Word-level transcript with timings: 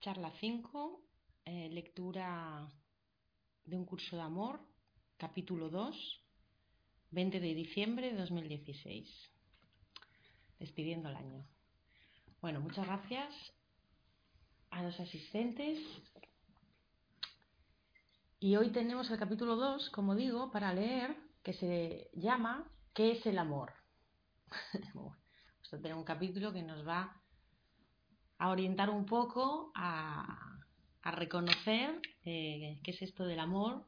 Charla 0.00 0.30
5, 0.38 1.02
eh, 1.44 1.68
lectura 1.70 2.68
de 3.64 3.76
un 3.76 3.84
curso 3.84 4.14
de 4.14 4.22
amor, 4.22 4.60
capítulo 5.16 5.70
2, 5.70 6.22
20 7.10 7.40
de 7.40 7.54
diciembre 7.54 8.12
de 8.12 8.16
2016. 8.16 9.08
Despidiendo 10.60 11.08
el 11.08 11.16
año. 11.16 11.44
Bueno, 12.40 12.60
muchas 12.60 12.86
gracias 12.86 13.34
a 14.70 14.84
los 14.84 14.98
asistentes. 15.00 15.80
Y 18.38 18.54
hoy 18.54 18.70
tenemos 18.70 19.10
el 19.10 19.18
capítulo 19.18 19.56
2, 19.56 19.90
como 19.90 20.14
digo, 20.14 20.52
para 20.52 20.72
leer, 20.72 21.16
que 21.42 21.54
se 21.54 22.08
llama 22.14 22.70
¿Qué 22.94 23.12
es 23.12 23.26
el 23.26 23.38
amor? 23.38 23.72
Vamos 24.94 25.16
a 25.72 25.76
tener 25.76 25.94
un 25.94 26.04
capítulo 26.04 26.52
que 26.52 26.62
nos 26.62 26.86
va 26.86 27.17
a 28.38 28.50
orientar 28.50 28.90
un 28.90 29.04
poco 29.04 29.72
a, 29.74 30.44
reconocer 31.10 32.02
eh, 32.26 32.78
qué 32.84 32.90
es 32.90 33.00
esto 33.00 33.24
del 33.24 33.40
amor, 33.40 33.82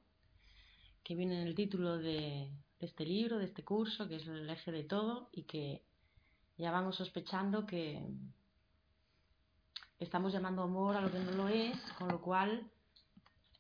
que 1.05 1.15
viene 1.15 1.39
en 1.43 1.47
el 1.47 1.55
título 1.55 1.99
de, 1.99 2.51
este 2.79 3.05
libro, 3.05 3.37
de 3.37 3.45
este 3.45 3.63
curso, 3.63 4.09
que 4.09 4.17
es 4.17 4.27
el 4.27 4.49
eje 4.49 4.73
de 4.73 4.85
todo 4.85 5.29
y 5.33 5.43
que 5.43 5.83
ya 6.57 6.71
vamos 6.71 6.97
sospechando 6.97 7.67
que 7.67 8.03
estamos 9.99 10.33
llamando 10.33 10.63
amor 10.63 10.97
a 10.97 11.03
lo 11.03 11.13
que 11.13 11.19
no 11.19 11.33
lo 11.33 11.49
es, 11.49 11.79
con 11.99 12.09
lo 12.09 12.23
cual 12.23 12.71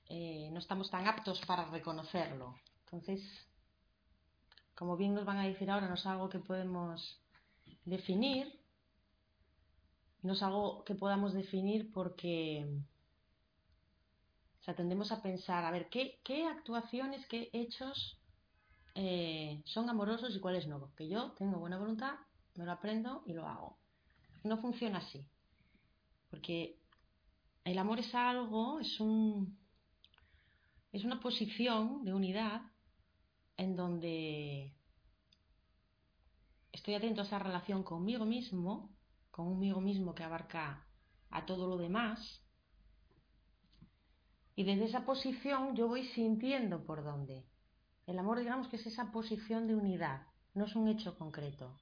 eh, 0.09 0.48
no 0.52 0.59
estamos 0.59 0.91
tan 0.91 1.06
aptos 1.06 1.41
para 1.47 1.66
reconocerlo. 1.66 2.55
Entonces, 2.84 3.22
como 4.75 4.97
bien 4.97 5.12
nos 5.12 5.27
van 5.27 5.36
a 5.36 5.47
decir 5.47 5.70
ahora, 5.70 5.86
no 5.86 5.95
es 5.95 6.06
algo 6.06 6.30
que 6.30 6.38
podemos 6.38 7.20
definir, 7.84 8.59
no 10.23 10.33
es 10.34 10.42
algo 10.42 10.84
que 10.84 10.95
podamos 10.95 11.33
definir 11.33 11.91
porque 11.92 12.66
o 14.70 14.75
tendemos 14.75 15.11
a 15.11 15.20
pensar, 15.20 15.64
a 15.64 15.70
ver, 15.70 15.89
¿qué, 15.89 16.47
actuaciones, 16.47 17.27
qué 17.27 17.50
hechos 17.53 18.19
eh, 18.94 19.62
son 19.64 19.89
amorosos 19.91 20.36
y 20.36 20.41
cuáles 20.41 20.67
no? 20.69 20.94
Que 20.94 21.09
yo 21.09 21.33
tengo 21.33 21.59
buena 21.59 21.78
voluntad, 21.78 22.14
me 22.55 22.64
lo 22.64 22.72
aprendo 22.72 23.22
y 23.27 23.33
lo 23.33 23.47
hago. 23.47 23.78
No 24.44 24.59
funciona 24.59 24.98
así. 24.98 25.27
Porque 26.31 26.78
el 27.64 27.78
amor 27.78 27.98
es 27.98 28.14
algo, 28.14 28.81
es 28.81 29.00
un 29.00 29.59
es 30.92 31.05
una 31.05 31.20
posición 31.20 32.05
de 32.05 32.12
unidad 32.12 32.62
en 33.56 33.77
donde 33.77 34.72
estoy 36.72 36.94
atento 36.94 37.20
a 37.20 37.25
esa 37.25 37.39
relación 37.39 37.83
conmigo 37.84 38.25
mismo 38.25 38.91
conmigo 39.44 39.80
mismo 39.80 40.14
que 40.14 40.24
abarca 40.24 40.84
a 41.30 41.46
todo 41.46 41.66
lo 41.66 41.77
demás. 41.77 42.42
Y 44.55 44.64
desde 44.64 44.84
esa 44.84 45.05
posición 45.05 45.74
yo 45.74 45.88
voy 45.88 46.06
sintiendo 46.08 46.84
por 46.84 47.02
dónde. 47.02 47.47
El 48.06 48.19
amor, 48.19 48.38
digamos 48.38 48.69
que 48.69 48.77
es 48.77 48.86
esa 48.86 49.10
posición 49.12 49.66
de 49.66 49.74
unidad, 49.74 50.27
no 50.55 50.64
es 50.64 50.74
un 50.74 50.88
hecho 50.88 51.16
concreto. 51.16 51.78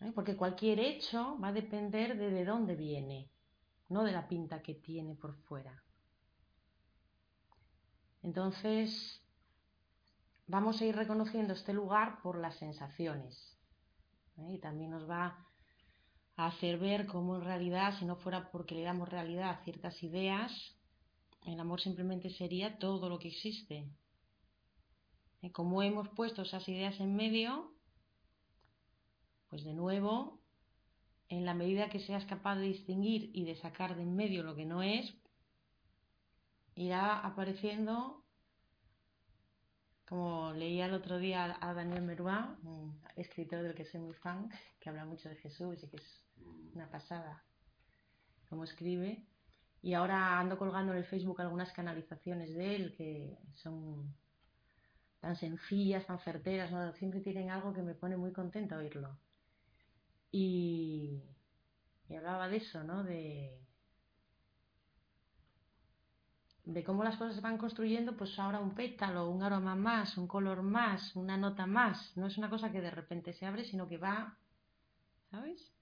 ¿Eh? 0.00 0.12
Porque 0.14 0.36
cualquier 0.36 0.78
hecho 0.78 1.38
va 1.40 1.48
a 1.48 1.52
depender 1.52 2.16
de 2.16 2.30
de 2.30 2.44
dónde 2.44 2.76
viene, 2.76 3.30
no 3.88 4.04
de 4.04 4.12
la 4.12 4.28
pinta 4.28 4.62
que 4.62 4.74
tiene 4.74 5.16
por 5.16 5.34
fuera. 5.42 5.82
Entonces, 8.22 9.20
vamos 10.46 10.80
a 10.80 10.84
ir 10.84 10.94
reconociendo 10.94 11.52
este 11.52 11.72
lugar 11.72 12.20
por 12.22 12.38
las 12.38 12.56
sensaciones. 12.56 13.58
¿eh? 14.36 14.54
Y 14.54 14.58
también 14.58 14.90
nos 14.90 15.08
va 15.08 15.47
hacer 16.46 16.78
ver 16.78 17.06
cómo 17.06 17.36
en 17.36 17.42
realidad, 17.42 17.98
si 17.98 18.04
no 18.04 18.16
fuera 18.16 18.50
porque 18.50 18.74
le 18.76 18.82
damos 18.82 19.08
realidad 19.08 19.50
a 19.50 19.64
ciertas 19.64 20.00
ideas, 20.02 20.52
el 21.44 21.58
amor 21.58 21.80
simplemente 21.80 22.30
sería 22.30 22.78
todo 22.78 23.08
lo 23.08 23.18
que 23.18 23.28
existe. 23.28 23.88
Y 25.42 25.50
como 25.50 25.82
hemos 25.82 26.08
puesto 26.10 26.42
esas 26.42 26.68
ideas 26.68 26.98
en 27.00 27.16
medio, 27.16 27.72
pues 29.48 29.64
de 29.64 29.74
nuevo, 29.74 30.40
en 31.28 31.44
la 31.44 31.54
medida 31.54 31.88
que 31.88 32.00
seas 32.00 32.24
capaz 32.26 32.56
de 32.56 32.66
distinguir 32.66 33.30
y 33.34 33.44
de 33.44 33.56
sacar 33.56 33.96
de 33.96 34.02
en 34.02 34.14
medio 34.14 34.44
lo 34.44 34.54
que 34.54 34.64
no 34.64 34.82
es, 34.82 35.12
irá 36.76 37.18
apareciendo 37.18 38.24
como 40.08 40.52
leía 40.52 40.86
el 40.86 40.94
otro 40.94 41.18
día 41.18 41.58
a 41.60 41.74
Daniel 41.74 42.02
Meruá, 42.02 42.56
un 42.62 42.98
escritor 43.16 43.62
del 43.62 43.74
que 43.74 43.84
soy 43.84 44.00
muy 44.00 44.14
fan, 44.14 44.48
que 44.80 44.88
habla 44.88 45.04
mucho 45.04 45.28
de 45.28 45.36
Jesús 45.36 45.82
y 45.82 45.88
que 45.88 45.96
es 45.96 46.27
una 46.74 46.90
pasada 46.90 47.44
como 48.48 48.64
escribe. 48.64 49.24
Y 49.80 49.94
ahora 49.94 50.38
ando 50.40 50.58
colgando 50.58 50.92
en 50.92 50.98
el 50.98 51.04
Facebook 51.04 51.40
algunas 51.40 51.72
canalizaciones 51.72 52.54
de 52.54 52.76
él 52.76 52.94
que 52.96 53.38
son 53.54 54.14
tan 55.20 55.36
sencillas, 55.36 56.06
tan 56.06 56.18
certeras, 56.18 56.70
siempre 56.96 57.20
tienen 57.20 57.50
algo 57.50 57.72
que 57.72 57.82
me 57.82 57.94
pone 57.94 58.16
muy 58.16 58.32
contenta 58.32 58.76
oírlo. 58.76 59.18
Y, 60.30 61.22
y 62.08 62.14
hablaba 62.14 62.48
de 62.48 62.56
eso, 62.56 62.82
¿no? 62.84 63.04
De, 63.04 63.58
de 66.64 66.84
cómo 66.84 67.02
las 67.02 67.16
cosas 67.16 67.34
se 67.34 67.40
van 67.40 67.56
construyendo, 67.56 68.16
pues 68.16 68.38
ahora 68.38 68.60
un 68.60 68.74
pétalo, 68.74 69.30
un 69.30 69.42
aroma 69.42 69.74
más, 69.74 70.18
un 70.18 70.28
color 70.28 70.62
más, 70.62 71.16
una 71.16 71.36
nota 71.36 71.66
más. 71.66 72.16
No 72.16 72.26
es 72.26 72.36
una 72.36 72.50
cosa 72.50 72.70
que 72.70 72.80
de 72.80 72.90
repente 72.90 73.32
se 73.32 73.46
abre, 73.46 73.64
sino 73.64 73.88
que 73.88 73.96
va, 73.96 74.36
¿sabes? 75.30 75.72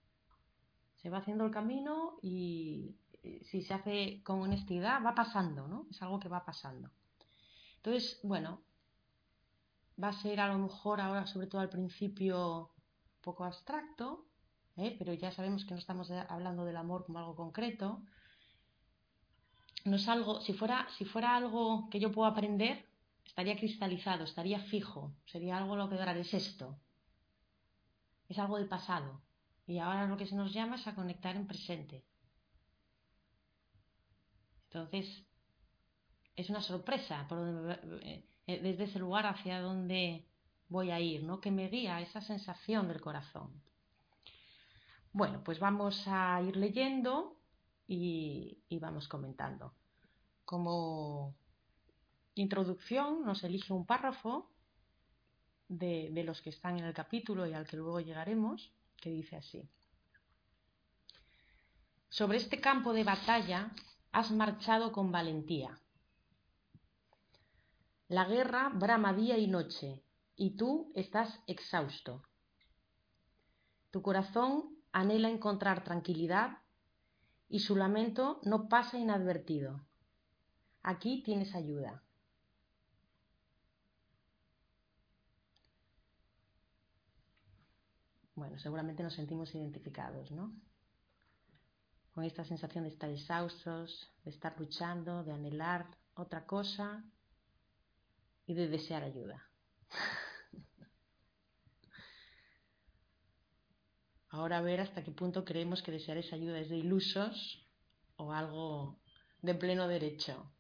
Se 1.07 1.11
va 1.11 1.19
haciendo 1.19 1.45
el 1.45 1.53
camino 1.53 2.19
y 2.21 2.97
eh, 3.23 3.41
si 3.45 3.63
se 3.63 3.75
hace 3.75 4.25
con 4.25 4.41
honestidad, 4.41 5.01
va 5.07 5.15
pasando, 5.15 5.69
¿no? 5.69 5.87
Es 5.89 6.03
algo 6.03 6.19
que 6.19 6.29
va 6.29 6.45
pasando. 6.45 6.91
Entonces, 7.77 8.19
bueno, 8.25 8.63
va 10.03 10.09
a 10.09 10.21
ser 10.21 10.41
a 10.41 10.49
lo 10.49 10.59
mejor 10.59 11.01
ahora, 11.01 11.25
sobre 11.29 11.47
todo 11.47 11.61
al 11.61 11.69
principio, 11.69 12.73
un 12.73 13.21
poco 13.21 13.45
abstracto, 13.45 14.27
¿eh? 14.77 14.97
pero 14.99 15.15
ya 15.15 15.31
sabemos 15.31 15.65
que 15.65 15.75
no 15.75 15.79
estamos 15.79 16.11
hablando 16.11 16.65
del 16.65 16.77
amor 16.77 17.07
como 17.07 17.21
algo 17.21 17.37
concreto, 17.37 18.03
no 19.85 19.95
es 19.95 20.09
algo, 20.09 20.41
si 20.41 20.55
fuera, 20.55 20.89
si 20.99 21.05
fuera 21.05 21.37
algo 21.37 21.89
que 21.89 22.01
yo 22.01 22.11
puedo 22.11 22.29
aprender, 22.29 22.85
estaría 23.25 23.57
cristalizado, 23.57 24.25
estaría 24.25 24.59
fijo, 24.59 25.15
sería 25.25 25.57
algo 25.57 25.77
lo 25.77 25.89
que 25.89 25.95
durar, 25.95 26.17
es 26.17 26.35
esto. 26.35 26.81
Es 28.29 28.41
algo 28.41 28.57
del 28.57 28.67
pasado. 28.67 29.25
Y 29.67 29.79
ahora 29.79 30.07
lo 30.07 30.17
que 30.17 30.27
se 30.27 30.37
nos 30.37 30.53
llama 30.53 30.77
es 30.77 30.87
a 30.87 30.95
conectar 30.95 31.35
en 31.37 31.47
presente. 31.47 32.05
Entonces, 34.65 35.25
es 36.37 36.51
una 36.51 36.61
sorpresa 36.61 37.27
eh, 37.31 38.25
eh, 38.47 38.61
desde 38.63 38.85
ese 38.85 38.99
lugar 38.99 39.27
hacia 39.27 39.61
donde 39.61 40.27
voy 40.69 40.91
a 40.91 41.01
ir, 41.01 41.25
¿no? 41.25 41.41
Que 41.41 41.51
me 41.51 41.69
guía 41.69 42.01
esa 42.01 42.21
sensación 42.21 42.89
del 42.89 43.01
corazón. 43.01 43.63
Bueno, 45.13 45.43
pues 45.43 45.59
vamos 45.59 46.03
a 46.07 46.43
ir 46.43 46.57
leyendo 46.57 47.39
y, 47.89 48.59
vamos 48.81 49.09
comentando. 49.09 49.73
Como 50.45 51.35
introducción 52.35 53.25
nos 53.25 53.43
elige 53.43 53.73
un 53.73 53.87
párrafo 53.87 54.51
de, 55.69 56.23
los 56.25 56.43
que 56.43 56.51
están 56.51 56.79
en 56.79 56.85
el 56.85 56.93
capítulo 56.93 57.47
y 57.47 57.55
al 57.55 57.67
que 57.67 57.79
luego 57.79 58.01
llegaremos, 58.01 58.73
que 59.01 59.11
dice 59.11 59.37
así. 59.37 59.69
Sobre 62.09 62.39
este 62.39 62.61
campo 62.61 62.93
de 62.93 63.05
batalla 63.05 63.73
has 64.13 64.31
marchado 64.31 64.93
con 64.93 65.13
valentía. 65.13 65.79
La 68.09 68.25
guerra 68.25 68.71
brama 68.71 69.13
día 69.13 69.37
y 69.37 69.49
noche, 69.49 70.03
y 70.37 70.57
tú 70.57 70.93
estás 70.95 71.41
exhausto. 71.47 72.23
Tu 73.91 74.01
corazón 74.01 74.77
anhela 74.93 75.29
encontrar 75.29 75.83
tranquilidad 75.83 76.59
y 77.49 77.61
su 77.61 77.77
lamento 77.77 78.41
no 78.45 78.69
pasa 78.69 78.99
inadvertido. 78.99 79.87
Aquí 80.83 81.23
tienes 81.23 81.55
ayuda. 81.55 82.06
Bueno, 88.37 88.59
seguramente 88.59 89.03
nos 89.03 89.15
sentimos 89.15 89.55
identificados, 89.55 90.31
¿no? 90.31 90.55
Con 92.13 92.23
esta 92.25 92.45
sensación 92.45 92.85
de 92.85 92.91
estar 92.91 93.09
exhaustos, 93.09 94.13
de 94.25 94.31
estar 94.31 94.55
luchando, 94.61 95.25
de 95.25 95.33
anhelar 95.33 95.87
otra 96.15 96.45
cosa 96.45 97.03
y 98.47 98.53
de 98.53 98.69
desear 98.69 99.03
ayuda. 99.05 99.49
Ahora 104.29 104.59
a 104.59 104.61
ver 104.61 104.83
hasta 104.83 105.03
qué 105.03 105.13
punto 105.13 105.47
creemos 105.47 105.83
que 105.83 105.93
desear 105.93 106.19
esa 106.19 106.37
ayuda 106.37 106.59
es 106.59 106.69
de 106.69 106.77
ilusos 106.77 107.67
o 108.17 108.35
algo 108.35 109.01
de 109.41 109.55
pleno 109.55 109.89
derecho. 109.89 110.53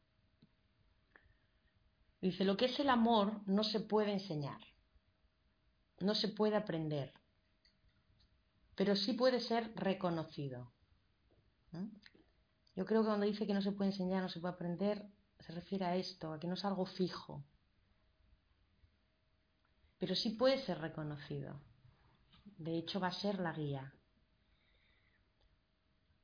Dice, 2.22 2.46
lo 2.46 2.56
que 2.56 2.64
es 2.64 2.80
el 2.80 2.88
amor 2.88 3.42
no 3.46 3.64
se 3.64 3.80
puede 3.80 4.12
enseñar, 4.12 4.62
no 6.00 6.14
se 6.14 6.28
puede 6.28 6.56
aprender, 6.56 7.12
pero 8.76 8.94
sí 8.94 9.14
puede 9.14 9.40
ser 9.40 9.72
reconocido. 9.74 10.70
Yo 12.76 12.84
creo 12.84 13.00
que 13.00 13.08
cuando 13.08 13.26
dice 13.26 13.46
que 13.46 13.54
no 13.54 13.62
se 13.62 13.72
puede 13.72 13.90
enseñar, 13.90 14.22
no 14.22 14.28
se 14.28 14.38
puede 14.38 14.54
aprender, 14.54 15.04
se 15.40 15.52
refiere 15.52 15.86
a 15.86 15.96
esto, 15.96 16.32
a 16.32 16.38
que 16.38 16.46
no 16.46 16.54
es 16.54 16.64
algo 16.64 16.84
fijo. 16.84 17.42
Pero 19.98 20.14
sí 20.14 20.30
puede 20.30 20.58
ser 20.58 20.78
reconocido. 20.78 21.58
De 22.58 22.76
hecho, 22.76 23.00
va 23.00 23.08
a 23.08 23.12
ser 23.12 23.40
la 23.40 23.52
guía. 23.52 23.94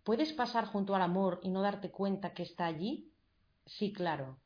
¿Puedes 0.04 0.32
pasar 0.34 0.66
junto 0.66 0.94
al 0.94 1.02
amor 1.02 1.40
y 1.42 1.48
no 1.48 1.62
darte 1.62 1.90
cuenta 1.90 2.34
que 2.34 2.42
está 2.42 2.66
allí? 2.66 3.14
Sí, 3.64 3.92
claro. 3.92 4.40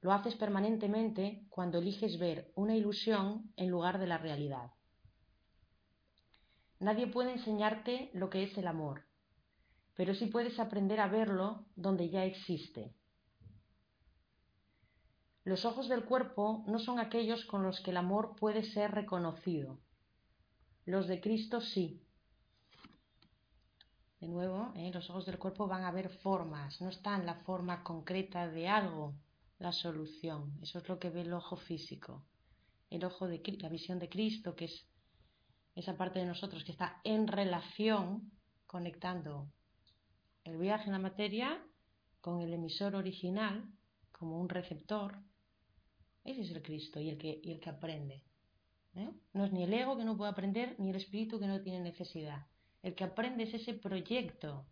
Lo 0.00 0.12
haces 0.12 0.36
permanentemente 0.36 1.46
cuando 1.48 1.78
eliges 1.78 2.18
ver 2.18 2.52
una 2.54 2.76
ilusión 2.76 3.52
en 3.56 3.68
lugar 3.68 3.98
de 3.98 4.06
la 4.06 4.18
realidad. 4.18 4.70
Nadie 6.80 7.06
puede 7.06 7.32
enseñarte 7.32 8.10
lo 8.14 8.30
que 8.30 8.44
es 8.44 8.56
el 8.56 8.66
amor, 8.66 9.04
pero 9.94 10.14
sí 10.14 10.26
puedes 10.26 10.60
aprender 10.60 11.00
a 11.00 11.08
verlo 11.08 11.64
donde 11.74 12.08
ya 12.08 12.24
existe. 12.24 12.94
Los 15.44 15.64
ojos 15.64 15.88
del 15.88 16.04
cuerpo 16.04 16.62
no 16.66 16.78
son 16.78 16.98
aquellos 16.98 17.44
con 17.46 17.62
los 17.62 17.80
que 17.80 17.90
el 17.90 17.96
amor 17.96 18.36
puede 18.36 18.62
ser 18.62 18.92
reconocido. 18.92 19.78
Los 20.84 21.08
de 21.08 21.20
Cristo 21.20 21.60
sí. 21.60 22.02
De 24.20 24.28
nuevo, 24.28 24.72
¿eh? 24.76 24.90
los 24.92 25.08
ojos 25.10 25.26
del 25.26 25.38
cuerpo 25.38 25.66
van 25.66 25.84
a 25.84 25.90
ver 25.90 26.10
formas, 26.10 26.80
no 26.80 26.88
está 26.90 27.16
en 27.16 27.24
la 27.24 27.34
forma 27.34 27.82
concreta 27.82 28.48
de 28.48 28.68
algo 28.68 29.14
la 29.58 29.72
solución. 29.72 30.58
Eso 30.62 30.78
es 30.78 30.88
lo 30.88 30.98
que 30.98 31.10
ve 31.10 31.22
el 31.22 31.32
ojo 31.32 31.56
físico. 31.56 32.24
El 32.90 33.04
ojo 33.04 33.26
de 33.26 33.42
la 33.60 33.68
visión 33.68 33.98
de 33.98 34.08
Cristo, 34.08 34.54
que 34.54 34.66
es 34.66 34.86
esa 35.78 35.96
parte 35.96 36.18
de 36.18 36.26
nosotros 36.26 36.64
que 36.64 36.72
está 36.72 37.00
en 37.04 37.28
relación, 37.28 38.32
conectando 38.66 39.48
el 40.42 40.56
viaje 40.56 40.86
en 40.86 40.92
la 40.92 40.98
materia 40.98 41.64
con 42.20 42.40
el 42.42 42.52
emisor 42.52 42.96
original 42.96 43.64
como 44.10 44.40
un 44.40 44.48
receptor. 44.48 45.18
Ese 46.24 46.42
es 46.42 46.50
el 46.50 46.62
Cristo 46.62 47.00
y 47.00 47.10
el 47.10 47.18
que, 47.18 47.40
el 47.44 47.60
que 47.60 47.70
aprende. 47.70 48.24
¿eh? 48.96 49.08
No 49.32 49.44
es 49.44 49.52
ni 49.52 49.62
el 49.62 49.72
ego 49.72 49.96
que 49.96 50.04
no 50.04 50.16
puede 50.16 50.32
aprender, 50.32 50.74
ni 50.80 50.90
el 50.90 50.96
espíritu 50.96 51.38
que 51.38 51.46
no 51.46 51.62
tiene 51.62 51.80
necesidad. 51.80 52.48
El 52.82 52.96
que 52.96 53.04
aprende 53.04 53.44
es 53.44 53.54
ese 53.54 53.74
proyecto 53.74 54.66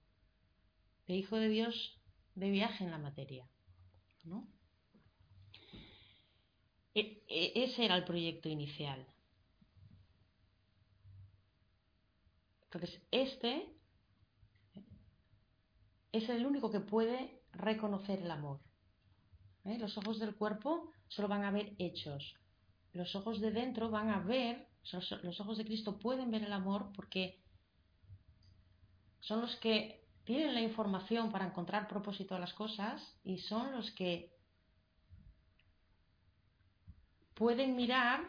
de 1.06 1.14
Hijo 1.14 1.36
de 1.36 1.48
Dios 1.48 2.00
de 2.34 2.50
viaje 2.50 2.82
en 2.82 2.90
la 2.90 2.98
materia. 2.98 3.48
¿no? 4.24 4.48
E, 6.94 7.22
e, 7.28 7.64
ese 7.64 7.84
era 7.84 7.96
el 7.96 8.04
proyecto 8.04 8.48
inicial. 8.48 9.06
Entonces, 12.76 13.02
este 13.10 13.74
es 16.12 16.28
el 16.28 16.44
único 16.44 16.70
que 16.70 16.80
puede 16.80 17.40
reconocer 17.52 18.20
el 18.20 18.30
amor. 18.30 18.60
¿Eh? 19.64 19.78
Los 19.78 19.96
ojos 19.96 20.18
del 20.18 20.36
cuerpo 20.36 20.92
solo 21.08 21.26
van 21.26 21.44
a 21.44 21.50
ver 21.50 21.74
hechos. 21.78 22.34
Los 22.92 23.16
ojos 23.16 23.40
de 23.40 23.50
dentro 23.50 23.90
van 23.90 24.10
a 24.10 24.20
ver, 24.20 24.68
los 25.22 25.40
ojos 25.40 25.56
de 25.56 25.64
Cristo 25.64 25.98
pueden 25.98 26.30
ver 26.30 26.42
el 26.42 26.52
amor 26.52 26.92
porque 26.94 27.42
son 29.20 29.40
los 29.40 29.56
que 29.56 30.06
tienen 30.24 30.52
la 30.52 30.60
información 30.60 31.32
para 31.32 31.46
encontrar 31.46 31.88
propósito 31.88 32.34
a 32.34 32.40
las 32.40 32.52
cosas 32.52 33.18
y 33.24 33.38
son 33.38 33.72
los 33.72 33.90
que 33.92 34.36
pueden 37.32 37.74
mirar 37.74 38.20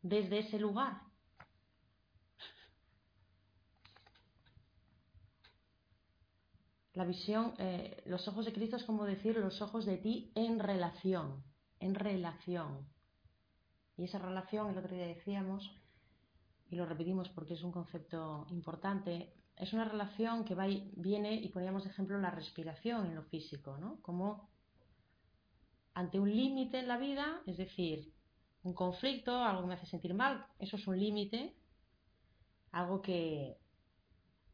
desde 0.00 0.38
ese 0.38 0.58
lugar. 0.58 1.07
La 6.98 7.04
visión, 7.04 7.54
eh, 7.58 8.02
los 8.06 8.26
ojos 8.26 8.44
de 8.44 8.52
Cristo 8.52 8.74
es 8.74 8.82
como 8.82 9.04
decir 9.04 9.36
los 9.36 9.62
ojos 9.62 9.86
de 9.86 9.98
ti 9.98 10.32
en 10.34 10.58
relación, 10.58 11.44
en 11.78 11.94
relación. 11.94 12.88
Y 13.96 14.02
esa 14.02 14.18
relación, 14.18 14.70
el 14.70 14.78
otro 14.78 14.96
día 14.96 15.06
decíamos, 15.06 15.70
y 16.68 16.74
lo 16.74 16.86
repetimos 16.86 17.28
porque 17.28 17.54
es 17.54 17.62
un 17.62 17.70
concepto 17.70 18.48
importante, 18.50 19.32
es 19.54 19.72
una 19.72 19.84
relación 19.84 20.44
que 20.44 20.56
va 20.56 20.66
y 20.66 20.90
viene, 20.96 21.34
y 21.34 21.50
poníamos 21.50 21.84
de 21.84 21.90
ejemplo 21.90 22.18
la 22.18 22.32
respiración 22.32 23.06
en 23.06 23.14
lo 23.14 23.22
físico, 23.22 23.78
¿no? 23.78 24.02
Como 24.02 24.50
ante 25.94 26.18
un 26.18 26.34
límite 26.34 26.80
en 26.80 26.88
la 26.88 26.98
vida, 26.98 27.42
es 27.46 27.58
decir, 27.58 28.12
un 28.64 28.74
conflicto, 28.74 29.40
algo 29.40 29.62
que 29.62 29.68
me 29.68 29.74
hace 29.74 29.86
sentir 29.86 30.14
mal, 30.14 30.44
eso 30.58 30.74
es 30.74 30.84
un 30.88 30.98
límite, 30.98 31.54
algo 32.72 33.00
que 33.00 33.56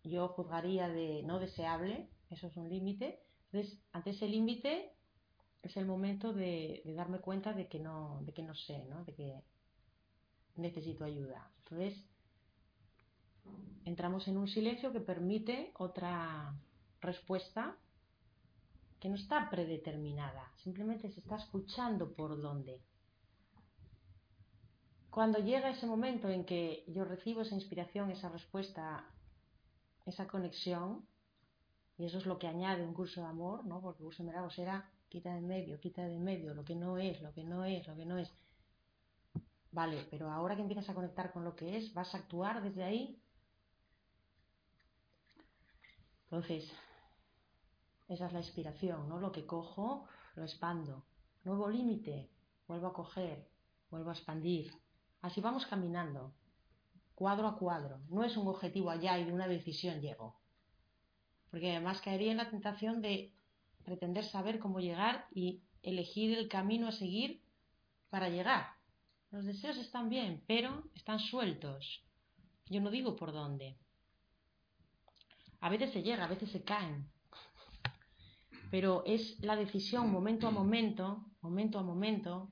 yo 0.02 0.28
juzgaría 0.28 0.90
de 0.90 1.22
no 1.22 1.38
deseable, 1.38 2.10
eso 2.34 2.48
es 2.48 2.56
un 2.56 2.68
límite. 2.68 3.20
Entonces, 3.50 3.78
ante 3.92 4.10
ese 4.10 4.28
límite 4.28 4.92
es 5.62 5.76
el 5.76 5.86
momento 5.86 6.32
de, 6.32 6.82
darme 6.96 7.20
cuenta 7.20 7.52
de 7.52 7.68
que 7.68 7.78
no, 7.78 8.20
de 8.22 8.32
que 8.32 8.42
no 8.42 8.54
sé, 8.54 8.84
¿no? 8.84 9.04
de 9.04 9.14
que 9.14 9.42
necesito 10.56 11.04
ayuda. 11.04 11.50
Entonces, 11.58 12.04
entramos 13.84 14.28
en 14.28 14.36
un 14.36 14.48
silencio 14.48 14.92
que 14.92 15.00
permite 15.00 15.72
otra 15.78 16.54
respuesta 17.00 17.76
que 19.00 19.08
no 19.08 19.16
está 19.16 19.50
predeterminada, 19.50 20.50
simplemente 20.62 21.10
se 21.10 21.20
está 21.20 21.36
escuchando 21.36 22.14
por 22.14 22.40
dónde. 22.40 22.80
Cuando 25.10 25.38
llega 25.38 25.70
ese 25.70 25.86
momento 25.86 26.28
en 26.28 26.44
que 26.44 26.84
yo 26.88 27.04
recibo 27.04 27.42
esa 27.42 27.54
inspiración, 27.54 28.10
esa 28.10 28.30
respuesta, 28.30 29.06
esa 30.06 30.26
conexión, 30.26 31.06
y 31.96 32.04
eso 32.04 32.18
es 32.18 32.26
lo 32.26 32.38
que 32.38 32.48
añade 32.48 32.84
un 32.84 32.94
curso 32.94 33.20
de 33.20 33.28
amor, 33.28 33.64
¿no? 33.64 33.80
Porque 33.80 34.02
curso 34.02 34.22
de 34.22 34.28
Meragos 34.28 34.58
era 34.58 34.90
quita 35.08 35.32
de 35.34 35.40
medio, 35.40 35.78
quita 35.78 36.02
de 36.02 36.18
medio, 36.18 36.54
lo 36.54 36.64
que 36.64 36.74
no 36.74 36.98
es, 36.98 37.22
lo 37.22 37.32
que 37.32 37.44
no 37.44 37.64
es, 37.64 37.86
lo 37.86 37.94
que 37.94 38.04
no 38.04 38.18
es. 38.18 38.32
Vale, 39.70 40.06
pero 40.10 40.30
ahora 40.30 40.56
que 40.56 40.62
empiezas 40.62 40.88
a 40.88 40.94
conectar 40.94 41.32
con 41.32 41.44
lo 41.44 41.54
que 41.54 41.76
es, 41.76 41.94
vas 41.94 42.14
a 42.14 42.18
actuar 42.18 42.62
desde 42.62 42.82
ahí. 42.82 43.20
Entonces, 46.24 46.72
esa 48.08 48.26
es 48.26 48.32
la 48.32 48.40
inspiración, 48.40 49.08
¿no? 49.08 49.20
Lo 49.20 49.30
que 49.30 49.46
cojo, 49.46 50.06
lo 50.34 50.42
expando. 50.42 51.04
Nuevo 51.44 51.68
límite, 51.68 52.30
vuelvo 52.66 52.88
a 52.88 52.92
coger, 52.92 53.48
vuelvo 53.90 54.10
a 54.10 54.14
expandir. 54.14 54.72
Así 55.22 55.40
vamos 55.40 55.66
caminando, 55.66 56.34
cuadro 57.14 57.46
a 57.46 57.56
cuadro. 57.56 58.00
No 58.08 58.24
es 58.24 58.36
un 58.36 58.48
objetivo 58.48 58.90
allá 58.90 59.18
y 59.18 59.24
de 59.24 59.32
una 59.32 59.46
decisión 59.46 60.00
llego. 60.00 60.43
Porque 61.54 61.70
además 61.70 62.00
caería 62.00 62.32
en 62.32 62.38
la 62.38 62.50
tentación 62.50 63.00
de 63.00 63.32
pretender 63.84 64.24
saber 64.24 64.58
cómo 64.58 64.80
llegar 64.80 65.28
y 65.32 65.62
elegir 65.84 66.36
el 66.36 66.48
camino 66.48 66.88
a 66.88 66.90
seguir 66.90 67.44
para 68.10 68.28
llegar. 68.28 68.72
Los 69.30 69.44
deseos 69.44 69.76
están 69.76 70.08
bien, 70.08 70.42
pero 70.48 70.82
están 70.96 71.20
sueltos. 71.20 72.02
Yo 72.66 72.80
no 72.80 72.90
digo 72.90 73.14
por 73.14 73.32
dónde. 73.32 73.76
A 75.60 75.68
veces 75.68 75.92
se 75.92 76.02
llega, 76.02 76.24
a 76.24 76.28
veces 76.28 76.50
se 76.50 76.64
caen, 76.64 77.08
pero 78.72 79.04
es 79.06 79.38
la 79.38 79.54
decisión 79.54 80.10
momento 80.10 80.48
a 80.48 80.50
momento, 80.50 81.24
momento 81.40 81.78
a 81.78 81.84
momento, 81.84 82.50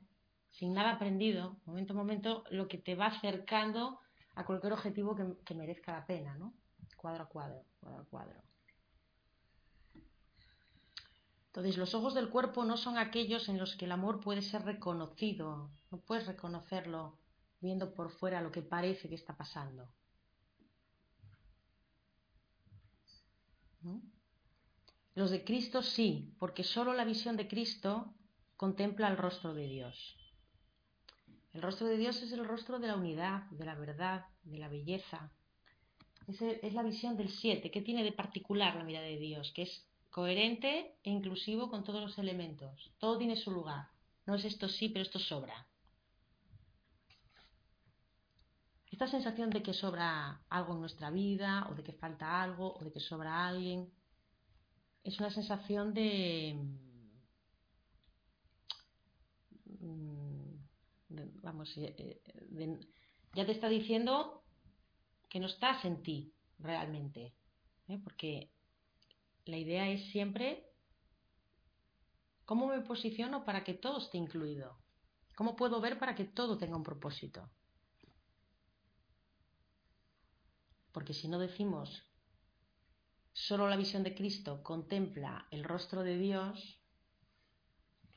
sin 0.52 0.74
nada 0.74 0.92
aprendido, 0.92 1.56
momento 1.66 1.92
a 1.94 1.96
momento, 1.96 2.44
lo 2.52 2.68
que 2.68 2.78
te 2.78 2.94
va 2.94 3.06
acercando 3.06 3.98
a 4.36 4.44
cualquier 4.44 4.74
objetivo 4.74 5.16
que, 5.44 5.54
merezca 5.56 5.90
la 5.90 6.06
pena, 6.06 6.36
¿no? 6.36 6.54
Cuadro 6.96 7.24
a 7.24 7.28
cuadro, 7.28 7.64
cuadro 7.80 8.02
a 8.02 8.04
cuadro. 8.04 8.51
Entonces, 11.52 11.76
los 11.76 11.94
ojos 11.94 12.14
del 12.14 12.30
cuerpo 12.30 12.64
no 12.64 12.78
son 12.78 12.96
aquellos 12.96 13.50
en 13.50 13.58
los 13.58 13.76
que 13.76 13.84
el 13.84 13.92
amor 13.92 14.20
puede 14.20 14.40
ser 14.40 14.64
reconocido, 14.64 15.70
no 15.90 15.98
puedes 15.98 16.26
reconocerlo 16.26 17.18
viendo 17.60 17.92
por 17.92 18.10
fuera 18.10 18.40
lo 18.40 18.50
que 18.50 18.62
parece 18.62 19.10
que 19.10 19.16
está 19.16 19.36
pasando. 19.36 19.86
Los 25.14 25.30
de 25.30 25.44
Cristo 25.44 25.82
sí, 25.82 26.34
porque 26.38 26.64
solo 26.64 26.94
la 26.94 27.04
visión 27.04 27.36
de 27.36 27.48
Cristo 27.48 28.14
contempla 28.56 29.08
el 29.08 29.18
rostro 29.18 29.52
de 29.52 29.68
Dios. 29.68 30.16
El 31.52 31.60
rostro 31.60 31.86
de 31.86 31.98
Dios 31.98 32.22
es 32.22 32.32
el 32.32 32.46
rostro 32.46 32.78
de 32.78 32.86
la 32.86 32.96
unidad, 32.96 33.42
de 33.50 33.66
la 33.66 33.74
verdad, 33.74 34.24
de 34.44 34.56
la 34.56 34.68
belleza. 34.68 35.30
Es, 36.26 36.72
la 36.72 36.82
visión 36.82 37.18
del 37.18 37.28
siete. 37.28 37.70
¿Qué 37.70 37.82
tiene 37.82 38.04
de 38.04 38.12
particular 38.12 38.74
la 38.74 38.84
mirada 38.84 39.04
de 39.04 39.18
Dios? 39.18 39.52
Que 39.52 39.62
es 39.62 39.91
coherente 40.12 40.98
e 41.02 41.10
inclusivo 41.10 41.70
con 41.70 41.82
todos 41.82 42.02
los 42.02 42.18
elementos. 42.18 42.92
Todo 42.98 43.18
tiene 43.18 43.34
su 43.34 43.50
lugar. 43.50 43.88
No 44.26 44.34
es 44.36 44.44
esto 44.44 44.68
sí, 44.68 44.90
pero 44.90 45.02
esto 45.02 45.18
sobra. 45.18 45.66
Esta 48.90 49.08
sensación 49.08 49.48
de 49.48 49.62
que 49.62 49.72
sobra 49.72 50.44
algo 50.50 50.74
en 50.74 50.80
nuestra 50.80 51.10
vida, 51.10 51.66
o 51.70 51.74
de 51.74 51.82
que 51.82 51.94
falta 51.94 52.42
algo, 52.42 52.74
o 52.74 52.84
de 52.84 52.92
que 52.92 53.00
sobra 53.00 53.48
alguien, 53.48 53.90
es 55.02 55.18
una 55.18 55.30
sensación 55.30 55.94
de, 55.94 56.54
mm, 59.80 60.54
vamos, 61.42 61.74
eh, 61.78 62.20
eh, 62.26 62.80
ya 63.34 63.46
te 63.46 63.52
está 63.52 63.68
diciendo 63.68 64.44
que 65.30 65.40
no 65.40 65.46
estás 65.46 65.86
en 65.86 66.02
ti 66.02 66.34
realmente, 66.58 67.34
¿eh? 67.88 67.98
porque 68.04 68.50
la 69.44 69.56
idea 69.56 69.88
es 69.88 70.10
siempre 70.10 70.64
cómo 72.44 72.66
me 72.66 72.80
posiciono 72.80 73.44
para 73.44 73.64
que 73.64 73.74
todo 73.74 73.98
esté 73.98 74.18
incluido. 74.18 74.78
¿Cómo 75.36 75.56
puedo 75.56 75.80
ver 75.80 75.98
para 75.98 76.14
que 76.14 76.24
todo 76.24 76.58
tenga 76.58 76.76
un 76.76 76.82
propósito? 76.82 77.50
Porque 80.92 81.14
si 81.14 81.28
no 81.28 81.38
decimos 81.38 82.06
solo 83.32 83.68
la 83.68 83.76
visión 83.76 84.02
de 84.02 84.14
Cristo 84.14 84.62
contempla 84.62 85.48
el 85.50 85.64
rostro 85.64 86.02
de 86.02 86.18
Dios, 86.18 86.78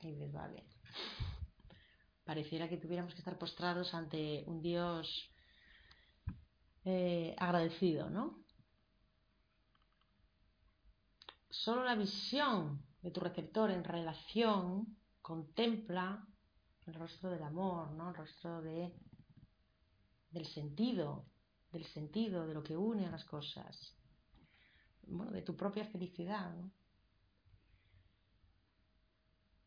y 0.01 0.11
dices, 0.11 0.31
vale, 0.33 0.63
pareciera 2.25 2.67
que 2.69 2.77
tuviéramos 2.77 3.13
que 3.13 3.19
estar 3.19 3.37
postrados 3.37 3.93
ante 3.93 4.43
un 4.45 4.61
Dios 4.61 5.31
eh, 6.83 7.35
agradecido, 7.39 8.09
¿no? 8.09 8.44
Solo 11.63 11.85
la 11.85 11.95
visión 11.95 12.85
de 13.01 13.11
tu 13.11 13.21
receptor 13.21 13.71
en 13.71 13.83
relación 13.83 14.97
contempla 15.21 16.27
el 16.85 16.93
rostro 16.93 17.29
del 17.29 17.43
amor, 17.43 17.91
¿no? 17.91 18.09
El 18.09 18.15
rostro 18.15 18.61
de, 18.61 18.93
del 20.31 20.45
sentido, 20.47 21.25
del 21.71 21.85
sentido 21.85 22.45
de 22.45 22.53
lo 22.53 22.61
que 22.61 22.75
une 22.75 23.07
a 23.07 23.09
las 23.09 23.23
cosas, 23.23 23.97
bueno, 25.07 25.31
de 25.31 25.41
tu 25.43 25.55
propia 25.55 25.85
felicidad. 25.85 26.53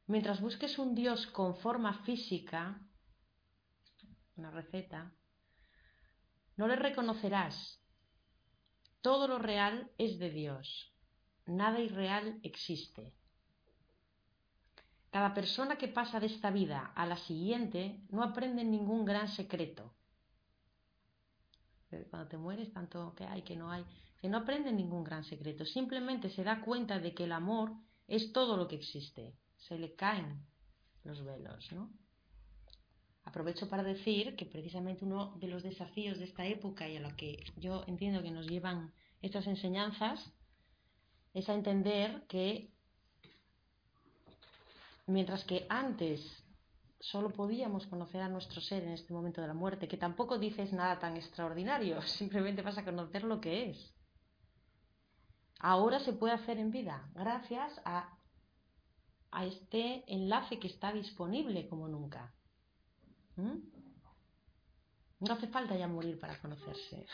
Mientras 0.06 0.42
busques 0.42 0.78
un 0.78 0.94
Dios 0.94 1.26
con 1.28 1.56
forma 1.56 2.04
física, 2.04 2.80
una 4.36 4.50
receta, 4.50 5.14
no 6.56 6.68
le 6.68 6.76
reconocerás. 6.76 7.82
Todo 9.00 9.26
lo 9.26 9.38
real 9.38 9.90
es 9.96 10.18
de 10.18 10.30
Dios. 10.30 10.94
Nada 11.48 11.80
irreal 11.80 12.38
existe. 12.42 13.12
Cada 15.10 15.34
persona 15.34 15.76
que 15.76 15.88
pasa 15.88 16.20
de 16.20 16.26
esta 16.26 16.50
vida 16.50 16.92
a 16.94 17.06
la 17.06 17.16
siguiente 17.16 18.00
no 18.10 18.22
aprende 18.22 18.62
ningún 18.62 19.04
gran 19.04 19.28
secreto. 19.28 19.94
Cuando 22.10 22.28
te 22.28 22.36
mueres, 22.36 22.72
tanto 22.72 23.14
que 23.14 23.24
hay, 23.24 23.42
que 23.42 23.56
no 23.56 23.70
hay, 23.70 23.84
que 24.20 24.28
no 24.28 24.38
aprende 24.38 24.70
ningún 24.70 25.02
gran 25.02 25.24
secreto. 25.24 25.64
Simplemente 25.64 26.28
se 26.30 26.44
da 26.44 26.60
cuenta 26.60 26.98
de 26.98 27.14
que 27.14 27.24
el 27.24 27.32
amor 27.32 27.72
es 28.06 28.32
todo 28.32 28.56
lo 28.56 28.68
que 28.68 28.76
existe 28.76 29.34
se 29.58 29.78
le 29.78 29.94
caen 29.94 30.40
los 31.04 31.24
velos, 31.24 31.70
¿no? 31.72 31.90
Aprovecho 33.24 33.68
para 33.68 33.82
decir 33.82 34.36
que 34.36 34.46
precisamente 34.46 35.04
uno 35.04 35.36
de 35.36 35.48
los 35.48 35.62
desafíos 35.62 36.18
de 36.18 36.24
esta 36.24 36.46
época 36.46 36.88
y 36.88 36.96
a 36.96 37.00
lo 37.00 37.14
que 37.16 37.44
yo 37.56 37.84
entiendo 37.86 38.22
que 38.22 38.30
nos 38.30 38.46
llevan 38.46 38.92
estas 39.20 39.46
enseñanzas 39.46 40.32
es 41.34 41.48
a 41.48 41.54
entender 41.54 42.24
que 42.28 42.70
mientras 45.06 45.44
que 45.44 45.66
antes 45.68 46.20
solo 47.00 47.30
podíamos 47.30 47.86
conocer 47.86 48.22
a 48.22 48.28
nuestro 48.28 48.60
ser 48.60 48.82
en 48.82 48.90
este 48.90 49.12
momento 49.12 49.40
de 49.40 49.48
la 49.48 49.54
muerte, 49.54 49.88
que 49.88 49.96
tampoco 49.96 50.38
dices 50.38 50.72
nada 50.72 50.98
tan 50.98 51.16
extraordinario, 51.16 52.02
simplemente 52.18 52.62
vas 52.62 52.78
a 52.78 52.84
conocer 52.84 53.24
lo 53.24 53.40
que 53.40 53.70
es. 53.70 53.94
Ahora 55.60 55.98
se 56.00 56.12
puede 56.12 56.34
hacer 56.34 56.58
en 56.58 56.70
vida, 56.70 57.08
gracias 57.14 57.80
a 57.84 58.18
a 59.30 59.44
este 59.44 60.04
enlace 60.12 60.58
que 60.58 60.68
está 60.68 60.92
disponible 60.92 61.68
como 61.68 61.88
nunca. 61.88 62.32
¿Mm? 63.36 63.58
No 65.20 65.32
hace 65.32 65.48
falta 65.48 65.76
ya 65.76 65.88
morir 65.88 66.18
para 66.18 66.40
conocerse. 66.40 67.06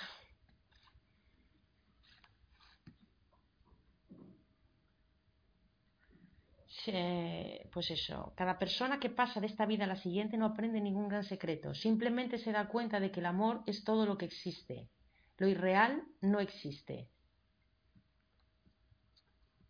Pues 7.73 7.91
eso, 7.91 8.33
cada 8.37 8.59
persona 8.59 9.01
que 9.01 9.11
pasa 9.11 9.41
de 9.41 9.47
esta 9.47 9.67
vida 9.67 9.85
a 9.85 9.89
la 9.89 9.97
siguiente 9.97 10.37
no 10.37 10.47
aprende 10.47 10.81
ningún 10.81 11.09
gran 11.09 11.25
secreto, 11.25 11.75
simplemente 11.75 12.39
se 12.39 12.53
da 12.53 12.69
cuenta 12.69 13.01
de 13.01 13.11
que 13.11 13.21
el 13.21 13.27
amor 13.27 13.63
es 13.67 13.85
todo 13.85 14.07
lo 14.07 14.19
que 14.19 14.27
existe. 14.27 14.89
Lo 15.39 15.49
irreal 15.49 16.05
no 16.21 16.41
existe. 16.41 17.09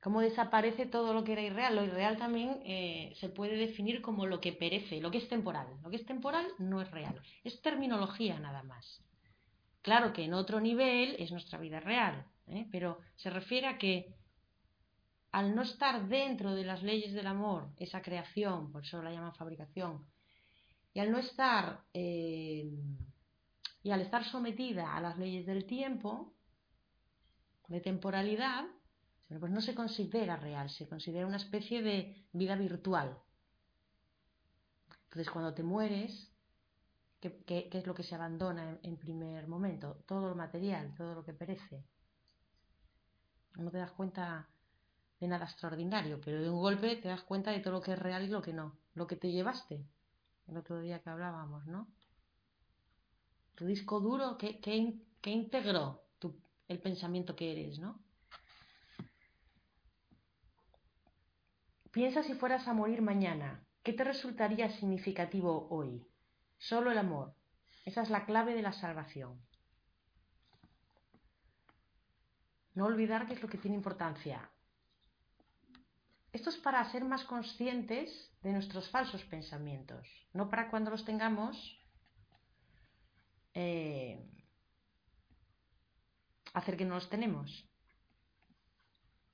Cómo 0.01 0.21
desaparece 0.21 0.85
todo 0.85 1.15
lo 1.15 1.25
que 1.25 1.33
era 1.33 1.41
irreal. 1.41 1.77
Lo 1.77 1.85
irreal 1.85 2.19
también 2.19 2.61
eh, 2.67 3.15
se 3.17 3.31
puede 3.31 3.57
definir 3.57 4.03
como 4.03 4.27
lo 4.27 4.39
que 4.39 4.53
perece, 4.53 5.01
lo 5.01 5.11
que 5.11 5.17
es 5.17 5.29
temporal. 5.31 5.67
Lo 5.83 5.89
que 5.89 5.97
es 5.97 6.05
temporal 6.05 6.47
no 6.59 6.83
es 6.83 6.91
real. 6.91 7.19
Es 7.43 7.63
terminología 7.63 8.39
nada 8.39 8.63
más. 8.63 9.03
Claro 9.81 10.13
que 10.13 10.25
en 10.25 10.35
otro 10.35 10.61
nivel 10.61 11.17
es 11.19 11.31
nuestra 11.31 11.59
vida 11.59 11.81
real, 11.81 12.27
¿eh? 12.49 12.67
pero 12.71 12.99
se 13.17 13.31
refiere 13.31 13.67
a 13.67 13.79
que 13.79 14.15
al 15.35 15.53
no 15.53 15.63
estar 15.63 16.07
dentro 16.07 16.55
de 16.55 16.65
las 16.65 16.85
leyes 16.85 17.13
del 17.13 17.27
amor, 17.27 17.73
esa 17.77 18.01
creación, 18.01 18.71
por 18.71 18.85
eso 18.85 19.03
la 19.03 19.11
llaman 19.11 19.35
fabricación, 19.35 20.07
y 20.93 21.01
al 21.01 21.11
no 21.11 21.19
estar 21.19 21.83
eh, 21.93 22.71
y 23.83 23.91
al 23.91 24.01
estar 24.01 24.25
sometida 24.25 24.95
a 24.95 25.01
las 25.01 25.19
leyes 25.19 25.45
del 25.45 25.67
tiempo, 25.67 26.33
de 27.67 27.81
temporalidad, 27.81 28.65
pues 29.41 29.51
no 29.51 29.61
se 29.61 29.75
considera 29.75 30.37
real, 30.37 30.71
se 30.71 30.89
considera 30.89 31.27
una 31.27 31.39
especie 31.39 31.83
de 31.83 32.29
vida 32.31 32.55
virtual. 32.55 33.19
Entonces, 35.07 35.33
cuando 35.33 35.53
te 35.53 35.65
mueres, 35.65 36.33
¿qué, 37.19 37.69
es 37.73 37.87
lo 37.89 37.95
que 37.97 38.05
se 38.05 38.15
abandona 38.15 38.79
en, 38.85 38.97
primer 38.99 39.49
momento? 39.49 40.05
Todo 40.07 40.29
lo 40.29 40.37
material, 40.37 40.95
todo 40.95 41.13
lo 41.13 41.25
que 41.25 41.33
perece. 41.33 41.85
No 43.57 43.73
te 43.73 43.79
das 43.79 43.91
cuenta 43.91 44.49
nada 45.29 45.45
extraordinario, 45.45 46.21
pero 46.25 46.41
de 46.41 46.51
un 46.51 46.61
golpe 46.61 46.97
te 46.97 47.09
das 47.09 47.23
cuenta 47.23 47.51
de 47.51 47.61
todo 47.61 47.75
lo 47.75 47.81
que 47.81 47.93
es 47.93 47.99
real 47.99 48.25
y 48.25 48.29
lo 48.29 48.43
que 48.43 48.53
no, 48.53 48.77
lo 48.95 49.07
que 49.07 49.17
te 49.17 49.31
llevaste, 49.31 49.85
el 50.49 50.57
otro 50.57 50.81
día 50.81 51.01
que 51.01 51.11
hablábamos, 51.11 51.67
¿no? 51.67 51.89
Tu 53.55 53.67
disco 53.67 54.01
duro, 54.01 54.37
¿qué, 54.37 55.01
integró 55.25 56.03
el 56.69 56.81
pensamiento 56.81 57.37
que 57.37 57.53
eres, 57.53 57.79
¿no? 57.79 58.01
Piensa 61.93 62.23
si 62.23 62.35
fueras 62.35 62.67
a 62.67 62.73
morir 62.73 63.03
mañana, 63.03 63.65
¿qué 63.83 63.93
te 63.93 64.03
resultaría 64.03 64.69
significativo 64.71 65.69
hoy? 65.71 66.05
Solo 66.59 66.91
el 66.91 66.99
amor. 66.99 67.35
Esa 67.85 68.03
es 68.03 68.11
la 68.11 68.25
clave 68.25 68.55
de 68.55 68.63
la 68.63 68.73
salvación. 68.73 69.41
No 72.75 72.87
olvidar 72.87 73.27
qué 73.27 73.35
es 73.35 73.43
lo 73.43 73.49
que 73.49 73.59
tiene 73.59 73.77
importancia. 73.77 74.51
Esto 76.35 76.51
es 76.51 76.57
para 76.59 76.91
ser 76.91 77.05
más 77.05 77.25
conscientes 77.25 78.11
de 78.43 78.53
nuestros 78.53 78.91
falsos 78.91 79.25
pensamientos, 79.25 80.07
no 80.33 80.51
para 80.51 80.69
cuando 80.69 80.91
los 80.91 81.05
tengamos 81.05 81.57
eh, 83.55 84.23
hacer 86.53 86.77
que 86.77 86.85
no 86.85 86.97
los 86.97 87.09
tenemos 87.09 87.49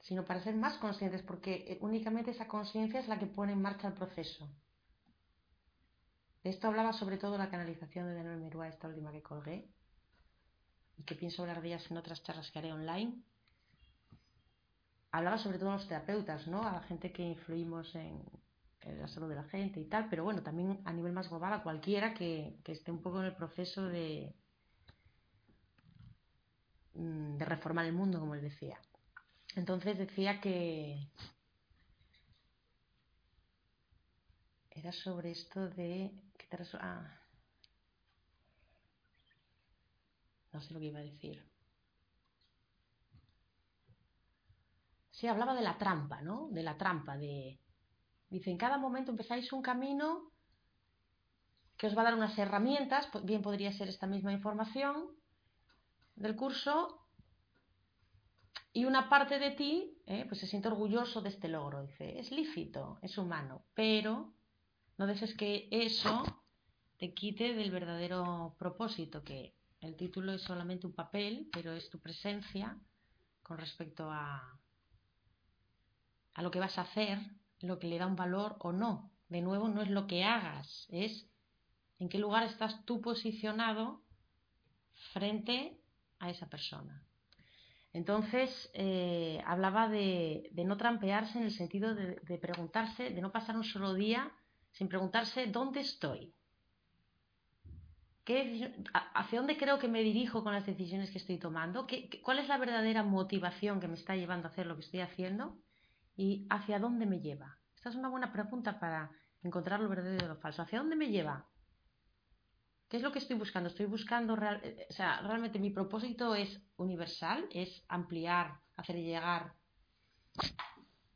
sino 0.02 0.24
para 0.24 0.42
ser 0.42 0.56
más 0.56 0.76
conscientes, 0.78 1.22
porque 1.22 1.54
eh, 1.68 1.78
únicamente 1.82 2.30
esa 2.30 2.48
conciencia 2.48 3.00
es 3.00 3.08
la 3.08 3.18
que 3.18 3.26
pone 3.26 3.52
en 3.52 3.62
marcha 3.62 3.86
el 3.86 3.94
proceso. 3.94 4.50
De 6.42 6.50
esto 6.50 6.68
hablaba 6.68 6.92
sobre 6.92 7.18
todo 7.18 7.36
la 7.36 7.50
canalización 7.50 8.06
de 8.06 8.14
Daniel 8.14 8.40
Merúa, 8.40 8.68
esta 8.68 8.88
última 8.88 9.12
que 9.12 9.22
colgué, 9.22 9.70
y 10.96 11.04
que 11.04 11.14
pienso 11.14 11.42
hablar 11.42 11.60
de 11.60 11.68
ellas 11.68 11.90
en 11.90 11.98
otras 11.98 12.22
charlas 12.22 12.50
que 12.50 12.58
haré 12.58 12.72
online. 12.72 13.22
Hablaba 15.12 15.38
sobre 15.38 15.58
todo 15.58 15.70
a 15.70 15.74
los 15.74 15.88
terapeutas, 15.88 16.46
¿no? 16.46 16.66
A 16.66 16.72
la 16.72 16.82
gente 16.82 17.12
que 17.12 17.22
influimos 17.22 17.94
en, 17.94 18.22
la 18.98 19.08
salud 19.08 19.28
de 19.28 19.34
la 19.34 19.44
gente 19.44 19.80
y 19.80 19.84
tal, 19.86 20.08
pero 20.08 20.24
bueno, 20.24 20.42
también 20.42 20.80
a 20.84 20.92
nivel 20.92 21.12
más 21.12 21.28
global 21.28 21.52
a 21.52 21.62
cualquiera 21.62 22.14
que, 22.14 22.60
esté 22.64 22.90
un 22.90 23.02
poco 23.02 23.20
en 23.20 23.26
el 23.26 23.34
proceso 23.34 23.82
de, 23.82 24.34
mm, 26.94 27.36
de 27.36 27.44
reformar 27.44 27.86
el 27.86 27.92
mundo, 27.92 28.20
como 28.20 28.34
él 28.34 28.40
decía. 28.40 28.80
Entonces 29.56 29.98
decía 29.98 30.40
que 30.40 31.08
era 34.70 34.92
sobre 34.92 35.32
esto 35.32 35.68
de... 35.70 36.10
Ah, 36.80 37.20
no 40.52 40.60
sé 40.60 40.72
lo 40.74 40.80
que 40.80 40.86
iba 40.86 40.98
a 40.98 41.02
decir. 41.02 41.49
Sí, 45.20 45.26
hablaba 45.26 45.54
de 45.54 45.60
la 45.60 45.76
trampa, 45.76 46.22
¿no? 46.22 46.48
De 46.50 46.62
la 46.62 46.78
trampa, 46.78 47.18
de... 47.18 47.60
Dice, 48.30 48.50
en 48.50 48.56
cada 48.56 48.78
momento 48.78 49.10
empezáis 49.10 49.52
un 49.52 49.60
camino 49.60 50.32
que 51.76 51.88
os 51.88 51.96
va 51.96 52.00
a 52.00 52.04
dar 52.04 52.14
unas 52.14 52.38
herramientas, 52.38 53.06
bien 53.24 53.42
podría 53.42 53.70
ser 53.72 53.88
esta 53.88 54.06
misma 54.06 54.32
información 54.32 55.08
del 56.16 56.36
curso, 56.36 57.06
y 58.72 58.86
una 58.86 59.10
parte 59.10 59.38
de 59.38 59.50
ti 59.50 59.98
eh, 60.06 60.24
pues 60.26 60.40
se 60.40 60.46
siente 60.46 60.68
orgulloso 60.68 61.20
de 61.20 61.28
este 61.28 61.48
logro. 61.48 61.82
Dice, 61.82 62.18
es 62.18 62.30
lícito, 62.30 62.98
es 63.02 63.18
humano, 63.18 63.66
pero 63.74 64.32
no 64.96 65.06
dejes 65.06 65.34
que 65.34 65.68
eso 65.70 66.22
te 66.96 67.12
quite 67.12 67.52
del 67.52 67.70
verdadero 67.70 68.56
propósito, 68.58 69.22
que 69.22 69.54
el 69.82 69.96
título 69.96 70.32
es 70.32 70.40
solamente 70.40 70.86
un 70.86 70.94
papel, 70.94 71.50
pero 71.52 71.72
es 71.72 71.90
tu 71.90 72.00
presencia 72.00 72.78
con 73.42 73.58
respecto 73.58 74.10
a, 74.10 74.59
a 76.34 76.42
lo 76.42 76.50
que 76.50 76.60
vas 76.60 76.78
a 76.78 76.82
hacer 76.82 77.18
lo 77.60 77.78
que 77.78 77.88
le 77.88 77.98
da 77.98 78.06
un 78.06 78.16
valor 78.16 78.56
o 78.60 78.72
no. 78.72 79.10
De 79.28 79.42
nuevo, 79.42 79.68
no 79.68 79.82
es 79.82 79.90
lo 79.90 80.06
que 80.06 80.24
hagas, 80.24 80.86
es 80.90 81.28
en 81.98 82.08
qué 82.08 82.18
lugar 82.18 82.44
estás 82.44 82.84
tú 82.84 83.00
posicionado 83.00 84.02
frente 85.12 85.78
a 86.18 86.30
esa 86.30 86.48
persona. 86.48 87.04
Entonces, 87.92 88.70
eh, 88.72 89.42
hablaba 89.46 89.88
de, 89.88 90.50
no 90.64 90.76
trampearse 90.76 91.38
en 91.38 91.44
el 91.44 91.52
sentido 91.52 91.94
de, 91.94 92.16
de 92.16 92.38
preguntarse, 92.38 93.10
de 93.10 93.20
no 93.20 93.30
pasar 93.30 93.56
un 93.56 93.64
solo 93.64 93.94
día 93.94 94.32
sin 94.72 94.88
preguntarse 94.88 95.46
dónde 95.46 95.80
estoy, 95.80 96.34
¿Hacia 98.92 99.40
dónde 99.40 99.56
creo 99.56 99.78
que 99.78 99.88
me 99.88 100.02
dirijo 100.02 100.44
con 100.44 100.52
las 100.52 100.64
decisiones 100.64 101.10
que 101.10 101.18
estoy 101.18 101.38
tomando? 101.38 101.86
¿Cuál 102.22 102.38
es 102.38 102.48
la 102.48 102.58
verdadera 102.58 103.02
motivación 103.02 103.80
que 103.80 103.88
me 103.88 103.94
está 103.94 104.14
llevando 104.14 104.46
a 104.46 104.50
hacer 104.50 104.66
lo 104.66 104.76
que 104.76 104.82
estoy 104.82 105.00
haciendo? 105.00 105.56
¿Y 106.20 106.46
hacia 106.50 106.78
dónde 106.78 107.06
me 107.06 107.20
lleva? 107.20 107.56
Esta 107.74 107.88
es 107.88 107.94
una 107.96 108.10
buena 108.10 108.30
pregunta 108.30 108.78
para 108.78 109.10
encontrar 109.42 109.80
lo 109.80 109.88
verdadero 109.88 110.26
de 110.26 110.28
lo 110.28 110.36
falso. 110.36 110.60
¿Hacia 110.60 110.80
dónde 110.80 110.94
me 110.94 111.08
lleva? 111.08 111.46
¿Qué 112.90 112.98
es 112.98 113.02
lo 113.02 113.10
que 113.10 113.20
estoy 113.20 113.36
buscando? 113.38 113.70
Estoy 113.70 113.86
buscando, 113.86 114.36
eh, 114.36 114.86
o 114.90 114.92
sea, 114.92 115.22
realmente 115.22 115.58
mi 115.58 115.70
propósito 115.70 116.34
es 116.34 116.60
universal, 116.76 117.48
es 117.50 117.82
ampliar, 117.88 118.60
hacer 118.76 118.96
llegar 118.96 119.54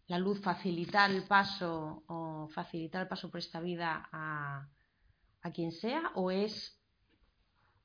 la 0.06 0.18
luz, 0.18 0.40
facilitar 0.40 1.10
el 1.10 1.24
paso 1.24 2.04
o 2.06 2.48
facilitar 2.48 3.02
el 3.02 3.08
paso 3.08 3.30
por 3.30 3.40
esta 3.40 3.60
vida 3.60 4.08
a, 4.10 4.66
a 5.42 5.50
quien 5.50 5.72
sea, 5.72 6.12
o 6.14 6.30
es 6.30 6.80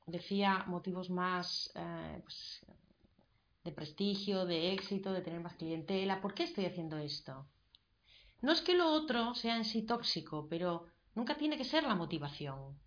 decía 0.05 0.63
motivos 0.67 1.09
más 1.09 1.69
eh, 1.75 2.21
pues, 2.23 2.65
de 3.63 3.71
prestigio, 3.71 4.45
de 4.45 4.73
éxito, 4.73 5.11
de 5.11 5.21
tener 5.21 5.41
más 5.41 5.55
clientela. 5.55 6.21
¿Por 6.21 6.33
qué 6.33 6.43
estoy 6.43 6.65
haciendo 6.65 6.97
esto? 6.97 7.47
No 8.41 8.51
es 8.51 8.61
que 8.61 8.73
lo 8.73 8.89
otro 8.91 9.35
sea 9.35 9.57
en 9.57 9.65
sí 9.65 9.85
tóxico, 9.85 10.47
pero 10.49 10.85
nunca 11.13 11.37
tiene 11.37 11.57
que 11.57 11.65
ser 11.65 11.83
la 11.83 11.95
motivación. 11.95 12.79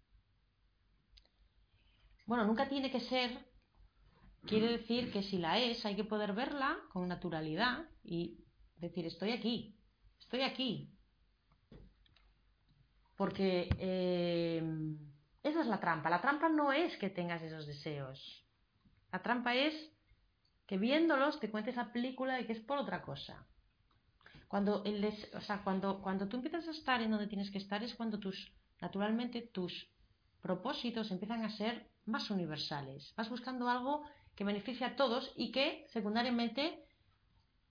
Bueno, 2.25 2.47
nunca 2.47 2.69
tiene 2.69 2.91
que 2.91 3.01
ser, 3.01 3.47
quiere 4.47 4.69
decir 4.69 5.13
que 5.13 5.23
si 5.23 5.39
la 5.39 5.59
es, 5.59 5.85
hay 5.85 5.97
que 5.97 6.05
poder 6.05 6.33
verla 6.33 6.79
con 6.93 7.09
naturalidad 7.09 7.85
y 8.03 8.39
decir, 8.77 9.05
estoy 9.05 9.33
aquí, 9.33 9.77
estoy 10.19 10.43
aquí. 10.43 10.97
Porque 13.17 13.69
eh, 13.79 14.63
esa 15.43 15.61
es 15.61 15.67
la 15.67 15.81
trampa. 15.81 16.09
La 16.09 16.23
trampa 16.23 16.49
no 16.49 16.73
es 16.73 16.97
que 16.97 17.11
tengas 17.11 17.43
esos 17.43 17.67
deseos. 17.67 18.47
La 19.13 19.23
trampa 19.23 19.55
es 19.55 19.92
que 20.73 20.79
viéndolos 20.79 21.39
te 21.39 21.51
cuentes 21.51 21.77
la 21.77 21.93
película 21.93 22.33
de 22.35 22.47
que 22.47 22.55
es 22.55 22.61
por 22.61 22.79
otra 22.79 23.03
cosa. 23.03 23.47
Cuando, 24.49 24.83
el 24.87 25.05
o 25.35 25.41
sea, 25.43 25.63
cuando, 25.63 26.01
cuando 26.01 26.29
tú 26.29 26.39
empiezas 26.39 26.67
a 26.67 26.71
estar 26.71 27.03
en 27.03 27.11
donde 27.11 27.27
tienes 27.27 27.51
que 27.51 27.59
estar 27.59 27.83
es 27.83 27.95
cuando 27.95 28.19
tus, 28.19 28.51
naturalmente, 28.81 29.43
tus 29.43 29.91
propósitos 30.41 31.11
empiezan 31.11 31.45
a 31.45 31.51
ser 31.51 31.91
más 32.07 32.31
universales. 32.31 33.13
Vas 33.19 33.29
buscando 33.29 33.69
algo 33.69 34.07
que 34.35 34.45
beneficie 34.45 34.87
a 34.87 34.97
todos 34.97 35.31
y 35.37 35.53
que, 35.53 35.85
secundariamente, 35.91 36.87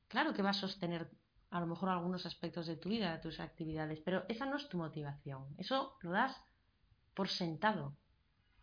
claro 0.07 0.35
que 0.35 0.43
va 0.43 0.51
a 0.51 0.61
sostener 0.65 1.09
a 1.49 1.59
lo 1.59 1.65
mejor 1.65 1.89
algunos 1.89 2.27
aspectos 2.27 2.67
de 2.67 2.77
tu 2.77 2.89
vida, 2.89 3.13
de 3.13 3.23
tus 3.23 3.39
actividades, 3.39 3.99
pero 4.05 4.25
esa 4.29 4.45
no 4.45 4.57
es 4.57 4.69
tu 4.69 4.77
motivación. 4.77 5.55
Eso 5.57 5.97
lo 6.01 6.11
das 6.11 6.39
por 7.15 7.29
sentado, 7.29 7.97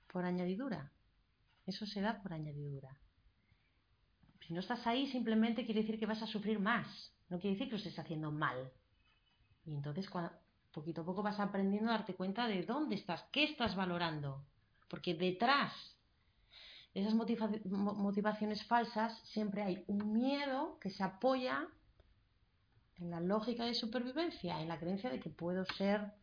por 0.07 0.25
añadidura. 0.25 0.93
Eso 1.67 1.87
se 1.87 2.01
da 2.01 2.23
por 2.23 2.33
añadidura. 2.33 3.01
Si 4.49 4.55
no 4.55 4.61
estás 4.61 4.87
ahí, 4.87 5.07
simplemente 5.09 5.67
quiere 5.67 5.83
decir 5.83 5.99
que 5.99 6.07
vas 6.07 6.23
a 6.23 6.27
sufrir 6.27 6.59
más. 6.59 7.13
No 7.29 7.39
quiere 7.39 7.55
decir 7.55 7.69
que 7.69 7.73
lo 7.73 7.77
estés 7.77 7.99
haciendo 7.99 8.33
mal. 8.33 8.73
Y 9.67 9.75
entonces, 9.75 10.09
poquito 10.73 11.03
a 11.03 11.05
poco 11.05 11.23
vas 11.23 11.39
aprendiendo 11.39 11.91
a 11.91 11.99
darte 11.99 12.15
cuenta 12.15 12.49
de 12.49 12.63
dónde 12.63 12.95
estás, 12.95 13.23
qué 13.31 13.45
estás 13.45 13.77
valorando. 13.77 14.43
Porque 14.89 15.15
detrás 15.15 15.75
de 16.95 17.03
esas 17.03 17.13
motivaciones 17.13 18.65
falsas 18.65 19.21
siempre 19.25 19.63
hay 19.63 19.85
un 19.87 20.15
miedo 20.15 20.79
que 20.81 20.89
se 20.89 21.05
apoya 21.05 21.69
en 22.97 23.11
la 23.11 23.21
lógica 23.21 23.67
de 23.67 23.75
supervivencia, 23.75 24.63
en 24.63 24.69
la 24.69 24.79
creencia 24.79 25.11
de 25.11 25.21
que 25.21 25.29
puedo 25.29 25.67
ser 25.77 26.15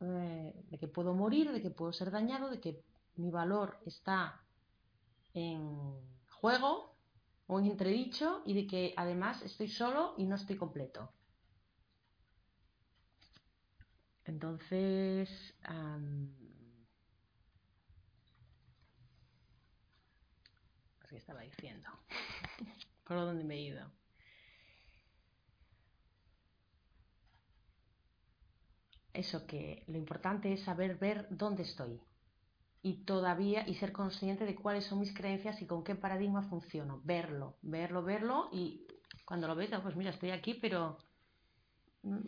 eh, 0.00 0.66
de 0.68 0.78
que 0.78 0.88
puedo 0.88 1.14
morir, 1.14 1.52
de 1.52 1.62
que 1.62 1.70
puedo 1.70 1.92
ser 1.92 2.10
dañado, 2.10 2.50
de 2.50 2.58
que 2.58 2.82
mi 3.14 3.30
valor 3.30 3.78
está 3.86 4.42
en 5.32 5.94
juego 6.28 6.93
o 7.46 7.58
en 7.60 7.66
entredicho 7.66 8.42
y 8.46 8.54
de 8.54 8.66
que 8.66 8.94
además 8.96 9.42
estoy 9.42 9.68
solo 9.68 10.14
y 10.16 10.24
no 10.24 10.36
estoy 10.36 10.56
completo. 10.56 11.12
Entonces, 14.24 15.54
¿qué 21.08 21.16
estaba 21.16 21.42
diciendo? 21.42 21.88
¿Por 23.04 23.16
dónde 23.18 23.44
me 23.44 23.54
he 23.54 23.60
ido? 23.60 23.90
eso 29.14 29.46
que 29.46 29.84
lo 29.86 29.96
importante 29.96 30.52
es 30.52 30.64
saber 30.64 30.96
ver 30.96 31.26
dónde 31.30 31.62
estoy 31.62 32.00
y 32.84 33.04
todavía 33.04 33.66
y 33.66 33.74
ser 33.74 33.92
consciente 33.92 34.44
de 34.44 34.54
cuáles 34.54 34.84
son 34.84 35.00
mis 35.00 35.12
creencias 35.12 35.60
y 35.60 35.66
con 35.66 35.82
qué 35.82 35.96
paradigma 35.96 36.42
funciono, 36.42 37.00
verlo, 37.02 37.56
verlo, 37.62 38.04
verlo 38.04 38.48
y 38.52 38.86
cuando 39.24 39.48
lo 39.48 39.56
ves, 39.56 39.70
pues 39.82 39.96
mira, 39.96 40.10
estoy 40.10 40.30
aquí, 40.30 40.54
pero 40.54 40.98
mm, 42.02 42.18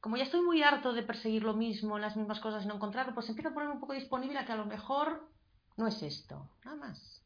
como 0.00 0.16
ya 0.16 0.24
estoy 0.24 0.42
muy 0.42 0.62
harto 0.62 0.92
de 0.92 1.02
perseguir 1.02 1.42
lo 1.42 1.54
mismo, 1.54 1.98
las 1.98 2.16
mismas 2.16 2.38
cosas 2.38 2.64
y 2.64 2.68
no 2.68 2.74
encontrarlo, 2.74 3.14
pues 3.14 3.28
empiezo 3.28 3.48
a 3.48 3.54
ponerme 3.54 3.74
un 3.74 3.80
poco 3.80 3.94
disponible 3.94 4.38
a 4.38 4.44
que 4.44 4.52
a 4.52 4.56
lo 4.56 4.66
mejor 4.66 5.28
no 5.76 5.86
es 5.86 6.02
esto, 6.02 6.48
nada 6.64 6.76
más. 6.76 7.22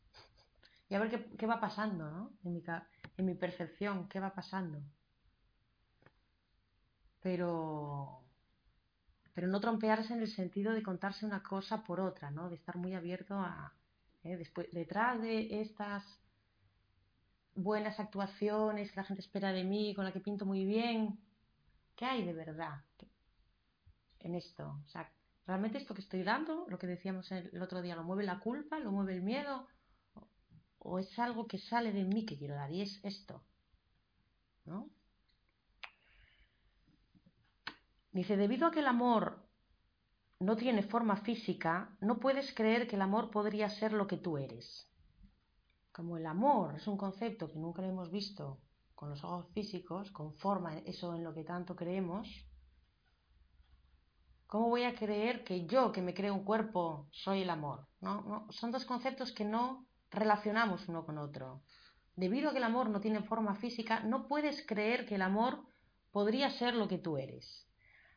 Y 0.89 0.95
a 0.95 1.01
ver 1.01 1.11
qué, 1.11 1.37
qué 1.37 1.47
va 1.47 1.61
pasando, 1.61 2.11
¿no? 2.11 2.31
En 2.45 2.55
mi, 2.55 2.63
en 3.17 3.27
mi 3.27 3.35
percepción, 3.35 4.09
qué 4.09 4.21
va 4.21 4.35
pasando 4.35 4.81
pero, 7.23 8.22
pero 9.35 9.49
no 9.49 9.61
trompearse 9.61 10.13
en 10.13 10.21
el 10.21 10.29
sentido 10.29 10.73
de 10.73 10.83
contarse 10.83 11.25
una 11.25 11.43
cosa 11.43 11.83
por 11.83 12.01
otra, 12.01 12.31
¿no? 12.31 12.49
De 12.49 12.57
estar 12.57 12.77
muy 12.77 12.95
abierto 12.95 13.35
a, 13.35 13.73
¿eh? 14.25 14.37
después, 14.37 14.69
detrás 14.73 15.21
de 15.21 15.61
estas 15.61 16.05
buenas 17.55 17.99
actuaciones 18.01 18.91
que 18.91 19.01
la 19.01 19.05
gente 19.05 19.23
espera 19.23 19.53
de 19.53 19.65
mí, 19.65 19.95
con 19.95 20.05
la 20.05 20.13
que 20.13 20.21
pinto 20.21 20.45
muy 20.45 20.65
bien, 20.65 21.19
¿qué 21.97 22.05
hay 22.05 22.25
de 22.25 22.33
verdad 22.33 22.83
en 24.21 24.35
esto? 24.35 24.81
O 24.85 24.89
sea, 24.89 25.11
¿realmente 25.47 25.79
esto 25.79 25.95
que 25.95 26.03
estoy 26.03 26.23
dando, 26.23 26.67
lo 26.69 26.79
que 26.79 26.87
decíamos 26.87 27.31
el 27.33 27.63
otro 27.63 27.83
día, 27.83 27.97
lo 27.97 28.05
mueve 28.05 28.25
la 28.25 28.39
culpa, 28.39 28.79
lo 28.79 28.93
mueve 28.93 29.15
el 29.15 29.23
miedo? 29.23 29.67
¿O 30.79 30.99
es 30.99 31.19
algo 31.19 31.47
que 31.47 31.59
sale 31.59 31.93
de 31.93 32.05
mí 32.05 32.27
que 32.27 32.37
quiero 32.37 32.55
dar? 32.55 32.71
Y 32.73 32.83
es 32.83 33.01
esto, 33.05 33.43
¿no? 34.65 34.91
Dice, 38.13 38.37
debido 38.37 38.67
a 38.67 38.71
que 38.71 38.81
el 38.81 38.89
amor 38.89 39.43
no 40.39 40.57
tiene 40.57 40.83
forma 40.83 41.17
física, 41.17 41.97
no 42.01 42.21
puedes 42.21 42.53
creer 42.53 42.87
que 42.87 42.97
el 42.97 43.03
amor 43.03 43.31
podría 43.31 43.71
ser 43.71 43.95
lo 43.95 44.07
que 44.07 44.19
tú 44.19 44.37
eres. 44.37 44.87
Como 45.93 46.19
el 46.19 46.27
amor 46.27 46.77
es 46.77 46.87
un 46.87 46.99
concepto 46.99 47.51
que 47.51 47.59
nunca 47.59 47.83
hemos 47.87 48.11
visto 48.11 48.61
con 48.95 49.09
los 49.09 49.25
ojos 49.25 49.47
físicos, 49.55 50.11
con 50.11 50.35
forma, 50.35 50.77
eso 50.81 51.15
en 51.15 51.25
lo 51.25 51.33
que 51.33 51.43
tanto 51.43 51.75
creemos, 51.75 52.29
¿cómo 54.47 54.69
voy 54.69 54.83
a 54.83 54.95
creer 54.95 55.43
que 55.43 55.67
yo, 55.67 55.91
que 55.91 56.03
me 56.03 56.13
creo 56.13 56.35
un 56.35 56.45
cuerpo, 56.45 57.09
soy 57.13 57.43
el 57.43 57.51
amor? 57.51 57.87
¿No? 58.03 58.47
son 58.51 58.73
dos 58.73 58.85
conceptos 58.85 59.33
que 59.33 59.47
no 59.47 59.87
relacionamos 60.11 60.87
uno 60.87 61.07
con 61.07 61.17
otro. 61.17 61.63
Debido 62.15 62.51
a 62.51 62.53
que 62.53 62.59
el 62.59 62.65
amor 62.65 62.91
no 62.91 63.01
tiene 63.01 63.23
forma 63.23 63.55
física, 63.55 64.01
no 64.01 64.29
puedes 64.29 64.67
creer 64.67 65.07
que 65.07 65.15
el 65.15 65.23
amor 65.23 65.65
podría 66.11 66.51
ser 66.51 66.75
lo 66.75 66.89
que 66.89 66.99
tú 66.99 67.17
eres 67.17 67.72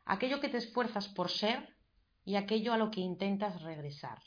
aquello 0.06 0.40
que 0.40 0.50
te 0.50 0.58
esfuerzas 0.58 1.08
por 1.10 1.30
ser 1.30 1.76
y 2.24 2.36
aquello 2.36 2.74
a 2.74 2.78
lo 2.78 2.92
que 2.92 3.02
intentas 3.02 3.62
regresar. 3.62 4.22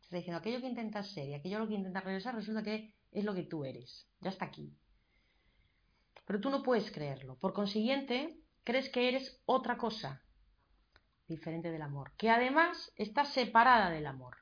Está 0.00 0.16
diciendo, 0.16 0.38
aquello 0.38 0.60
que 0.60 0.68
intentas 0.68 1.08
ser 1.08 1.28
y 1.28 1.34
aquello 1.34 1.56
a 1.56 1.60
lo 1.60 1.68
que 1.68 1.74
intentas 1.74 2.04
regresar 2.04 2.34
resulta 2.34 2.62
que 2.62 2.94
es 3.10 3.24
lo 3.24 3.34
que 3.34 3.42
tú 3.42 3.64
eres. 3.64 4.08
Ya 4.20 4.30
está 4.30 4.46
aquí. 4.46 4.76
Pero 6.24 6.40
tú 6.40 6.50
no 6.50 6.62
puedes 6.62 6.90
creerlo. 6.90 7.38
Por 7.38 7.52
consiguiente, 7.52 8.40
crees 8.64 8.88
que 8.88 9.08
eres 9.08 9.40
otra 9.46 9.76
cosa 9.76 10.22
diferente 11.28 11.70
del 11.70 11.82
amor, 11.82 12.12
que 12.16 12.30
además 12.30 12.92
está 12.96 13.24
separada 13.24 13.90
del 13.90 14.06
amor. 14.06 14.36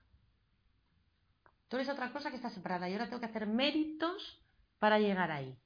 Tú 1.68 1.76
eres 1.76 1.88
otra 1.88 2.12
cosa 2.12 2.30
que 2.30 2.36
está 2.36 2.50
separada 2.50 2.88
y 2.88 2.92
ahora 2.92 3.06
tengo 3.06 3.20
que 3.20 3.26
hacer 3.26 3.46
méritos 3.46 4.42
para 4.78 4.98
llegar 4.98 5.30
ahí. 5.30 5.58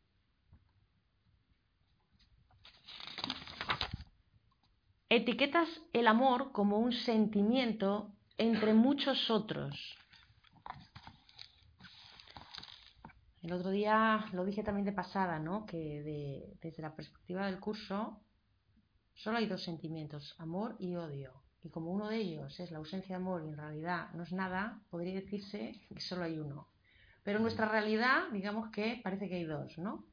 Etiquetas 5.11 5.68
el 5.94 6.07
amor 6.07 6.53
como 6.53 6.79
un 6.79 6.92
sentimiento 6.92 8.12
entre 8.37 8.75
muchos 8.75 9.31
otros. 9.31 9.97
El 13.40 13.55
otro 13.55 13.71
día 13.71 14.27
lo 14.33 14.44
dije 14.44 14.62
también 14.62 14.85
de 14.85 14.92
pasada, 14.92 15.38
¿no? 15.38 15.64
Que 15.64 16.55
desde 16.61 16.83
la 16.83 16.94
perspectiva 16.94 17.47
del 17.47 17.59
curso 17.59 18.21
solo 19.14 19.38
hay 19.38 19.47
dos 19.47 19.62
sentimientos, 19.62 20.35
amor 20.38 20.77
y 20.79 20.94
odio. 20.97 21.33
Y 21.62 21.71
como 21.71 21.90
uno 21.90 22.09
de 22.09 22.18
ellos 22.18 22.61
es 22.61 22.71
la 22.71 22.77
ausencia 22.77 23.16
de 23.16 23.23
amor 23.23 23.42
y 23.42 23.49
en 23.49 23.57
realidad 23.57 24.11
no 24.12 24.25
es 24.25 24.33
nada, 24.33 24.83
podría 24.90 25.14
decirse 25.14 25.81
que 25.88 26.01
solo 26.03 26.25
hay 26.25 26.38
uno. 26.38 26.68
Pero 27.23 27.38
en 27.38 27.44
nuestra 27.44 27.66
realidad, 27.66 28.25
digamos 28.31 28.71
que 28.71 29.01
parece 29.03 29.31
que 29.31 29.37
hay 29.37 29.44
dos, 29.44 29.79
¿no? 29.79 30.05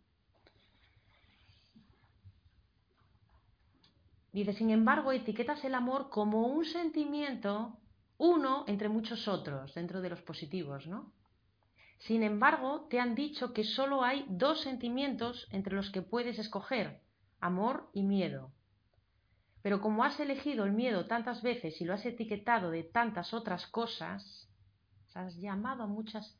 Dice, 4.35 4.51
sin 4.51 4.69
embargo, 4.69 5.13
etiquetas 5.13 5.63
el 5.63 5.73
amor 5.75 6.09
como 6.09 6.47
un 6.47 6.65
sentimiento, 6.65 7.79
uno 8.17 8.65
entre 8.67 8.89
muchos 8.89 9.29
otros, 9.29 9.73
dentro 9.73 10.01
de 10.01 10.09
los 10.09 10.21
positivos, 10.23 10.87
¿no? 10.87 11.13
Sin 11.99 12.21
embargo, 12.21 12.85
te 12.89 12.99
han 12.99 13.15
dicho 13.15 13.53
que 13.53 13.63
solo 13.63 14.03
hay 14.03 14.25
dos 14.27 14.59
sentimientos 14.59 15.47
entre 15.51 15.73
los 15.73 15.89
que 15.89 16.01
puedes 16.01 16.37
escoger, 16.37 16.99
amor 17.39 17.89
y 17.93 18.03
miedo. 18.03 18.51
Pero 19.61 19.79
como 19.79 20.03
has 20.03 20.19
elegido 20.19 20.65
el 20.65 20.73
miedo 20.73 21.07
tantas 21.07 21.41
veces 21.41 21.79
y 21.79 21.85
lo 21.85 21.93
has 21.93 22.05
etiquetado 22.05 22.71
de 22.71 22.83
tantas 22.83 23.33
otras 23.33 23.65
cosas, 23.67 24.49
has 25.13 25.33
llamado 25.37 25.83
a 25.83 25.87
muchas 25.87 26.37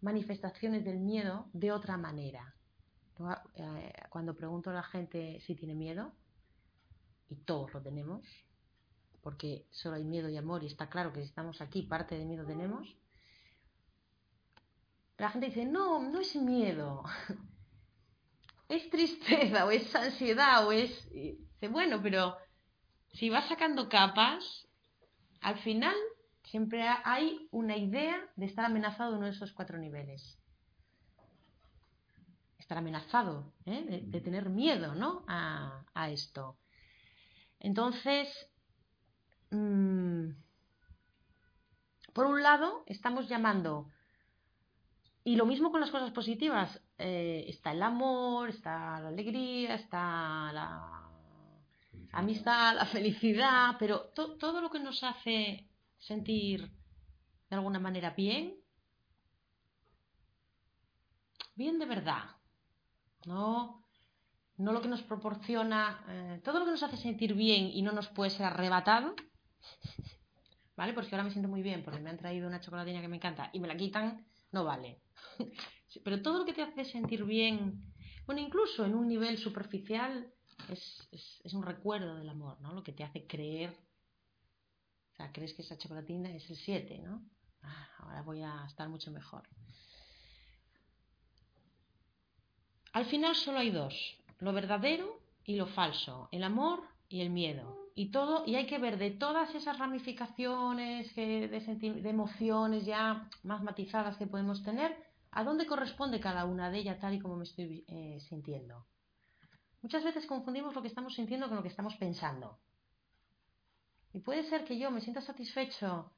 manifestaciones 0.00 0.84
del 0.84 1.00
miedo 1.00 1.48
de 1.52 1.72
otra 1.72 1.96
manera. 1.96 2.54
Eh, 3.56 3.92
cuando 4.08 4.36
pregunto 4.36 4.70
a 4.70 4.74
la 4.74 4.84
gente 4.84 5.40
si 5.40 5.56
tiene 5.56 5.74
miedo, 5.74 6.14
y 7.30 7.36
todos 7.36 7.72
lo 7.72 7.80
tenemos, 7.80 8.26
porque 9.22 9.66
solo 9.70 9.96
hay 9.96 10.04
miedo 10.04 10.28
y 10.28 10.36
amor, 10.36 10.62
y 10.62 10.66
está 10.66 10.90
claro 10.90 11.12
que 11.12 11.20
si 11.20 11.26
estamos 11.26 11.60
aquí, 11.60 11.82
parte 11.82 12.18
de 12.18 12.24
miedo 12.24 12.44
tenemos. 12.44 12.96
La 15.16 15.30
gente 15.30 15.46
dice, 15.46 15.64
no, 15.64 16.00
no 16.02 16.20
es 16.20 16.34
miedo, 16.34 17.04
es 18.68 18.90
tristeza, 18.90 19.64
o 19.64 19.70
es 19.70 19.94
ansiedad, 19.94 20.66
o 20.66 20.72
es... 20.72 21.08
dice, 21.12 21.68
bueno, 21.68 22.02
pero 22.02 22.36
si 23.12 23.30
vas 23.30 23.48
sacando 23.48 23.88
capas, 23.88 24.66
al 25.40 25.58
final 25.58 25.94
siempre 26.44 26.82
hay 27.04 27.48
una 27.52 27.76
idea 27.76 28.28
de 28.36 28.46
estar 28.46 28.64
amenazado 28.64 29.12
en 29.12 29.18
uno 29.18 29.26
de 29.26 29.32
esos 29.32 29.52
cuatro 29.52 29.78
niveles. 29.78 30.38
Estar 32.58 32.78
amenazado, 32.78 33.52
¿eh? 33.66 34.02
de, 34.02 34.20
tener 34.20 34.48
miedo 34.48 34.94
¿no? 34.94 35.24
a, 35.28 35.84
a 35.94 36.10
esto. 36.10 36.59
Entonces, 37.60 38.28
mm, 39.50 40.30
por 42.12 42.26
un 42.26 42.42
lado, 42.42 42.82
estamos 42.86 43.28
llamando, 43.28 43.90
y 45.22 45.36
lo 45.36 45.46
mismo 45.46 45.70
con 45.70 45.80
las 45.80 45.90
cosas 45.90 46.10
positivas, 46.12 46.80
eh, 46.98 47.44
está 47.48 47.72
el 47.72 47.82
amor, 47.82 48.48
está 48.48 49.00
la 49.00 49.08
alegría, 49.08 49.74
está 49.74 50.50
la 50.52 51.10
amistad, 52.12 52.74
la 52.74 52.86
felicidad, 52.86 53.76
pero 53.78 54.10
todo 54.14 54.60
lo 54.60 54.70
que 54.70 54.80
nos 54.80 55.02
hace 55.04 55.68
sentir 55.98 56.72
de 57.50 57.56
alguna 57.56 57.78
manera 57.78 58.10
bien, 58.10 58.56
bien 61.54 61.78
de 61.78 61.86
verdad, 61.86 62.36
¿no? 63.26 63.79
No 64.60 64.72
lo 64.72 64.82
que 64.82 64.88
nos 64.88 65.02
proporciona, 65.02 66.04
eh, 66.08 66.40
todo 66.44 66.58
lo 66.58 66.66
que 66.66 66.72
nos 66.72 66.82
hace 66.82 66.98
sentir 66.98 67.34
bien 67.34 67.70
y 67.72 67.82
no 67.82 67.92
nos 67.92 68.08
puede 68.08 68.30
ser 68.30 68.46
arrebatado, 68.46 69.14
¿vale? 70.76 70.92
Porque 70.92 71.14
ahora 71.14 71.24
me 71.24 71.30
siento 71.30 71.48
muy 71.48 71.62
bien 71.62 71.82
porque 71.82 72.00
me 72.00 72.10
han 72.10 72.18
traído 72.18 72.46
una 72.46 72.60
chocolatina 72.60 73.00
que 73.00 73.08
me 73.08 73.16
encanta 73.16 73.50
y 73.52 73.60
me 73.60 73.68
la 73.68 73.76
quitan, 73.76 74.26
no 74.52 74.64
vale. 74.64 75.00
Pero 76.04 76.20
todo 76.22 76.38
lo 76.40 76.44
que 76.44 76.52
te 76.52 76.62
hace 76.62 76.84
sentir 76.84 77.24
bien, 77.24 77.82
bueno, 78.26 78.40
incluso 78.40 78.84
en 78.84 78.94
un 78.94 79.08
nivel 79.08 79.38
superficial, 79.38 80.30
es, 80.68 81.08
es, 81.42 81.54
un 81.54 81.62
recuerdo 81.62 82.16
del 82.16 82.28
amor, 82.28 82.60
¿no? 82.60 82.74
Lo 82.74 82.82
que 82.82 82.92
te 82.92 83.02
hace 83.02 83.26
creer, 83.26 83.70
o 83.70 85.16
sea, 85.16 85.32
crees 85.32 85.54
que 85.54 85.62
esa 85.62 85.78
chocolatina 85.78 86.30
es 86.30 86.48
el 86.50 86.56
7, 86.56 86.98
¿no? 86.98 87.22
Ah, 87.62 87.88
ahora 88.00 88.22
voy 88.22 88.42
a 88.42 88.64
estar 88.66 88.88
mucho 88.90 89.10
mejor. 89.10 89.48
Al 92.92 93.06
final 93.06 93.34
solo 93.34 93.58
hay 93.60 93.70
dos, 93.70 94.19
lo 94.40 94.52
verdadero 94.52 95.20
y 95.44 95.56
lo 95.56 95.66
falso, 95.66 96.28
el 96.32 96.42
amor 96.44 96.82
y 97.08 97.20
el 97.20 97.30
miedo. 97.30 97.76
Y 97.94 98.10
todo, 98.10 98.44
y 98.46 98.54
hay 98.54 98.66
que 98.66 98.78
ver 98.78 98.98
de 98.98 99.10
todas 99.10 99.54
esas 99.54 99.78
ramificaciones 99.78 101.14
de, 101.14 101.48
de 101.48 102.08
emociones 102.08 102.86
ya 102.86 103.28
más 103.42 103.62
matizadas 103.62 104.16
que 104.16 104.26
podemos 104.26 104.62
tener, 104.62 104.96
a 105.32 105.44
dónde 105.44 105.66
corresponde 105.66 106.20
cada 106.20 106.44
una 106.44 106.70
de 106.70 106.78
ellas 106.78 106.98
tal 106.98 107.14
y 107.14 107.20
como 107.20 107.36
me 107.36 107.44
estoy 107.44 107.84
eh, 107.88 108.18
sintiendo. 108.28 108.86
Muchas 109.82 110.04
veces 110.04 110.26
confundimos 110.26 110.74
lo 110.74 110.82
que 110.82 110.88
estamos 110.88 111.14
sintiendo 111.14 111.46
con 111.46 111.56
lo 111.56 111.62
que 111.62 111.68
estamos 111.68 111.94
pensando. 111.96 112.58
Y 114.12 114.20
puede 114.20 114.48
ser 114.48 114.64
que 114.64 114.78
yo 114.78 114.90
me 114.90 115.00
sienta 115.00 115.20
satisfecho 115.20 116.12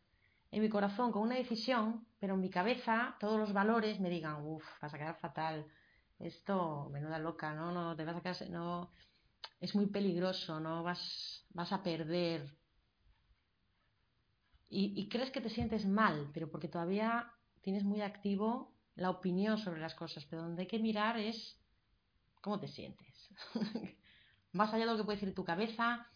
en 0.50 0.62
mi 0.62 0.68
corazón 0.68 1.12
con 1.12 1.22
una 1.22 1.37
decisión, 1.37 2.06
pero 2.18 2.35
en 2.35 2.40
mi 2.40 2.50
cabeza 2.50 3.16
todos 3.20 3.38
los 3.38 3.52
valores 3.52 4.00
me 4.00 4.11
digan, 4.11 4.44
uff, 4.44 4.64
vas 4.80 4.92
a 4.92 4.98
quedar 4.98 5.18
fatal, 5.20 5.66
esto, 6.22 6.88
menuda 6.90 7.18
loca, 7.18 7.52
¿no? 7.54 7.72
No 7.72 7.96
te 7.96 8.04
vas 8.04 8.16
a 8.16 8.20
quedar, 8.20 8.50
no, 8.50 8.90
es 9.61 9.74
muy 9.74 9.87
peligroso, 9.87 10.61
¿no? 10.61 10.82
Vas, 10.82 11.44
vas 11.50 11.72
a 11.72 11.82
perder. 11.82 12.56
Y, 14.74 15.06
crees 15.11 15.30
que 15.30 15.42
te 15.42 15.50
sientes 15.50 15.85
mal, 15.85 16.30
pero 16.32 16.50
porque 16.50 16.66
todavía 16.66 17.30
tienes 17.61 17.85
muy 17.85 18.00
activo 18.00 18.74
la 18.94 19.11
opinión 19.11 19.58
sobre 19.58 19.82
las 19.82 19.94
cosas, 19.94 20.24
pero 20.24 20.42
donde 20.42 20.62
hay 20.62 20.68
que 20.68 20.78
mirar 20.78 21.18
es 21.18 21.61
cómo 22.40 22.58
te 22.58 22.68
sientes. 22.68 23.28
Más 24.52 24.72
allá 24.72 24.87
de 24.87 24.92
lo 24.92 24.96
que 24.96 25.04
puede 25.04 25.18
decir 25.18 25.35
tu 25.35 25.44
cabeza, 25.44 26.06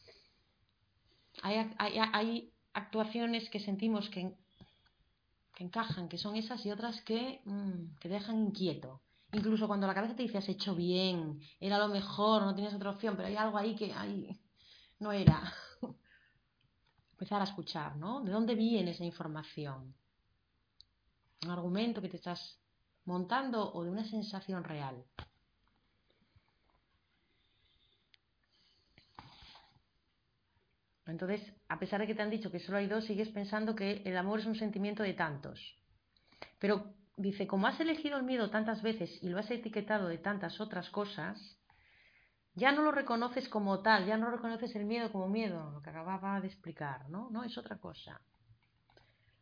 hay, 1.43 1.71
hay, 1.79 2.53
actuaciones 2.73 3.49
que 3.51 3.61
sentimos 3.61 4.09
que, 4.09 4.35
que, 5.55 5.65
encajan, 5.65 6.09
que 6.09 6.19
son 6.19 6.37
esas 6.37 6.65
y 6.65 6.71
otras 6.71 7.03
que, 7.03 7.43
mm, 7.45 7.97
que 8.01 8.09
dejan 8.09 8.39
inquieto. 8.39 9.03
Incluso 9.33 9.67
cuando 9.67 9.87
la 9.87 9.95
cabeza 9.95 10.15
te 10.15 10.23
dice 10.23 10.39
has 10.39 10.49
hecho 10.49 10.75
bien, 10.75 11.41
era 11.61 11.79
lo 11.79 11.89
mejor, 11.89 12.43
no 12.43 12.55
tienes 12.55 12.75
otra 12.75 12.91
opción, 12.91 13.17
pero 13.17 13.29
hay 13.29 13.37
algo 13.37 13.59
ahí 13.59 13.75
que 13.75 13.93
ahí 13.93 14.41
no 14.99 15.13
era. 15.13 15.53
Empezar 17.13 17.41
a 17.41 17.45
escuchar, 17.45 17.97
¿no? 17.97 18.23
¿De 18.23 18.31
dónde 18.31 18.55
viene 18.55 18.93
esa 18.93 19.05
información? 19.05 19.95
¿Un 21.45 21.51
argumento 21.51 22.01
que 22.01 22.09
te 22.09 22.17
estás 22.17 22.61
montando 23.05 23.73
o 23.73 23.85
de 23.85 23.91
una 23.91 24.05
sensación 24.05 24.65
real? 24.65 25.05
Entonces, 31.07 31.41
a 31.69 31.79
pesar 31.79 32.01
de 32.01 32.07
que 32.07 32.15
te 32.15 32.23
han 32.23 32.31
dicho 32.31 32.51
que 32.51 32.59
solo 32.59 32.79
hay 32.79 32.89
dos, 32.89 33.05
sigues 33.05 33.29
pensando 33.29 33.77
que 33.77 34.03
el 34.05 34.17
amor 34.17 34.41
es 34.41 34.47
un 34.47 34.57
sentimiento 34.57 35.03
de 35.03 35.15
tantos. 35.15 35.61
Pero 36.59 36.95
dice, 37.17 37.47
como 37.47 37.67
has 37.67 37.81
elegido 37.81 38.17
el 38.17 38.25
miedo 38.25 38.51
tantas 38.51 38.83
veces 38.83 39.23
y 39.23 39.29
lo 39.29 39.39
has 39.39 39.51
etiquetado 39.51 40.09
de 40.09 40.19
tantas 40.19 40.61
otras 40.61 40.91
cosas, 40.91 41.59
ya 42.55 42.73
no 42.73 42.83
lo 42.83 42.93
reconoces 42.93 43.49
como 43.49 43.81
tal, 43.83 44.07
ya 44.07 44.17
no 44.17 44.31
reconoces 44.31 44.75
el 44.77 44.87
miedo 44.87 45.13
como 45.13 45.29
miedo, 45.29 45.71
lo 45.73 45.83
que 45.83 45.91
acababa 45.91 46.41
de 46.41 46.49
explicar, 46.49 47.09
¿no? 47.11 47.29
No 47.31 47.45
es 47.45 47.57
otra 47.59 47.79
cosa. 47.79 48.21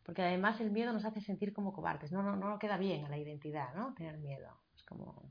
Porque 0.04 0.22
además 0.22 0.60
el 0.60 0.70
miedo 0.70 0.92
nos 0.92 1.04
hace 1.04 1.20
sentir 1.20 1.52
como 1.52 1.72
cobardes, 1.72 2.12
no, 2.12 2.22
no, 2.22 2.36
no 2.36 2.58
queda 2.58 2.76
bien 2.76 3.04
a 3.04 3.08
la 3.08 3.18
identidad, 3.18 3.74
¿no? 3.74 3.94
Tener 3.94 4.18
miedo. 4.18 4.60
Es 4.76 4.82
como... 4.84 5.30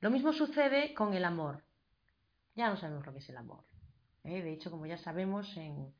Lo 0.00 0.10
mismo 0.10 0.32
sucede 0.32 0.94
con 0.94 1.14
el 1.14 1.24
amor. 1.24 1.64
Ya 2.54 2.68
no 2.68 2.76
sabemos 2.76 3.06
lo 3.06 3.12
que 3.12 3.18
es 3.18 3.28
el 3.28 3.36
amor. 3.36 3.64
¿eh? 4.24 4.42
De 4.42 4.52
hecho, 4.52 4.70
como 4.70 4.86
ya 4.86 4.98
sabemos, 4.98 5.56
en, 5.56 5.92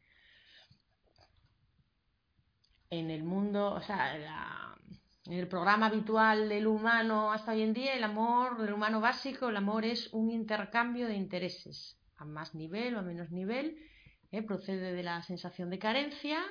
en 2.90 3.10
el 3.10 3.24
mundo, 3.24 3.72
o 3.74 3.80
sea, 3.80 4.16
en 5.26 5.32
el 5.32 5.48
programa 5.48 5.86
habitual 5.86 6.48
del 6.48 6.66
humano 6.66 7.32
hasta 7.32 7.52
hoy 7.52 7.62
en 7.62 7.74
día, 7.74 7.94
el 7.94 8.04
amor, 8.04 8.58
del 8.58 8.72
humano 8.72 9.00
básico, 9.00 9.48
el 9.48 9.56
amor 9.56 9.84
es 9.84 10.12
un 10.12 10.30
intercambio 10.30 11.06
de 11.06 11.16
intereses, 11.16 11.98
a 12.16 12.24
más 12.24 12.54
nivel 12.54 12.94
o 12.94 13.00
a 13.00 13.02
menos 13.02 13.30
nivel, 13.30 13.78
¿eh? 14.32 14.42
procede 14.42 14.92
de 14.92 15.02
la 15.02 15.22
sensación 15.22 15.70
de 15.70 15.78
carencia, 15.78 16.42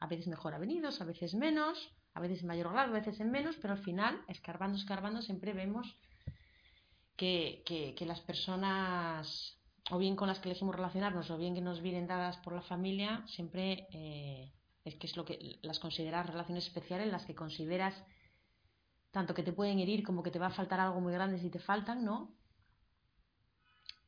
a 0.00 0.06
veces 0.06 0.28
mejor 0.28 0.54
avenidos, 0.54 1.00
a 1.00 1.04
veces 1.04 1.34
menos, 1.34 1.90
a 2.14 2.20
veces 2.20 2.42
en 2.42 2.48
mayor 2.48 2.70
grado, 2.72 2.90
a 2.90 2.98
veces 2.98 3.18
en 3.20 3.30
menos, 3.30 3.56
pero 3.56 3.74
al 3.74 3.82
final, 3.82 4.20
escarbando, 4.28 4.76
escarbando, 4.76 5.22
siempre 5.22 5.52
vemos 5.52 5.96
que, 7.16 7.62
que, 7.64 8.06
las 8.06 8.20
personas, 8.20 9.58
o 9.90 9.98
bien 9.98 10.16
con 10.16 10.28
las 10.28 10.38
que 10.38 10.50
elegimos 10.50 10.74
relacionarnos, 10.74 11.30
o 11.30 11.38
bien 11.38 11.54
que 11.54 11.60
nos 11.60 11.80
vienen 11.80 12.06
dadas 12.06 12.36
por 12.38 12.52
la 12.52 12.62
familia, 12.62 13.24
siempre 13.26 13.88
eh, 13.92 14.52
es 14.84 14.94
que 14.96 15.06
es 15.06 15.16
lo 15.16 15.24
que 15.24 15.58
las 15.62 15.78
consideras 15.78 16.26
relaciones 16.26 16.66
especiales, 16.66 17.10
las 17.12 17.26
que 17.26 17.34
consideras 17.34 17.94
tanto 19.10 19.34
que 19.34 19.42
te 19.42 19.52
pueden 19.52 19.78
herir 19.78 20.04
como 20.04 20.22
que 20.22 20.30
te 20.30 20.38
va 20.38 20.46
a 20.46 20.50
faltar 20.50 20.80
algo 20.80 21.00
muy 21.00 21.12
grande 21.12 21.38
si 21.38 21.50
te 21.50 21.58
faltan, 21.58 22.04
¿no? 22.04 22.34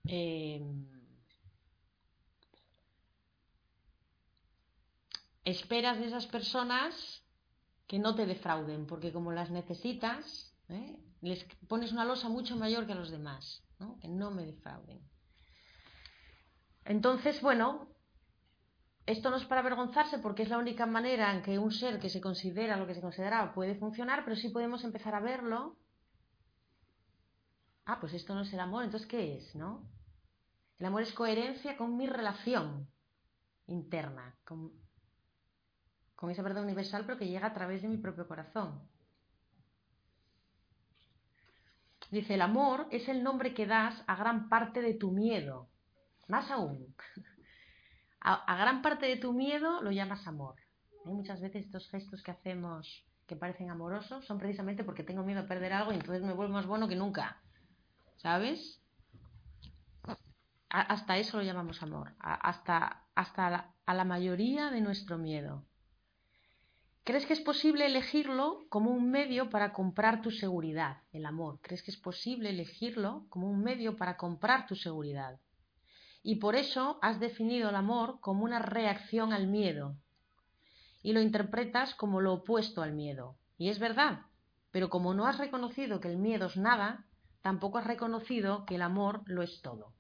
Em, 0.05 0.87
esperas 5.45 5.99
de 5.99 6.07
esas 6.07 6.27
personas 6.27 7.25
que 7.87 7.99
no 7.99 8.15
te 8.15 8.27
defrauden, 8.27 8.87
porque 8.87 9.13
como 9.13 9.33
las 9.33 9.51
necesitas, 9.51 10.55
¿eh? 10.69 10.97
les 11.23 11.45
pones 11.69 11.93
una 11.93 12.05
losa 12.05 12.29
mucho 12.29 12.57
mayor 12.57 12.87
que 12.87 12.93
a 12.93 12.97
los 12.97 13.11
demás, 13.11 13.63
¿no? 13.79 13.99
que 14.01 14.09
no 14.09 14.31
me 14.31 14.47
defrauden. 14.47 15.01
Entonces, 16.85 17.41
bueno, 17.43 17.90
esto 19.11 19.31
no 19.31 19.37
es 19.37 19.45
para 19.45 19.61
avergonzarse 19.61 20.19
porque 20.19 20.43
es 20.43 20.49
la 20.49 20.59
única 20.59 20.87
manera 20.87 21.35
en 21.35 21.43
que 21.43 21.59
un 21.59 21.73
ser 21.73 21.99
que 21.99 22.09
se 22.09 22.21
considera 22.21 22.77
lo 22.77 22.87
que 22.87 22.95
se 22.95 23.01
considera 23.01 23.53
puede 23.53 23.75
funcionar, 23.75 24.25
pero 24.25 24.37
sí 24.37 24.49
podemos 24.51 24.85
empezar 24.85 25.15
a 25.15 25.21
verlo. 25.21 25.77
Ah, 27.87 27.99
pues 28.01 28.15
esto 28.15 28.35
no 28.35 28.43
es 28.43 28.53
el 28.53 28.61
amor, 28.61 28.85
entonces 28.85 29.09
¿qué 29.09 29.37
es, 29.37 29.55
no? 29.55 29.89
El 30.79 30.87
amor 30.87 31.03
es 31.03 31.13
coherencia 31.13 31.77
con 31.77 31.97
mi 31.97 32.07
relación 32.07 32.89
interna, 33.67 34.37
con, 34.45 34.73
con 36.15 36.31
esa 36.31 36.43
verdad 36.43 36.63
universal, 36.63 37.05
pero 37.05 37.19
que 37.19 37.29
llega 37.29 37.49
a 37.49 37.55
través 37.55 37.83
de 37.83 37.89
mi 37.89 37.99
propio 37.99 38.29
corazón. 38.29 38.81
Dice, 42.11 42.35
el 42.35 42.43
amor 42.43 42.89
es 42.91 43.09
el 43.09 43.23
nombre 43.23 43.55
que 43.55 43.67
das 43.67 44.03
a 44.07 44.17
gran 44.17 44.49
parte 44.49 44.81
de 44.81 44.95
tu 44.95 45.13
miedo. 45.13 45.69
Más 46.29 46.51
aún, 46.51 46.95
a, 48.21 48.57
gran 48.57 48.83
parte 48.83 49.07
de 49.07 49.17
tu 49.17 49.33
miedo 49.33 49.83
lo 49.83 49.91
llamas 49.91 50.27
amor. 50.27 50.57
Hay 51.07 51.13
muchas 51.13 51.41
veces 51.41 51.65
estos 51.65 51.89
gestos 51.89 52.23
que 52.23 52.31
hacemos 52.31 53.07
que 53.27 53.37
parecen 53.37 53.71
amorosos 53.71 54.25
son 54.27 54.39
precisamente 54.39 54.85
porque 54.85 55.05
tengo 55.05 55.23
miedo 55.23 55.41
a 55.41 55.47
perder 55.47 55.73
algo 55.73 55.93
y 55.93 55.95
entonces 55.95 56.23
me 56.23 56.33
vuelvo 56.33 56.55
más 56.55 56.67
bueno 56.67 56.89
que 56.89 56.97
nunca. 56.97 57.41
¿Sabes? 58.17 58.77
hasta 60.69 61.19
eso 61.19 61.39
lo 61.39 61.43
llamamos 61.43 61.83
amor. 61.83 62.15
hasta 62.21 63.05
hasta 63.17 63.75
a 63.87 63.95
la 63.95 64.05
mayoría 64.05 64.71
de 64.71 64.81
nuestro 64.81 65.19
miedo. 65.19 65.65
¿Crees 67.03 67.27
que 67.27 67.33
es 67.33 67.41
posible 67.41 67.87
elegirlo 67.87 68.67
como 68.69 68.91
un 68.91 69.11
medio 69.11 69.51
para 69.51 69.73
comprar 69.73 70.23
tu 70.23 70.31
seguridad, 70.31 70.99
el 71.13 71.27
amor? 71.27 71.59
¿Crees 71.61 71.83
que 71.83 71.91
es 71.91 71.97
posible 71.97 72.51
elegirlo 72.51 73.27
como 73.31 73.51
un 73.51 73.63
medio 73.65 73.97
para 73.97 74.17
comprar 74.17 74.67
tu 74.67 74.77
seguridad? 74.77 75.41
Y 76.23 76.37
por 76.37 76.55
eso 76.55 76.99
has 77.03 77.19
definido 77.21 77.71
el 77.71 77.77
amor 77.77 78.21
como 78.21 78.45
una 78.45 78.59
reacción 78.59 79.33
al 79.33 79.47
miedo 79.47 79.97
y 81.03 81.13
lo 81.13 81.21
interpretas 81.21 81.95
como 81.95 82.21
lo 82.21 82.35
opuesto 82.35 82.83
al 82.83 82.93
miedo. 82.93 83.37
Y 83.57 83.71
es 83.71 83.79
verdad, 83.79 84.27
pero 84.71 84.91
como 84.91 85.15
no 85.15 85.27
has 85.27 85.39
reconocido 85.39 86.01
que 86.01 86.09
el 86.09 86.19
miedo 86.19 86.47
es 86.47 86.57
nada, 86.57 87.07
tampoco 87.41 87.79
has 87.79 87.87
reconocido 87.87 88.67
que 88.67 88.75
el 88.75 88.83
amor 88.83 89.23
lo 89.27 89.43
es 89.43 89.63
todo. 89.63 89.95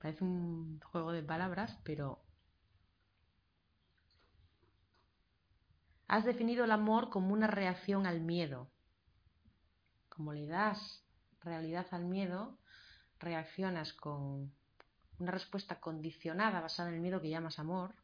Parece 0.00 0.24
un 0.24 0.80
juego 0.80 1.12
de 1.12 1.22
palabras, 1.22 1.78
pero 1.84 2.22
Has 6.12 6.26
definido 6.26 6.64
el 6.64 6.72
amor 6.72 7.08
como 7.08 7.32
una 7.32 7.46
reacción 7.46 8.06
al 8.06 8.20
miedo. 8.20 8.70
Como 10.10 10.34
le 10.34 10.46
das 10.46 11.02
realidad 11.40 11.86
al 11.90 12.04
miedo, 12.04 12.58
reaccionas 13.22 13.92
con 13.92 14.52
una 15.18 15.30
respuesta 15.30 15.80
condicionada 15.80 16.60
basada 16.60 16.88
en 16.88 16.96
el 16.96 17.00
miedo 17.00 17.20
que 17.20 17.30
llamas 17.30 17.58
amor. 17.58 17.94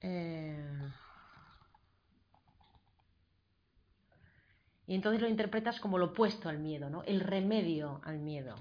Eh, 0.00 0.90
y 4.86 4.94
entonces 4.94 5.20
lo 5.20 5.28
interpretas 5.28 5.78
como 5.78 5.98
lo 5.98 6.06
opuesto 6.06 6.48
al 6.48 6.58
miedo, 6.58 6.90
¿no? 6.90 7.02
El 7.04 7.20
remedio 7.20 8.00
al 8.04 8.18
miedo. 8.18 8.56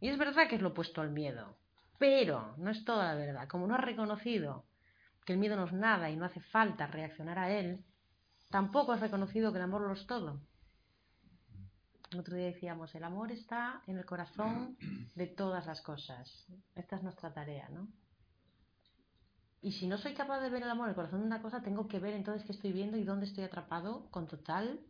Y 0.00 0.08
es 0.08 0.18
verdad 0.18 0.48
que 0.48 0.56
es 0.56 0.62
lo 0.62 0.70
opuesto 0.70 1.00
al 1.00 1.10
miedo, 1.10 1.56
pero 1.98 2.54
no 2.58 2.70
es 2.70 2.84
toda 2.84 3.12
la 3.12 3.14
verdad. 3.14 3.48
Como 3.48 3.66
no 3.66 3.74
has 3.74 3.84
reconocido 3.84 4.64
que 5.24 5.34
el 5.34 5.38
miedo 5.38 5.56
no 5.56 5.64
es 5.64 5.72
nada 5.72 6.10
y 6.10 6.16
no 6.16 6.24
hace 6.24 6.40
falta 6.40 6.86
reaccionar 6.86 7.38
a 7.38 7.50
él, 7.50 7.84
tampoco 8.50 8.92
has 8.92 9.00
reconocido 9.00 9.52
que 9.52 9.58
el 9.58 9.64
amor 9.64 9.82
lo 9.82 9.92
es 9.92 10.06
todo. 10.06 10.40
El 12.10 12.18
otro 12.18 12.36
día 12.36 12.46
decíamos, 12.46 12.92
el 12.94 13.04
amor 13.04 13.30
está 13.30 13.82
en 13.86 13.96
el 13.96 14.04
corazón 14.04 14.76
de 15.14 15.26
todas 15.28 15.66
las 15.66 15.80
cosas. 15.80 16.46
Esta 16.74 16.96
es 16.96 17.02
nuestra 17.02 17.32
tarea, 17.32 17.68
¿no? 17.68 17.88
Y 19.62 19.72
si 19.72 19.86
no 19.86 19.98
soy 19.98 20.14
capaz 20.14 20.40
de 20.40 20.50
ver 20.50 20.62
el 20.62 20.70
amor 20.70 20.86
en 20.86 20.90
el 20.90 20.96
corazón 20.96 21.20
de 21.20 21.26
una 21.26 21.42
cosa, 21.42 21.62
tengo 21.62 21.86
que 21.86 22.00
ver 22.00 22.14
entonces 22.14 22.44
qué 22.44 22.52
estoy 22.52 22.72
viendo 22.72 22.96
y 22.96 23.04
dónde 23.04 23.26
estoy 23.26 23.44
atrapado 23.44 24.10
con 24.10 24.26
total 24.26 24.80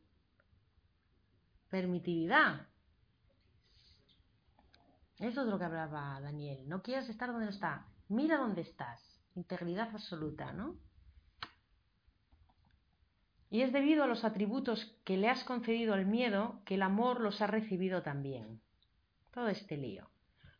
permitividad. 1.68 2.68
Eso 5.18 5.42
es 5.42 5.46
lo 5.48 5.58
que 5.58 5.64
hablaba 5.64 6.20
Daniel. 6.20 6.66
No 6.68 6.82
quieras 6.82 7.08
estar 7.08 7.30
donde 7.30 7.46
no 7.46 7.50
está. 7.50 7.86
Mira 8.08 8.38
dónde 8.38 8.62
estás 8.62 9.00
integridad 9.34 9.90
absoluta, 9.94 10.52
¿no? 10.52 10.76
Y 13.50 13.62
es 13.62 13.72
debido 13.72 14.04
a 14.04 14.06
los 14.06 14.24
atributos 14.24 14.96
que 15.04 15.16
le 15.16 15.28
has 15.28 15.42
concedido 15.42 15.94
al 15.94 16.06
miedo 16.06 16.62
que 16.64 16.76
el 16.76 16.82
amor 16.82 17.20
los 17.20 17.42
ha 17.42 17.48
recibido 17.48 18.02
también. 18.02 18.60
Todo 19.32 19.48
este 19.48 19.76
lío. 19.76 20.08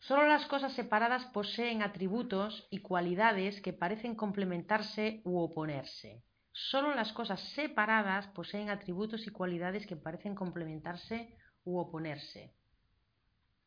Solo 0.01 0.27
las 0.27 0.47
cosas 0.47 0.73
separadas 0.73 1.27
poseen 1.27 1.83
atributos 1.83 2.67
y 2.71 2.81
cualidades 2.81 3.61
que 3.61 3.73
parecen 3.73 4.17
complementarse 4.17 5.21
u 5.25 5.39
oponerse. 5.39 6.25
Solo 6.53 6.95
las 6.95 7.13
cosas 7.13 7.41
separadas 7.55 8.27
poseen 8.29 8.71
atributos 8.71 9.27
y 9.27 9.31
cualidades 9.31 9.87
que 9.87 9.97
parecen 9.97 10.35
complementarse 10.35 11.37
u 11.65 11.79
oponerse. 11.79 12.55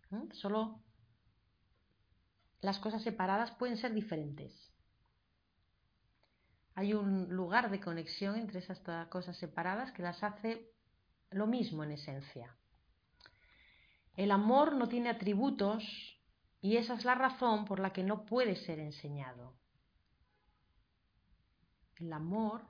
¿Mm? 0.09 0.31
Solo 0.31 0.81
las 2.61 2.79
cosas 2.79 3.03
separadas 3.03 3.51
pueden 3.51 3.77
ser 3.77 3.93
diferentes 3.93 4.72
hay 6.75 6.93
un 6.93 7.29
lugar 7.29 7.69
de 7.69 7.79
conexión 7.79 8.35
entre 8.35 8.59
esas 8.59 8.81
cosas 9.09 9.37
separadas 9.37 9.91
que 9.91 10.01
las 10.01 10.23
hace 10.23 10.71
lo 11.29 11.47
mismo 11.47 11.83
en 11.83 11.91
esencia. 11.91 12.55
El 14.15 14.31
amor 14.31 14.75
no 14.75 14.87
tiene 14.87 15.09
atributos 15.09 15.83
y 16.61 16.77
esa 16.77 16.95
es 16.95 17.05
la 17.05 17.15
razón 17.15 17.65
por 17.65 17.79
la 17.79 17.91
que 17.91 18.03
no 18.03 18.25
puede 18.25 18.55
ser 18.55 18.79
enseñado. 18.79 19.55
El 21.97 22.11
amor 22.13 22.61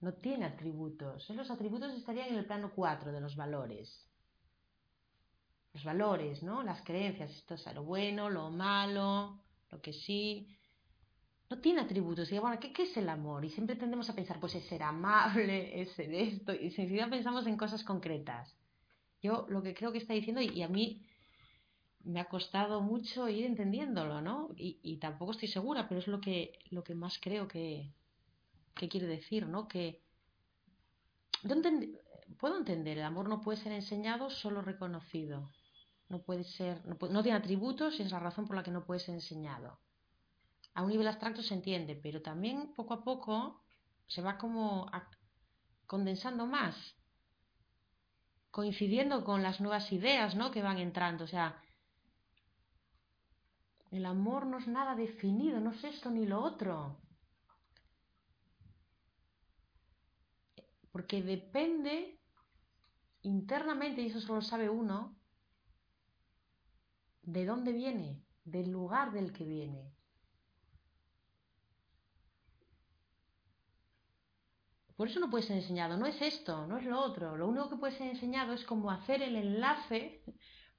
no 0.00 0.14
tiene 0.14 0.46
atributos. 0.46 1.28
Los 1.30 1.50
atributos 1.50 1.92
estarían 1.94 2.28
en 2.28 2.36
el 2.36 2.46
plano 2.46 2.72
4 2.74 3.12
de 3.12 3.20
los 3.20 3.36
valores. 3.36 4.06
Los 5.72 5.84
valores, 5.84 6.42
¿no? 6.42 6.62
Las 6.62 6.82
creencias, 6.82 7.30
esto 7.30 7.54
es 7.54 7.74
lo 7.74 7.84
bueno, 7.84 8.30
lo 8.30 8.50
malo, 8.50 9.40
lo 9.70 9.80
que 9.80 9.92
sí, 9.92 10.57
no 11.50 11.58
tiene 11.60 11.80
atributos. 11.80 12.30
Y 12.30 12.38
bueno, 12.38 12.58
¿qué, 12.60 12.82
es 12.82 12.96
el 12.96 13.08
amor? 13.08 13.44
Y 13.44 13.50
siempre 13.50 13.76
tendemos 13.76 14.08
a 14.10 14.14
pensar, 14.14 14.38
pues 14.40 14.54
es 14.54 14.64
ser 14.66 14.82
amable, 14.82 15.80
es 15.80 15.92
ser 15.92 16.12
esto, 16.12 16.52
y 16.54 16.66
enseguida 16.66 17.08
pensamos 17.08 17.46
en 17.46 17.56
cosas 17.56 17.82
concretas. 17.84 18.54
Yo 19.22 19.46
lo 19.48 19.62
que 19.62 19.74
creo 19.74 19.92
que 19.92 19.98
está 19.98 20.14
diciendo, 20.14 20.40
y, 20.40 20.62
a 20.62 20.68
mí 20.68 21.04
me 22.04 22.20
ha 22.20 22.26
costado 22.26 22.80
mucho 22.80 23.28
ir 23.28 23.44
entendiéndolo, 23.44 24.20
¿no? 24.20 24.50
Y, 24.56 24.96
tampoco 24.98 25.32
estoy 25.32 25.48
segura, 25.48 25.88
pero 25.88 26.00
es 26.00 26.06
lo 26.06 26.20
que, 26.20 26.58
lo 26.70 26.84
que 26.84 26.94
más 26.94 27.18
creo 27.20 27.48
que, 27.48 27.92
quiere 28.74 29.06
decir, 29.06 29.46
¿no? 29.48 29.66
Que 29.66 30.02
puedo 32.38 32.56
entender, 32.56 32.98
el 32.98 33.04
amor 33.04 33.28
no 33.28 33.40
puede 33.40 33.58
ser 33.58 33.72
enseñado, 33.72 34.30
solo 34.30 34.62
reconocido. 34.62 35.50
No 36.08 36.22
puede 36.22 36.44
ser, 36.44 36.80
no 36.86 37.22
tiene 37.22 37.36
atributos 37.36 37.98
y 37.98 38.02
es 38.02 38.12
la 38.12 38.20
razón 38.20 38.46
por 38.46 38.56
la 38.56 38.62
que 38.62 38.70
no 38.70 38.86
puede 38.86 39.00
ser 39.00 39.14
enseñado 39.14 39.78
a 40.74 40.82
un 40.82 40.90
nivel 40.90 41.08
abstracto 41.08 41.42
se 41.42 41.54
entiende, 41.54 41.96
pero 41.96 42.22
también 42.22 42.74
poco 42.74 42.94
a 42.94 43.04
poco 43.04 43.62
se 44.06 44.22
va 44.22 44.38
como 44.38 44.90
condensando 45.86 46.46
más, 46.46 46.76
coincidiendo 48.50 49.24
con 49.24 49.42
las 49.42 49.60
nuevas 49.60 49.90
ideas 49.92 50.34
¿no? 50.34 50.50
que 50.50 50.62
van 50.62 50.78
entrando. 50.78 51.24
O 51.24 51.28
sea, 51.28 51.62
el 53.90 54.04
amor 54.06 54.46
no 54.46 54.58
es 54.58 54.66
nada 54.66 54.94
definido, 54.94 55.60
no 55.60 55.72
es 55.72 55.84
esto 55.84 56.10
ni 56.10 56.26
lo 56.26 56.42
otro. 56.42 57.00
Porque 60.92 61.22
depende 61.22 62.18
internamente, 63.22 64.02
y 64.02 64.06
eso 64.06 64.20
solo 64.20 64.36
lo 64.36 64.42
sabe 64.42 64.68
uno, 64.68 65.16
de 67.22 67.44
dónde 67.44 67.72
viene, 67.72 68.22
del 68.44 68.70
lugar 68.70 69.12
del 69.12 69.32
que 69.32 69.44
viene. 69.44 69.92
Por 74.98 75.06
eso 75.06 75.20
no 75.20 75.30
puede 75.30 75.46
ser 75.46 75.58
enseñado, 75.58 75.96
no 75.96 76.06
es 76.06 76.20
esto, 76.20 76.66
no 76.66 76.76
es 76.76 76.84
lo 76.84 77.00
otro. 77.00 77.36
Lo 77.36 77.46
único 77.46 77.70
que 77.70 77.76
puede 77.76 77.96
ser 77.96 78.08
enseñado 78.08 78.52
es 78.52 78.64
cómo 78.64 78.90
hacer 78.90 79.22
el 79.22 79.36
enlace 79.36 80.24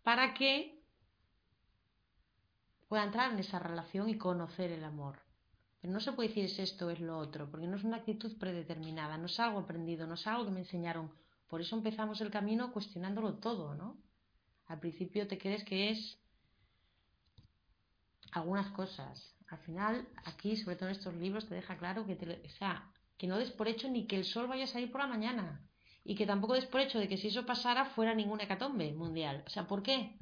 para 0.03 0.33
que 0.33 0.83
pueda 2.89 3.05
entrar 3.05 3.31
en 3.31 3.39
esa 3.39 3.59
relación 3.59 4.09
y 4.09 4.17
conocer 4.17 4.73
el 4.73 4.83
amor. 4.83 5.19
Pero 5.79 5.93
no 5.93 6.01
se 6.01 6.11
puede 6.11 6.27
decir 6.27 6.43
es 6.43 6.59
esto, 6.59 6.89
es 6.89 6.99
lo 6.99 7.17
otro, 7.17 7.49
porque 7.49 7.65
no 7.65 7.77
es 7.77 7.85
una 7.85 7.95
actitud 7.95 8.37
predeterminada, 8.37 9.17
no 9.17 9.27
es 9.27 9.39
algo 9.39 9.59
aprendido, 9.59 10.05
no 10.05 10.15
es 10.15 10.27
algo 10.27 10.43
que 10.43 10.51
me 10.51 10.59
enseñaron. 10.59 11.13
Por 11.47 11.61
eso 11.61 11.77
empezamos 11.77 12.19
el 12.19 12.29
camino 12.29 12.73
cuestionándolo 12.73 13.35
todo, 13.35 13.73
¿no? 13.73 14.03
Al 14.65 14.81
principio 14.81 15.29
te 15.29 15.37
crees 15.37 15.63
que 15.63 15.91
es 15.91 16.19
algunas 18.33 18.69
cosas, 18.71 19.33
al 19.47 19.59
final, 19.59 20.09
aquí, 20.25 20.57
sobre 20.57 20.75
todo 20.75 20.89
en 20.89 20.95
estos 20.95 21.15
libros, 21.15 21.47
te 21.47 21.55
deja 21.55 21.77
claro 21.77 22.05
que, 22.05 22.41
o 22.45 22.49
sea, 22.57 22.91
que 23.19 23.27
no 23.27 23.37
des 23.37 23.51
por 23.51 23.67
hecho 23.67 23.89
ni 23.89 24.07
que 24.07 24.15
el 24.15 24.23
sol 24.23 24.47
vaya 24.47 24.63
a 24.63 24.67
salir 24.67 24.89
por 24.89 25.01
la 25.01 25.07
mañana. 25.07 25.61
Y 26.05 26.15
que 26.15 26.25
tampoco 26.25 26.53
des 26.53 26.65
por 26.65 26.79
hecho 26.79 26.99
de 26.99 27.09
que 27.09 27.17
si 27.17 27.27
eso 27.27 27.45
pasara 27.45 27.85
fuera 27.93 28.15
ninguna 28.15 28.45
hecatombe 28.45 28.93
mundial. 28.93 29.43
O 29.45 29.49
sea, 29.49 29.67
¿por 29.67 29.83
qué? 29.83 30.17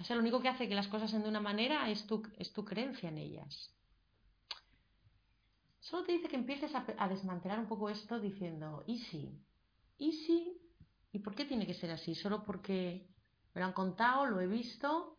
O 0.00 0.04
sea, 0.04 0.16
lo 0.16 0.22
único 0.22 0.40
que 0.40 0.48
hace 0.48 0.66
que 0.66 0.74
las 0.74 0.88
cosas 0.88 1.10
sean 1.10 1.22
de 1.22 1.28
una 1.28 1.40
manera 1.40 1.90
es 1.90 2.06
tu, 2.06 2.22
es 2.38 2.52
tu 2.54 2.64
creencia 2.64 3.10
en 3.10 3.18
ellas. 3.18 3.70
Solo 5.80 6.04
te 6.04 6.12
dice 6.12 6.28
que 6.28 6.36
empieces 6.36 6.72
a, 6.74 7.08
desmantelar 7.08 7.58
un 7.58 7.68
poco 7.68 7.90
esto 7.90 8.18
diciendo, 8.18 8.82
¿y 8.86 8.98
si? 8.98 9.38
¿Y 9.98 10.12
si? 10.12 10.58
¿Y 11.12 11.18
por 11.18 11.34
qué 11.34 11.44
tiene 11.44 11.66
que 11.66 11.74
ser 11.74 11.90
así? 11.90 12.14
Solo 12.14 12.44
porque 12.44 13.06
me 13.52 13.60
lo 13.60 13.66
han 13.66 13.74
contado, 13.74 14.24
lo 14.24 14.40
he 14.40 14.46
visto, 14.46 15.18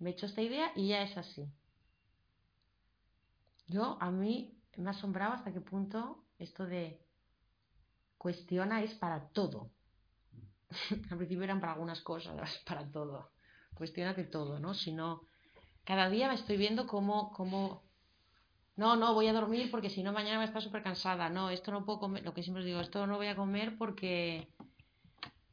me 0.00 0.10
he 0.10 0.12
hecho 0.12 0.26
esta 0.26 0.42
idea 0.42 0.70
y 0.76 0.88
ya 0.88 1.02
es 1.02 1.16
así. 1.16 1.50
Yo, 3.66 3.96
a 4.00 4.10
mí 4.10 4.58
me 4.76 4.88
ha 4.88 4.90
asombrado 4.90 5.34
hasta 5.34 5.52
qué 5.52 5.60
punto 5.60 6.24
esto 6.38 6.66
de 6.66 7.00
cuestiona 8.18 8.82
es 8.82 8.94
para 8.94 9.28
todo. 9.28 9.70
Al 11.10 11.16
principio 11.16 11.44
eran 11.44 11.60
para 11.60 11.72
algunas 11.72 12.00
cosas, 12.00 12.62
para 12.66 12.90
todo. 12.90 13.30
Cuestionate 13.74 14.24
todo, 14.24 14.58
¿no? 14.58 14.74
Si 14.74 14.92
no, 14.92 15.22
cada 15.84 16.08
día 16.08 16.28
me 16.28 16.34
estoy 16.34 16.56
viendo 16.56 16.86
como, 16.86 17.32
como, 17.32 17.82
no, 18.76 18.96
no, 18.96 19.14
voy 19.14 19.26
a 19.26 19.32
dormir 19.32 19.70
porque 19.70 19.90
si 19.90 20.02
no 20.02 20.12
mañana 20.12 20.38
me 20.38 20.44
está 20.44 20.60
súper 20.60 20.82
cansada. 20.82 21.28
No, 21.30 21.50
esto 21.50 21.72
no 21.72 21.84
puedo 21.84 22.00
comer, 22.00 22.22
lo 22.22 22.34
que 22.34 22.42
siempre 22.42 22.60
os 22.62 22.66
digo, 22.66 22.80
esto 22.80 23.06
no 23.06 23.16
voy 23.16 23.28
a 23.28 23.36
comer 23.36 23.76
porque 23.76 24.48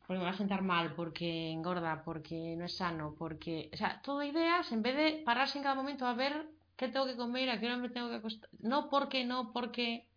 porque 0.09 0.21
me 0.21 0.25
va 0.25 0.31
a 0.31 0.37
sentar 0.37 0.63
mal, 0.63 0.95
porque 0.95 1.51
engorda, 1.51 2.01
porque 2.03 2.55
no 2.57 2.65
es 2.65 2.75
sano, 2.75 3.13
porque... 3.15 3.69
O 3.71 3.77
sea, 3.77 4.01
todo 4.01 4.23
ideas, 4.23 4.71
en 4.71 4.81
vez 4.81 4.95
de 4.95 5.21
pararse 5.23 5.59
en 5.59 5.63
cada 5.63 5.75
momento 5.75 6.07
a 6.07 6.15
ver 6.15 6.49
qué 6.79 6.87
tengo 6.87 7.05
que 7.05 7.17
comer, 7.17 7.49
a 7.49 7.59
qué 7.59 7.65
hora 7.65 7.75
me 7.75 7.89
tengo 7.89 8.07
que 8.09 8.15
acostar... 8.15 8.49
No 8.59 8.89
porque, 8.89 9.25
no 9.25 9.51
porque... 9.51 10.07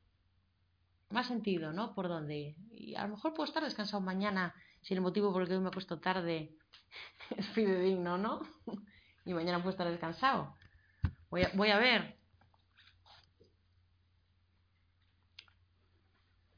Más 1.11 1.27
sentido, 1.27 1.73
¿no? 1.73 1.93
Por 1.93 2.09
dónde. 2.09 2.55
Y 2.71 2.95
a 2.95 3.03
lo 3.03 3.17
mejor 3.17 3.35
puedo 3.35 3.49
estar 3.49 3.65
descansado 3.65 4.01
mañana 4.01 4.55
si 4.81 4.95
el 4.95 5.01
motivo 5.01 5.33
por 5.33 5.43
el 5.43 5.49
que 5.49 5.55
hoy 5.55 5.61
me 5.61 5.69
acuesto 5.69 5.99
tarde 5.99 6.57
es 7.37 7.49
fidedigno, 7.49 8.17
¿no? 8.17 8.43
y 9.27 9.35
mañana 9.35 9.59
puedo 9.59 9.71
estar 9.71 9.91
descansado. 9.91 10.57
Voy 11.31 11.43
a, 11.43 11.51
voy 11.55 11.71
a 11.71 11.79
ver. 11.79 12.17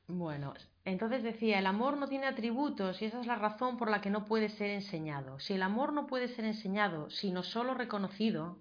Bueno, 0.07 0.53
entonces 0.85 1.23
decía, 1.23 1.59
el 1.59 1.67
amor 1.67 1.97
no 1.97 2.09
tiene 2.09 2.27
atributos 2.27 3.01
y 3.01 3.07
esa 3.07 3.21
es 3.21 3.27
la 3.27 3.37
razón 3.37 3.79
por 3.79 3.91
la 3.91 4.03
que 4.03 4.11
no 4.11 4.27
puede 4.27 4.51
ser 4.51 4.69
enseñado. 4.69 5.41
Si 5.41 5.55
el 5.55 5.63
amor 5.63 5.95
no 5.95 6.07
puede 6.07 6.29
ser 6.29 6.45
enseñado, 6.45 7.09
sino 7.09 7.43
solo 7.43 7.73
reconocido, 7.73 8.59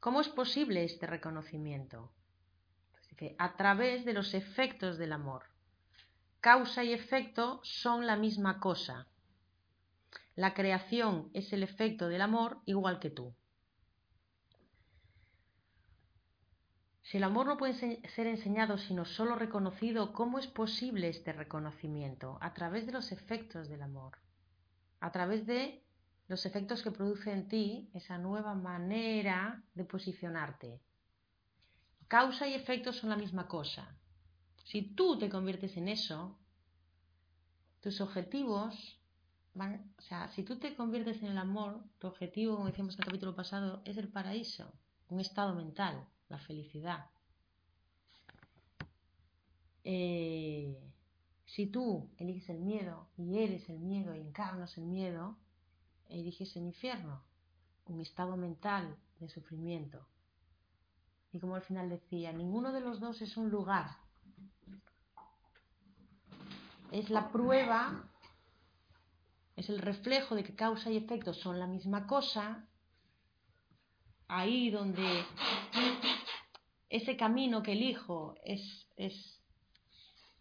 ¿cómo 0.00 0.20
es 0.20 0.28
posible 0.28 0.84
este 0.84 1.06
reconocimiento? 1.06 2.10
A 3.38 3.56
través 3.56 4.04
de 4.04 4.12
los 4.12 4.34
efectos 4.34 4.96
del 4.98 5.12
amor. 5.12 5.44
Causa 6.40 6.84
y 6.84 6.92
efecto 6.92 7.60
son 7.64 8.06
la 8.06 8.16
misma 8.16 8.60
cosa. 8.60 9.08
La 10.36 10.54
creación 10.54 11.30
es 11.34 11.52
el 11.52 11.64
efecto 11.64 12.08
del 12.08 12.22
amor 12.22 12.58
igual 12.64 13.00
que 13.00 13.10
tú. 13.10 13.34
Si 17.02 17.16
el 17.16 17.24
amor 17.24 17.46
no 17.46 17.56
puede 17.56 17.72
ser 17.72 18.26
enseñado 18.26 18.76
sino 18.76 19.06
solo 19.06 19.34
reconocido, 19.34 20.12
¿cómo 20.12 20.38
es 20.38 20.46
posible 20.46 21.08
este 21.08 21.32
reconocimiento? 21.32 22.38
A 22.40 22.52
través 22.52 22.84
de 22.84 22.92
los 22.92 23.12
efectos 23.12 23.68
del 23.68 23.82
amor, 23.82 24.18
a 25.00 25.10
través 25.10 25.46
de 25.46 25.82
los 26.28 26.44
efectos 26.44 26.82
que 26.82 26.90
produce 26.90 27.32
en 27.32 27.48
ti 27.48 27.90
esa 27.94 28.18
nueva 28.18 28.54
manera 28.54 29.62
de 29.74 29.84
posicionarte. 29.84 30.80
Causa 32.06 32.46
y 32.46 32.54
efecto 32.54 32.92
son 32.92 33.10
la 33.10 33.16
misma 33.16 33.48
cosa. 33.48 33.96
Si 34.64 34.82
tú 34.82 35.18
te 35.18 35.30
conviertes 35.30 35.76
en 35.76 35.88
eso, 35.88 36.38
tus 37.80 38.00
objetivos 38.00 39.00
van, 39.54 39.92
o 39.98 40.02
sea, 40.02 40.28
si 40.28 40.42
tú 40.42 40.58
te 40.58 40.76
conviertes 40.76 41.22
en 41.22 41.28
el 41.28 41.38
amor, 41.38 41.82
tu 41.98 42.06
objetivo, 42.06 42.56
como 42.56 42.68
decíamos 42.68 42.94
en 42.94 43.00
el 43.00 43.06
capítulo 43.06 43.34
pasado, 43.34 43.82
es 43.84 43.96
el 43.96 44.08
paraíso, 44.08 44.72
un 45.08 45.20
estado 45.20 45.54
mental 45.54 46.06
la 46.28 46.38
felicidad. 46.38 47.06
Eh, 49.84 50.78
si 51.46 51.66
tú 51.66 52.10
eliges 52.18 52.50
el 52.50 52.60
miedo 52.60 53.08
y 53.16 53.38
eres 53.38 53.68
el 53.70 53.78
miedo 53.78 54.14
y 54.14 54.20
encarnas 54.20 54.76
el 54.76 54.84
miedo, 54.84 55.38
eliges 56.08 56.56
el 56.56 56.64
infierno, 56.64 57.22
un 57.86 58.00
estado 58.00 58.36
mental 58.36 58.96
de 59.20 59.28
sufrimiento. 59.28 60.06
Y 61.32 61.40
como 61.40 61.56
al 61.56 61.62
final 61.62 61.88
decía, 61.88 62.32
ninguno 62.32 62.72
de 62.72 62.80
los 62.80 63.00
dos 63.00 63.20
es 63.20 63.36
un 63.36 63.50
lugar. 63.50 63.90
Es 66.90 67.10
la 67.10 67.30
prueba, 67.30 68.10
es 69.56 69.68
el 69.68 69.78
reflejo 69.78 70.34
de 70.34 70.44
que 70.44 70.54
causa 70.54 70.90
y 70.90 70.96
efecto 70.96 71.34
son 71.34 71.58
la 71.58 71.66
misma 71.66 72.06
cosa. 72.06 72.66
Ahí 74.26 74.70
donde 74.70 75.24
ese 76.88 77.16
camino 77.16 77.62
que 77.62 77.72
elijo 77.72 78.34
es, 78.44 78.88
es 78.96 79.37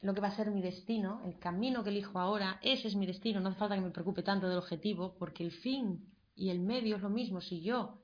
lo 0.02 0.14
que 0.14 0.22
va 0.22 0.28
a 0.28 0.36
ser 0.36 0.52
mi 0.52 0.62
destino, 0.62 1.22
el 1.26 1.40
camino 1.40 1.84
que 1.84 1.90
elijo 1.90 2.20
ahora, 2.20 2.60
ese 2.62 2.88
es 2.88 2.96
mi 2.96 3.06
destino, 3.06 3.40
no 3.40 3.50
hace 3.50 3.58
falta 3.58 3.76
que 3.76 3.82
me 3.82 3.92
preocupe 3.92 4.24
tanto 4.24 4.48
del 4.48 4.60
objetivo, 4.60 5.16
porque 5.18 5.44
el 5.44 5.52
fin 5.52 6.14
y 6.36 6.50
el 6.50 6.60
medio 6.60 6.98
es 6.98 7.02
lo 7.02 7.10
mismo. 7.10 7.42
Si 7.42 7.62
yo, 7.62 8.04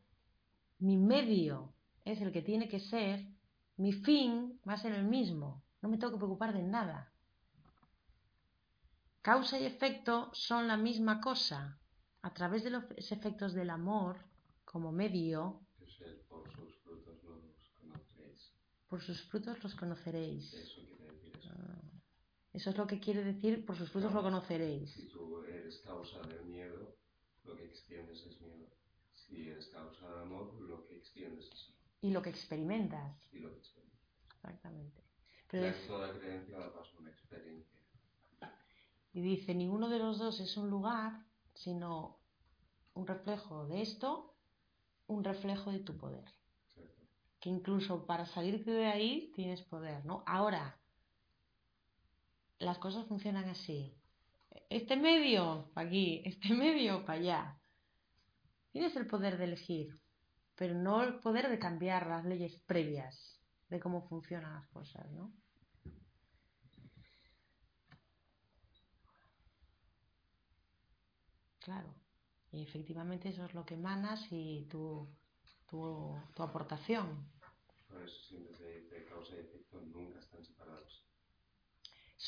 mi 0.79 0.97
medio 0.97 1.73
es 2.03 2.19
el 2.21 2.31
que 2.31 2.41
tiene 2.41 2.67
que 2.67 2.79
ser, 2.79 3.25
mi 3.77 3.93
fin 3.93 4.59
va 4.67 4.73
a 4.73 4.77
ser 4.77 4.93
el 4.93 5.05
mismo, 5.05 5.63
no 5.81 5.89
me 5.89 5.97
tengo 5.97 6.13
que 6.13 6.17
preocupar 6.17 6.53
de 6.53 6.63
nada. 6.63 7.11
Causa 9.21 9.57
y 9.59 9.65
efecto 9.65 10.29
son 10.33 10.67
la 10.67 10.75
misma 10.75 11.21
cosa. 11.21 11.79
A 12.21 12.33
través 12.33 12.63
de 12.63 12.69
los 12.69 12.83
efectos 12.97 13.53
del 13.53 13.69
amor 13.69 14.17
como 14.65 14.91
medio, 14.91 15.61
por 18.89 19.01
sus 19.01 19.21
frutos 19.23 19.63
los 19.63 19.75
conoceréis. 19.75 20.53
Ah, 20.53 20.82
eso 22.53 22.69
es 22.69 22.77
lo 22.77 22.87
que 22.87 22.99
quiere 22.99 23.23
decir, 23.23 23.65
por 23.65 23.75
sus 23.75 23.89
frutos 23.89 24.13
lo 24.13 24.21
conoceréis. 24.21 24.91
Si 24.91 25.07
tú 25.07 25.43
eres 25.43 25.79
causa 25.79 26.21
del 26.21 26.45
miedo, 26.45 26.95
lo 27.43 27.55
que 27.55 27.65
extiendes 27.65 28.25
es 28.25 28.39
miedo. 28.41 28.67
Si 29.11 29.49
eres 29.49 29.67
causa 29.67 30.07
del 30.09 30.19
amor, 30.19 30.53
lo 30.61 30.85
que 30.85 30.97
extiendes 30.97 31.45
es 31.51 31.69
amor. 31.69 31.81
Y 32.01 32.11
lo 32.11 32.21
que 32.21 32.29
experimentas. 32.29 33.27
Y 33.31 33.39
lo 33.39 33.51
que 33.51 33.59
experimentas. 33.59 33.99
Exactamente. 34.35 35.03
Pero 35.49 35.65
es... 35.65 35.87
toda 35.87 36.13
creencia 36.17 36.59
la 36.59 36.73
paso 36.73 36.97
una 36.99 37.09
experiencia. 37.09 37.79
Y 39.13 39.21
dice, 39.21 39.53
ninguno 39.53 39.89
de 39.89 39.99
los 39.99 40.17
dos 40.17 40.39
es 40.39 40.55
un 40.57 40.69
lugar, 40.69 41.25
sino 41.53 42.19
un 42.93 43.07
reflejo 43.07 43.67
de 43.67 43.81
esto, 43.81 44.35
un 45.07 45.23
reflejo 45.23 45.71
de 45.71 45.79
tu 45.79 45.97
poder 45.97 46.25
que 47.43 47.49
incluso 47.49 48.05
para 48.05 48.25
salirte 48.25 48.71
de 48.71 48.85
ahí 48.85 49.33
tienes 49.35 49.61
poder, 49.63 50.05
¿no? 50.05 50.23
Ahora, 50.25 50.79
las 52.63 52.77
cosas 52.79 53.07
funcionan 53.07 53.49
así. 53.49 53.95
Este 54.69 54.95
medio, 54.95 55.69
para 55.73 55.87
aquí, 55.87 56.21
este 56.25 56.49
medio, 56.53 57.05
para 57.05 57.19
allá. 57.19 57.59
Tienes 58.71 58.95
el 58.95 59.07
poder 59.07 59.37
de 59.37 59.45
elegir, 59.45 59.99
pero 60.55 60.73
no 60.73 61.03
el 61.03 61.19
poder 61.19 61.49
de 61.49 61.59
cambiar 61.59 62.07
las 62.07 62.25
leyes 62.25 62.59
previas 62.65 63.39
de 63.69 63.79
cómo 63.79 64.07
funcionan 64.07 64.53
las 64.53 64.67
cosas, 64.69 65.11
¿no? 65.11 65.31
Claro, 71.59 71.95
y 72.51 72.61
efectivamente 72.61 73.29
eso 73.29 73.45
es 73.45 73.53
lo 73.53 73.65
que 73.65 73.75
emanas 73.75 74.27
y 74.31 74.67
tú 74.69 75.07
tu, 75.73 76.15
aportación. 76.37 77.31
Por 77.87 78.03
eso 78.03 78.35
efecto 79.39 79.81
nunca 79.81 80.19
están 80.19 80.43
separados. 80.43 81.03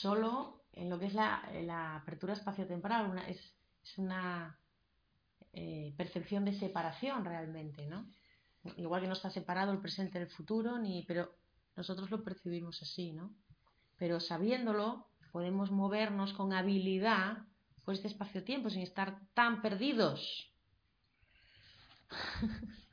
Solo 0.06 0.68
en 0.74 0.88
lo 0.92 1.00
que 1.00 1.08
es 1.08 1.16
la, 1.16 1.96
apertura 1.96 2.34
espacio-temporal 2.34 3.10
una, 3.10 3.28
es, 3.28 3.40
es, 3.82 3.98
una 3.98 4.56
eh, 5.52 5.96
percepción 5.98 6.46
de 6.46 6.54
separación 6.54 7.26
realmente, 7.26 7.88
¿no? 7.88 8.08
Igual 8.78 9.02
que 9.02 9.08
no 9.08 9.14
está 9.14 9.32
separado 9.32 9.72
el 9.72 9.80
presente 9.80 10.20
del 10.20 10.28
futuro, 10.28 10.78
ni, 10.78 11.02
pero 11.08 11.36
nosotros 11.76 12.12
lo 12.12 12.24
percibimos 12.24 12.84
así, 12.84 13.14
¿no? 13.14 13.34
Pero 13.98 14.20
sabiéndolo, 14.20 15.08
podemos 15.32 15.72
movernos 15.72 16.34
con 16.34 16.54
habilidad 16.54 17.40
por 17.84 17.96
este 17.96 18.08
espacio-tiempo 18.08 18.70
sin 18.70 18.84
estar 18.84 19.20
tan 19.34 19.64
perdidos. 19.64 20.54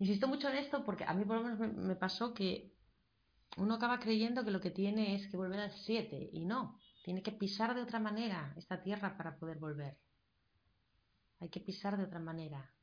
Insisto 0.00 0.28
mucho 0.28 0.50
en 0.50 0.56
esto 0.56 0.84
porque 0.84 1.04
a 1.04 1.14
mí 1.14 1.24
por 1.24 1.36
lo 1.36 1.44
menos 1.44 1.74
me, 1.74 1.96
pasó 1.96 2.34
que 2.34 2.73
uno 3.56 3.74
acaba 3.74 4.00
creyendo 4.00 4.44
que 4.44 4.50
lo 4.50 4.60
que 4.60 4.70
tiene 4.70 5.14
es 5.14 5.28
que 5.28 5.36
volver 5.36 5.60
al 5.60 5.72
7 5.72 6.30
y 6.32 6.44
no, 6.44 6.78
tiene 7.04 7.22
que 7.22 7.32
pisar 7.32 7.74
de 7.74 7.82
otra 7.82 8.00
manera 8.00 8.52
esta 8.56 8.82
tierra 8.82 9.16
para 9.16 9.36
poder 9.36 9.58
volver. 9.58 9.98
hay 11.40 11.50
que 11.50 11.60
pisar 11.60 11.96
de 11.96 12.04
otra 12.04 12.20
manera. 12.20 12.74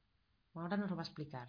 Ahora 0.53 0.77
nos 0.77 0.89
lo 0.89 0.95
va 0.95 1.01
a 1.01 1.05
explicar. 1.05 1.47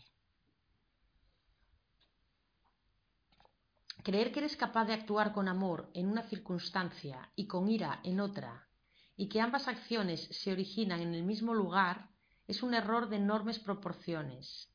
Creer 4.02 4.32
que 4.32 4.40
eres 4.40 4.56
capaz 4.56 4.86
de 4.86 4.94
actuar 4.94 5.32
con 5.32 5.46
amor 5.46 5.90
en 5.94 6.08
una 6.08 6.22
circunstancia 6.22 7.30
y 7.36 7.46
con 7.46 7.68
ira 7.68 8.00
en 8.02 8.18
otra, 8.20 8.68
y 9.16 9.28
que 9.28 9.40
ambas 9.40 9.68
acciones 9.68 10.26
se 10.30 10.50
originan 10.50 11.00
en 11.00 11.14
el 11.14 11.22
mismo 11.22 11.54
lugar, 11.54 12.10
es 12.48 12.62
un 12.62 12.74
error 12.74 13.08
de 13.08 13.16
enormes 13.16 13.60
proporciones. 13.60 14.71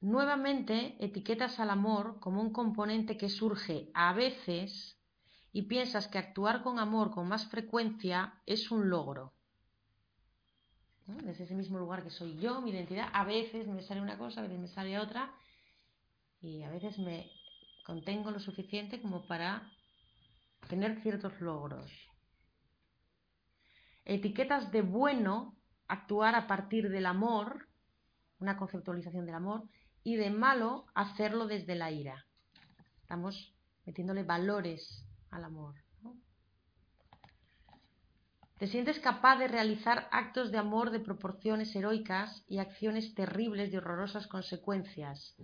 Nuevamente 0.00 0.96
etiquetas 1.04 1.58
al 1.58 1.70
amor 1.70 2.20
como 2.20 2.40
un 2.40 2.52
componente 2.52 3.16
que 3.16 3.28
surge 3.28 3.90
a 3.94 4.12
veces 4.12 4.98
y 5.52 5.62
piensas 5.62 6.06
que 6.08 6.18
actuar 6.18 6.62
con 6.62 6.78
amor 6.78 7.10
con 7.10 7.26
más 7.28 7.48
frecuencia 7.48 8.42
es 8.44 8.70
un 8.70 8.90
logro. 8.90 9.32
Desde 11.06 11.44
ese 11.44 11.54
mismo 11.54 11.78
lugar 11.78 12.02
que 12.02 12.10
soy 12.10 12.36
yo, 12.36 12.60
mi 12.60 12.72
identidad, 12.72 13.08
a 13.12 13.24
veces 13.24 13.66
me 13.68 13.82
sale 13.82 14.00
una 14.00 14.18
cosa, 14.18 14.40
a 14.40 14.42
veces 14.42 14.58
me 14.58 14.68
sale 14.68 14.98
otra 14.98 15.32
y 16.40 16.62
a 16.62 16.70
veces 16.70 16.98
me 16.98 17.30
contengo 17.84 18.30
lo 18.30 18.40
suficiente 18.40 19.00
como 19.00 19.26
para 19.26 19.70
tener 20.68 21.00
ciertos 21.00 21.40
logros. 21.40 21.90
Etiquetas 24.04 24.70
de 24.72 24.82
bueno 24.82 25.56
actuar 25.88 26.34
a 26.34 26.46
partir 26.46 26.90
del 26.90 27.06
amor, 27.06 27.68
una 28.40 28.56
conceptualización 28.56 29.24
del 29.24 29.36
amor, 29.36 29.68
y 30.06 30.14
de 30.14 30.30
malo 30.30 30.84
hacerlo 30.94 31.48
desde 31.48 31.74
la 31.74 31.90
ira. 31.90 32.26
Estamos 33.02 33.52
metiéndole 33.84 34.22
valores 34.22 35.04
al 35.32 35.42
amor. 35.42 35.74
Te 38.56 38.68
sientes 38.68 39.00
capaz 39.00 39.36
de 39.38 39.48
realizar 39.48 40.08
actos 40.12 40.52
de 40.52 40.58
amor 40.58 40.92
de 40.92 41.00
proporciones 41.00 41.74
heroicas 41.74 42.44
y 42.46 42.58
acciones 42.58 43.16
terribles 43.16 43.72
de 43.72 43.78
horrorosas 43.78 44.28
consecuencias, 44.28 45.34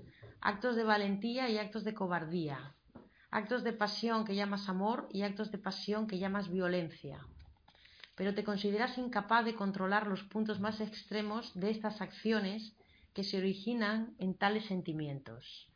actos 0.40 0.76
de 0.76 0.84
valentía 0.84 1.48
y 1.48 1.58
actos 1.58 1.82
de 1.82 1.94
cobardía, 1.94 2.76
actos 3.32 3.64
de 3.64 3.72
pasión 3.72 4.24
que 4.24 4.36
llamas 4.36 4.68
amor 4.68 5.08
y 5.10 5.22
actos 5.22 5.50
de 5.50 5.58
pasión 5.58 6.06
que 6.06 6.20
llamas 6.20 6.48
violencia. 6.48 7.18
Pero 8.14 8.32
te 8.32 8.44
consideras 8.44 8.96
incapaz 8.96 9.44
de 9.44 9.56
controlar 9.56 10.06
los 10.06 10.22
puntos 10.22 10.60
más 10.60 10.80
extremos 10.80 11.52
de 11.58 11.70
estas 11.70 12.00
acciones 12.00 12.76
que 13.14 13.24
se 13.24 13.38
originan 13.38 14.14
en 14.18 14.34
tales 14.34 14.66
sentimientos. 14.66 15.68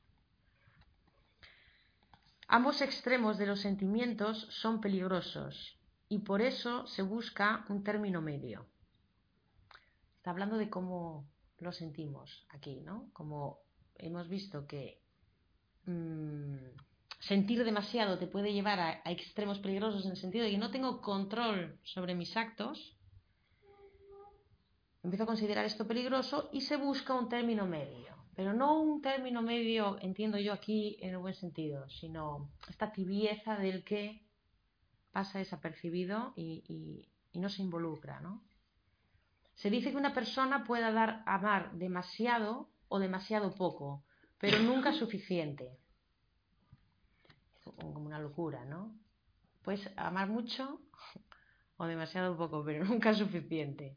Ambos 2.49 2.81
extremos 2.81 3.39
de 3.39 3.47
los 3.47 3.61
sentimientos 3.61 4.47
son 4.51 4.81
peligrosos 4.81 5.77
y 6.09 6.21
por 6.21 6.43
eso 6.43 6.87
se 6.87 7.03
busca 7.03 7.65
un 7.69 7.83
término 7.83 8.23
medio. 8.23 8.67
Está 10.19 10.31
hablando 10.31 10.57
de 10.57 10.71
cómo 10.71 11.27
lo 11.59 11.73
sentimos 11.73 12.47
aquí, 12.51 12.81
¿no? 12.81 13.11
Como 13.13 13.61
hemos 13.97 14.29
visto 14.29 14.67
que 14.67 15.01
mm, 15.87 16.57
sentir 17.19 17.65
demasiado 17.65 18.19
te 18.19 18.27
puede 18.27 18.53
llevar 18.53 18.79
a, 18.79 19.03
a, 19.05 19.11
extremos 19.11 19.59
peligrosos 19.59 20.05
en 20.05 20.13
el 20.13 20.17
sentido 20.17 20.45
de 20.45 20.53
que 20.53 20.59
no 20.59 20.71
tengo 20.71 21.01
control 21.01 21.79
sobre 21.83 22.15
mis 22.15 22.37
actos, 22.37 22.96
empiezo 25.07 25.23
a 25.23 25.27
considerar 25.27 25.65
esto 25.65 25.87
peligroso 25.87 26.51
y 26.53 26.63
se 26.63 26.77
busca 26.77 27.15
un 27.15 27.29
término 27.29 27.65
medio. 27.65 28.17
Pero 28.35 28.53
no 28.53 28.83
un 28.83 29.01
término 29.01 29.41
medio, 29.41 29.99
entiendo 30.01 30.37
yo 30.37 30.53
aquí 30.53 30.97
en 31.01 31.11
el 31.11 31.19
buen 31.19 31.35
sentido, 31.35 31.89
sino 31.89 32.51
esta 32.69 32.93
tibieza 32.93 33.57
del 33.57 33.85
que 33.85 34.27
pasa 35.13 35.39
desapercibido 35.39 36.35
y, 36.37 37.09
no 37.35 37.49
se 37.51 37.63
involucra, 37.63 38.19
¿no? 38.21 38.43
Se 39.55 39.71
dice 39.71 39.91
que 39.91 39.97
una 39.97 40.15
persona 40.15 40.65
pueda 40.65 40.91
dar 40.91 41.23
amar 41.27 41.73
demasiado 41.75 42.71
o 42.89 42.99
demasiado 42.99 43.55
poco, 43.55 44.05
pero 44.39 44.59
nunca 44.59 44.93
suficiente. 45.05 45.79
Como 47.63 48.01
una 48.01 48.19
locura, 48.19 48.65
¿no? 48.65 48.93
Puedes 49.63 49.89
amar 49.97 50.29
mucho 50.29 50.81
o 51.77 51.87
demasiado 51.87 52.37
poco, 52.37 52.65
pero 52.65 52.85
nunca 52.85 53.15
suficiente. 53.15 53.97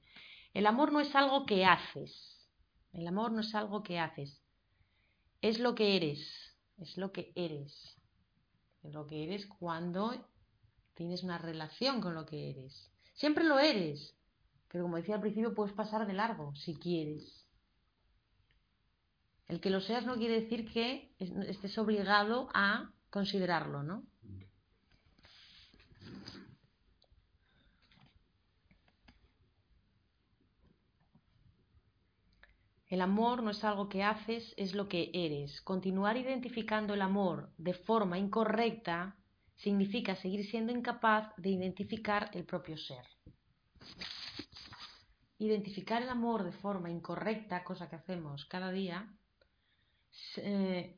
El 0.53 0.65
amor 0.65 0.91
no 0.91 0.99
es 0.99 1.13
algo 1.15 1.45
que 1.45 1.65
haces. 1.65 2.47
El 2.93 3.07
amor 3.07 3.31
no 3.31 3.41
es 3.41 3.53
algo 3.55 3.83
que 3.83 3.99
haces. 3.99 4.41
Es 5.41 5.59
lo 5.59 5.75
que 5.75 5.95
eres. 5.95 6.19
Es 6.77 6.97
lo 6.97 7.11
que 7.11 7.31
eres. 7.35 7.97
Es 8.83 8.93
lo 8.93 9.05
que 9.07 9.23
eres 9.23 9.45
cuando 9.47 10.13
tienes 10.95 11.23
una 11.23 11.37
relación 11.37 12.01
con 12.01 12.15
lo 12.15 12.25
que 12.25 12.49
eres. 12.49 12.91
Siempre 13.13 13.43
lo 13.43 13.59
eres, 13.59 14.15
pero 14.69 14.85
como 14.85 14.97
decía 14.97 15.15
al 15.15 15.21
principio, 15.21 15.53
puedes 15.53 15.73
pasar 15.73 16.07
de 16.07 16.13
largo 16.13 16.55
si 16.55 16.75
quieres. 16.75 17.45
El 19.47 19.59
que 19.59 19.69
lo 19.69 19.81
seas 19.81 20.05
no 20.05 20.15
quiere 20.15 20.41
decir 20.41 20.71
que 20.71 21.13
estés 21.17 21.77
obligado 21.77 22.49
a 22.53 22.93
considerarlo, 23.09 23.83
¿no? 23.83 24.03
El 32.89 33.01
amor 33.01 33.43
no 33.43 33.51
es 33.51 33.63
algo 33.63 33.87
que 33.87 34.03
haces, 34.03 34.51
es 34.57 34.73
lo 34.73 34.87
que 34.87 35.11
eres. 35.13 35.61
Continuar 35.61 36.17
identificando 36.17 36.95
el 36.95 37.03
amor 37.03 37.51
de 37.57 37.75
forma 37.75 38.17
incorrecta 38.17 39.15
significa 39.57 40.15
seguir 40.15 40.43
siendo 40.49 40.71
incapaz 40.71 41.31
de 41.37 41.49
identificar 41.49 42.31
el 42.33 42.45
propio 42.45 42.77
ser. 42.77 43.05
Identificar 45.37 46.01
el 46.01 46.09
amor 46.09 46.43
de 46.43 46.51
forma 46.51 46.89
incorrecta, 46.89 47.63
cosa 47.63 47.87
que 47.87 47.95
hacemos 47.95 48.45
cada 48.45 48.71
día, 48.71 49.07
eh, 50.37 50.97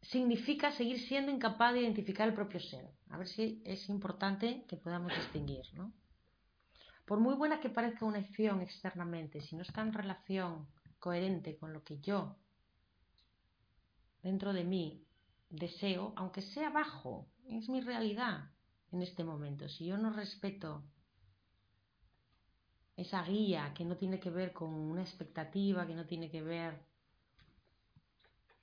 significa 0.00 0.72
seguir 0.72 1.00
siendo 1.00 1.30
incapaz 1.30 1.74
de 1.74 1.82
identificar 1.82 2.28
el 2.28 2.34
propio 2.34 2.60
ser. 2.60 2.88
A 3.10 3.18
ver 3.18 3.28
si 3.28 3.62
es 3.66 3.90
importante 3.90 4.64
que 4.66 4.78
podamos 4.78 5.14
distinguir. 5.14 5.66
¿no? 5.74 5.92
Por 7.04 7.20
muy 7.20 7.34
buena 7.34 7.60
que 7.60 7.68
parezca 7.68 8.06
una 8.06 8.20
acción 8.20 8.62
externamente, 8.62 9.42
si 9.42 9.54
no 9.54 9.62
está 9.62 9.82
en 9.82 9.92
relación 9.92 10.66
coherente 11.06 11.56
con 11.56 11.72
lo 11.72 11.84
que 11.84 12.00
yo 12.00 12.36
dentro 14.24 14.52
de 14.52 14.64
mí 14.64 15.06
deseo, 15.50 16.12
aunque 16.16 16.42
sea 16.42 16.68
bajo, 16.70 17.28
es 17.48 17.68
mi 17.68 17.80
realidad 17.80 18.50
en 18.90 19.02
este 19.02 19.22
momento. 19.22 19.68
Si 19.68 19.86
yo 19.86 19.96
no 19.98 20.10
respeto 20.10 20.82
esa 22.96 23.22
guía 23.22 23.72
que 23.72 23.84
no 23.84 23.96
tiene 23.96 24.18
que 24.18 24.30
ver 24.30 24.52
con 24.52 24.74
una 24.74 25.02
expectativa, 25.02 25.86
que 25.86 25.94
no 25.94 26.06
tiene 26.06 26.28
que 26.28 26.42
ver 26.42 26.84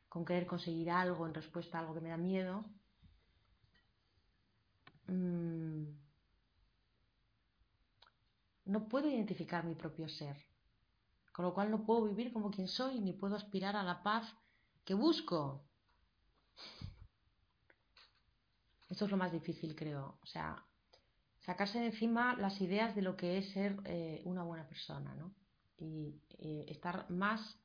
con 0.09 0.25
querer 0.25 0.45
conseguir 0.45 0.91
algo 0.91 1.25
en 1.25 1.33
respuesta 1.33 1.77
a 1.77 1.81
algo 1.81 1.93
que 1.93 2.01
me 2.01 2.09
da 2.09 2.17
miedo, 2.17 2.65
mm, 5.07 5.83
no 8.65 8.89
puedo 8.89 9.07
identificar 9.07 9.63
mi 9.63 9.75
propio 9.75 10.09
ser, 10.09 10.35
con 11.33 11.43
lo 11.43 11.53
cual 11.53 11.71
no 11.71 11.83
puedo 11.83 12.05
vivir 12.05 12.31
como 12.31 12.51
quien 12.51 12.67
soy, 12.67 13.01
ni 13.01 13.11
puedo 13.11 13.35
aspirar 13.35 13.75
a 13.75 13.83
la 13.83 14.03
paz 14.03 14.33
que 14.85 14.93
busco. 14.93 15.65
Esto 18.87 19.05
es 19.05 19.11
lo 19.11 19.17
más 19.17 19.31
difícil, 19.31 19.75
creo. 19.75 20.19
O 20.21 20.25
sea, 20.27 20.63
sacarse 21.39 21.79
de 21.79 21.87
encima 21.87 22.35
las 22.35 22.61
ideas 22.61 22.95
de 22.95 23.01
lo 23.01 23.17
que 23.17 23.39
es 23.39 23.49
ser 23.49 23.75
eh, 23.85 24.21
una 24.25 24.43
buena 24.43 24.67
persona, 24.67 25.15
¿no? 25.15 25.33
Y 25.77 26.21
eh, 26.37 26.65
estar 26.69 27.09
más 27.09 27.57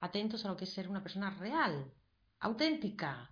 atentos 0.00 0.44
a 0.44 0.48
lo 0.48 0.56
que 0.56 0.64
es 0.64 0.72
ser 0.72 0.88
una 0.88 1.02
persona 1.02 1.30
real, 1.30 1.92
auténtica. 2.40 3.30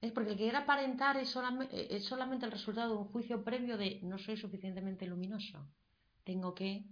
Es 0.00 0.12
porque 0.12 0.30
el 0.30 0.38
querer 0.38 0.56
aparentar 0.56 1.16
es 1.16 1.28
solamente, 1.28 1.94
es 1.94 2.04
solamente 2.04 2.46
el 2.46 2.52
resultado 2.52 2.94
de 2.94 3.00
un 3.00 3.08
juicio 3.08 3.42
previo 3.42 3.76
de 3.76 3.98
no 4.04 4.16
soy 4.18 4.36
suficientemente 4.36 5.06
luminoso. 5.06 5.68
Tengo 6.22 6.54
que 6.54 6.86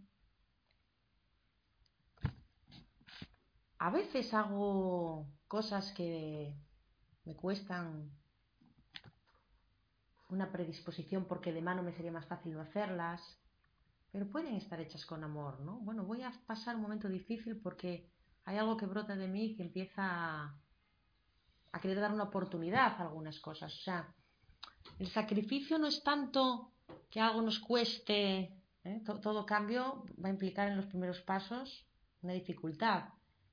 a 3.79 3.91
veces 3.91 4.35
hago 4.35 5.27
cosas 5.47 5.93
que 5.93 6.55
me 7.25 7.37
cuestan 7.37 8.11
una 10.31 10.51
predisposición 10.51 11.25
porque 11.27 11.53
de 11.53 11.63
mano 11.63 11.83
me 11.83 11.93
sería 11.93 12.13
más 12.13 12.27
fácil 12.27 12.55
no 12.55 12.61
hacerlas, 12.61 13.23
pero 14.11 14.29
pueden 14.29 14.55
estar 14.55 14.81
hechas 14.81 15.07
con 15.07 15.25
amor, 15.25 15.61
¿no? 15.61 15.79
Bueno, 15.81 16.05
voy 16.05 16.23
a 16.23 16.33
pasar 16.47 16.77
un 16.77 16.83
momento 16.83 17.09
difícil 17.09 17.61
porque 17.61 18.11
hay 18.45 18.57
algo 18.57 18.77
que 18.77 18.87
brota 18.87 19.17
de 19.17 19.29
mí 19.29 19.55
que 19.55 19.63
empieza 19.63 20.55
a, 21.73 21.81
querer 21.81 22.01
dar 22.01 22.13
una 22.13 22.25
oportunidad 22.25 23.01
a 23.01 23.03
algunas 23.03 23.39
cosas. 23.39 23.73
O 23.73 23.83
sea, 23.83 24.13
el 24.99 25.09
sacrificio 25.09 25.79
no 25.79 25.87
es 25.87 26.03
tanto 26.03 26.73
que 27.09 27.21
algo 27.21 27.41
nos 27.41 27.61
cueste, 27.61 28.53
¿eh? 28.85 29.03
todo 29.23 29.47
cambio 29.47 30.05
va 30.23 30.29
a 30.29 30.33
implicar 30.33 30.69
en 30.69 30.77
los 30.77 30.87
primeros 30.87 31.21
pasos 31.21 31.87
una 32.23 32.33
dificultad. 32.33 33.05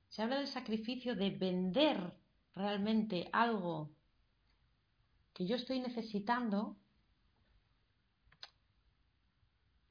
Se 0.08 0.22
habla 0.22 0.38
del 0.38 0.48
sacrificio 0.48 1.14
de 1.14 1.30
vender 1.30 2.12
realmente 2.54 3.28
algo 3.32 3.90
que 5.34 5.46
yo 5.46 5.56
estoy 5.56 5.80
necesitando 5.80 6.76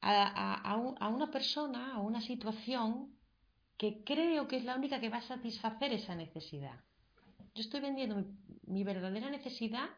a, 0.01 1.09
una 1.09 1.31
persona, 1.31 1.95
a 1.95 1.99
una 1.99 2.21
situación 2.21 3.15
que 3.77 4.03
creo 4.03 4.47
que 4.47 4.57
es 4.57 4.65
la 4.65 4.75
única 4.75 4.99
que 4.99 5.09
va 5.09 5.17
a 5.17 5.21
satisfacer 5.21 5.93
esa 5.93 6.15
necesidad. 6.15 6.79
Yo 7.53 7.61
estoy 7.61 7.79
vendiendo 7.79 8.23
mi, 8.67 8.83
verdadera 8.83 9.29
necesidad 9.29 9.89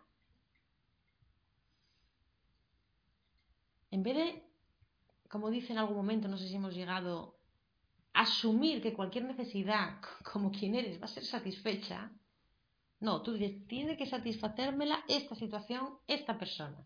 en 3.92 4.04
vez 4.04 4.16
de, 4.16 4.44
como 5.30 5.50
dice 5.50 5.74
en 5.74 5.80
algún 5.80 5.98
momento, 5.98 6.28
no 6.28 6.38
sé 6.38 6.48
si 6.48 6.56
hemos 6.56 6.74
llegado, 6.74 7.37
a 7.37 7.37
asumir 8.18 8.82
que 8.82 8.94
cualquier 8.94 9.26
necesidad, 9.26 10.02
como 10.24 10.52
quien 10.52 10.74
eres, 10.74 11.00
va 11.00 11.06
a 11.06 11.08
ser 11.08 11.24
satisfecha. 11.24 12.12
No, 13.00 13.22
tú 13.22 13.34
dices, 13.34 13.68
tiene 13.68 13.96
que 13.96 14.08
satisfacérmela 14.08 15.04
esta 15.08 15.36
situación, 15.36 16.00
esta 16.08 16.40
persona. 16.40 16.84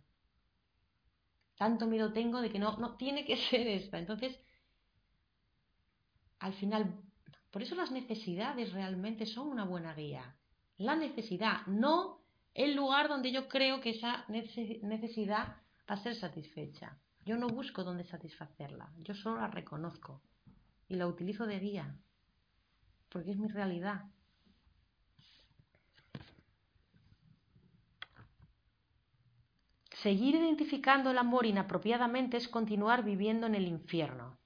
Tanto 1.56 1.88
miedo 1.88 2.12
tengo 2.12 2.42
de 2.42 2.50
que 2.52 2.60
no, 2.60 2.76
no, 2.78 2.98
tiene 2.98 3.24
que 3.24 3.38
ser 3.50 3.66
esta. 3.66 3.98
Entonces, 3.98 4.38
al 6.40 6.54
final, 6.54 7.00
por 7.50 7.62
eso 7.62 7.76
las 7.76 7.92
necesidades 7.92 8.74
realmente 8.74 9.26
son 9.26 9.48
una 9.48 9.64
buena 9.64 9.94
guía. 9.94 10.36
La 10.78 10.98
necesidad, 10.98 11.66
no 11.68 12.20
el 12.54 12.76
lugar 12.76 13.08
donde 13.08 13.32
yo 13.32 13.48
creo 13.48 13.80
que 13.80 13.92
esa 13.92 14.26
necesidad 14.28 15.56
va 15.90 15.96
a 15.96 16.04
ser 16.04 16.16
satisfecha. 16.16 17.00
Yo 17.24 17.38
no 17.38 17.48
busco 17.48 17.86
dónde 17.86 18.04
satisfacerla, 18.04 18.92
yo 18.98 19.14
solo 19.14 19.40
la 19.40 19.48
reconozco 19.48 20.22
y 20.92 20.96
la 20.96 21.08
utilizo 21.08 21.46
de 21.46 21.58
guía, 21.58 21.96
porque 23.08 23.32
es 23.32 23.38
mi 23.38 23.48
realidad. 23.48 24.04
Seguir 30.04 30.36
identificando 30.36 31.10
el 31.12 31.18
amor 31.18 31.46
inapropiadamente 31.46 32.36
es 32.36 32.50
continuar 32.50 33.06
viviendo 33.06 33.48
en 33.48 33.56
el 33.56 33.68
infierno, 33.68 34.38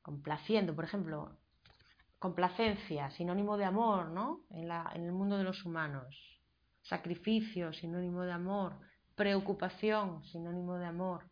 complaciendo, 0.00 0.74
por 0.74 0.84
ejemplo, 0.86 1.38
complacencia, 2.18 3.10
sinónimo 3.10 3.58
de 3.58 3.66
amor, 3.66 4.08
¿no? 4.08 4.46
En, 4.48 4.70
en 4.70 5.04
el 5.04 5.12
mundo 5.12 5.36
de 5.36 5.44
los 5.44 5.66
humanos. 5.66 6.40
Sacrificio, 6.80 7.74
sinónimo 7.74 8.22
de 8.22 8.32
amor. 8.32 8.80
Preocupación, 9.14 10.24
sinónimo 10.24 10.78
de 10.78 10.86
amor. 10.86 11.30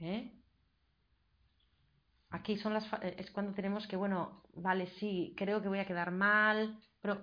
¿Eh? 0.00 0.43
Aquí 2.34 2.56
son 2.56 2.74
las, 2.74 2.84
es 3.02 3.30
cuando 3.30 3.54
tenemos 3.54 3.86
que, 3.86 3.96
bueno, 3.96 4.42
vale, 4.54 4.86
sí, 4.98 5.34
creo 5.36 5.62
que 5.62 5.68
voy 5.68 5.78
a 5.78 5.86
quedar 5.86 6.10
mal, 6.10 6.78
pero 7.00 7.20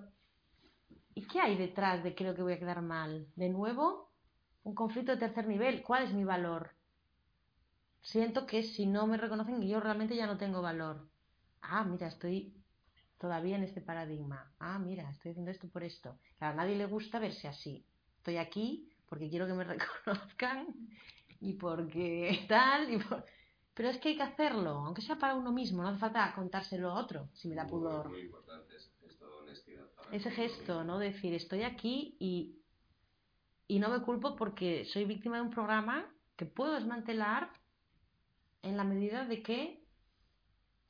¿Y 1.13 1.23
qué 1.27 1.41
hay 1.41 1.57
detrás 1.57 2.03
de 2.03 2.15
creo 2.15 2.35
que 2.35 2.41
voy 2.41 2.53
a 2.53 2.59
quedar 2.59 2.81
mal? 2.81 3.27
De 3.35 3.49
nuevo, 3.49 4.09
un 4.63 4.73
conflicto 4.73 5.11
de 5.11 5.17
tercer 5.17 5.47
nivel. 5.47 5.83
¿Cuál 5.83 6.03
es 6.03 6.13
mi 6.13 6.23
valor? 6.23 6.71
Siento 8.01 8.45
que 8.45 8.63
si 8.63 8.85
no 8.85 9.07
me 9.07 9.17
reconocen, 9.17 9.61
yo 9.61 9.79
realmente 9.79 10.15
ya 10.15 10.25
no 10.25 10.37
tengo 10.37 10.61
valor. 10.61 11.09
Ah, 11.61 11.83
mira, 11.83 12.07
estoy 12.07 12.55
todavía 13.17 13.57
en 13.57 13.63
este 13.63 13.81
paradigma. 13.81 14.51
Ah, 14.59 14.79
mira, 14.79 15.09
estoy 15.11 15.31
haciendo 15.31 15.51
esto 15.51 15.67
por 15.67 15.83
esto. 15.83 16.17
a 16.39 16.53
nadie 16.53 16.75
le 16.75 16.85
gusta 16.85 17.19
verse 17.19 17.47
así. 17.47 17.85
Estoy 18.17 18.37
aquí 18.37 18.89
porque 19.07 19.29
quiero 19.29 19.47
que 19.47 19.53
me 19.53 19.63
reconozcan 19.75 20.67
y 21.41 21.53
porque 21.53 22.45
tal. 22.47 22.89
Y 22.89 22.99
Pero 23.81 23.93
es 23.93 23.97
que 23.97 24.09
hay 24.09 24.15
que 24.15 24.21
hacerlo, 24.21 24.83
aunque 24.85 25.01
sea 25.01 25.15
para 25.15 25.33
uno 25.33 25.51
mismo. 25.51 25.81
No 25.81 25.89
hace 25.89 25.97
falta 25.97 26.31
contárselo 26.35 26.91
a 26.91 26.99
otro, 26.99 27.29
si 27.33 27.47
me 27.47 27.55
da 27.55 27.65
pudor. 27.65 28.09
Muy 28.09 28.21
importante 28.21 28.75
ese 30.11 30.29
gesto, 30.29 30.83
¿no? 30.83 30.99
Decir, 30.99 31.33
estoy 31.33 31.63
aquí 31.63 32.15
y, 32.19 32.59
y 33.67 33.79
no 33.79 33.89
me 33.89 34.03
culpo 34.03 34.35
porque 34.35 34.85
soy 34.85 35.05
víctima 35.05 35.37
de 35.37 35.41
un 35.41 35.49
programa 35.49 36.05
que 36.35 36.45
puedo 36.45 36.73
desmantelar 36.73 37.49
en 38.61 38.77
la 38.77 38.83
medida 38.83 39.25
de 39.25 39.41
que, 39.41 39.83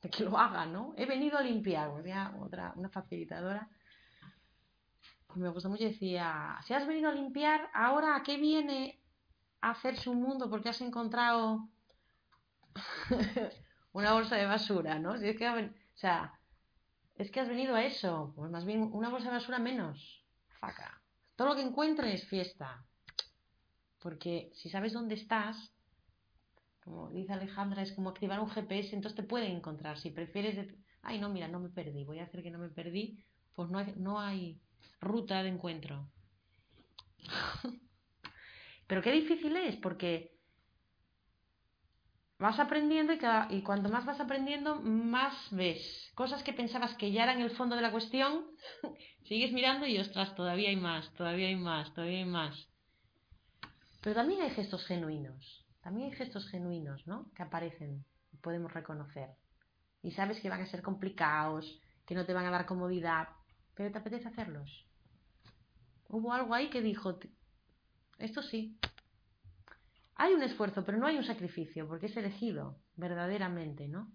de 0.02 0.10
que 0.10 0.24
lo 0.24 0.36
haga, 0.36 0.66
¿no? 0.66 0.92
He 0.98 1.06
venido 1.06 1.38
a 1.38 1.42
limpiar, 1.42 1.88
otra, 2.42 2.74
una 2.76 2.90
facilitadora 2.90 3.70
me 5.36 5.48
gusta 5.48 5.70
mucho 5.70 5.84
decía, 5.84 6.58
si 6.66 6.74
has 6.74 6.86
venido 6.86 7.08
a 7.08 7.14
limpiar, 7.14 7.70
ahora 7.72 8.16
a 8.16 8.22
qué 8.22 8.36
viene 8.36 9.00
a 9.62 9.70
hacerse 9.70 10.10
un 10.10 10.20
mundo 10.20 10.50
porque 10.50 10.68
has 10.68 10.82
encontrado 10.82 11.70
una 13.92 14.12
bolsa 14.12 14.36
de 14.36 14.46
basura, 14.46 14.98
¿no? 14.98 15.16
Si 15.18 15.28
es 15.28 15.36
que, 15.36 15.48
o 15.48 15.70
sea, 15.94 16.38
es 17.16 17.30
que 17.30 17.40
has 17.40 17.48
venido 17.48 17.74
a 17.74 17.84
eso. 17.84 18.32
Pues 18.36 18.50
más 18.50 18.64
bien 18.64 18.90
una 18.92 19.08
bolsa 19.08 19.28
de 19.28 19.36
basura 19.36 19.58
menos. 19.58 20.24
Faca. 20.60 21.02
Todo 21.36 21.48
lo 21.48 21.54
que 21.54 21.62
encuentres, 21.62 22.26
fiesta. 22.26 22.84
Porque 24.00 24.50
si 24.54 24.68
sabes 24.68 24.92
dónde 24.92 25.14
estás, 25.14 25.72
como 26.84 27.10
dice 27.10 27.32
Alejandra, 27.32 27.82
es 27.82 27.92
como 27.92 28.10
activar 28.10 28.40
un 28.40 28.50
GPS, 28.50 28.94
entonces 28.94 29.16
te 29.16 29.22
pueden 29.22 29.52
encontrar. 29.52 29.98
Si 29.98 30.10
prefieres, 30.10 30.56
de... 30.56 30.76
ay, 31.02 31.20
no, 31.20 31.28
mira, 31.28 31.48
no 31.48 31.60
me 31.60 31.68
perdí, 31.68 32.04
voy 32.04 32.18
a 32.18 32.24
hacer 32.24 32.42
que 32.42 32.50
no 32.50 32.58
me 32.58 32.68
perdí, 32.68 33.24
pues 33.54 33.70
no 33.70 34.18
hay 34.20 34.60
ruta 35.00 35.42
de 35.42 35.50
encuentro. 35.50 36.10
Pero 38.86 39.02
qué 39.02 39.12
difícil 39.12 39.56
es, 39.56 39.76
porque 39.76 40.36
vas 42.42 42.58
aprendiendo 42.58 43.12
y, 43.12 43.20
y 43.50 43.62
cuanto 43.62 43.88
más 43.88 44.04
vas 44.04 44.20
aprendiendo, 44.20 44.74
más 44.82 45.34
ves. 45.52 46.10
Cosas 46.14 46.42
que 46.42 46.52
pensabas 46.52 46.94
que 46.96 47.12
ya 47.12 47.22
eran 47.22 47.40
el 47.40 47.52
fondo 47.52 47.76
de 47.76 47.82
la 47.82 47.92
cuestión, 47.92 48.46
sigues 49.28 49.52
mirando 49.52 49.86
y 49.86 49.96
ostras, 49.98 50.34
todavía 50.34 50.68
hay 50.68 50.76
más, 50.76 51.08
todavía 51.14 51.46
hay 51.46 51.56
más, 51.56 51.94
todavía 51.94 52.18
hay 52.18 52.24
más. 52.24 52.68
Pero 54.02 54.16
también 54.16 54.42
hay 54.42 54.50
gestos 54.50 54.84
genuinos, 54.86 55.64
también 55.82 56.10
hay 56.10 56.16
gestos 56.16 56.48
genuinos, 56.50 57.06
¿no? 57.06 57.30
Que 57.36 57.44
aparecen 57.44 58.04
y 58.32 58.36
podemos 58.38 58.72
reconocer. 58.72 59.30
Y 60.02 60.10
sabes 60.10 60.40
que 60.40 60.50
van 60.50 60.62
a 60.62 60.66
ser 60.66 60.82
complicados, 60.82 61.80
que 62.04 62.16
no 62.16 62.26
te 62.26 62.34
van 62.34 62.46
a 62.46 62.50
dar 62.50 62.66
comodidad, 62.66 63.28
pero 63.76 63.92
te 63.92 63.98
apetece 63.98 64.26
hacerlos. 64.26 64.84
Hubo 66.08 66.32
algo 66.32 66.54
ahí 66.54 66.70
que 66.70 66.82
dijo, 66.82 67.20
esto 68.18 68.42
sí, 68.42 68.76
hay 70.22 70.34
un 70.34 70.42
esfuerzo, 70.44 70.84
pero 70.84 70.98
no 70.98 71.06
hay 71.08 71.16
un 71.16 71.24
sacrificio, 71.24 71.88
porque 71.88 72.06
es 72.06 72.16
elegido 72.16 72.78
verdaderamente, 72.94 73.88
¿no? 73.88 74.12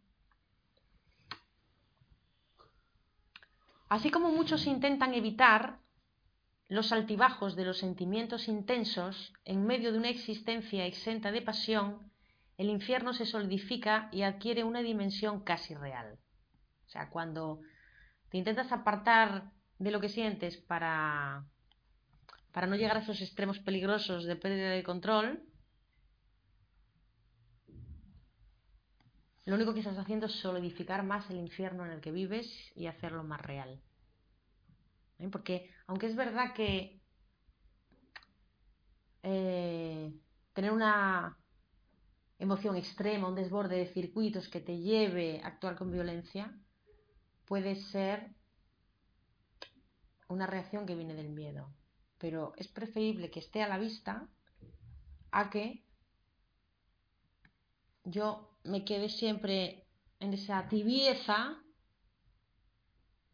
Así 3.90 4.10
como 4.10 4.32
muchos 4.32 4.68
intentan 4.68 5.14
evitar 5.14 5.80
los 6.70 6.94
altibajos 6.94 7.58
de 7.58 7.66
los 7.66 7.80
sentimientos 7.80 8.48
intensos 8.48 9.34
en 9.44 9.66
medio 9.66 9.92
de 9.92 9.98
una 9.98 10.08
existencia 10.08 10.86
exenta 10.86 11.34
de 11.34 11.42
pasión, 11.42 12.10
el 12.58 12.70
infierno 12.70 13.12
se 13.14 13.26
solidifica 13.26 14.08
y 14.14 14.22
adquiere 14.22 14.64
una 14.64 14.82
dimensión 14.82 15.42
casi 15.42 15.76
real. 15.76 16.18
O 16.86 16.90
sea, 16.90 17.10
cuando 17.10 17.60
te 18.30 18.38
intentas 18.38 18.72
apartar 18.72 19.52
de 19.78 19.92
lo 19.92 20.00
que 20.00 20.10
sientes 20.10 20.56
para, 20.56 21.46
para 22.54 22.68
no 22.68 22.78
llegar 22.78 22.96
a 22.96 23.02
esos 23.02 23.22
extremos 23.22 23.60
peligrosos 23.60 24.24
de 24.24 24.38
pérdida 24.38 24.70
de 24.70 24.84
control, 24.84 25.44
Lo 29.48 29.56
único 29.56 29.74
que 29.74 29.80
estás 29.80 29.98
haciendo 29.98 30.26
es 30.26 30.34
solidificar 30.34 31.06
más 31.06 31.30
el 31.30 31.38
infierno 31.38 31.86
en 31.86 31.94
el 31.94 32.02
que 32.02 32.12
vives 32.12 32.52
y 32.76 32.88
hacerlo 32.88 33.24
más 33.24 33.42
real. 33.42 33.82
¿Eh? 35.20 35.30
Porque 35.32 35.72
aunque 35.88 36.08
es 36.08 36.18
verdad 36.18 36.54
que 36.54 37.00
eh, 39.24 40.14
tener 40.52 40.72
una 40.74 41.38
emoción 42.40 42.76
extrema, 42.76 43.30
un 43.30 43.36
desborde 43.36 43.78
de 43.78 43.94
circuitos 43.94 44.50
que 44.50 44.60
te 44.60 44.80
lleve 44.80 45.40
a 45.42 45.48
actuar 45.48 45.78
con 45.78 45.94
violencia, 45.94 46.54
puede 47.46 47.76
ser 47.76 48.36
una 50.28 50.46
reacción 50.46 50.86
que 50.86 50.96
viene 50.96 51.14
del 51.14 51.30
miedo. 51.30 51.74
Pero 52.18 52.52
es 52.58 52.68
preferible 52.68 53.32
que 53.32 53.40
esté 53.40 53.64
a 53.64 53.70
la 53.70 53.78
vista 53.78 54.28
a 55.32 55.50
que 55.50 55.87
yo 58.08 58.58
me 58.64 58.86
quedé 58.86 59.10
siempre 59.10 59.86
en 60.20 60.34
esa 60.34 60.68
tibieza 60.70 61.58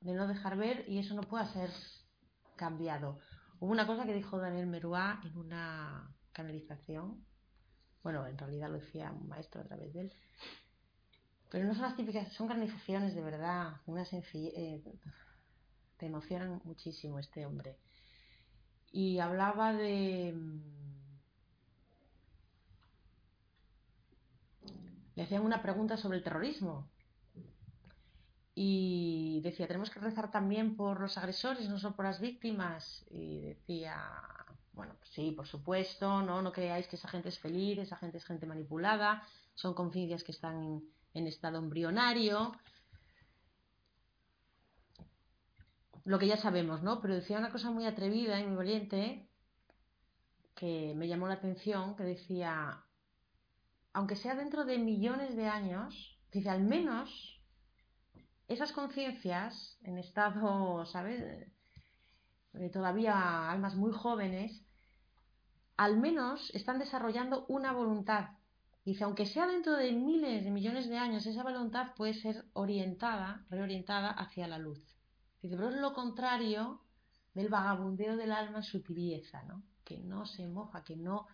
de 0.01 0.13
no 0.13 0.27
dejar 0.27 0.57
ver 0.57 0.83
y 0.87 0.99
eso 0.99 1.13
no 1.13 1.21
puede 1.21 1.45
ser 1.53 1.69
cambiado. 2.55 3.19
Hubo 3.59 3.71
una 3.71 3.87
cosa 3.87 4.05
que 4.05 4.13
dijo 4.13 4.39
Daniel 4.39 4.67
Meruá 4.67 5.21
en 5.23 5.37
una 5.37 6.13
canalización, 6.33 7.23
bueno, 8.01 8.25
en 8.27 8.37
realidad 8.37 8.69
lo 8.69 8.79
decía 8.79 9.11
un 9.11 9.27
maestro 9.29 9.61
a 9.61 9.65
través 9.65 9.93
de 9.93 10.01
él, 10.01 10.13
pero 11.49 11.65
no 11.65 11.73
son 11.73 11.83
las 11.83 11.95
típicas, 11.95 12.33
son 12.33 12.47
canalizaciones 12.47 13.13
de 13.13 13.21
verdad, 13.21 13.79
una 13.85 14.03
eh, 14.11 14.83
te 15.97 16.05
emocionan 16.07 16.61
muchísimo 16.63 17.19
este 17.19 17.45
hombre. 17.45 17.77
Y 18.91 19.19
hablaba 19.19 19.73
de 19.73 20.33
le 25.15 25.23
hacían 25.23 25.43
una 25.43 25.61
pregunta 25.61 25.97
sobre 25.97 26.17
el 26.17 26.23
terrorismo. 26.23 26.89
Y 28.55 29.41
decía, 29.43 29.67
tenemos 29.67 29.89
que 29.89 29.99
rezar 29.99 30.29
también 30.31 30.75
por 30.75 30.99
los 30.99 31.17
agresores, 31.17 31.67
no 31.69 31.79
solo 31.79 31.95
por 31.95 32.05
las 32.05 32.19
víctimas. 32.19 33.05
Y 33.09 33.41
decía, 33.41 33.97
Bueno, 34.73 34.95
pues 34.99 35.11
sí, 35.11 35.31
por 35.31 35.47
supuesto, 35.47 36.21
¿no? 36.21 36.41
No 36.41 36.51
creáis 36.51 36.87
que 36.87 36.95
esa 36.95 37.07
gente 37.07 37.29
es 37.29 37.39
feliz, 37.39 37.77
esa 37.79 37.97
gente 37.97 38.17
es 38.17 38.25
gente 38.25 38.45
manipulada, 38.45 39.23
son 39.55 39.73
conciencias 39.73 40.23
que 40.23 40.31
están 40.31 40.63
en, 40.63 40.83
en 41.13 41.27
estado 41.27 41.57
embrionario. 41.59 42.53
Lo 46.05 46.19
que 46.19 46.27
ya 46.27 46.37
sabemos, 46.37 46.83
¿no? 46.83 47.01
Pero 47.01 47.15
decía 47.15 47.37
una 47.37 47.51
cosa 47.51 47.71
muy 47.71 47.85
atrevida 47.85 48.39
y 48.39 48.45
muy 48.45 48.55
valiente 48.55 49.27
que 50.55 50.93
me 50.95 51.07
llamó 51.07 51.27
la 51.27 51.35
atención, 51.35 51.95
que 51.95 52.03
decía, 52.03 52.82
aunque 53.93 54.15
sea 54.15 54.35
dentro 54.35 54.65
de 54.65 54.79
millones 54.79 55.35
de 55.35 55.47
años, 55.47 56.19
dice, 56.31 56.49
al 56.49 56.63
menos 56.63 57.39
esas 58.47 58.71
conciencias 58.71 59.77
en 59.83 59.97
estado, 59.97 60.85
¿sabes? 60.85 61.47
todavía 62.71 63.49
almas 63.49 63.75
muy 63.75 63.91
jóvenes, 63.91 64.63
al 65.77 65.97
menos 65.97 66.51
están 66.53 66.77
desarrollando 66.77 67.45
una 67.47 67.71
voluntad. 67.71 68.29
Dice, 68.85 69.05
aunque 69.05 69.25
sea 69.25 69.47
dentro 69.47 69.75
de 69.75 69.91
miles 69.91 70.43
de 70.43 70.51
millones 70.51 70.89
de 70.89 70.97
años, 70.97 71.25
esa 71.25 71.41
voluntad 71.41 71.93
puede 71.95 72.13
ser 72.13 72.45
orientada, 72.53 73.45
reorientada 73.49 74.09
hacia 74.09 74.47
la 74.47 74.59
luz. 74.59 74.79
Dice, 75.41 75.55
pero 75.55 75.69
es 75.69 75.75
lo 75.75 75.93
contrario 75.93 76.81
del 77.33 77.49
vagabundeo 77.49 78.17
del 78.17 78.31
alma 78.31 78.57
en 78.57 78.63
su 78.63 78.81
tibieza, 78.81 79.41
¿no? 79.43 79.63
Que 79.83 79.97
no 79.97 80.25
se 80.25 80.47
moja, 80.47 80.83
que 80.83 80.95
no, 80.95 81.27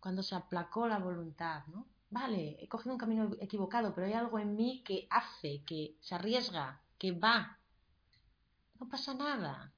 cuando 0.00 0.22
se 0.22 0.34
aplacó 0.34 0.88
la 0.88 0.98
voluntad, 0.98 1.66
¿no? 1.66 1.86
Vale, 2.10 2.56
he 2.60 2.68
cogido 2.68 2.94
un 2.94 2.98
camino 2.98 3.30
equivocado, 3.40 3.94
pero 3.94 4.06
hay 4.06 4.14
algo 4.14 4.38
en 4.38 4.56
mí 4.56 4.82
que 4.84 5.06
hace, 5.10 5.62
que 5.64 5.96
se 6.00 6.14
arriesga, 6.14 6.82
que 6.98 7.12
va. 7.12 7.58
No 8.80 8.88
pasa 8.88 9.14
nada 9.14 9.72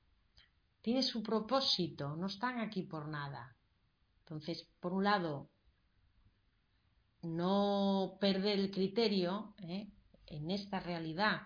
tiene 0.82 1.02
su 1.02 1.22
propósito, 1.22 2.16
no 2.16 2.26
están 2.26 2.58
aquí 2.58 2.82
por 2.82 3.08
nada. 3.08 3.56
Entonces, 4.18 4.68
por 4.80 4.92
un 4.92 5.04
lado, 5.04 5.48
no 7.22 8.16
perder 8.20 8.58
el 8.58 8.70
criterio 8.72 9.54
¿eh? 9.62 9.88
en 10.26 10.50
esta 10.50 10.80
realidad. 10.80 11.42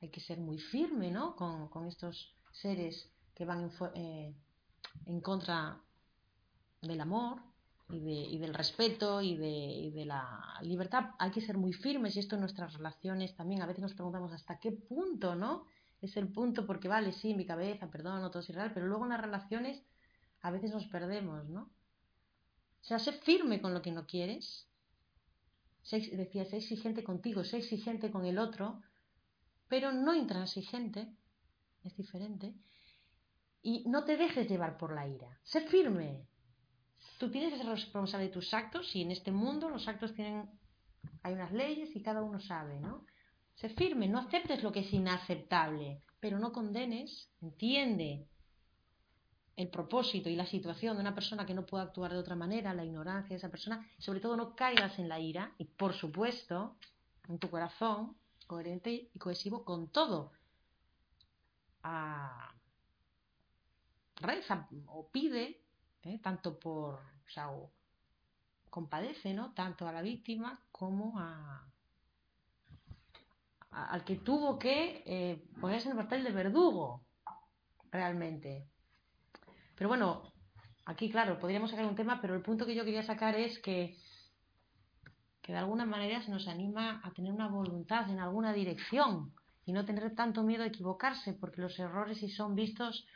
Hay 0.00 0.08
que 0.08 0.20
ser 0.20 0.40
muy 0.40 0.58
firme 0.58 1.10
¿no? 1.10 1.36
con, 1.36 1.86
estos 1.86 2.34
seres 2.52 3.12
que 3.34 3.44
van 3.44 3.64
en, 3.64 3.70
eh, 3.94 4.34
en 5.04 5.20
contra 5.20 5.78
del 6.80 7.00
amor 7.02 7.42
y, 7.92 8.00
de, 8.00 8.12
y 8.12 8.38
del 8.38 8.54
respeto 8.54 9.20
y 9.20 9.36
de, 9.36 9.48
y 9.48 9.90
de, 9.90 10.04
la 10.04 10.58
libertad. 10.62 11.10
Hay 11.18 11.30
que 11.30 11.40
ser 11.40 11.58
muy 11.58 11.72
firmes 11.72 12.16
y 12.16 12.20
esto 12.20 12.36
en 12.36 12.42
nuestras 12.42 12.74
relaciones 12.74 13.34
también. 13.34 13.62
A 13.62 13.66
veces 13.66 13.82
nos 13.82 13.94
preguntamos 13.94 14.32
hasta 14.32 14.58
qué 14.58 14.72
punto, 14.72 15.34
¿no? 15.34 15.66
es 16.00 16.16
el 16.16 16.28
punto 16.28 16.66
porque 16.66 16.88
vale, 16.88 17.12
sí, 17.12 17.34
mi 17.34 17.44
cabeza, 17.44 17.90
perdón, 17.90 18.28
todo 18.30 18.40
es 18.40 18.48
irreal, 18.48 18.72
pero 18.72 18.86
luego 18.86 19.04
en 19.04 19.10
las 19.10 19.20
relaciones 19.20 19.82
a 20.42 20.50
veces 20.50 20.72
nos 20.72 20.86
perdemos, 20.86 21.48
¿no? 21.48 21.62
O 21.62 22.84
sea, 22.84 22.98
sé 22.98 23.12
firme 23.12 23.60
con 23.60 23.74
lo 23.74 23.82
que 23.82 23.92
no 23.92 24.06
quieres. 24.06 24.66
decía, 25.90 26.44
sé 26.46 26.56
exigente 26.56 27.04
contigo, 27.04 27.44
sé 27.44 27.58
exigente 27.58 28.10
con 28.10 28.24
el 28.24 28.38
otro, 28.38 28.82
pero 29.68 29.92
no 29.92 30.14
intransigente, 30.14 31.12
es 31.84 31.94
diferente. 31.96 32.54
Y 33.62 33.84
no 33.86 34.04
te 34.04 34.16
dejes 34.16 34.48
llevar 34.48 34.78
por 34.78 34.94
la 34.94 35.06
ira. 35.06 35.38
Sé 35.42 35.60
firme. 35.60 36.26
Tú 37.20 37.30
tienes 37.30 37.52
que 37.52 37.58
ser 37.58 37.66
responsable 37.66 38.28
de 38.28 38.32
tus 38.32 38.54
actos 38.54 38.96
y 38.96 39.02
en 39.02 39.10
este 39.10 39.30
mundo 39.30 39.68
los 39.68 39.86
actos 39.86 40.14
tienen, 40.14 40.48
hay 41.22 41.34
unas 41.34 41.52
leyes 41.52 41.94
y 41.94 42.00
cada 42.00 42.22
uno 42.22 42.40
sabe, 42.40 42.80
¿no? 42.80 43.04
Sé 43.56 43.68
firme, 43.68 44.08
no 44.08 44.20
aceptes 44.20 44.62
lo 44.62 44.72
que 44.72 44.80
es 44.80 44.90
inaceptable, 44.94 46.00
pero 46.18 46.38
no 46.38 46.50
condenes, 46.50 47.28
entiende 47.42 48.26
el 49.54 49.68
propósito 49.68 50.30
y 50.30 50.34
la 50.34 50.46
situación 50.46 50.96
de 50.96 51.02
una 51.02 51.14
persona 51.14 51.44
que 51.44 51.52
no 51.52 51.66
puede 51.66 51.84
actuar 51.84 52.10
de 52.10 52.18
otra 52.20 52.36
manera, 52.36 52.72
la 52.72 52.86
ignorancia 52.86 53.34
de 53.34 53.36
esa 53.36 53.50
persona, 53.50 53.86
sobre 53.98 54.20
todo 54.20 54.34
no 54.34 54.56
caigas 54.56 54.98
en 54.98 55.10
la 55.10 55.20
ira 55.20 55.52
y 55.58 55.66
por 55.66 55.92
supuesto 55.92 56.78
en 57.28 57.38
tu 57.38 57.50
corazón 57.50 58.16
coherente 58.46 59.10
y 59.12 59.18
cohesivo 59.18 59.62
con 59.66 59.88
todo. 59.88 60.32
Ah, 61.82 62.54
reza 64.16 64.66
o 64.86 65.10
pide, 65.10 65.59
¿eh? 66.04 66.18
tanto 66.22 66.58
por, 66.58 66.94
o 66.94 67.28
sea, 67.28 67.50
compadece, 68.68 69.34
¿no? 69.34 69.52
Tanto 69.52 69.86
a 69.86 69.92
la 69.92 70.02
víctima 70.02 70.60
como 70.70 71.18
a, 71.18 71.66
al 73.70 74.04
que 74.04 74.16
tuvo 74.16 74.58
que 74.58 75.02
eh, 75.06 75.44
ponerse 75.60 75.88
en 75.88 75.98
el 75.98 76.04
papel 76.04 76.24
de 76.24 76.32
verdugo, 76.32 77.04
realmente. 77.90 78.68
Pero 79.76 79.88
bueno, 79.88 80.22
aquí 80.86 81.10
claro, 81.10 81.38
podríamos 81.38 81.70
sacar 81.70 81.86
un 81.86 81.96
tema, 81.96 82.20
pero 82.20 82.34
el 82.34 82.42
punto 82.42 82.66
que 82.66 82.74
yo 82.74 82.84
quería 82.84 83.02
sacar 83.02 83.36
es 83.36 83.58
que, 83.60 83.96
que 85.42 85.52
de 85.52 85.58
alguna 85.58 85.86
manera 85.86 86.22
se 86.22 86.30
nos 86.30 86.48
anima 86.48 87.00
a 87.04 87.12
tener 87.12 87.32
una 87.32 87.48
voluntad 87.48 88.08
en 88.10 88.20
alguna 88.20 88.52
dirección 88.52 89.32
y 89.64 89.72
no 89.72 89.84
tener 89.84 90.14
tanto 90.14 90.42
miedo 90.42 90.64
a 90.64 90.68
equivocarse, 90.68 91.32
porque 91.34 91.60
los 91.60 91.78
errores 91.78 92.18
si 92.18 92.28
son 92.28 92.54
vistos 92.54 93.06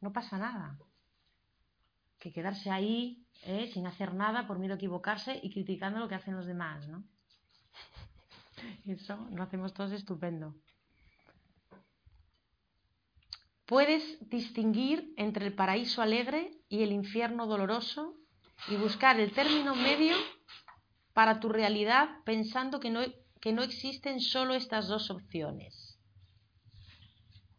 no 0.00 0.12
pasa 0.12 0.36
nada. 0.36 0.78
Que 2.22 2.32
quedarse 2.32 2.70
ahí 2.70 3.26
eh, 3.42 3.68
sin 3.74 3.84
hacer 3.88 4.14
nada 4.14 4.46
por 4.46 4.60
miedo 4.60 4.74
a 4.74 4.76
equivocarse 4.76 5.40
y 5.42 5.50
criticando 5.50 5.98
lo 5.98 6.08
que 6.08 6.14
hacen 6.14 6.36
los 6.36 6.46
demás, 6.46 6.86
¿no? 6.86 7.02
Eso 8.86 9.18
lo 9.32 9.42
hacemos 9.42 9.74
todos 9.74 9.90
estupendo. 9.90 10.54
Puedes 13.66 14.04
distinguir 14.28 15.12
entre 15.16 15.46
el 15.46 15.54
paraíso 15.54 16.00
alegre 16.00 16.52
y 16.68 16.82
el 16.82 16.92
infierno 16.92 17.48
doloroso 17.48 18.14
y 18.68 18.76
buscar 18.76 19.18
el 19.18 19.32
término 19.32 19.74
medio 19.74 20.14
para 21.14 21.40
tu 21.40 21.48
realidad 21.48 22.08
pensando 22.24 22.78
que 22.78 22.90
no, 22.90 23.00
que 23.40 23.52
no 23.52 23.64
existen 23.64 24.20
solo 24.20 24.54
estas 24.54 24.86
dos 24.86 25.10
opciones. 25.10 25.98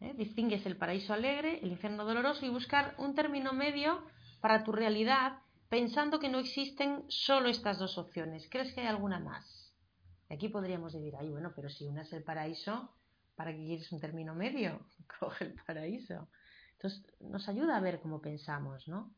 ¿Eh? 0.00 0.14
Distingues 0.16 0.64
el 0.64 0.78
paraíso 0.78 1.12
alegre, 1.12 1.60
el 1.62 1.72
infierno 1.72 2.06
doloroso 2.06 2.46
y 2.46 2.48
buscar 2.48 2.94
un 2.96 3.14
término 3.14 3.52
medio 3.52 4.02
para 4.44 4.62
tu 4.62 4.72
realidad 4.72 5.38
pensando 5.70 6.18
que 6.18 6.28
no 6.28 6.38
existen 6.38 7.06
solo 7.08 7.48
estas 7.48 7.78
dos 7.78 7.96
opciones. 7.96 8.46
¿Crees 8.50 8.74
que 8.74 8.82
hay 8.82 8.88
alguna 8.88 9.18
más? 9.18 9.72
Aquí 10.28 10.50
podríamos 10.50 10.92
decir, 10.92 11.14
ay, 11.18 11.30
bueno, 11.30 11.54
pero 11.56 11.70
si 11.70 11.86
una 11.86 12.02
es 12.02 12.12
el 12.12 12.24
paraíso, 12.24 12.94
¿para 13.36 13.52
qué 13.52 13.64
quieres 13.64 13.90
un 13.90 14.00
término 14.00 14.34
medio? 14.34 14.86
Coge 15.18 15.46
el 15.46 15.54
paraíso. 15.54 16.28
Entonces, 16.72 17.06
nos 17.20 17.48
ayuda 17.48 17.78
a 17.78 17.80
ver 17.80 18.00
cómo 18.02 18.20
pensamos, 18.20 18.86
¿no? 18.86 19.14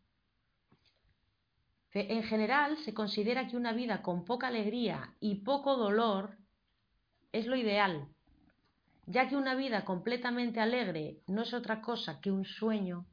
En 1.91 2.23
general, 2.23 2.77
se 2.85 2.95
considera 2.95 3.49
que 3.49 3.57
una 3.57 3.73
vida 3.73 4.03
con 4.03 4.25
poca 4.25 4.47
alegría 4.47 5.17
y 5.19 5.43
poco 5.43 5.77
dolor 5.77 6.39
es 7.33 7.47
lo 7.47 7.57
ideal, 7.57 8.07
ya 9.07 9.29
que 9.29 9.35
una 9.35 9.57
vida 9.57 9.85
completamente 9.85 10.61
alegre 10.61 11.19
no 11.27 11.43
es 11.43 11.53
otra 11.53 11.83
cosa 11.83 12.21
que 12.21 12.31
un 12.31 12.45
sueño 12.45 13.09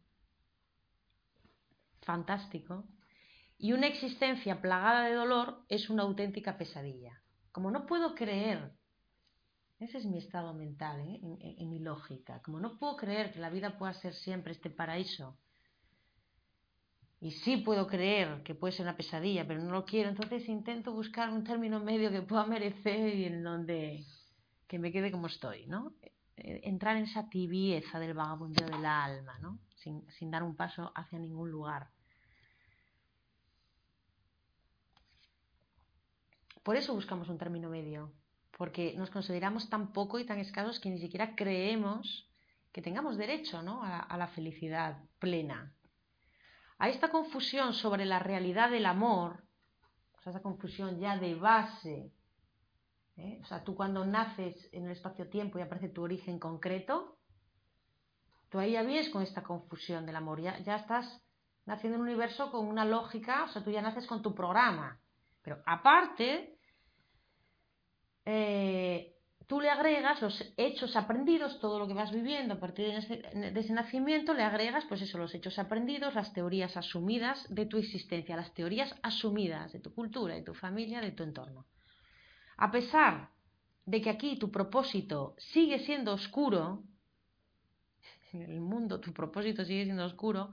fantástico 2.04 2.86
y 3.58 3.74
una 3.74 3.88
existencia 3.88 4.62
plagada 4.62 5.06
de 5.06 5.14
dolor 5.14 5.64
es 5.70 5.90
una 5.90 6.04
auténtica 6.04 6.58
pesadilla. 6.58 7.22
Como 7.52 7.72
no 7.72 7.86
puedo 7.86 8.16
creer, 8.16 8.74
ese 9.80 10.00
es 10.00 10.06
mi 10.06 10.18
estado 10.18 10.54
mental, 10.54 11.00
¿eh? 11.02 11.20
en, 11.22 11.70
mi 11.70 11.80
lógica, 11.80 12.42
como 12.42 12.60
no 12.60 12.78
puedo 12.78 12.96
creer 12.98 13.32
que 13.32 13.40
la 13.40 13.50
vida 13.50 13.78
pueda 13.78 13.94
ser 13.94 14.14
siempre 14.14 14.54
este 14.54 14.70
paraíso, 14.70 15.38
y 17.20 17.32
sí 17.32 17.58
puedo 17.58 17.88
creer 17.88 18.44
que 18.44 18.54
puede 18.54 18.74
ser 18.74 18.86
una 18.86 18.98
pesadilla, 18.98 19.48
pero 19.48 19.64
no 19.64 19.72
lo 19.72 19.86
quiero, 19.86 20.10
entonces 20.10 20.50
intento 20.50 20.92
buscar 20.92 21.30
un 21.30 21.46
término 21.46 21.80
medio 21.80 22.12
que 22.12 22.22
pueda 22.22 22.46
merecer 22.46 23.16
y 23.16 23.26
en 23.26 23.44
donde 23.44 24.04
que 24.68 24.78
me 24.78 24.92
quede 24.92 25.10
como 25.10 25.28
estoy, 25.28 25.66
¿no? 25.68 25.94
Eh, 26.36 26.62
entrar 26.64 26.98
en 26.98 27.04
esa 27.04 27.30
tibieza 27.30 28.00
del 28.00 28.14
vagabundeo 28.14 28.68
del 28.68 28.86
alma, 28.86 29.38
¿no? 29.40 29.60
Sin, 29.84 30.32
dar 30.32 30.44
un 30.44 30.56
paso 30.56 30.92
hacia 30.96 31.20
ningún 31.20 31.52
lugar. 31.52 31.90
Por 36.64 36.78
eso 36.78 36.94
buscamos 36.94 37.28
un 37.28 37.38
término 37.38 37.70
medio, 37.70 38.14
porque 38.58 38.94
nos 38.96 39.10
consideramos 39.10 39.70
tan 39.70 39.92
poco 39.92 40.20
y 40.20 40.26
tan 40.26 40.40
escasos 40.40 40.80
que 40.80 40.90
ni 40.90 41.00
siquiera 41.00 41.36
creemos 41.36 42.30
que 42.72 42.82
tengamos 42.82 43.18
derecho 43.18 43.60
a, 43.60 44.18
la 44.18 44.28
felicidad 44.28 45.04
plena. 45.20 45.76
A 46.78 46.88
esta 46.88 47.10
confusión 47.10 47.74
sobre 47.74 48.06
la 48.06 48.20
realidad 48.20 48.72
del 48.72 48.86
amor, 48.86 49.44
o 50.18 50.22
sea, 50.22 50.32
esa 50.32 50.42
confusión 50.42 51.00
ya 51.00 51.18
de 51.18 51.36
base, 51.36 52.14
¿eh? 53.18 53.40
o 53.44 53.46
sea, 53.46 53.64
tú 53.66 53.76
cuando 53.76 54.06
naces 54.06 54.70
en 54.72 54.86
el 54.86 54.92
espacio-tiempo 54.92 55.60
y 55.60 55.62
aparece 55.62 55.90
tu 55.90 56.02
origen 56.02 56.40
concreto, 56.40 57.18
tú 58.54 58.60
ahí 58.60 58.74
ya 58.74 58.84
vienes 58.84 59.10
con 59.10 59.24
esta 59.24 59.42
confusión 59.42 60.06
del 60.06 60.16
amor, 60.16 60.40
ya, 60.40 60.60
ya 60.60 60.76
estás 60.76 61.24
naciendo 61.66 61.96
en 61.96 62.04
un 62.04 62.08
universo 62.08 62.52
con 62.52 62.68
una 62.68 62.86
lógica, 62.86 63.46
o 63.46 63.48
sea, 63.48 63.64
tú 63.64 63.72
ya 63.72 63.82
naces 63.82 64.06
con 64.06 64.22
tu 64.22 64.36
programa. 64.36 65.00
Pero 65.42 65.64
aparte, 65.66 66.60
eh, 68.24 69.16
tú 69.48 69.60
le 69.60 69.72
agregas 69.72 70.22
los 70.22 70.54
hechos 70.56 70.96
aprendidos, 70.96 71.60
todo 71.60 71.80
lo 71.80 71.88
que 71.88 71.96
vas 71.96 72.12
viviendo 72.12 72.54
a 72.54 72.60
partir 72.60 72.90
de 72.90 72.98
ese, 72.98 73.16
de 73.54 73.60
ese, 73.60 73.74
nacimiento, 73.74 74.36
le 74.36 74.44
agregas, 74.44 74.86
pues 74.86 75.02
eso, 75.02 75.18
los 75.18 75.34
hechos 75.34 75.58
aprendidos, 75.58 76.14
las 76.14 76.32
teorías 76.32 76.78
asumidas 76.78 77.44
de 77.50 77.66
tu 77.66 77.80
existencia, 77.80 78.36
las 78.36 78.54
teorías 78.54 78.94
asumidas 79.02 79.74
de 79.74 79.80
tu 79.80 79.96
cultura, 79.96 80.36
de 80.36 80.44
tu 80.44 80.54
familia, 80.54 81.02
de 81.02 81.12
tu 81.12 81.24
entorno. 81.24 81.66
A 82.58 82.70
pesar 82.70 83.32
de 83.88 84.00
que 84.00 84.12
aquí 84.12 84.38
tu 84.38 84.52
propósito 84.52 85.34
sigue 85.40 85.80
siendo 85.80 86.14
oscuro, 86.14 86.84
en 88.34 88.42
el 88.42 88.60
mundo 88.60 89.00
tu 89.00 89.14
propósito 89.14 89.64
sigue 89.66 89.86
siendo 89.86 90.06
oscuro, 90.06 90.52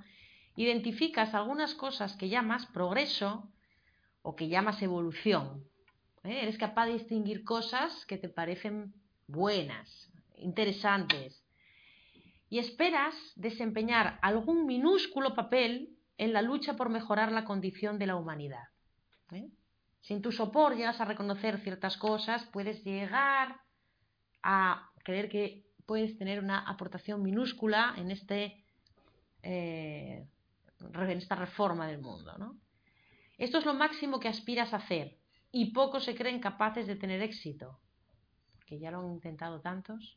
identificas 0.57 1.35
algunas 1.35 1.75
cosas 1.75 2.17
que 2.17 2.29
llamas 2.29 2.67
progreso 2.67 3.51
o 4.23 4.37
que 4.37 4.49
llamas 4.49 4.83
evolución. 4.83 5.65
¿eh? 6.25 6.43
Eres 6.43 6.59
capaz 6.59 6.87
de 6.87 6.95
distinguir 6.95 7.45
cosas 7.45 8.05
que 8.07 8.19
te 8.19 8.29
parecen 8.29 8.93
buenas, 9.27 10.11
interesantes, 10.37 11.43
y 12.49 12.59
esperas 12.59 13.15
desempeñar 13.37 14.19
algún 14.23 14.67
minúsculo 14.67 15.35
papel 15.35 15.97
en 16.19 16.33
la 16.33 16.43
lucha 16.43 16.77
por 16.77 16.91
mejorar 16.91 17.31
la 17.33 17.45
condición 17.45 17.99
de 17.99 18.07
la 18.07 18.17
humanidad. 18.17 18.69
¿eh? 19.33 19.49
Sin 20.01 20.21
tu 20.21 20.33
sopor 20.33 20.77
llegas 20.77 21.01
a 21.01 21.05
reconocer 21.05 21.61
ciertas 21.61 21.97
cosas, 21.97 22.45
puedes 22.47 22.85
llegar 22.85 23.61
a 24.43 24.91
creer 25.05 25.29
que 25.29 25.70
puedes 25.91 26.17
tener 26.17 26.39
una 26.39 26.61
aportación 26.61 27.21
minúscula 27.21 27.95
en, 27.97 28.13
este, 28.13 28.63
eh, 29.43 30.25
esta 31.09 31.35
reforma 31.35 31.89
del 31.89 32.01
mundo. 32.01 32.55
Esto 33.39 33.59
es 33.59 33.65
lo 33.65 33.75
máximo 33.75 34.21
que 34.21 34.29
aspiras 34.29 34.73
a 34.73 34.77
hacer 34.77 35.17
y 35.51 35.73
pocos 35.73 36.05
se 36.05 36.15
creen 36.15 36.39
capaces 36.39 36.87
de 36.87 36.95
tener 36.95 37.21
éxito, 37.23 37.81
porque 38.55 38.79
ya 38.79 38.93
lo 38.93 39.01
han 39.01 39.11
intentado 39.11 39.61
tantos. 39.63 40.17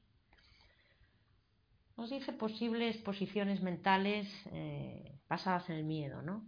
Nos 1.98 2.12
dice 2.12 2.34
posibles 2.34 2.98
posiciones 2.98 3.64
mentales 3.64 4.32
eh, 4.52 5.18
basadas 5.28 5.68
en 5.72 5.78
el 5.78 5.86
miedo, 5.86 6.22
¿no? 6.22 6.46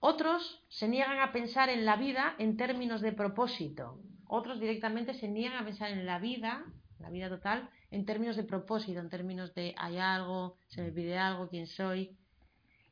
Otros 0.00 0.64
se 0.70 0.88
niegan 0.88 1.18
a 1.18 1.32
pensar 1.32 1.68
en 1.68 1.84
la 1.84 1.96
vida 1.96 2.34
en 2.38 2.56
términos 2.56 3.02
de 3.02 3.12
propósito. 3.12 4.00
Otros 4.26 4.58
directamente 4.58 5.12
se 5.12 5.28
niegan 5.28 5.62
a 5.62 5.66
pensar 5.66 5.90
en 5.90 6.06
la 6.06 6.18
vida, 6.18 6.64
la 7.04 7.10
vida 7.10 7.28
total, 7.28 7.68
en 7.90 8.06
términos 8.06 8.34
de 8.34 8.44
propósito, 8.44 8.98
en 8.98 9.10
términos 9.10 9.54
de 9.54 9.74
hay 9.76 9.98
algo, 9.98 10.56
se 10.68 10.80
me 10.82 10.90
pide 10.90 11.18
algo, 11.18 11.48
quién 11.48 11.66
soy. 11.66 12.16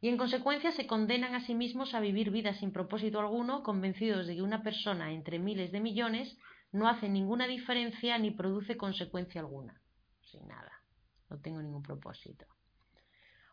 Y 0.02 0.08
en 0.08 0.18
consecuencia 0.18 0.70
se 0.72 0.86
condenan 0.86 1.34
a 1.34 1.40
sí 1.46 1.54
mismos 1.54 1.94
a 1.94 2.00
vivir 2.00 2.30
vidas 2.30 2.58
sin 2.58 2.72
propósito 2.72 3.20
alguno, 3.20 3.62
convencidos 3.62 4.26
de 4.26 4.34
que 4.36 4.42
una 4.42 4.62
persona 4.62 5.12
entre 5.12 5.38
miles 5.38 5.72
de 5.72 5.80
millones 5.80 6.36
no 6.72 6.88
hace 6.88 7.08
ninguna 7.08 7.46
diferencia 7.46 8.18
ni 8.18 8.30
produce 8.30 8.76
consecuencia 8.76 9.40
alguna. 9.40 9.80
Sin 10.20 10.46
nada. 10.46 10.72
No 11.30 11.38
tengo 11.40 11.62
ningún 11.62 11.82
propósito. 11.82 12.44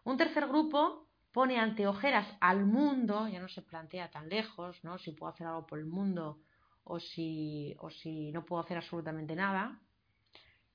Un 0.03 0.17
tercer 0.17 0.45
grupo 0.47 1.07
pone 1.31 1.57
ante 1.57 1.87
ojeras 1.87 2.27
al 2.41 2.65
mundo, 2.65 3.29
ya 3.29 3.39
no 3.39 3.47
se 3.47 3.61
plantea 3.61 4.11
tan 4.11 4.27
lejos, 4.27 4.83
¿no? 4.83 4.97
Si 4.97 5.11
puedo 5.11 5.31
hacer 5.31 5.47
algo 5.47 5.65
por 5.65 5.79
el 5.79 5.85
mundo 5.85 6.39
o 6.83 6.99
si, 6.99 7.75
o 7.79 7.89
si 7.89 8.31
no 8.31 8.43
puedo 8.45 8.61
hacer 8.61 8.75
absolutamente 8.75 9.35
nada, 9.35 9.79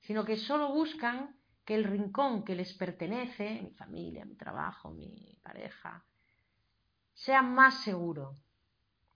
sino 0.05 0.23
que 0.23 0.37
solo 0.37 0.71
buscan 0.71 1.35
que 1.65 1.75
el 1.75 1.83
rincón 1.83 2.43
que 2.43 2.55
les 2.55 2.73
pertenece, 2.73 3.61
mi 3.63 3.71
familia, 3.71 4.23
mi 4.23 4.35
trabajo, 4.35 4.91
mi 4.91 5.39
pareja, 5.41 6.03
sea 7.13 7.41
más 7.41 7.83
seguro. 7.83 8.35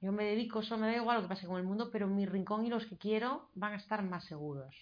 Yo 0.01 0.11
me 0.11 0.23
dedico, 0.23 0.61
eso 0.61 0.77
me 0.77 0.87
da 0.87 0.95
igual 0.95 1.17
lo 1.17 1.23
que 1.23 1.29
pase 1.29 1.45
con 1.45 1.57
el 1.57 1.65
mundo, 1.65 1.89
pero 1.91 2.07
mi 2.07 2.25
rincón 2.25 2.65
y 2.65 2.69
los 2.69 2.87
que 2.87 2.97
quiero 2.97 3.49
van 3.53 3.73
a 3.73 3.77
estar 3.77 4.01
más 4.01 4.23
seguros. 4.25 4.75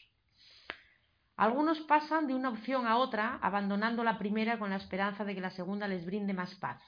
Algunos 1.35 1.81
pasan 1.81 2.27
de 2.27 2.35
una 2.35 2.49
opción 2.49 2.87
a 2.87 2.97
otra, 2.97 3.37
abandonando 3.41 4.03
la 4.03 4.17
primera 4.17 4.57
con 4.57 4.69
la 4.69 4.77
esperanza 4.77 5.25
de 5.25 5.35
que 5.35 5.41
la 5.41 5.51
segunda 5.51 5.87
les 5.87 6.05
brinde 6.05 6.33
más 6.33 6.55
paz. 6.55 6.81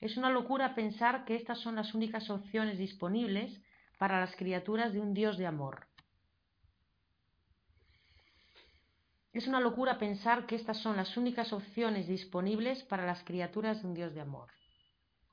Es 0.00 0.16
una 0.16 0.30
locura 0.30 0.74
pensar 0.74 1.24
que 1.24 1.36
estas 1.36 1.58
son 1.58 1.76
las 1.76 1.94
únicas 1.94 2.28
opciones 2.28 2.78
disponibles 2.78 3.62
para 3.96 4.20
las 4.20 4.36
criaturas 4.36 4.92
de 4.92 5.00
un 5.00 5.14
Dios 5.14 5.38
de 5.38 5.46
amor. 5.46 5.88
Es 9.38 9.46
una 9.46 9.60
locura 9.60 10.00
pensar 10.00 10.46
que 10.46 10.56
estas 10.56 10.78
son 10.78 10.96
las 10.96 11.16
únicas 11.16 11.52
opciones 11.52 12.08
disponibles 12.08 12.82
para 12.82 13.06
las 13.06 13.22
criaturas 13.22 13.80
de 13.80 13.86
un 13.86 13.94
Dios 13.94 14.12
de 14.12 14.20
amor. 14.20 14.50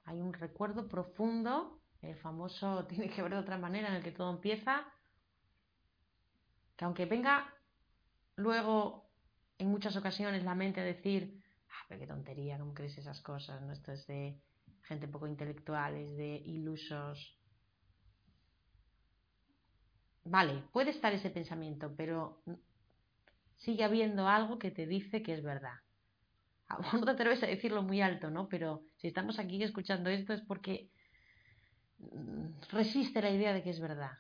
Hay 0.03 0.22
un 0.22 0.32
recuerdo 0.32 0.88
profundo, 0.88 1.82
el 2.03 2.16
famoso 2.18 2.86
tiene 2.88 3.10
que 3.10 3.24
ver 3.24 3.32
de 3.32 3.39
otra 3.39 3.58
manera, 3.58 3.88
en 3.88 3.95
el 3.95 4.03
que 4.03 4.12
todo 4.12 4.30
empieza, 4.30 4.86
que 6.78 6.86
aunque 6.86 7.08
venga 7.08 7.51
luego 8.36 9.10
en 9.58 9.70
muchas 9.70 9.95
ocasiones 9.95 10.43
la 10.43 10.53
mente 10.53 10.82
a 10.82 10.84
decir, 10.84 11.41
ah, 11.68 11.97
qué 11.97 12.06
tontería, 12.06 12.60
¿cómo 12.60 12.76
crees 12.76 12.95
esas 12.99 13.20
cosas? 13.22 13.60
Esto 13.72 13.91
es 13.91 14.06
de 14.06 14.39
gente 14.84 15.08
poco 15.08 15.26
intelectual, 15.26 15.95
es 15.95 16.16
de 16.16 16.43
ilusos. 16.45 17.39
Vale, 20.26 20.62
puede 20.72 20.91
estar 20.91 21.12
ese 21.12 21.32
pensamiento, 21.32 21.91
pero 21.97 22.43
sigue 23.66 23.84
habiendo 23.84 24.28
algo 24.28 24.57
que 24.59 24.72
te 24.72 24.88
dice 24.88 25.22
que 25.22 25.34
es 25.34 25.43
verdad. 25.43 25.80
no 26.93 27.03
te 27.03 27.11
atreves 27.11 27.43
a 27.43 27.47
decirlo 27.47 27.84
muy 27.84 28.01
alto, 28.01 28.30
¿no? 28.30 28.47
Pero 28.47 28.84
si 28.97 29.07
estamos 29.07 29.39
aquí 29.39 29.61
escuchando 29.61 30.09
esto 30.09 30.34
es 30.34 30.41
porque 30.41 30.89
mm, 31.99 32.61
resiste 32.72 33.22
la 33.22 33.32
idea 33.32 33.53
de 33.53 33.63
que 33.63 33.72
es 33.72 33.80
verdad. 33.80 34.11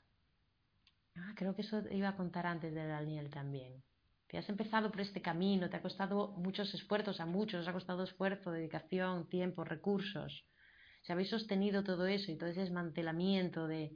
Ah, 1.15 1.33
creo 1.35 1.55
que 1.55 1.61
eso 1.61 1.81
iba 1.91 2.09
a 2.09 2.17
contar 2.17 2.45
antes 2.45 2.73
de 2.73 2.85
Daniel 2.85 3.29
también 3.29 3.81
te 4.27 4.39
has 4.39 4.49
empezado 4.49 4.91
por 4.91 5.01
este 5.01 5.21
camino, 5.21 5.69
te 5.69 5.77
ha 5.77 5.81
costado 5.81 6.33
muchos 6.37 6.73
esfuerzos, 6.73 7.19
a 7.19 7.25
muchos 7.25 7.61
os 7.61 7.67
ha 7.67 7.73
costado 7.73 8.03
esfuerzo, 8.03 8.51
dedicación, 8.51 9.29
tiempo, 9.29 9.63
recursos. 9.63 10.45
Si 11.03 11.11
habéis 11.11 11.29
sostenido 11.29 11.83
todo 11.83 12.07
eso 12.07 12.31
y 12.31 12.37
todo 12.37 12.49
ese 12.49 12.61
desmantelamiento 12.61 13.67
de, 13.67 13.91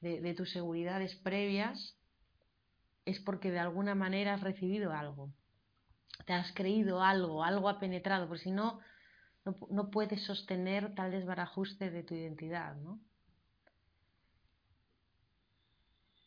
de, 0.00 0.34
tus 0.34 0.50
seguridades 0.50 1.14
previas, 1.16 1.96
es 3.04 3.20
porque 3.20 3.50
de 3.50 3.58
alguna 3.58 3.94
manera 3.94 4.34
has 4.34 4.40
recibido 4.40 4.92
algo, 4.92 5.32
te 6.26 6.32
has 6.32 6.52
creído 6.52 7.02
algo, 7.02 7.44
algo 7.44 7.68
ha 7.68 7.78
penetrado, 7.78 8.28
porque 8.28 8.44
si 8.44 8.50
no, 8.50 8.80
no, 9.44 9.56
no 9.70 9.90
puedes 9.90 10.22
sostener 10.24 10.94
tal 10.94 11.10
desbarajuste 11.10 11.90
de 11.90 12.02
tu 12.02 12.14
identidad, 12.14 12.76
¿no? 12.76 13.00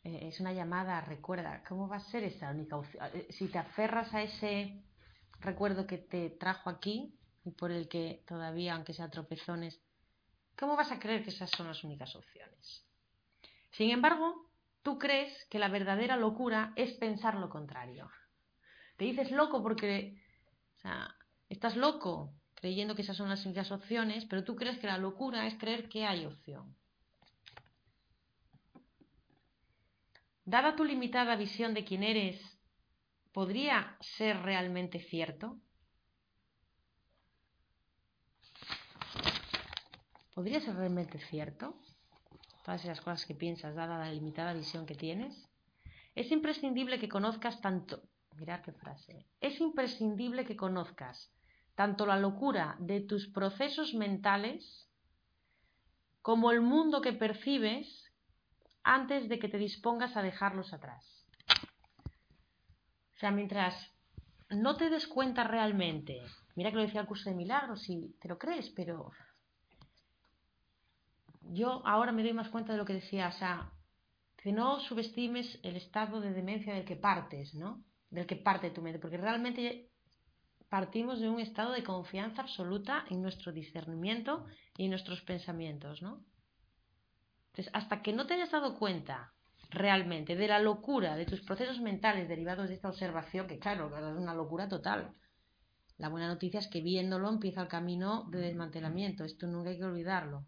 Eh, 0.06 0.28
es 0.28 0.38
una 0.38 0.52
llamada, 0.52 1.00
recuerda, 1.00 1.64
¿cómo 1.68 1.88
va 1.88 1.96
a 1.96 2.10
ser 2.10 2.22
esa 2.22 2.50
única 2.50 2.76
opción? 2.76 3.04
Eh, 3.12 3.26
si 3.30 3.48
te 3.48 3.58
aferras 3.58 4.14
a 4.14 4.22
ese 4.22 4.80
recuerdo 5.40 5.86
que 5.86 5.98
te 5.98 6.30
trajo 6.30 6.70
aquí 6.70 7.18
y 7.44 7.50
por 7.50 7.72
el 7.72 7.88
que 7.88 8.22
todavía, 8.26 8.74
aunque 8.74 8.94
sea 8.94 9.10
tropezones, 9.10 9.80
¿cómo 10.56 10.76
vas 10.76 10.92
a 10.92 11.00
creer 11.00 11.24
que 11.24 11.30
esas 11.30 11.50
son 11.50 11.66
las 11.66 11.82
únicas 11.82 12.14
opciones? 12.14 12.84
Sin 13.72 13.90
embargo, 13.90 14.46
tú 14.86 15.00
crees 15.00 15.32
que 15.50 15.58
la 15.58 15.68
verdadera 15.68 16.16
locura 16.16 16.72
es 16.76 16.92
pensar 16.92 17.34
lo 17.34 17.50
contrario. 17.50 18.08
Te 18.96 19.04
dices 19.04 19.32
loco 19.32 19.60
porque, 19.60 20.22
o 20.76 20.80
sea, 20.80 21.12
estás 21.48 21.74
loco 21.74 22.36
creyendo 22.54 22.94
que 22.94 23.02
esas 23.02 23.16
son 23.16 23.28
las 23.28 23.44
únicas 23.44 23.72
opciones, 23.72 24.26
pero 24.26 24.44
tú 24.44 24.54
crees 24.54 24.78
que 24.78 24.86
la 24.86 24.96
locura 24.96 25.48
es 25.48 25.58
creer 25.58 25.88
que 25.88 26.06
hay 26.06 26.24
opción. 26.24 26.76
Dada 30.44 30.76
tu 30.76 30.84
limitada 30.84 31.34
visión 31.34 31.74
de 31.74 31.84
quién 31.84 32.04
eres, 32.04 32.40
¿podría 33.32 33.96
ser 34.16 34.40
realmente 34.42 35.00
cierto? 35.00 35.58
¿Podría 40.32 40.60
ser 40.60 40.76
realmente 40.76 41.18
cierto? 41.28 41.76
Todas 42.66 42.82
esas 42.82 43.00
cosas 43.00 43.24
que 43.26 43.36
piensas, 43.36 43.76
dada 43.76 43.96
la 43.96 44.10
limitada 44.10 44.52
visión 44.52 44.86
que 44.86 44.96
tienes. 44.96 45.32
Es 46.16 46.32
imprescindible 46.32 46.98
que 46.98 47.08
conozcas 47.08 47.60
tanto. 47.60 48.02
Mirad 48.34 48.60
qué 48.62 48.72
frase. 48.72 49.24
Es 49.40 49.60
imprescindible 49.60 50.44
que 50.44 50.56
conozcas 50.56 51.32
tanto 51.76 52.06
la 52.06 52.18
locura 52.18 52.74
de 52.80 53.02
tus 53.02 53.28
procesos 53.28 53.94
mentales 53.94 54.90
como 56.22 56.50
el 56.50 56.60
mundo 56.60 57.00
que 57.00 57.12
percibes 57.12 58.10
antes 58.82 59.28
de 59.28 59.38
que 59.38 59.48
te 59.48 59.58
dispongas 59.58 60.16
a 60.16 60.22
dejarlos 60.22 60.72
atrás. 60.72 61.24
O 63.14 63.18
sea, 63.20 63.30
mientras 63.30 63.74
no 64.50 64.76
te 64.76 64.90
des 64.90 65.06
cuenta 65.06 65.44
realmente, 65.44 66.20
mira 66.56 66.70
que 66.70 66.78
lo 66.78 66.82
decía 66.82 67.02
el 67.02 67.06
curso 67.06 67.30
de 67.30 67.36
milagros, 67.36 67.82
si 67.82 68.16
te 68.20 68.26
lo 68.26 68.38
crees, 68.38 68.70
pero 68.70 69.12
yo 71.52 71.82
ahora 71.86 72.12
me 72.12 72.22
doy 72.22 72.32
más 72.32 72.48
cuenta 72.48 72.72
de 72.72 72.78
lo 72.78 72.84
que 72.84 72.94
decía, 72.94 73.28
o 73.28 73.32
sea, 73.32 73.72
que 74.36 74.52
no 74.52 74.80
subestimes 74.80 75.58
el 75.62 75.76
estado 75.76 76.20
de 76.20 76.32
demencia 76.32 76.74
del 76.74 76.84
que 76.84 76.96
partes, 76.96 77.54
¿no? 77.54 77.84
Del 78.10 78.26
que 78.26 78.36
parte 78.36 78.70
tu 78.70 78.82
mente, 78.82 78.98
porque 78.98 79.16
realmente 79.16 79.90
partimos 80.68 81.20
de 81.20 81.28
un 81.28 81.40
estado 81.40 81.72
de 81.72 81.82
confianza 81.82 82.42
absoluta 82.42 83.04
en 83.10 83.22
nuestro 83.22 83.52
discernimiento 83.52 84.46
y 84.76 84.88
nuestros 84.88 85.22
pensamientos, 85.22 86.02
¿no? 86.02 86.24
Entonces, 87.48 87.70
hasta 87.74 88.02
que 88.02 88.12
no 88.12 88.26
te 88.26 88.34
hayas 88.34 88.50
dado 88.50 88.78
cuenta 88.78 89.32
realmente 89.70 90.36
de 90.36 90.48
la 90.48 90.60
locura 90.60 91.16
de 91.16 91.26
tus 91.26 91.40
procesos 91.40 91.80
mentales 91.80 92.28
derivados 92.28 92.68
de 92.68 92.74
esta 92.74 92.88
observación, 92.88 93.46
que 93.46 93.58
claro, 93.58 93.86
es 93.96 94.16
una 94.16 94.34
locura 94.34 94.68
total. 94.68 95.12
La 95.98 96.08
buena 96.08 96.28
noticia 96.28 96.60
es 96.60 96.68
que 96.68 96.82
viéndolo 96.82 97.28
empieza 97.30 97.62
el 97.62 97.68
camino 97.68 98.28
de 98.30 98.40
desmantelamiento. 98.40 99.24
Esto 99.24 99.46
nunca 99.46 99.70
hay 99.70 99.78
que 99.78 99.84
olvidarlo. 99.84 100.44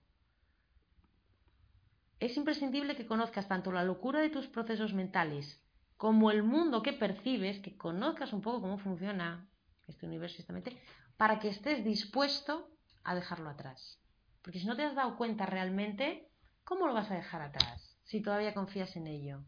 Es 2.20 2.36
imprescindible 2.36 2.96
que 2.96 3.06
conozcas 3.06 3.46
tanto 3.46 3.70
la 3.70 3.84
locura 3.84 4.20
de 4.20 4.30
tus 4.30 4.48
procesos 4.48 4.92
mentales 4.92 5.62
como 5.96 6.30
el 6.30 6.42
mundo 6.42 6.82
que 6.82 6.92
percibes, 6.92 7.60
que 7.60 7.76
conozcas 7.76 8.32
un 8.32 8.40
poco 8.40 8.60
cómo 8.60 8.78
funciona 8.78 9.48
este 9.86 10.06
universo, 10.06 10.36
justamente, 10.36 10.80
para 11.16 11.40
que 11.40 11.48
estés 11.48 11.84
dispuesto 11.84 12.70
a 13.02 13.14
dejarlo 13.14 13.50
atrás. 13.50 14.00
Porque 14.42 14.60
si 14.60 14.66
no 14.66 14.76
te 14.76 14.84
has 14.84 14.94
dado 14.94 15.16
cuenta 15.16 15.46
realmente, 15.46 16.30
¿cómo 16.64 16.86
lo 16.86 16.94
vas 16.94 17.10
a 17.10 17.16
dejar 17.16 17.42
atrás? 17.42 17.98
Si 18.04 18.22
todavía 18.22 18.54
confías 18.54 18.94
en 18.96 19.06
ello. 19.08 19.44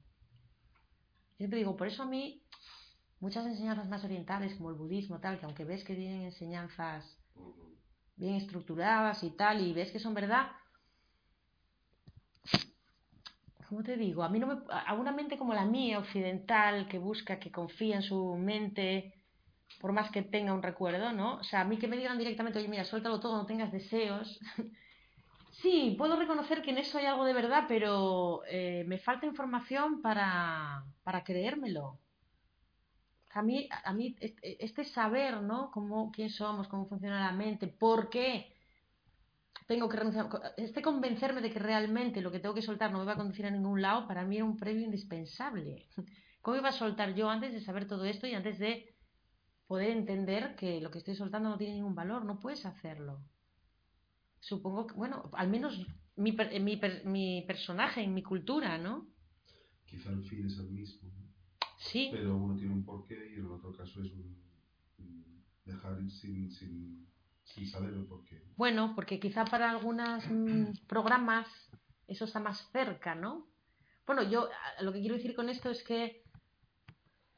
Yo 1.39 1.49
te 1.49 1.57
digo, 1.57 1.77
por 1.77 1.87
eso 1.87 2.03
a 2.03 2.07
mí 2.07 2.43
muchas 3.21 3.47
enseñanzas 3.47 3.89
más 3.89 4.05
orientales, 4.05 4.55
como 4.55 4.71
el 4.71 4.77
budismo, 4.77 5.21
tal, 5.21 5.39
que 5.39 5.47
aunque 5.47 5.65
ves 5.65 5.85
que 5.85 5.95
tienen 5.95 6.23
enseñanzas 6.23 7.19
bien 8.17 8.35
estructuradas 8.35 9.23
y 9.23 9.31
tal, 9.31 9.61
y 9.61 9.73
ves 9.73 9.93
que 9.93 10.01
son 10.01 10.15
verdad, 10.15 10.51
¿cómo 13.71 13.85
te 13.85 13.97
digo? 13.97 14.25
A 14.25 14.29
mí 14.29 14.41
no 14.41 14.49
me, 14.49 14.57
a 14.69 14.95
una 14.95 15.13
mente 15.13 15.39
como 15.39 15.55
la 15.55 15.65
mía, 15.65 16.01
occidental, 16.01 16.89
que 16.89 16.99
busca, 16.99 17.39
que 17.39 17.53
confía 17.53 17.97
en 17.97 18.03
su 18.03 18.35
mente, 18.35 19.15
por 19.81 19.93
más 19.93 20.11
que 20.11 20.23
tenga 20.23 20.53
un 20.53 20.63
recuerdo, 20.63 21.13
¿no? 21.13 21.37
O 21.37 21.45
sea, 21.45 21.61
a 21.61 21.65
mí 21.65 21.79
que 21.79 21.87
me 21.87 21.97
digan 21.97 22.19
directamente, 22.19 22.59
oye, 22.59 22.67
mira, 22.67 22.85
suéltalo 22.85 23.21
todo, 23.21 23.37
no 23.37 23.47
tengas 23.47 23.71
deseos. 23.71 24.41
sí, 25.63 25.95
puedo 25.97 26.17
reconocer 26.17 26.63
que 26.63 26.73
en 26.73 26.79
eso 26.79 26.99
hay 26.99 27.07
algo 27.07 27.25
de 27.25 27.33
verdad, 27.33 27.67
pero 27.69 28.43
eh, 28.49 28.83
me 28.89 28.99
falta 28.99 29.25
información 29.27 30.03
para, 30.03 30.85
para 31.05 31.23
creérmelo. 31.23 31.97
A 33.33 33.43
mí, 33.43 33.69
a 33.85 33.93
mí 33.93 34.17
este 34.21 34.85
saber, 34.85 35.41
¿no? 35.43 35.71
Cómo, 35.71 36.11
quién 36.11 36.31
somos, 36.31 36.67
cómo 36.67 36.89
funciona 36.89 37.21
la 37.21 37.33
mente, 37.33 37.69
por 37.69 38.11
qué 38.11 38.53
tengo 39.71 39.89
que 39.89 39.99
renunciar, 39.99 40.29
este 40.57 40.83
convencerme 40.83 41.41
de 41.41 41.53
que 41.53 41.61
realmente 41.61 42.21
lo 42.21 42.33
que 42.33 42.41
tengo 42.41 42.57
que 42.57 42.61
soltar 42.61 42.91
no 42.91 42.99
me 42.99 43.05
va 43.05 43.13
a 43.13 43.17
conducir 43.17 43.47
a 43.47 43.53
ningún 43.53 43.81
lado, 43.81 44.09
para 44.09 44.27
mí 44.27 44.35
era 44.35 44.45
un 44.45 44.57
previo 44.57 44.85
indispensable. 44.85 45.87
¿Cómo 46.43 46.57
iba 46.57 46.71
a 46.71 46.73
soltar 46.73 47.15
yo 47.15 47.31
antes 47.31 47.53
de 47.53 47.61
saber 47.61 47.87
todo 47.87 48.05
esto 48.05 48.27
y 48.27 48.35
antes 48.35 48.59
de 48.59 48.97
poder 49.69 49.91
entender 49.91 50.57
que 50.57 50.81
lo 50.81 50.91
que 50.91 50.99
estoy 50.99 51.15
soltando 51.15 51.51
no 51.51 51.57
tiene 51.57 51.75
ningún 51.75 51.95
valor, 51.95 52.25
no 52.25 52.41
puedes 52.41 52.67
hacerlo. 52.67 53.21
Supongo 54.41 54.89
que, 54.89 54.95
bueno, 54.95 55.31
al 55.35 55.49
menos 55.49 55.87
mi, 56.17 56.33
mi, 56.33 56.81
mi 57.05 57.45
personaje, 57.47 58.03
en 58.03 58.13
mi 58.13 58.25
cultura, 58.25 58.77
¿no? 58.77 59.07
Quizá 59.87 60.11
el 60.11 60.25
fin 60.25 60.47
es 60.47 60.59
el 60.59 60.71
mismo. 60.71 61.13
Sí. 61.79 62.09
Pero 62.11 62.37
uno 62.37 62.57
tiene 62.57 62.75
un 62.75 62.85
porqué 62.85 63.15
y 63.31 63.35
en 63.35 63.47
el 63.47 63.53
otro 63.53 63.73
caso 63.73 64.03
es 64.03 64.11
un, 64.11 64.37
dejar 65.65 65.97
sin, 66.11 66.51
sin, 66.51 67.07
sin 67.55 67.69
saber 67.69 67.93
el 67.95 68.07
porqué. 68.07 68.43
Bueno, 68.57 68.93
porque 68.95 69.21
quizá 69.21 69.45
para 69.45 69.71
algunos 69.71 70.25
mm, 70.29 70.73
programas 70.89 71.47
eso 72.07 72.25
está 72.25 72.41
más 72.41 72.69
cerca, 72.73 73.15
¿no? 73.15 73.47
Bueno, 74.07 74.23
yo 74.25 74.49
lo 74.81 74.93
que 74.93 75.01
quiero 75.01 75.15
decir 75.15 75.35
con 75.37 75.49
esto 75.49 75.71
es 75.71 75.83
que 75.85 76.25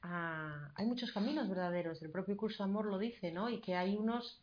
hay 0.02 0.86
muchos 0.86 1.12
caminos 1.12 1.48
verdaderos, 1.48 2.02
el 2.02 2.10
propio 2.10 2.36
curso 2.36 2.64
Amor 2.64 2.86
lo 2.86 2.98
dice, 2.98 3.30
¿no? 3.30 3.48
Y 3.48 3.60
que 3.60 3.76
hay 3.76 3.96
unos, 3.96 4.42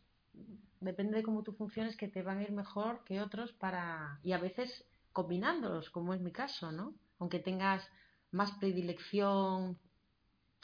depende 0.80 1.16
de 1.16 1.22
cómo 1.22 1.42
tú 1.42 1.52
funciones, 1.52 1.96
que 1.96 2.08
te 2.08 2.22
van 2.22 2.38
a 2.38 2.42
ir 2.42 2.52
mejor 2.52 3.04
que 3.04 3.20
otros 3.20 3.52
para... 3.52 4.20
Y 4.22 4.32
a 4.32 4.38
veces 4.38 4.86
combinándolos, 5.12 5.90
como 5.90 6.14
es 6.14 6.20
mi 6.20 6.32
caso, 6.32 6.72
¿no? 6.72 6.94
Aunque 7.18 7.40
tengas 7.40 7.86
más 8.30 8.52
predilección 8.52 9.78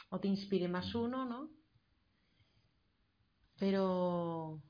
o 0.09 0.21
te 0.21 0.29
inspire 0.29 0.69
más 0.69 0.95
uno, 0.95 1.25
¿no? 1.27 1.51
Pero 3.59 4.63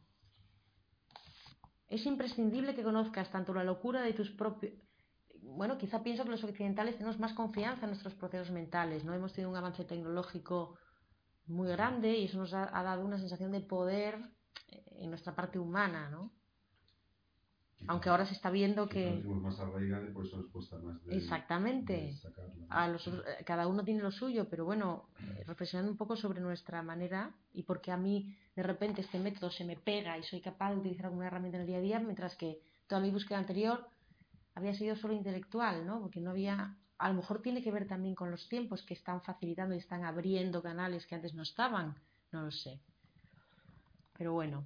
es 1.89 2.05
imprescindible 2.07 2.75
que 2.75 2.83
conozcas 2.83 3.31
tanto 3.31 3.55
la 3.55 3.65
locura 3.65 4.03
de 4.03 4.13
tus 4.13 4.31
propios 4.31 4.73
bueno, 5.43 5.79
quizá 5.79 6.03
pienso 6.03 6.25
que 6.25 6.31
los 6.31 6.45
occidentales 6.45 6.97
tenemos 6.97 7.19
más 7.19 7.33
confianza 7.33 7.83
en 7.83 7.91
nuestros 7.91 8.15
procesos 8.15 8.51
mentales, 8.51 9.05
¿no? 9.05 9.15
Hemos 9.15 9.33
tenido 9.33 9.51
un 9.51 9.57
avance 9.57 9.85
tecnológico 9.85 10.79
muy 11.47 11.69
grande 11.69 12.17
y 12.17 12.25
eso 12.25 12.39
nos 12.39 12.53
ha, 12.53 12.67
dado 12.83 13.05
una 13.05 13.19
sensación 13.19 13.53
de 13.53 13.61
poder 13.61 14.19
en 14.69 15.11
nuestra 15.11 15.35
parte 15.35 15.59
humana, 15.59 16.11
¿no? 16.11 16.33
Aunque 17.89 18.09
ahora 18.09 18.27
se 18.27 18.35
está 18.35 18.51
viendo 18.51 18.89
que... 18.89 19.23
más 19.25 19.61
por 20.13 20.27
eso 20.27 20.39
nos 20.39 20.47
cuesta 20.51 20.79
más 20.79 21.05
de, 21.05 21.17
Exactamente. 21.17 22.19
a 22.69 22.89
los, 22.89 23.09
cada 23.45 23.69
uno 23.69 23.85
tiene 23.85 24.03
lo 24.03 24.11
suyo, 24.11 24.49
pero 24.49 24.65
bueno, 24.65 25.09
reflexionando 25.47 25.93
un 25.93 25.97
poco 25.97 26.17
sobre 26.17 26.41
nuestra 26.41 26.83
manera 26.83 27.33
y 27.53 27.63
porque 27.63 27.93
a 27.93 27.97
mí 27.97 28.37
de 28.57 28.63
repente 28.63 29.03
este 29.03 29.21
método 29.21 29.51
se 29.51 29.65
me 29.65 29.77
pega 29.77 30.19
y 30.19 30.25
soy 30.25 30.41
capaz 30.41 30.71
de 30.71 30.79
utilizar 30.79 31.07
alguna 31.07 31.29
herramienta 31.29 31.59
en 31.59 31.63
el 31.63 31.67
día 31.69 31.77
a 31.77 31.81
día, 31.81 32.01
mientras 32.01 32.35
que 32.37 32.61
toda 32.89 33.01
mi 33.01 33.11
búsqueda 33.11 33.39
anterior 33.39 33.87
había 34.55 34.75
sido 34.75 34.97
solo 34.97 35.15
intelectual, 35.15 35.87
¿no? 35.87 36.01
Porque 36.01 36.21
no 36.21 36.31
había, 36.31 36.77
a 36.99 37.09
lo 37.09 37.15
mejor 37.15 37.43
tiene 37.43 37.63
que 37.63 37.71
ver 37.71 37.87
también 37.87 38.15
con 38.15 38.31
los 38.31 38.49
tiempos 38.49 38.83
que 38.83 38.95
están 38.95 39.23
facilitando 39.23 39.75
y 39.75 39.79
están 39.79 40.03
abriendo 40.03 40.63
canales 40.63 41.07
que 41.07 41.15
antes 41.15 41.35
no 41.35 41.43
estaban, 41.43 41.95
no 42.33 42.43
lo 42.43 42.51
sé. 42.51 42.81
Pero 44.17 44.33
bueno. 44.33 44.65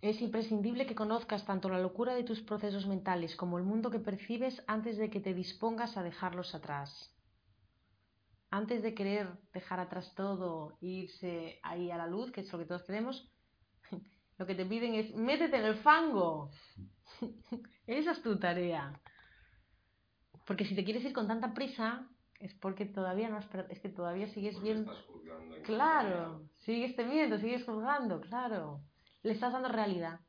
Es 0.00 0.20
imprescindible 0.20 0.86
que 0.86 0.94
conozcas 0.94 1.44
tanto 1.44 1.68
la 1.68 1.80
locura 1.80 2.14
de 2.14 2.22
tus 2.22 2.40
procesos 2.40 2.86
mentales 2.86 3.34
como 3.34 3.58
el 3.58 3.64
mundo 3.64 3.90
que 3.90 3.98
percibes 3.98 4.62
antes 4.68 4.96
de 4.96 5.10
que 5.10 5.18
te 5.18 5.34
dispongas 5.34 5.96
a 5.96 6.04
dejarlos 6.04 6.54
atrás. 6.54 7.12
Antes 8.50 8.82
de 8.82 8.94
querer 8.94 9.28
dejar 9.52 9.80
atrás 9.80 10.14
todo 10.14 10.78
e 10.80 10.86
irse 10.86 11.58
ahí 11.62 11.90
a 11.90 11.96
la 11.96 12.06
luz, 12.06 12.30
que 12.30 12.42
es 12.42 12.52
lo 12.52 12.60
que 12.60 12.64
todos 12.64 12.84
queremos, 12.84 13.28
lo 14.38 14.46
que 14.46 14.54
te 14.54 14.64
piden 14.64 14.94
es 14.94 15.14
métete 15.16 15.56
en 15.56 15.64
el 15.64 15.76
fango. 15.78 16.50
Esa 17.86 18.12
es 18.12 18.22
tu 18.22 18.38
tarea. 18.38 19.00
Porque 20.46 20.64
si 20.64 20.76
te 20.76 20.84
quieres 20.84 21.04
ir 21.04 21.12
con 21.12 21.26
tanta 21.26 21.52
prisa, 21.52 22.08
es 22.38 22.54
porque 22.54 22.86
todavía 22.86 23.28
no 23.28 23.36
has, 23.36 23.48
es 23.68 23.80
que 23.80 23.88
todavía 23.88 24.28
sigues 24.28 24.62
viendo. 24.62 24.92
Claro, 25.64 26.48
sigues 26.60 26.94
temiendo, 26.94 27.36
sigues 27.38 27.64
juzgando, 27.64 28.20
claro. 28.20 28.80
Le 29.28 29.34
estás 29.34 29.52
dando 29.52 29.68
realidad. 29.68 30.20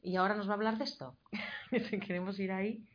Y 0.00 0.14
ahora 0.14 0.36
nos 0.36 0.46
va 0.46 0.52
a 0.52 0.54
hablar 0.54 0.78
de 0.78 0.84
esto. 0.84 1.18
si 1.90 1.98
queremos 1.98 2.38
ir 2.38 2.52
ahí. 2.52 2.86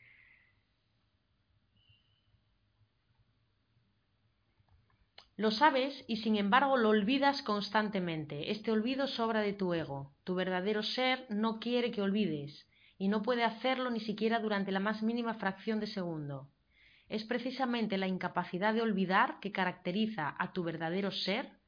Lo 5.36 5.52
sabes 5.52 6.06
y 6.08 6.18
sin 6.24 6.38
embargo 6.38 6.78
lo 6.78 6.88
olvidas 6.88 7.42
constantemente. 7.42 8.50
Este 8.52 8.72
olvido 8.72 9.08
sobra 9.08 9.42
de 9.42 9.52
tu 9.52 9.74
ego. 9.74 10.14
Tu 10.24 10.36
verdadero 10.36 10.84
ser 10.84 11.26
no 11.30 11.60
quiere 11.60 11.92
que 11.92 12.02
olvides 12.02 12.66
y 12.98 13.10
no 13.10 13.22
puede 13.22 13.44
hacerlo 13.44 13.90
ni 13.90 14.00
siquiera 14.00 14.40
durante 14.40 14.72
la 14.72 14.80
más 14.80 15.04
mínima 15.04 15.34
fracción 15.34 15.82
de 15.82 15.88
segundo. 15.88 16.50
Es 17.10 17.26
precisamente 17.26 17.98
la 17.98 18.08
incapacidad 18.08 18.74
de 18.74 18.84
olvidar 18.84 19.42
que 19.42 19.52
caracteriza 19.52 20.34
a 20.40 20.54
tu 20.54 20.64
verdadero 20.64 21.12
ser 21.12 21.59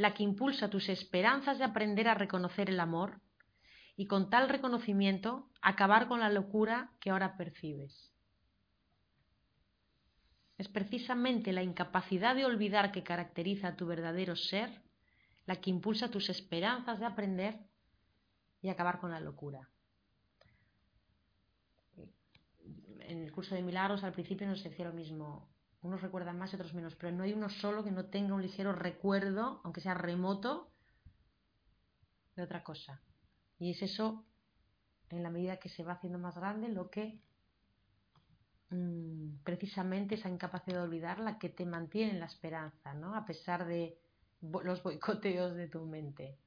la 0.00 0.14
que 0.14 0.22
impulsa 0.22 0.70
tus 0.70 0.88
esperanzas 0.88 1.58
de 1.58 1.64
aprender 1.64 2.08
a 2.08 2.14
reconocer 2.14 2.70
el 2.70 2.80
amor 2.80 3.20
y 3.98 4.06
con 4.06 4.30
tal 4.30 4.48
reconocimiento 4.48 5.50
acabar 5.60 6.08
con 6.08 6.20
la 6.20 6.30
locura 6.30 6.90
que 7.00 7.10
ahora 7.10 7.36
percibes. 7.36 8.10
Es 10.56 10.68
precisamente 10.68 11.52
la 11.52 11.62
incapacidad 11.62 12.34
de 12.34 12.46
olvidar 12.46 12.92
que 12.92 13.02
caracteriza 13.02 13.68
a 13.68 13.76
tu 13.76 13.84
verdadero 13.84 14.36
ser 14.36 14.70
la 15.44 15.56
que 15.56 15.68
impulsa 15.68 16.10
tus 16.10 16.30
esperanzas 16.30 16.98
de 16.98 17.04
aprender 17.04 17.58
y 18.62 18.70
acabar 18.70 19.00
con 19.00 19.10
la 19.10 19.20
locura. 19.20 19.68
En 23.00 23.22
el 23.24 23.32
curso 23.32 23.54
de 23.54 23.60
milagros 23.60 24.02
al 24.02 24.12
principio 24.12 24.46
nos 24.46 24.64
decía 24.64 24.86
lo 24.86 24.94
mismo. 24.94 25.46
Unos 25.82 26.02
recuerdan 26.02 26.38
más 26.38 26.52
y 26.52 26.56
otros 26.56 26.74
menos, 26.74 26.94
pero 26.94 27.16
no 27.16 27.22
hay 27.22 27.32
uno 27.32 27.48
solo 27.48 27.82
que 27.82 27.90
no 27.90 28.06
tenga 28.06 28.34
un 28.34 28.42
ligero 28.42 28.72
recuerdo, 28.72 29.60
aunque 29.64 29.80
sea 29.80 29.94
remoto, 29.94 30.70
de 32.36 32.42
otra 32.42 32.62
cosa. 32.62 33.00
Y 33.58 33.70
es 33.70 33.82
eso, 33.82 34.24
en 35.08 35.22
la 35.22 35.30
medida 35.30 35.58
que 35.58 35.68
se 35.68 35.82
va 35.82 35.94
haciendo 35.94 36.18
más 36.18 36.36
grande, 36.36 36.68
lo 36.68 36.90
que 36.90 37.20
Mm, 38.70 39.42
precisamente 39.42 40.14
esa 40.14 40.28
incapacidad 40.28 40.78
de 40.78 40.84
olvidar 40.84 41.18
la 41.18 41.38
que 41.38 41.48
te 41.48 41.66
mantiene 41.66 42.12
en 42.12 42.20
la 42.20 42.26
esperanza, 42.26 42.94
¿no? 42.94 43.16
A 43.16 43.26
pesar 43.26 43.66
de 43.66 43.98
los 44.40 44.82
boicoteos 44.82 45.54
de 45.54 45.68
tu 45.68 45.84
mente. 45.86 46.38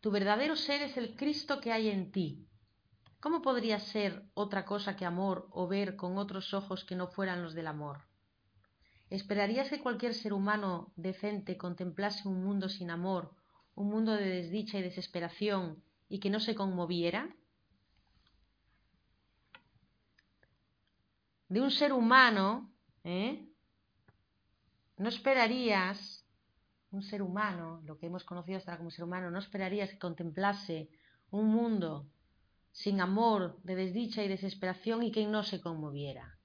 Tu 0.00 0.10
verdadero 0.12 0.54
ser 0.54 0.82
es 0.82 0.96
el 0.96 1.16
Cristo 1.16 1.60
que 1.60 1.72
hay 1.72 1.88
en 1.88 2.12
ti. 2.12 2.46
¿Cómo 3.20 3.42
podría 3.42 3.80
ser 3.80 4.24
otra 4.34 4.64
cosa 4.64 4.96
que 4.96 5.04
amor 5.04 5.48
o 5.50 5.66
ver 5.66 5.96
con 5.96 6.18
otros 6.18 6.54
ojos 6.54 6.84
que 6.84 6.94
no 6.96 7.08
fueran 7.08 7.42
los 7.42 7.54
del 7.54 7.66
amor? 7.66 8.02
¿Esperarías 9.10 9.70
que 9.70 9.80
cualquier 9.80 10.14
ser 10.14 10.32
humano 10.32 10.92
decente 10.96 11.56
contemplase 11.56 12.28
un 12.28 12.44
mundo 12.44 12.68
sin 12.68 12.90
amor, 12.90 13.34
un 13.74 13.88
mundo 13.88 14.12
de 14.12 14.28
desdicha 14.28 14.78
y 14.78 14.82
desesperación, 14.82 15.82
y 16.08 16.20
que 16.20 16.30
no 16.30 16.40
se 16.40 16.54
conmoviera? 16.54 17.34
de 21.48 21.60
un 21.60 21.70
ser 21.70 21.92
humano, 21.92 22.70
¿eh? 23.04 23.48
no 24.96 25.08
esperarías, 25.08 26.24
un 26.90 27.02
ser 27.02 27.22
humano, 27.22 27.80
lo 27.84 27.98
que 27.98 28.06
hemos 28.06 28.24
conocido 28.24 28.58
hasta 28.58 28.72
ahora 28.72 28.78
como 28.78 28.90
ser 28.90 29.04
humano, 29.04 29.30
no 29.30 29.38
esperarías 29.38 29.90
que 29.90 29.98
contemplase 29.98 30.90
un 31.30 31.48
mundo 31.48 32.06
sin 32.78 33.00
amor, 33.00 33.58
de 33.64 33.74
desdicha 33.74 34.22
y 34.22 34.28
desesperación 34.28 35.02
y 35.02 35.10
que 35.10 35.26
no 35.26 35.42
se 35.42 35.60
conmoviera. 35.60 36.38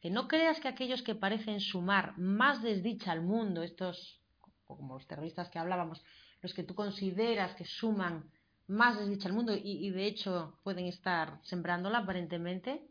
Que 0.00 0.10
no 0.10 0.26
creas 0.26 0.58
que 0.58 0.66
aquellos 0.66 1.02
que 1.02 1.14
parecen 1.14 1.60
sumar 1.60 2.18
más 2.18 2.62
desdicha 2.62 3.12
al 3.12 3.22
mundo, 3.22 3.62
estos, 3.62 4.20
como 4.64 4.94
los 4.94 5.06
terroristas 5.06 5.50
que 5.50 5.60
hablábamos, 5.60 6.02
los 6.42 6.52
que 6.52 6.64
tú 6.64 6.74
consideras 6.74 7.54
que 7.54 7.64
suman 7.64 8.28
más 8.66 8.98
desdicha 8.98 9.28
al 9.28 9.34
mundo 9.34 9.54
y, 9.54 9.86
y 9.86 9.90
de 9.90 10.06
hecho 10.06 10.58
pueden 10.64 10.86
estar 10.86 11.38
sembrándola 11.44 11.98
aparentemente, 11.98 12.84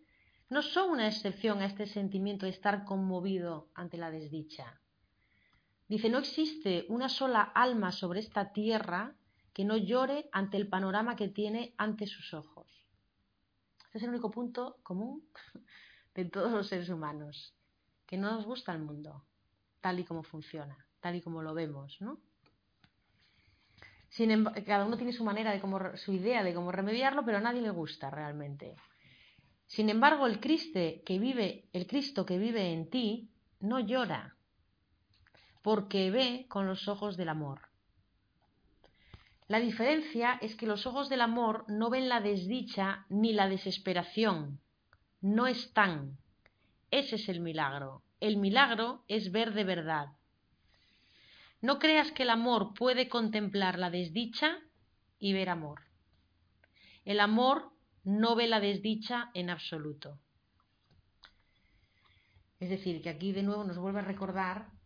no 0.50 0.62
son 0.62 0.92
una 0.92 1.08
excepción 1.08 1.60
a 1.60 1.66
este 1.66 1.88
sentimiento 1.88 2.46
de 2.46 2.54
estar 2.54 2.86
conmovido 2.86 3.70
ante 3.76 3.98
la 3.98 4.12
desdicha. 4.12 4.80
Dice, 5.90 6.08
no 6.10 6.20
existe 6.20 6.86
una 6.88 7.10
sola 7.10 7.42
alma 7.42 7.92
sobre 7.92 8.22
esta 8.22 8.54
tierra 8.54 9.18
que 9.54 9.66
no 9.66 9.76
llore 9.76 10.30
ante 10.32 10.56
el 10.56 10.70
panorama 10.70 11.18
que 11.18 11.28
tiene 11.28 11.74
ante 11.78 12.08
sus 12.08 12.34
ojos. 12.34 12.77
Es 13.94 14.04
el 14.04 14.10
único 14.10 14.32
punto 14.32 14.78
común 14.84 15.24
de 16.16 16.26
todos 16.26 16.52
los 16.52 16.68
seres 16.68 16.90
humanos, 16.90 17.56
que 18.06 18.18
no 18.18 18.32
nos 18.32 18.46
gusta 18.46 18.74
el 18.74 18.80
mundo, 18.80 19.26
tal 19.82 20.00
y 20.00 20.06
como 20.06 20.24
funciona, 20.24 20.78
tal 21.00 21.16
y 21.16 21.22
como 21.22 21.42
lo 21.42 21.54
vemos, 21.54 21.98
¿no? 22.02 22.20
Sin 24.10 24.46
cada 24.66 24.86
uno 24.86 24.98
tiene 24.98 25.14
su 25.14 25.24
manera 25.24 25.52
de 25.52 25.60
cómo, 25.60 25.80
su 25.98 26.14
idea 26.14 26.44
de 26.44 26.54
cómo 26.54 26.72
remediarlo, 26.72 27.24
pero 27.26 27.38
a 27.38 27.42
nadie 27.42 27.62
le 27.62 27.70
gusta 27.70 28.10
realmente. 28.10 28.76
Sin 29.68 29.90
embargo, 29.90 30.26
el 30.28 30.40
que 30.40 31.20
vive, 31.20 31.70
el 31.74 31.88
Cristo 31.88 32.26
que 32.26 32.38
vive 32.38 32.72
en 32.72 32.90
ti 32.90 33.30
no 33.60 33.80
llora, 33.80 34.36
porque 35.62 36.10
ve 36.10 36.46
con 36.48 36.66
los 36.66 36.88
ojos 36.88 37.18
del 37.18 37.30
amor. 37.30 37.67
La 39.48 39.60
diferencia 39.60 40.38
es 40.42 40.56
que 40.56 40.68
los 40.68 40.86
ojos 40.86 41.08
del 41.08 41.22
amor 41.22 41.64
no 41.70 41.90
ven 41.90 42.10
la 42.10 42.20
desdicha 42.20 43.06
ni 43.10 43.32
la 43.32 43.48
desesperación, 43.48 44.60
no 45.22 45.48
están. 45.48 46.18
Ese 46.92 47.16
es 47.16 47.30
el 47.30 47.40
milagro. 47.40 48.04
El 48.20 48.38
milagro 48.38 49.04
es 49.08 49.32
ver 49.32 49.54
de 49.54 49.64
verdad. 49.64 50.08
No 51.62 51.80
creas 51.80 52.12
que 52.12 52.24
el 52.24 52.30
amor 52.30 52.74
puede 52.74 53.08
contemplar 53.08 53.80
la 53.80 53.90
desdicha 53.90 54.60
y 55.18 55.34
ver 55.34 55.50
amor. 55.50 55.82
El 57.06 57.20
amor 57.20 57.72
no 58.04 58.36
ve 58.36 58.48
la 58.48 58.60
desdicha 58.60 59.32
en 59.34 59.50
absoluto. 59.50 60.20
Es 62.60 62.70
decir, 62.70 63.02
que 63.02 63.10
aquí 63.10 63.32
de 63.32 63.44
nuevo 63.44 63.64
nos 63.64 63.78
vuelve 63.78 64.00
a 64.00 64.04
recordar 64.04 64.77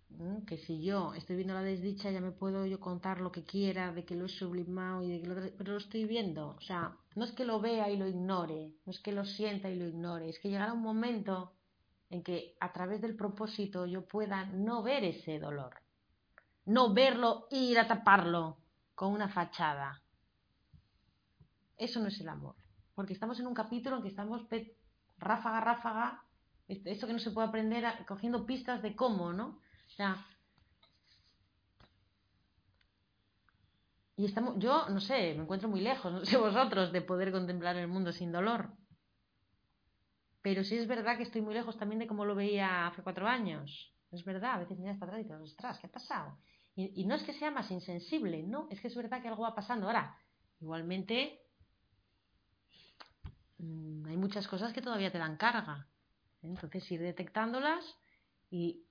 que 0.46 0.58
si 0.58 0.84
yo 0.84 1.14
estoy 1.14 1.36
viendo 1.36 1.54
la 1.54 1.64
desdicha 1.64 2.12
ya 2.12 2.22
me 2.22 2.32
puedo 2.32 2.66
yo 2.66 2.80
contar 2.80 3.22
lo 3.22 3.32
que 3.32 3.44
quiera 3.44 3.92
de 3.92 4.06
que 4.06 4.16
lo 4.16 4.26
he 4.26 4.30
sublimado 4.30 5.02
y 5.04 5.10
de 5.10 5.22
que 5.22 5.28
lo... 5.28 5.36
pero 5.58 5.74
lo 5.74 5.78
estoy 5.78 6.06
viendo. 6.06 6.50
O 6.50 6.62
sea 6.62 6.96
no 7.16 7.26
es 7.26 7.32
que 7.32 7.46
lo 7.46 7.60
vea 7.60 7.90
y 7.90 7.98
lo 7.98 8.08
ignore 8.08 8.74
no 8.86 8.92
es 8.92 9.00
que 9.00 9.12
lo 9.12 9.26
sienta 9.26 9.70
y 9.70 9.78
lo 9.78 9.88
ignore 9.88 10.30
es 10.30 10.40
que 10.40 10.50
llegará 10.50 10.74
un 10.74 10.82
momento 10.82 11.54
en 12.10 12.24
que 12.24 12.56
a 12.60 12.72
través 12.72 13.02
del 13.02 13.16
propósito 13.16 13.86
yo 13.86 14.06
pueda 14.06 14.46
no 14.46 14.84
ver 14.84 15.04
ese 15.04 15.40
dolor 15.40 15.76
no 16.66 16.94
verlo 16.94 17.48
e 17.50 17.58
ir 17.58 17.80
a 17.80 17.88
taparlo 17.88 18.58
con 18.94 19.12
una 19.14 19.30
fachada. 19.30 20.04
Eso 21.76 22.00
no 22.00 22.08
es 22.08 22.20
el 22.22 22.30
amor 22.30 22.56
porque 22.96 23.14
estamos 23.14 23.40
en 23.40 23.48
un 23.48 23.54
capítulo 23.54 23.98
en 23.98 24.04
que 24.04 24.10
estamos 24.10 24.46
ráfaga 25.18 25.62
ráfaga 25.62 26.24
eso 26.68 27.08
que 27.08 27.14
no 27.14 27.20
se 27.20 27.32
puede 27.32 27.48
aprender 27.48 27.84
cogiendo 28.08 28.46
pistas 28.46 28.82
de 28.82 28.96
cómo 28.96 29.34
no 29.34 29.60
sea, 29.96 30.26
y 34.16 34.26
estamos, 34.26 34.56
yo 34.60 34.88
no 34.90 35.00
sé, 35.00 35.34
me 35.36 35.44
encuentro 35.44 35.68
muy 35.68 35.82
lejos, 35.82 36.12
no 36.14 36.26
sé 36.26 36.38
vosotros, 36.38 36.92
de 36.92 37.02
poder 37.02 37.32
contemplar 37.32 37.76
el 37.78 37.88
mundo 37.88 38.12
sin 38.12 38.32
dolor. 38.32 38.70
Pero 40.42 40.64
sí 40.64 40.76
es 40.76 40.88
verdad 40.88 41.18
que 41.18 41.24
estoy 41.24 41.42
muy 41.42 41.54
lejos 41.54 41.78
también 41.78 42.00
de 42.00 42.08
cómo 42.08 42.26
lo 42.26 42.36
veía 42.36 42.88
hace 42.88 43.04
cuatro 43.04 43.28
años. 43.28 43.94
Es 44.12 44.26
verdad, 44.26 44.54
a 44.54 44.60
veces 44.60 44.78
miras 44.80 44.98
para 44.98 45.12
atrás 45.12 45.22
y 45.22 45.30
dices, 45.30 45.42
ostras, 45.42 45.80
¿qué 45.80 45.88
ha 45.88 45.92
pasado? 45.92 46.38
Y, 46.76 47.06
no 47.06 47.16
es 47.16 47.24
que 47.24 47.34
sea 47.34 47.52
más 47.52 47.70
insensible, 47.70 48.44
no, 48.44 48.68
es 48.70 48.80
que 48.80 48.88
es 48.88 48.96
verdad 48.96 49.22
que 49.22 49.28
algo 49.28 49.44
va 49.44 49.54
pasando. 49.54 49.88
Ahora, 49.88 50.18
igualmente, 50.60 51.42
mmm, 53.58 54.06
hay 54.08 54.18
muchas 54.18 54.48
cosas 54.48 54.74
que 54.74 54.82
todavía 54.82 55.12
te 55.12 55.18
dan 55.18 55.38
carga. 55.38 55.88
Entonces, 56.42 56.90
ir 56.92 57.02
detectándolas 57.02 57.84
y 58.50 58.86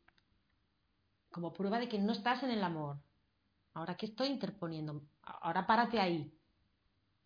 como 1.31 1.53
prueba 1.53 1.79
de 1.79 1.89
que 1.89 1.99
no 1.99 2.13
estás 2.13 2.43
en 2.43 2.51
el 2.51 2.63
amor. 2.63 2.99
Ahora, 3.75 3.97
¿qué 3.97 4.07
estoy 4.07 4.29
interponiendo? 4.29 5.03
Ahora 5.23 5.67
párate 5.67 6.01
ahí. 6.01 6.37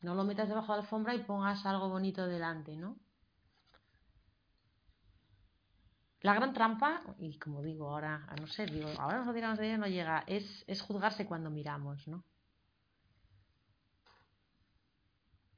No 0.01 0.15
lo 0.15 0.25
metas 0.25 0.49
debajo 0.49 0.73
de 0.73 0.79
la 0.79 0.83
alfombra 0.83 1.15
y 1.15 1.25
pongas 1.25 1.65
algo 1.65 1.89
bonito 1.89 2.27
delante, 2.27 2.77
¿no? 2.77 2.99
La 6.21 6.35
gran 6.35 6.55
trampa, 6.55 7.03
y 7.19 7.39
como 7.39 7.63
digo 7.63 7.91
ahora, 7.91 8.27
no 8.41 8.47
sé, 8.47 8.65
digo, 8.67 8.89
ahora 8.99 9.19
nos 9.19 9.27
lo 9.27 9.33
dirán 9.35 9.57
de 9.57 9.67
ella, 9.67 9.79
no 9.79 9.87
llega, 9.87 10.25
es 10.27 10.81
juzgarse 10.83 11.27
cuando 11.27 11.51
miramos, 11.51 12.07
¿no? 12.09 12.25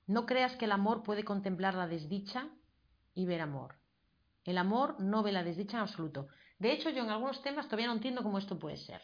No 0.07 0.25
creas 0.27 0.57
que 0.57 0.67
el 0.67 0.73
amor 0.73 1.03
puede 1.03 1.25
contemplar 1.25 1.75
la 1.75 1.89
desdicha 1.89 2.49
y 3.15 3.27
ver 3.27 3.41
amor. 3.41 3.77
El 4.45 4.59
amor 4.59 5.01
no 5.01 5.25
ve 5.25 5.33
la 5.33 5.43
desdicha 5.43 5.79
en 5.79 5.83
absoluto. 5.83 6.29
De 6.59 6.73
hecho, 6.73 6.91
yo 6.91 7.03
en 7.03 7.11
algunos 7.11 7.43
temas 7.43 7.67
todavía 7.67 7.89
no 7.89 7.95
entiendo 7.95 8.23
cómo 8.23 8.39
esto 8.39 8.59
puede 8.59 8.77
ser, 8.77 9.03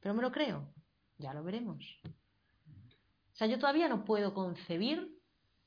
pero 0.00 0.14
me 0.14 0.22
lo 0.22 0.30
creo. 0.30 0.72
Ya 1.18 1.34
lo 1.34 1.42
veremos. 1.42 1.84
O 2.04 3.36
sea, 3.36 3.46
yo 3.46 3.58
todavía 3.58 3.88
no 3.88 4.04
puedo 4.04 4.34
concebir 4.34 5.18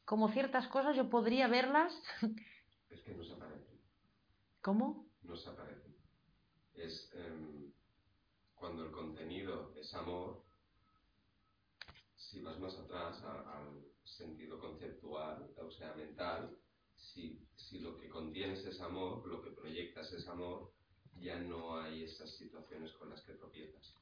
cómo 0.05 0.29
ciertas 0.29 0.67
cosas 0.67 0.95
yo 0.95 1.09
podría 1.09 1.47
verlas. 1.47 1.93
Es 2.89 3.01
que 3.01 3.15
no 3.15 3.23
se 3.23 3.33
aparecen. 3.33 3.79
¿Cómo? 4.61 5.07
No 5.23 5.35
se 5.35 5.49
aparecen. 5.49 5.95
Es 6.75 7.11
eh, 7.15 7.71
cuando 8.55 8.85
el 8.85 8.91
contenido 8.91 9.73
es 9.75 9.93
amor, 9.93 10.43
si 12.15 12.41
vas 12.41 12.59
más 12.59 12.77
atrás 12.77 13.21
al 13.23 13.83
sentido 14.03 14.59
conceptual, 14.59 15.49
o 15.59 15.71
sea, 15.71 15.93
mental, 15.95 16.57
si, 16.95 17.47
si 17.55 17.79
lo 17.79 17.97
que 17.97 18.09
contienes 18.09 18.65
es 18.65 18.79
amor, 18.81 19.25
lo 19.27 19.41
que 19.41 19.51
proyectas 19.51 20.11
es 20.13 20.27
amor, 20.27 20.72
ya 21.23 21.39
no 21.39 21.79
hay 21.79 22.03
esas 22.03 22.29
situaciones 22.29 22.91
con 22.93 23.09
las 23.09 23.21
que 23.21 23.33
tropiezas. 23.33 23.95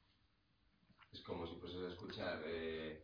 Es 1.14 1.22
como 1.22 1.46
si 1.46 1.56
fueses 1.56 1.84
a 1.84 1.90
escuchar, 1.90 2.42
eh, 2.46 3.04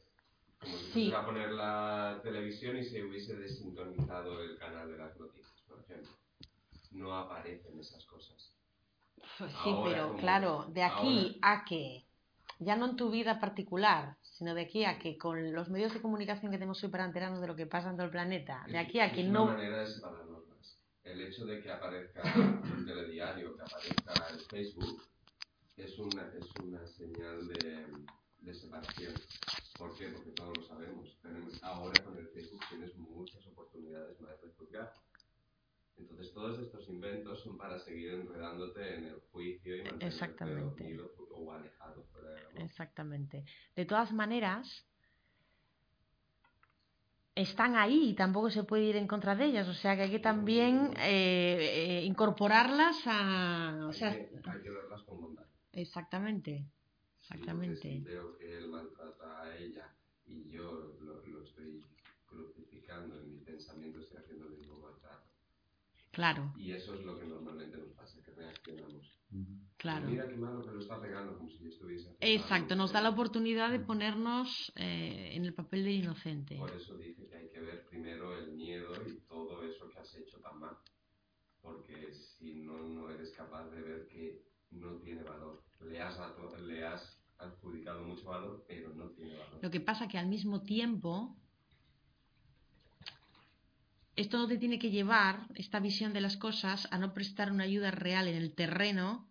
como 0.59 0.75
si 0.77 0.91
sí. 0.91 1.13
a 1.13 1.25
poner 1.25 1.51
la 1.51 2.19
televisión 2.23 2.77
y 2.77 2.83
se 2.83 3.03
hubiese 3.03 3.35
desintonizado 3.35 4.41
el 4.41 4.57
canal 4.57 4.91
de 4.91 4.97
las 4.97 5.17
noticias, 5.19 5.61
por 5.67 5.79
ejemplo. 5.81 6.11
No 6.91 7.15
aparecen 7.15 7.79
esas 7.79 8.05
cosas. 8.05 8.53
Pues 9.37 9.51
sí, 9.51 9.69
ahora, 9.69 9.89
pero 9.89 10.07
como, 10.07 10.19
claro, 10.19 10.65
de 10.69 10.83
aquí 10.83 11.39
ahora, 11.43 11.61
a 11.61 11.65
que, 11.65 12.05
ya 12.59 12.75
no 12.75 12.85
en 12.89 12.95
tu 12.95 13.11
vida 13.11 13.39
particular, 13.39 14.17
sino 14.21 14.55
de 14.55 14.61
aquí 14.61 14.85
a 14.85 14.97
que 14.97 15.17
con 15.17 15.53
los 15.53 15.69
medios 15.69 15.93
de 15.93 16.01
comunicación 16.01 16.51
que 16.51 16.57
tenemos 16.57 16.79
súper 16.79 17.01
de 17.39 17.47
lo 17.47 17.55
que 17.55 17.67
pasa 17.67 17.89
en 17.89 17.97
todo 17.97 18.05
el 18.05 18.11
planeta, 18.11 18.65
de 18.67 18.79
aquí 18.79 18.99
a 18.99 19.11
que 19.11 19.23
no... 19.23 19.43
Una 19.43 19.53
manera 19.53 19.79
de 19.79 19.87
separarnos 19.87 20.29
más. 20.29 20.36
El 21.07 21.21
hecho 21.21 21.45
de 21.45 21.61
que 21.61 21.71
aparezca 21.71 22.21
un 22.77 22.85
telediario, 22.85 23.55
que 23.55 23.61
aparezca 23.61 24.27
el 24.29 24.39
Facebook, 24.41 25.03
es 25.77 25.97
una, 25.99 26.31
es 26.35 26.45
una 26.61 26.85
señal 26.87 27.47
de, 27.47 27.85
de 28.39 28.53
separación. 28.53 29.13
¿Por 29.77 29.95
qué? 29.97 30.09
Porque 30.09 30.31
todos 30.31 30.57
lo 30.57 30.63
sabemos. 30.63 31.17
Tenemos, 31.21 31.63
ahora 31.63 32.03
con 32.03 32.17
el 32.17 32.27
Facebook 32.29 32.61
tienes 32.69 32.95
muchas 32.97 33.45
oportunidades 33.47 34.19
más 34.19 34.41
de 34.41 34.49
juzgar. 34.57 34.93
Entonces 35.97 36.31
todos 36.33 36.59
estos 36.59 36.87
inventos 36.89 37.41
son 37.41 37.57
para 37.57 37.79
seguir 37.79 38.13
enredándote 38.13 38.95
en 38.95 39.05
el 39.05 39.19
juicio 39.31 39.75
y 39.75 39.79
mantenerte 39.79 40.05
Exactamente. 40.07 40.99
o 41.31 41.51
alejado 41.51 42.03
fuera 42.11 42.29
del 42.31 42.45
amor. 42.45 42.61
Exactamente. 42.61 43.45
De 43.75 43.85
todas 43.85 44.11
maneras, 44.13 44.85
están 47.41 47.75
ahí 47.75 48.09
y 48.09 48.13
tampoco 48.13 48.49
se 48.49 48.63
puede 48.63 48.83
ir 48.85 48.95
en 48.97 49.07
contra 49.07 49.35
de 49.35 49.45
ellas. 49.45 49.67
O 49.67 49.73
sea 49.73 49.95
que 49.95 50.03
hay 50.03 50.11
que 50.11 50.19
también 50.19 50.93
eh, 50.99 51.99
eh, 51.99 52.03
incorporarlas 52.05 52.97
a... 53.05 53.85
O 53.87 53.93
sea, 53.93 54.09
hay, 54.09 54.17
que, 54.27 54.41
hay 54.49 54.61
que 54.61 54.69
verlas 54.69 55.03
con 55.03 55.21
bondad. 55.21 55.45
exactamente. 55.73 56.65
Sí, 57.21 57.33
Exactamente. 57.33 57.89
si 57.89 57.99
veo 57.99 58.37
que 58.37 58.57
él 58.57 58.67
maltrata 58.69 59.41
a 59.43 59.57
ella 59.57 59.93
y 60.25 60.49
yo 60.49 60.95
lo, 61.01 61.25
lo 61.25 61.43
estoy 61.43 61.83
crucificando 62.25 63.19
en 63.19 63.31
mi 63.31 63.39
pensamiento, 63.39 63.99
estoy 63.99 64.17
haciendo 64.19 64.45
el 64.47 64.53
mismo 64.57 64.79
maltrato. 64.79 65.27
Claro, 66.11 66.51
Y 66.55 66.71
eso 66.71 66.95
es 66.95 67.05
lo 67.05 67.17
que 67.17 67.25
normalmente 67.25 67.77
nos 67.77 67.91
pasa, 67.91 68.17
que 68.23 68.31
reaccionamos. 68.31 69.16
Claro. 69.77 70.09
Mira 70.09 70.27
qué 70.27 70.37
malo 70.37 70.65
que 70.65 70.71
lo 70.71 70.79
está 70.79 70.99
como 71.37 71.49
si 71.49 71.67
estuviese 71.67 72.15
Exacto, 72.19 72.75
nos 72.75 72.91
da 72.91 73.01
la 73.01 73.09
oportunidad 73.09 73.71
de 73.71 73.79
ponernos 73.79 74.71
eh, 74.75 75.31
en 75.33 75.45
el 75.45 75.53
papel 75.53 75.83
del 75.83 75.93
inocente. 75.93 76.57
Por 76.57 76.71
eso 76.71 76.97
dice 76.97 77.27
que 77.27 77.35
hay 77.37 77.49
que 77.49 77.61
ver 77.61 77.85
primero 77.85 78.37
el 78.37 78.51
miedo 78.53 78.91
y 79.05 79.19
todo 79.27 79.63
eso 79.63 79.89
que 79.89 79.99
has 79.99 80.13
hecho 80.15 80.39
tan 80.39 80.59
mal. 80.59 80.77
porque 81.61 82.13
si 82.13 82.55
no, 82.55 82.87
no 82.87 83.09
eres 83.09 83.31
capaz 83.31 83.69
de 83.71 83.81
ver 83.81 84.07
que 84.07 84.41
no 84.71 84.97
tiene 84.97 85.23
valor. 85.23 85.63
Le 85.81 85.99
has, 86.01 86.17
le 86.65 86.85
has 86.85 87.19
adjudicado 87.39 88.03
mucho 88.03 88.29
valor, 88.29 88.65
pero 88.67 88.93
no 88.93 89.09
tiene 89.09 89.33
valor. 89.33 89.59
Lo 89.61 89.69
que 89.69 89.79
pasa 89.81 90.07
que 90.07 90.17
al 90.17 90.27
mismo 90.27 90.61
tiempo, 90.61 91.35
esto 94.15 94.37
no 94.37 94.47
te 94.47 94.57
tiene 94.57 94.79
que 94.79 94.91
llevar, 94.91 95.47
esta 95.55 95.79
visión 95.79 96.13
de 96.13 96.21
las 96.21 96.37
cosas, 96.37 96.87
a 96.91 96.97
no 96.97 97.13
prestar 97.13 97.51
una 97.51 97.65
ayuda 97.65 97.91
real 97.91 98.27
en 98.27 98.35
el 98.35 98.53
terreno. 98.53 99.27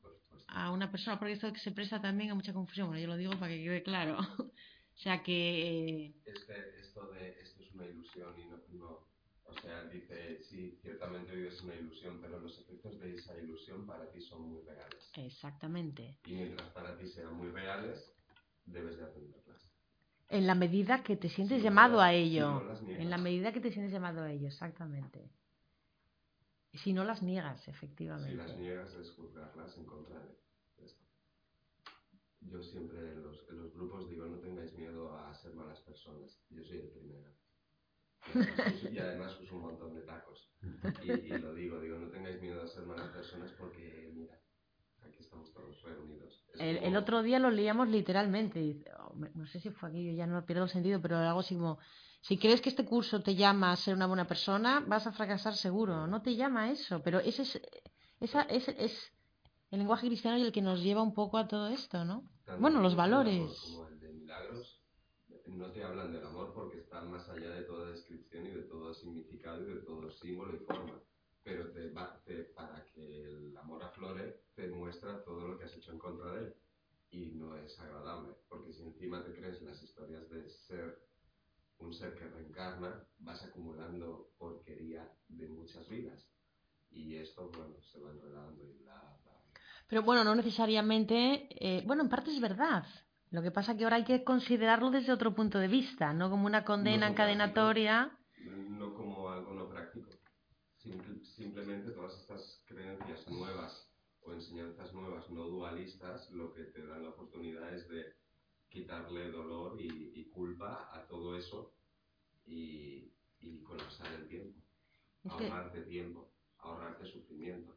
A 0.59 0.71
una 0.71 0.91
persona, 0.91 1.19
porque 1.19 1.35
esto 1.35 1.53
que 1.53 1.61
se 1.61 1.73
presta 1.73 2.01
también 2.01 2.31
a 2.31 2.35
mucha 2.35 2.53
confusión. 2.55 2.89
Bueno, 2.89 3.03
yo 3.03 3.09
lo 3.09 3.17
digo 3.17 3.33
para 3.39 3.53
que 3.53 3.63
quede 3.65 3.83
claro. 3.83 4.19
o 4.41 4.99
sea 5.05 5.23
que 5.23 6.15
Es 6.25 6.45
que 6.45 6.81
esto 6.81 7.07
de 7.13 7.39
esto 7.43 7.63
es 7.63 7.73
una 7.75 7.87
ilusión 7.87 8.35
y 8.41 8.45
no, 8.47 8.57
no- 8.73 9.07
o 9.49 9.53
sea, 9.61 9.85
dice, 9.85 10.43
sí, 10.43 10.79
ciertamente 10.83 11.33
hoy 11.33 11.47
es 11.47 11.63
una 11.63 11.75
ilusión, 11.75 12.19
pero 12.21 12.41
los 12.41 12.59
efectos 12.59 12.99
de 13.01 13.15
esa 13.17 13.37
ilusión 13.39 13.87
para 13.87 14.11
ti 14.11 14.21
son 14.21 14.49
muy 14.51 14.63
reales. 14.63 15.11
exactamente. 15.17 16.17
Y 16.25 16.33
mientras 16.33 16.69
para 16.71 16.97
ti 16.99 17.07
sean 17.07 17.35
muy 17.35 17.51
reales, 17.51 18.13
debes 18.65 18.97
de 18.97 19.05
atenderlas. 19.05 19.63
En 20.31 20.47
la 20.47 20.55
medida 20.55 21.03
que 21.05 21.17
te 21.17 21.29
sientes 21.29 21.59
Si 21.59 21.63
no 21.65 21.71
llamado 21.71 21.97
las- 21.99 22.07
a 22.09 22.11
si 22.13 22.17
ello. 22.17 22.49
no 22.51 22.79
en 23.03 23.11
la 23.11 23.19
medida 23.19 23.53
que 23.53 23.61
te 23.61 23.71
sientes 23.71 23.93
llamado 23.93 24.23
a 24.23 24.33
ello, 24.33 24.49
exactamente. 24.49 25.31
Si 26.83 26.93
no 26.93 27.05
las 27.05 27.23
niegas, 27.23 27.63
Si 27.63 27.71
efectivamente. 27.71 28.37
las 28.37 28.57
niegas 28.57 28.93
es 28.95 29.11
juzgarlas 29.13 29.77
en 29.79 29.85
contra 29.85 30.19
de. 30.21 30.46
Yo 32.49 32.63
siempre 32.63 33.13
en 33.13 33.23
los, 33.23 33.45
en 33.51 33.59
los 33.59 33.73
grupos 33.75 34.09
digo, 34.09 34.27
no 34.27 34.39
tengáis 34.39 34.73
miedo 34.75 35.15
a 35.19 35.35
ser 35.35 35.55
malas 35.55 35.81
personas. 35.81 36.39
Yo 36.51 36.65
soy 36.65 36.79
el 36.79 36.89
primero. 36.91 37.31
Y 38.93 38.99
además 38.99 39.39
uso, 39.41 39.57
un 39.57 39.63
montón 39.63 39.95
de 39.95 40.03
tacos. 40.03 40.49
Y, 41.03 41.09
y 41.35 41.39
lo 41.39 41.55
digo, 41.55 41.81
digo, 41.81 41.99
no 41.99 42.09
tengáis 42.09 42.41
miedo 42.41 42.63
a 42.63 42.67
ser 42.69 42.85
malas 42.85 43.09
personas 43.11 43.53
porque, 43.59 44.11
mira, 44.15 44.39
aquí 45.03 45.23
estamos 45.23 45.53
todos 45.53 45.83
reunidos. 45.83 46.45
El, 46.59 46.79
como- 46.79 46.89
el 46.89 46.97
otro 46.97 47.23
día 47.23 47.39
lo 47.39 47.51
leíamos 47.51 47.89
literalmente. 47.89 48.85
oh, 48.99 49.15
no 49.35 49.47
sé 49.47 49.61
si 49.61 49.71
fue 49.71 49.89
aquí, 49.91 50.07
yo 50.07 50.13
ya 50.13 50.27
no 50.27 50.45
pierdo 50.47 50.65
el 50.65 50.71
sentido, 50.71 51.01
pero 51.01 51.17
algo 51.19 51.41
así 51.41 51.55
como: 51.57 51.79
si 52.21 52.39
crees 52.39 52.61
que 52.61 52.71
este 52.71 52.85
curso 52.85 53.23
te 53.23 53.35
llama 53.35 53.73
a 53.73 53.77
ser 53.77 53.95
una 53.95 54.07
buena 54.07 54.27
persona, 54.27 54.81
vas 54.87 55.07
a 55.07 55.13
fracasar 55.13 55.55
seguro. 55.57 56.07
No 56.07 56.23
te 56.23 56.35
llama 56.37 56.71
eso, 56.71 57.03
pero 57.03 57.21
ese 57.21 57.43
es, 57.43 57.61
esa, 58.21 58.43
ese 58.43 58.75
es 58.85 59.13
el 59.71 59.79
lenguaje 59.81 60.07
cristiano 60.09 60.39
y 60.39 60.43
el 60.43 60.53
que 60.53 60.63
nos 60.63 60.81
lleva 60.83 61.03
un 61.03 61.15
poco 61.15 61.39
a 61.39 61.49
todo 61.49 61.69
esto, 61.69 62.05
¿no? 62.05 62.25
Bueno, 62.59 62.81
los 62.81 62.97
valores. 62.97 63.61
Como 63.63 63.89
el 63.89 64.01
de 64.01 64.13
milagros, 64.13 64.83
no 65.47 65.71
te 65.73 65.83
hablan 65.85 66.13
del 66.13 66.25
amor 66.25 66.53
porque 66.55 66.79
están 66.79 67.11
más 67.11 67.29
allá 67.29 67.51
de 67.51 67.63
toda 67.63 67.91
descripción 67.91 68.47
y 68.47 68.51
de 68.51 68.63
todo 68.63 68.95
significado 68.95 69.63
y 69.63 69.75
de 69.75 69.81
todo 69.81 70.11
símbolo 70.11 70.55
y 70.57 70.59
forma. 70.61 71.01
Pero 71.43 71.71
te 71.73 71.91
te- 72.25 72.45
para 72.45 72.85
que 72.87 73.25
el 73.25 73.57
amor 73.57 73.83
aflore, 73.83 74.43
te 74.55 74.69
muestra 74.69 75.23
todo 75.25 75.49
lo 75.49 75.59
que 75.59 75.65
has 75.65 75.77
hecho 75.77 75.93
en 75.93 75.99
contra 75.99 76.33
de 76.33 76.47
él. 76.47 76.55
Y 77.11 77.31
no 77.33 77.57
es 77.57 77.79
agradable, 77.79 78.35
porque 78.49 78.73
si 78.73 78.83
encima 78.83 79.25
te 79.25 79.33
crees 79.35 79.63
las 79.63 79.83
historias 79.83 80.29
de 80.29 80.49
ser 80.51 81.07
un 81.79 81.93
ser 81.93 82.15
que 82.15 82.27
reencarna, 82.29 83.07
vas 83.19 83.45
acumulando 83.45 84.33
porquería 84.39 85.11
de 85.29 85.49
muchas 85.49 85.89
vidas. 85.89 86.29
Y 86.91 87.17
esto, 87.17 87.51
bueno, 87.51 87.81
se 87.83 88.01
va 88.01 88.11
enredando 88.11 88.65
y. 88.65 88.86
Pero 89.89 90.03
bueno, 90.03 90.25
no 90.25 90.35
necesariamente. 90.35 91.49
eh, 91.51 91.83
bueno, 91.87 92.03
en 92.03 92.09
parte 92.09 92.31
es 92.31 92.41
verdad. 92.41 92.85
Lo 93.31 93.43
que 93.43 93.51
pasa 93.51 93.77
que 93.77 93.85
ahora 93.85 93.97
hay 93.97 94.05
que 94.05 94.25
considerarlo 94.25 94.91
desde 94.91 95.13
otro 95.13 95.35
punto 95.35 95.59
de 95.59 95.69
vista, 95.69 96.13
no 96.13 96.31
como 96.31 96.47
una 96.47 96.65
condena 96.65 97.07
No 97.07 97.13
encadenatoria. 97.13 98.17
no 98.79 98.95
como 98.95 99.31
algo 99.31 99.53
no 99.55 99.69
práctico. 99.69 100.11
Simple- 100.79 101.25
simplemente 101.25 101.91
todas 101.93 102.15
estas 102.21 102.63
creencias 102.67 103.27
nuevas 103.29 103.91
o 104.23 104.33
enseñanzas 104.33 104.93
nuevas 104.93 105.29
no 105.31 105.45
dualistas 105.45 106.31
lo 106.31 106.53
que 106.53 106.65
te 106.65 106.87
dan 106.87 107.03
la 107.03 107.11
oportunidad 107.11 107.75
es 107.75 107.89
de 107.89 108.15
quitarle 108.69 109.31
dolor 109.31 109.81
y, 109.81 110.13
y 110.15 110.31
culpa 110.31 110.89
a 110.93 111.07
todo 111.09 111.37
eso 111.37 111.75
y, 112.47 113.13
y 113.41 113.63
colapsar 113.65 114.13
el 114.15 114.29
tiempo. 114.29 114.61
Es 115.25 115.33
que- 115.35 115.47
ahorrarte 115.47 115.81
tiempo, 115.83 116.31
ahorrarte 116.59 117.07
sufrimiento. 117.07 117.77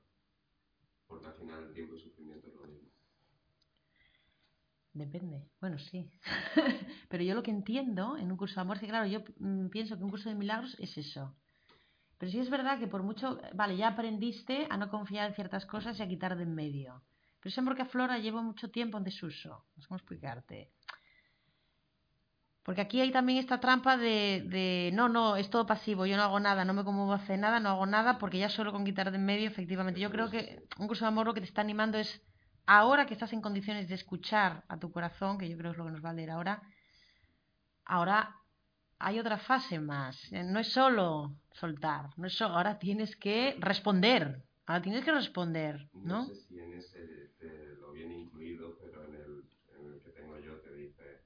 Porque 1.10 1.26
al 1.28 1.34
final 1.34 1.64
el 1.64 1.74
tiempo 1.74 1.96
y 1.96 2.00
sufrimiento 2.00 2.48
es 2.48 2.54
lo 2.54 2.68
mismo. 2.68 2.88
Depende. 4.94 5.50
Bueno, 5.60 5.80
sí. 5.80 6.10
Pero 7.10 7.24
yo 7.24 7.34
lo 7.34 7.44
que 7.44 7.52
entiendo 7.52 8.16
en 8.16 8.32
un 8.32 8.38
curso 8.38 8.56
de 8.56 8.62
amor 8.62 8.78
es 8.78 8.82
que, 8.82 8.88
claro, 8.88 9.08
yo 9.08 9.24
mm, 9.40 9.70
pienso 9.70 9.98
que 9.98 10.04
un 10.04 10.12
curso 10.12 10.30
de 10.30 10.36
milagros 10.36 10.78
es 10.80 10.98
eso. 10.98 11.36
Pero 12.20 12.32
sí 12.32 12.40
es 12.40 12.50
verdad 12.50 12.80
que 12.80 12.88
por 12.88 13.02
mucho, 13.02 13.40
vale, 13.54 13.76
ya 13.78 13.88
aprendiste 13.88 14.68
a 14.70 14.78
no 14.78 14.90
confiar 14.90 15.30
en 15.30 15.36
ciertas 15.36 15.66
cosas 15.66 15.98
y 15.98 16.04
a 16.04 16.08
quitar 16.08 16.38
de 16.38 16.44
en 16.44 16.54
medio. 16.54 17.02
Pero 17.42 17.56
amor 17.58 17.76
que 17.76 17.84
aflora 17.84 18.20
lleva 18.20 18.42
mucho 18.42 18.70
tiempo 18.70 18.98
en 18.98 19.06
desuso. 19.06 19.66
No 19.76 19.82
sé 19.82 19.88
cómo 19.88 19.98
explicarte. 19.98 20.72
Porque 22.70 22.82
aquí 22.82 23.02
hay 23.02 23.12
también 23.12 23.40
esta 23.40 23.60
trampa 23.60 23.98
de, 23.98 24.44
de, 24.46 24.92
no, 24.94 25.10
no, 25.10 25.38
es 25.38 25.50
todo 25.50 25.66
pasivo, 25.66 26.06
yo 26.06 26.18
no 26.18 26.22
hago 26.22 26.40
nada, 26.40 26.66
no 26.66 26.76
me 26.76 26.84
conmuevo 26.84 27.14
a 27.14 27.16
hacer 27.16 27.40
nada, 27.40 27.60
no 27.60 27.70
hago 27.70 27.88
nada, 27.88 28.20
porque 28.20 28.38
ya 28.38 28.48
solo 28.48 28.72
con 28.72 28.86
quitar 28.86 29.10
de 29.10 29.18
en 29.18 29.26
medio, 29.26 29.48
efectivamente. 29.48 30.00
Yo 30.00 30.12
creo 30.12 30.30
que 30.30 30.62
un 30.78 30.86
curso 30.88 31.04
de 31.04 31.08
amor 31.08 31.26
lo 31.26 31.34
que 31.34 31.42
te 31.42 31.48
está 31.48 31.62
animando 31.62 31.98
es, 31.98 32.22
ahora 32.68 33.08
que 33.08 33.16
estás 33.16 33.34
en 33.34 33.42
condiciones 33.42 33.90
de 33.90 33.96
escuchar 33.96 34.66
a 34.68 34.78
tu 34.78 34.92
corazón, 34.92 35.40
que 35.40 35.50
yo 35.50 35.58
creo 35.58 35.72
que 35.72 35.78
es 35.78 35.78
lo 35.80 35.86
que 35.86 35.94
nos 35.94 36.06
va 36.06 36.12
a 36.12 36.14
leer 36.14 36.30
ahora, 36.30 36.62
ahora 37.86 38.36
hay 39.00 39.18
otra 39.18 39.40
fase 39.40 39.80
más. 39.80 40.32
Eh, 40.32 40.44
No 40.44 40.60
es 40.60 40.72
solo 40.72 41.38
soltar, 41.54 42.12
no 42.18 42.28
es 42.28 42.34
solo, 42.34 42.54
ahora 42.56 42.78
tienes 42.78 43.16
que 43.16 43.56
responder, 43.58 44.44
ahora 44.68 44.84
tienes 44.84 45.04
que 45.04 45.12
responder, 45.12 45.90
No 45.94 46.20
¿no? 46.20 46.26
sé 46.26 46.36
si 46.36 46.60
en 46.60 46.74
ese 46.74 47.32
te 47.40 47.76
lo 47.82 47.94
viene 47.94 48.16
incluido, 48.20 48.78
pero 48.80 49.06
en 49.06 49.16
el, 49.16 49.44
en 49.76 49.94
el 49.94 50.02
que 50.04 50.12
tengo 50.12 50.38
yo 50.40 50.60
te 50.60 50.72
dice, 50.76 51.24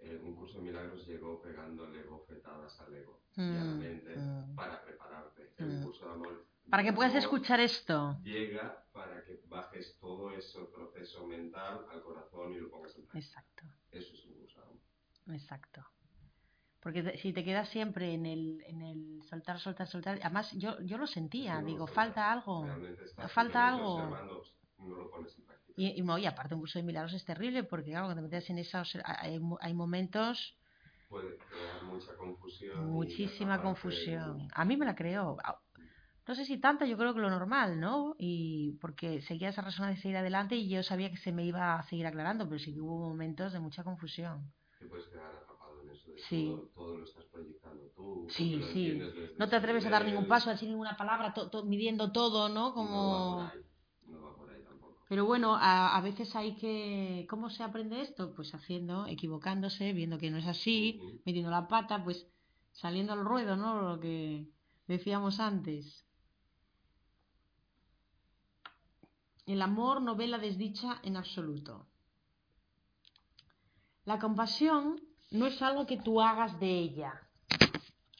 eh, 0.00 0.20
un 0.22 0.36
curso 0.56 0.62
milagros 0.62 1.06
llegó 1.06 1.40
pegándole 1.42 2.02
bofetadas 2.04 2.80
al 2.80 2.94
ego 2.94 3.20
y 3.36 3.40
a 3.40 3.64
la 3.64 3.74
Mm, 3.74 3.78
mente 3.78 4.16
mm. 4.16 4.54
para 4.54 4.82
prepararte. 4.82 5.52
El 5.58 5.80
Mm. 5.80 5.82
curso 5.84 6.06
de 6.06 6.12
amor 6.14 6.46
Para 6.70 6.82
que 6.82 6.92
puedas 6.92 7.14
escuchar 7.14 7.60
esto. 7.60 8.18
Llega 8.24 8.84
para 8.92 9.22
que 9.24 9.40
bajes 9.46 9.96
todo 10.00 10.32
ese 10.32 10.58
proceso 10.64 11.24
mental 11.26 11.86
al 11.90 12.02
corazón 12.02 12.52
y 12.54 12.58
lo 12.58 12.70
pongas 12.70 12.96
en 12.96 13.06
práctica. 13.06 13.18
Exacto, 13.18 13.62
Eso 13.92 14.14
es 14.14 14.24
un 14.24 14.34
curso 14.34 14.56
de 14.60 14.66
amor. 14.66 15.36
exacto. 15.36 15.84
Porque 16.80 17.02
te- 17.02 17.18
si 17.18 17.32
te 17.32 17.44
quedas 17.44 17.68
siempre 17.68 18.12
en 18.14 18.26
el, 18.26 18.62
en 18.66 18.82
el 18.82 19.22
soltar, 19.24 19.58
soltar, 19.60 19.86
soltar, 19.86 20.18
además 20.22 20.52
yo, 20.52 20.80
yo 20.80 20.98
lo 20.98 21.06
sentía, 21.06 21.60
no 21.60 21.66
digo, 21.68 21.86
lo 21.86 21.92
falta 21.92 22.32
algo. 22.32 22.64
Realmente 22.64 23.04
estás 23.04 23.30
falta 23.32 23.68
algo. 23.68 23.94
observando, 23.94 24.42
no 24.78 24.96
lo 24.96 25.10
pones 25.10 25.36
en 25.38 25.44
práctica. 25.44 25.55
Y, 25.76 25.88
y, 26.02 26.26
aparte 26.26 26.54
un 26.54 26.60
curso 26.60 26.78
de 26.78 26.84
milagros 26.84 27.12
es 27.12 27.24
terrible 27.24 27.62
porque 27.62 27.90
claro, 27.90 28.06
cuando 28.06 28.22
te 28.22 28.28
metes 28.28 28.48
en 28.50 28.58
esa 28.58 28.82
hay, 29.04 29.38
mo- 29.38 29.58
hay 29.60 29.74
momentos 29.74 30.56
Puede 31.08 31.36
crear 31.36 31.82
mucha 31.82 32.14
confusión. 32.16 32.86
muchísima 32.90 33.60
confusión. 33.60 34.48
A 34.54 34.64
mí 34.64 34.76
me 34.76 34.86
la 34.86 34.94
creó. 34.96 35.36
A- 35.44 35.60
No 36.26 36.34
sé 36.34 36.44
si 36.44 36.58
tanta, 36.58 36.86
yo 36.86 36.96
creo 36.98 37.14
que 37.14 37.20
lo 37.20 37.30
normal, 37.30 37.78
¿no? 37.78 38.16
Y 38.18 38.72
porque 38.80 39.20
seguía 39.22 39.50
esa 39.50 39.62
razón 39.62 39.88
de 39.88 39.96
seguir 39.96 40.16
adelante 40.16 40.56
y 40.56 40.68
yo 40.68 40.82
sabía 40.82 41.10
que 41.10 41.16
se 41.18 41.30
me 41.30 41.44
iba 41.44 41.76
a 41.78 41.82
seguir 41.84 42.06
aclarando, 42.06 42.48
pero 42.48 42.58
sí 42.58 42.74
que 42.74 42.80
hubo 42.80 42.98
momentos 43.10 43.52
de 43.52 43.60
mucha 43.60 43.84
confusión. 43.84 44.52
Te 44.80 44.86
puedes 44.86 45.06
quedar 45.06 45.32
atrapado 45.36 45.82
en 45.82 45.90
eso 45.90 46.10
de 46.10 46.18
Sí. 46.18 46.46
todo, 46.50 46.68
todo 46.74 46.98
lo 46.98 47.04
estás 47.04 47.24
proyectando 47.26 47.84
tú. 47.94 48.26
Sí, 48.30 48.60
sí. 48.72 49.00
No 49.38 49.48
te 49.48 49.56
atreves 49.56 49.86
a 49.86 49.90
dar 49.90 50.04
ningún 50.04 50.26
paso, 50.26 50.50
a 50.50 50.54
decir 50.54 50.68
ninguna 50.68 50.96
palabra, 50.96 51.32
to- 51.32 51.48
to- 51.48 51.64
midiendo 51.64 52.10
todo, 52.10 52.48
¿no? 52.48 52.74
Como... 52.74 53.48
No 54.08 54.20
va 54.22 54.36
por 54.36 54.50
ahí 54.50 54.62
tampoco. 54.64 54.95
Pero 55.08 55.24
bueno, 55.24 55.54
a, 55.54 55.96
a 55.96 56.00
veces 56.00 56.34
hay 56.34 56.56
que... 56.56 57.26
¿Cómo 57.30 57.48
se 57.50 57.62
aprende 57.62 58.00
esto? 58.00 58.34
Pues 58.34 58.54
haciendo, 58.54 59.06
equivocándose, 59.06 59.92
viendo 59.92 60.18
que 60.18 60.30
no 60.30 60.38
es 60.38 60.46
así, 60.46 61.00
metiendo 61.24 61.50
la 61.50 61.68
pata, 61.68 62.02
pues 62.02 62.26
saliendo 62.72 63.12
al 63.12 63.24
ruedo, 63.24 63.56
¿no? 63.56 63.80
Lo 63.82 64.00
que 64.00 64.48
decíamos 64.88 65.38
antes. 65.38 66.04
El 69.46 69.62
amor 69.62 70.02
no 70.02 70.16
ve 70.16 70.26
la 70.26 70.38
desdicha 70.38 71.00
en 71.04 71.16
absoluto. 71.16 71.86
La 74.04 74.18
compasión 74.18 75.00
no 75.30 75.46
es 75.46 75.62
algo 75.62 75.86
que 75.86 75.98
tú 75.98 76.20
hagas 76.20 76.58
de 76.58 76.78
ella. 76.78 77.12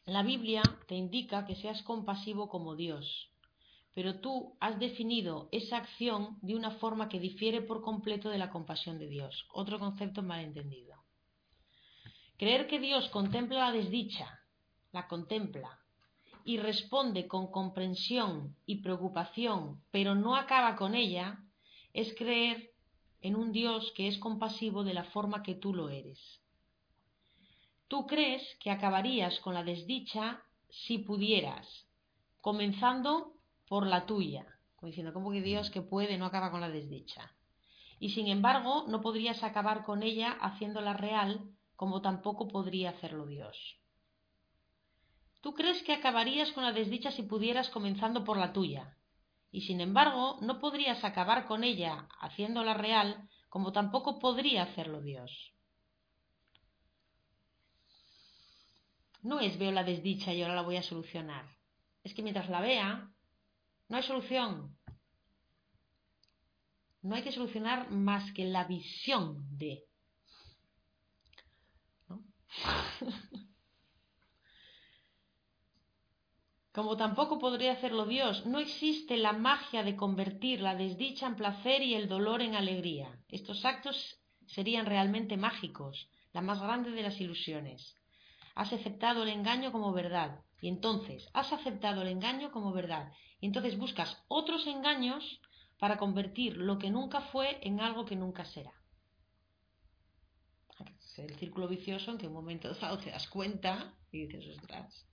La 0.05 0.23
Biblia 0.23 0.63
te 0.87 0.95
indica 0.95 1.47
que 1.47 1.57
seas 1.57 1.83
compasivo 1.83 2.49
como 2.49 2.77
Dios, 2.77 3.31
pero 3.97 4.21
tú 4.21 4.55
has 4.61 4.79
definido 4.79 5.49
esa 5.53 5.79
acción 5.79 6.37
de 6.43 6.55
una 6.55 6.73
forma 6.73 7.09
que 7.09 7.19
difiere 7.19 7.63
por 7.63 7.81
completo 7.81 8.29
de 8.29 8.37
la 8.37 8.51
compasión 8.51 8.99
de 8.99 9.09
Dios. 9.09 9.49
Otro 9.55 9.79
concepto 9.79 10.23
malentendido. 10.23 11.03
Creer 12.37 12.67
que 12.67 12.79
Dios 12.79 13.09
contempla 13.09 13.71
la 13.71 13.73
desdicha, 13.73 14.39
la 14.93 15.09
contempla, 15.09 15.81
y 16.45 16.59
responde 16.59 17.27
con 17.27 17.51
comprensión 17.51 18.55
y 18.67 18.83
preocupación, 18.83 19.83
pero 19.91 20.15
no 20.15 20.37
acaba 20.37 20.77
con 20.77 20.95
ella, 20.95 21.39
es 21.95 22.15
creer 22.19 22.73
en 23.23 23.35
un 23.35 23.51
Dios 23.51 23.95
que 23.97 24.09
es 24.09 24.19
compasivo 24.19 24.85
de 24.85 24.93
la 24.93 25.05
forma 25.05 25.43
que 25.43 25.55
tú 25.55 25.73
lo 25.73 25.89
eres. 25.89 26.21
Tú 27.89 28.07
crees 28.07 28.43
que 28.61 28.71
acabarías 28.71 29.41
con 29.41 29.55
la 29.55 29.65
desdicha 29.65 30.43
si 30.69 30.99
pudieras, 30.99 31.67
comenzando 32.43 33.36
por 33.67 33.87
la 33.87 34.07
tuya. 34.07 34.47
Como 34.77 34.89
diciendo, 34.89 35.13
como 35.13 35.31
que 35.31 35.43
Dios 35.43 35.71
que 35.71 35.83
puede 35.83 36.19
no 36.19 36.27
acaba 36.27 36.51
con 36.51 36.61
la 36.61 36.69
desdicha. 36.69 37.33
Y 37.99 38.11
sin 38.11 38.29
embargo, 38.29 38.85
no 38.89 39.01
podrías 39.01 39.43
acabar 39.43 39.85
con 39.85 40.03
ella 40.03 40.33
haciéndola 40.41 40.93
real, 40.93 41.51
como 41.77 42.03
tampoco 42.03 42.49
podría 42.49 42.91
hacerlo 42.91 43.27
Dios. 43.27 43.79
Tú 45.41 45.55
crees 45.55 45.83
que 45.83 45.93
acabarías 45.95 46.53
con 46.53 46.65
la 46.65 46.73
desdicha 46.73 47.11
si 47.11 47.23
pudieras 47.23 47.71
comenzando 47.71 48.25
por 48.25 48.37
la 48.37 48.53
tuya, 48.53 48.97
y 49.51 49.63
sin 49.63 49.81
embargo 49.81 50.39
no 50.43 50.59
podrías 50.59 51.05
acabar 51.05 51.47
con 51.47 51.65
ella 51.65 52.09
haciéndola 52.21 52.75
real, 52.75 53.29
como 53.49 53.73
tampoco 53.73 54.19
podría 54.19 54.65
hacerlo 54.65 55.01
Dios. 55.01 55.53
No 59.23 59.41
es 59.41 59.59
veo 59.59 59.73
la 59.73 59.85
desdicha 59.85 60.33
y 60.33 60.43
ahora 60.43 60.57
la 60.57 60.63
voy 60.63 60.77
a 60.77 60.83
solucionar. 60.83 61.47
Es 62.05 62.15
que 62.15 62.23
mientras 62.23 62.49
la 62.49 62.61
vea, 62.61 63.11
no 63.89 63.97
hay 63.97 64.03
solución. 64.03 64.77
No 67.03 67.15
hay 67.15 67.23
que 67.23 67.33
solucionar 67.33 67.91
más 67.91 68.33
que 68.33 68.45
la 68.45 68.65
visión 68.65 69.47
de. 69.57 69.85
¿no? 72.09 72.25
Como 76.73 76.97
tampoco 76.97 77.39
podría 77.39 77.73
hacerlo 77.73 78.05
Dios, 78.07 78.45
no 78.45 78.59
existe 78.59 79.17
la 79.17 79.33
magia 79.33 79.83
de 79.83 79.97
convertir 79.97 80.61
la 80.61 80.75
desdicha 80.75 81.27
en 81.27 81.37
placer 81.37 81.81
y 81.81 81.95
el 81.95 82.07
dolor 82.07 82.43
en 82.43 82.55
alegría. 82.55 83.19
Estos 83.29 83.65
actos 83.65 83.97
serían 84.47 84.85
realmente 84.85 85.39
mágicos, 85.39 86.11
la 86.33 86.43
más 86.43 86.61
grande 86.61 86.91
de 86.91 87.03
las 87.03 87.19
ilusiones. 87.19 87.95
Has 88.55 88.73
aceptado 88.73 89.23
el 89.23 89.31
engaño 89.31 89.73
como 89.73 89.93
verdad, 89.93 90.41
y 90.61 90.69
entonces 90.69 91.29
has 91.33 91.53
aceptado 91.53 92.03
el 92.03 92.09
engaño 92.09 92.51
como 92.51 92.73
verdad, 92.73 93.13
y 93.41 93.47
entonces 93.47 93.79
buscas 93.79 94.25
otros 94.29 94.67
engaños 94.67 95.41
para 95.79 95.99
convertir 95.99 96.57
lo 96.57 96.79
que 96.79 96.91
nunca 96.91 97.21
fue 97.21 97.59
en 97.63 97.81
algo 97.81 98.07
que 98.07 98.17
nunca 98.17 98.45
será. 98.45 98.73
Es 100.99 101.19
el 101.19 101.37
círculo 101.37 101.69
vicioso 101.69 102.11
en 102.11 102.19
que 102.19 102.27
un 102.27 102.33
momento 102.33 102.73
dado 102.75 102.99
te 102.99 103.11
das 103.11 103.29
cuenta 103.29 103.95
y 104.13 104.27
dices, 104.27 104.47
ostras, 104.57 105.07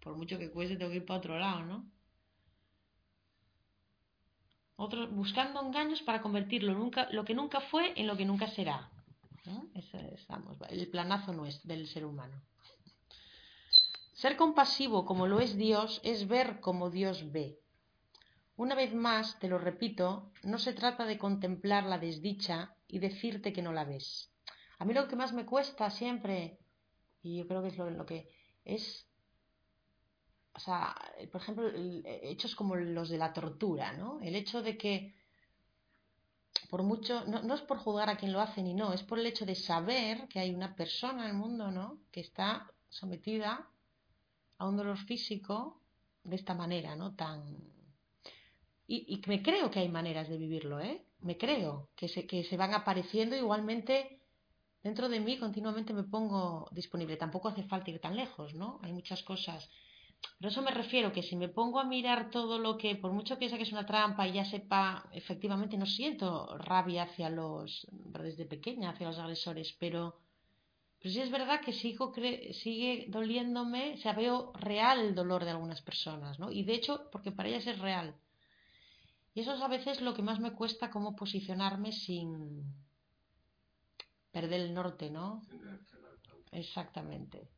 por 0.00 0.16
mucho 0.16 0.38
que 0.38 0.50
cueste 0.50 0.76
tengo 0.76 0.90
que 0.90 0.98
ir 0.98 1.06
para 1.06 1.18
otro 1.18 1.38
lado, 1.38 1.62
¿no? 1.64 1.90
Otro, 4.76 5.08
buscando 5.08 5.60
engaños 5.60 6.02
para 6.02 6.22
convertir 6.22 6.62
lo, 6.64 6.74
nunca, 6.74 7.08
lo 7.10 7.24
que 7.24 7.34
nunca 7.34 7.60
fue 7.60 7.92
en 7.96 8.06
lo 8.06 8.16
que 8.16 8.24
nunca 8.24 8.48
será. 8.48 8.90
Ese 9.74 10.16
el 10.70 10.88
planazo 10.88 11.32
no 11.32 11.46
es 11.46 11.64
del 11.66 11.88
ser 11.88 12.04
humano. 12.04 12.40
Ser 14.22 14.36
compasivo 14.36 15.04
como 15.04 15.26
lo 15.26 15.40
es 15.40 15.56
Dios 15.56 16.00
es 16.04 16.28
ver 16.28 16.60
como 16.60 16.90
Dios 16.90 17.32
ve. 17.32 17.58
Una 18.54 18.76
vez 18.76 18.94
más, 18.94 19.36
te 19.40 19.48
lo 19.48 19.58
repito, 19.58 20.30
no 20.44 20.58
se 20.58 20.72
trata 20.74 21.06
de 21.06 21.18
contemplar 21.18 21.86
la 21.86 21.98
desdicha 21.98 22.76
y 22.86 23.00
decirte 23.00 23.52
que 23.52 23.62
no 23.62 23.72
la 23.72 23.84
ves. 23.84 24.30
A 24.78 24.84
mí 24.84 24.94
lo 24.94 25.08
que 25.08 25.16
más 25.16 25.32
me 25.32 25.44
cuesta 25.44 25.90
siempre, 25.90 26.60
y 27.20 27.38
yo 27.38 27.48
creo 27.48 27.62
que 27.62 27.68
es 27.70 27.76
lo, 27.76 27.90
lo 27.90 28.06
que 28.06 28.28
es, 28.64 29.08
o 30.54 30.60
sea, 30.60 30.94
por 31.32 31.40
ejemplo, 31.40 31.68
hechos 32.04 32.54
como 32.54 32.76
los 32.76 33.08
de 33.08 33.18
la 33.18 33.32
tortura, 33.32 33.92
¿no? 33.94 34.20
El 34.20 34.36
hecho 34.36 34.62
de 34.62 34.76
que, 34.78 35.16
por 36.70 36.84
mucho, 36.84 37.24
no, 37.24 37.42
no 37.42 37.54
es 37.54 37.62
por 37.62 37.78
juzgar 37.78 38.08
a 38.08 38.16
quien 38.16 38.32
lo 38.32 38.40
hace 38.40 38.62
ni 38.62 38.72
no, 38.72 38.92
es 38.92 39.02
por 39.02 39.18
el 39.18 39.26
hecho 39.26 39.44
de 39.44 39.56
saber 39.56 40.28
que 40.28 40.38
hay 40.38 40.54
una 40.54 40.76
persona 40.76 41.24
en 41.24 41.30
el 41.30 41.36
mundo, 41.36 41.72
¿no? 41.72 41.98
Que 42.12 42.20
está 42.20 42.70
sometida 42.88 43.68
a 44.58 44.68
un 44.68 44.76
dolor 44.76 44.98
físico 44.98 45.80
de 46.24 46.36
esta 46.36 46.54
manera, 46.54 46.96
¿no? 46.96 47.14
Tan 47.14 47.72
y, 48.86 49.14
y, 49.14 49.22
me 49.26 49.42
creo 49.42 49.70
que 49.70 49.80
hay 49.80 49.88
maneras 49.88 50.28
de 50.28 50.36
vivirlo, 50.36 50.80
¿eh? 50.80 51.06
Me 51.20 51.38
creo 51.38 51.88
que 51.96 52.08
se, 52.08 52.26
que 52.26 52.44
se 52.44 52.56
van 52.56 52.74
apareciendo 52.74 53.36
igualmente 53.36 54.20
dentro 54.82 55.08
de 55.08 55.20
mí 55.20 55.38
continuamente 55.38 55.94
me 55.94 56.02
pongo 56.02 56.68
disponible. 56.72 57.16
Tampoco 57.16 57.48
hace 57.48 57.62
falta 57.62 57.90
ir 57.90 58.00
tan 58.00 58.16
lejos, 58.16 58.54
¿no? 58.54 58.80
Hay 58.82 58.92
muchas 58.92 59.22
cosas. 59.22 59.70
Pero 60.38 60.50
eso 60.50 60.62
me 60.62 60.70
refiero 60.70 61.12
que 61.12 61.22
si 61.22 61.36
me 61.36 61.48
pongo 61.48 61.80
a 61.80 61.84
mirar 61.84 62.30
todo 62.30 62.58
lo 62.58 62.76
que, 62.76 62.94
por 62.96 63.12
mucho 63.12 63.38
que 63.38 63.48
que 63.48 63.62
es 63.62 63.72
una 63.72 63.86
trampa 63.86 64.26
y 64.26 64.34
ya 64.34 64.44
sepa, 64.44 65.08
efectivamente 65.12 65.76
no 65.76 65.86
siento 65.86 66.56
rabia 66.58 67.04
hacia 67.04 67.28
los, 67.30 67.86
desde 67.90 68.46
pequeña, 68.46 68.90
hacia 68.90 69.08
los 69.08 69.18
agresores, 69.18 69.74
pero, 69.78 70.20
pero 71.02 71.14
sí 71.14 71.20
es 71.20 71.32
verdad 71.32 71.60
que 71.60 71.72
sigo 71.72 72.14
sigue 72.14 73.06
doliéndome, 73.08 73.94
o 73.94 73.96
sea, 73.96 74.12
veo 74.12 74.52
real 74.54 75.00
el 75.00 75.14
dolor 75.16 75.44
de 75.44 75.50
algunas 75.50 75.82
personas, 75.82 76.38
¿no? 76.38 76.52
Y 76.52 76.62
de 76.62 76.74
hecho, 76.74 77.08
porque 77.10 77.32
para 77.32 77.48
ellas 77.48 77.66
es 77.66 77.80
real. 77.80 78.14
Y 79.34 79.40
eso 79.40 79.52
es 79.54 79.60
a 79.60 79.66
veces 79.66 80.00
lo 80.00 80.14
que 80.14 80.22
más 80.22 80.38
me 80.38 80.52
cuesta, 80.52 80.92
cómo 80.92 81.16
posicionarme 81.16 81.90
sin 81.90 82.62
perder 84.30 84.60
el 84.60 84.74
norte, 84.74 85.10
¿no? 85.10 85.42
Exactamente. 86.52 87.48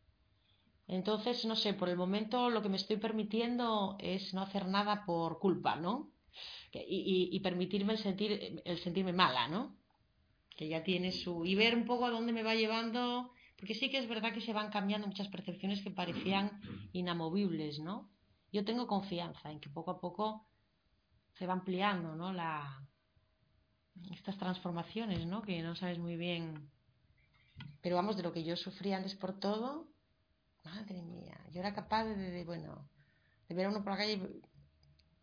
Entonces, 0.88 1.44
no 1.44 1.54
sé, 1.54 1.74
por 1.74 1.90
el 1.90 1.98
momento 1.98 2.48
lo 2.48 2.62
que 2.62 2.70
me 2.70 2.78
estoy 2.78 2.96
permitiendo 2.96 3.96
es 3.98 4.32
no 4.32 4.40
hacer 4.40 4.66
nada 4.68 5.04
por 5.04 5.38
culpa, 5.38 5.76
¿no? 5.76 6.10
Y, 6.72 6.78
y, 6.80 7.36
y 7.36 7.40
permitirme 7.40 7.92
el, 7.92 7.98
sentir, 7.98 8.62
el 8.64 8.78
sentirme 8.78 9.12
mala, 9.12 9.48
¿no? 9.48 9.76
Que 10.56 10.68
ya 10.68 10.82
tiene 10.82 11.12
su... 11.12 11.44
Y 11.44 11.54
ver 11.54 11.76
un 11.76 11.84
poco 11.84 12.06
a 12.06 12.10
dónde 12.10 12.32
me 12.32 12.42
va 12.42 12.54
llevando, 12.54 13.32
porque 13.56 13.74
sí 13.74 13.90
que 13.90 13.98
es 13.98 14.08
verdad 14.08 14.32
que 14.32 14.40
se 14.40 14.52
van 14.52 14.70
cambiando 14.70 15.06
muchas 15.06 15.28
percepciones 15.28 15.82
que 15.82 15.90
parecían 15.90 16.60
inamovibles, 16.92 17.80
¿no? 17.80 18.10
Yo 18.52 18.64
tengo 18.64 18.86
confianza 18.86 19.50
en 19.50 19.60
que 19.60 19.68
poco 19.68 19.90
a 19.90 20.00
poco 20.00 20.46
se 21.32 21.46
va 21.46 21.54
ampliando, 21.54 22.14
¿no? 22.14 22.32
La, 22.32 22.86
estas 24.12 24.38
transformaciones, 24.38 25.26
¿no? 25.26 25.42
Que 25.42 25.62
no 25.62 25.74
sabes 25.74 25.98
muy 25.98 26.16
bien. 26.16 26.70
Pero 27.80 27.96
vamos, 27.96 28.16
de 28.16 28.22
lo 28.22 28.32
que 28.32 28.44
yo 28.44 28.56
sufría 28.56 28.96
antes 28.96 29.14
por 29.14 29.38
todo, 29.38 29.88
madre 30.64 31.02
mía, 31.02 31.38
yo 31.52 31.60
era 31.60 31.74
capaz 31.74 32.04
de, 32.04 32.16
de 32.16 32.44
bueno, 32.44 32.88
de 33.48 33.54
ver 33.54 33.66
a 33.66 33.70
uno 33.70 33.82
por 33.82 33.92
la 33.92 33.98
calle 33.98 34.40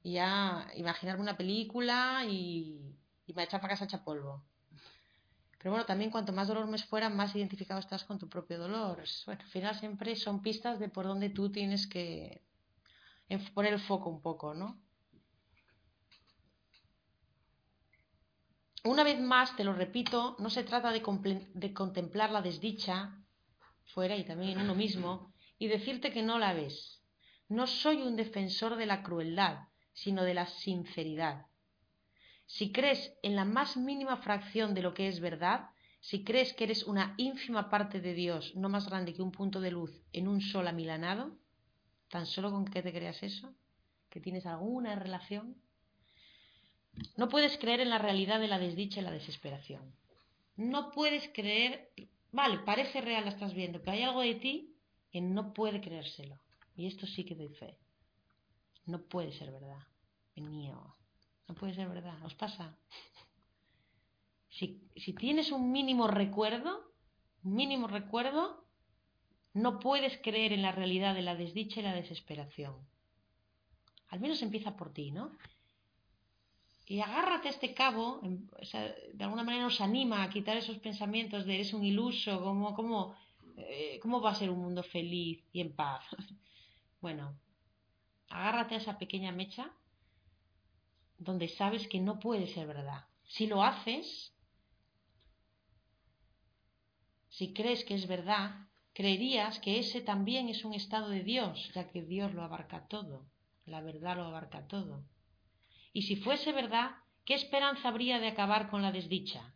y 0.03 0.13
ya 0.13 0.67
imaginarme 0.75 1.21
una 1.21 1.37
película 1.37 2.25
y, 2.27 2.95
y 3.25 3.33
me 3.33 3.43
echar 3.43 3.61
para 3.61 3.73
casa 3.73 3.85
hecha 3.85 4.03
polvo. 4.03 4.43
Pero 5.61 5.73
bueno, 5.73 5.85
también 5.85 6.09
cuanto 6.09 6.33
más 6.33 6.47
dolor 6.47 6.65
me 6.67 6.79
fuera, 6.79 7.07
más 7.09 7.35
identificado 7.35 7.79
estás 7.79 8.03
con 8.03 8.17
tu 8.17 8.27
propio 8.27 8.57
dolor. 8.57 9.03
Bueno, 9.27 9.41
al 9.43 9.49
final 9.49 9.75
siempre 9.75 10.15
son 10.15 10.41
pistas 10.41 10.79
de 10.79 10.89
por 10.89 11.05
dónde 11.05 11.29
tú 11.29 11.51
tienes 11.51 11.85
que 11.85 12.41
poner 13.53 13.73
el 13.73 13.79
foco 13.79 14.09
un 14.09 14.21
poco, 14.21 14.55
¿no? 14.55 14.81
Una 18.83 19.03
vez 19.03 19.19
más, 19.19 19.55
te 19.55 19.63
lo 19.63 19.73
repito, 19.73 20.35
no 20.39 20.49
se 20.49 20.63
trata 20.63 20.91
de, 20.91 21.01
de, 21.53 21.73
contemplar 21.73 22.31
la 22.31 22.41
desdicha 22.41 23.23
fuera 23.93 24.15
y 24.15 24.23
también 24.23 24.53
en 24.53 24.61
uno 24.61 24.73
mismo 24.73 25.31
y 25.59 25.67
decirte 25.67 26.11
que 26.11 26.23
no 26.23 26.39
la 26.39 26.53
ves. 26.53 27.03
No 27.47 27.67
soy 27.67 28.01
un 28.01 28.15
defensor 28.15 28.77
de 28.77 28.87
la 28.87 29.03
crueldad, 29.03 29.67
sino 29.93 30.23
de 30.23 30.33
la 30.33 30.47
sinceridad. 30.47 31.45
Si 32.57 32.73
crees 32.73 33.13
en 33.23 33.37
la 33.37 33.45
más 33.45 33.77
mínima 33.77 34.17
fracción 34.17 34.73
de 34.73 34.81
lo 34.81 34.93
que 34.93 35.07
es 35.07 35.21
verdad, 35.21 35.69
si 36.01 36.25
crees 36.25 36.51
que 36.53 36.65
eres 36.65 36.83
una 36.83 37.15
ínfima 37.17 37.69
parte 37.69 38.01
de 38.01 38.13
Dios, 38.13 38.53
no 38.57 38.67
más 38.67 38.89
grande 38.89 39.13
que 39.13 39.21
un 39.21 39.31
punto 39.31 39.61
de 39.61 39.71
luz 39.71 40.03
en 40.11 40.27
un 40.27 40.41
sol 40.41 40.67
amilanado, 40.67 41.37
tan 42.09 42.25
solo 42.25 42.51
con 42.51 42.65
que 42.65 42.83
te 42.83 42.91
creas 42.91 43.23
eso, 43.23 43.55
que 44.09 44.19
tienes 44.19 44.45
alguna 44.45 44.95
relación, 44.95 45.55
no 47.15 47.29
puedes 47.29 47.57
creer 47.57 47.79
en 47.79 47.89
la 47.89 47.99
realidad 47.99 48.41
de 48.41 48.49
la 48.49 48.59
desdicha 48.59 48.99
y 48.99 49.03
la 49.03 49.11
desesperación. 49.11 49.95
No 50.57 50.91
puedes 50.91 51.29
creer, 51.29 51.93
vale, 52.33 52.59
parece 52.59 52.99
real, 52.99 53.23
la 53.23 53.31
estás 53.31 53.53
viendo, 53.53 53.79
pero 53.79 53.93
hay 53.93 54.03
algo 54.03 54.19
de 54.19 54.35
ti 54.35 54.75
que 55.09 55.21
no 55.21 55.53
puede 55.53 55.79
creérselo. 55.79 56.37
Y 56.75 56.87
esto 56.87 57.07
sí 57.07 57.23
que 57.23 57.35
doy 57.35 57.47
fe. 57.47 57.77
No 58.85 59.03
puede 59.03 59.31
ser 59.31 59.51
verdad. 59.51 59.87
Mío. 60.35 61.00
No 61.51 61.55
puede 61.55 61.75
ser 61.75 61.89
verdad. 61.89 62.17
¿Os 62.23 62.33
pasa? 62.33 62.77
Si, 64.47 64.79
tienes 65.19 65.51
un 65.51 65.69
mínimo 65.73 66.07
recuerdo, 66.07 66.93
mínimo 67.43 67.87
recuerdo, 67.87 68.63
no 69.53 69.77
puedes 69.77 70.17
creer 70.19 70.53
en 70.53 70.61
la 70.61 70.71
realidad 70.71 71.13
de 71.13 71.23
la 71.23 71.35
desdicha 71.35 71.81
y 71.81 71.83
la 71.83 71.93
desesperación. 71.93 72.77
Al 74.07 74.21
menos 74.21 74.41
empieza 74.41 74.77
por 74.77 74.93
ti, 74.93 75.11
¿no? 75.11 75.33
y 76.87 77.01
agárrate 77.01 77.49
a 77.49 77.51
este 77.51 77.73
cabo, 77.73 78.21
sea, 78.63 78.95
de 79.13 79.23
alguna 79.23 79.43
manera 79.43 79.63
nos 79.63 79.81
anima 79.81 80.23
a 80.23 80.29
quitar 80.29 80.55
esos 80.55 80.77
pensamientos 80.77 81.45
de 81.45 81.55
eres 81.55 81.73
un 81.73 81.83
iluso, 81.83 82.41
¿cómo, 82.41 82.73
cómo, 82.73 83.15
eh, 83.57 83.99
cómo 84.01 84.21
va 84.21 84.31
a 84.31 84.35
ser 84.35 84.49
un 84.49 84.59
mundo 84.59 84.83
feliz 84.83 85.43
y 85.51 85.59
en 85.61 85.73
paz? 85.73 86.03
bueno, 87.01 87.37
agárrate 88.29 88.75
a 88.75 88.77
esa 88.79 88.97
pequeña 88.97 89.31
mecha 89.31 89.71
donde 91.21 91.47
sabes 91.49 91.87
que 91.87 91.99
no 91.99 92.19
puede 92.19 92.47
ser 92.47 92.65
verdad. 92.67 93.05
Si 93.25 93.45
lo 93.45 93.63
haces, 93.63 94.35
si 97.29 97.53
crees 97.53 97.85
que 97.85 97.93
es 97.93 98.07
verdad, 98.07 98.67
creerías 98.93 99.59
que 99.59 99.77
ese 99.77 100.01
también 100.01 100.49
es 100.49 100.65
un 100.65 100.73
estado 100.73 101.09
de 101.09 101.23
Dios, 101.23 101.71
ya 101.75 101.89
que 101.89 102.01
Dios 102.01 102.33
lo 102.33 102.43
abarca 102.43 102.87
todo. 102.87 103.27
La 103.65 103.81
verdad 103.81 104.17
lo 104.17 104.23
abarca 104.23 104.67
todo. 104.67 105.05
Y 105.93 106.01
si 106.03 106.15
fuese 106.15 106.53
verdad, 106.53 106.95
¿qué 107.23 107.35
esperanza 107.35 107.89
habría 107.89 108.19
de 108.19 108.27
acabar 108.27 108.71
con 108.71 108.81
la 108.81 108.91
desdicha? 108.91 109.53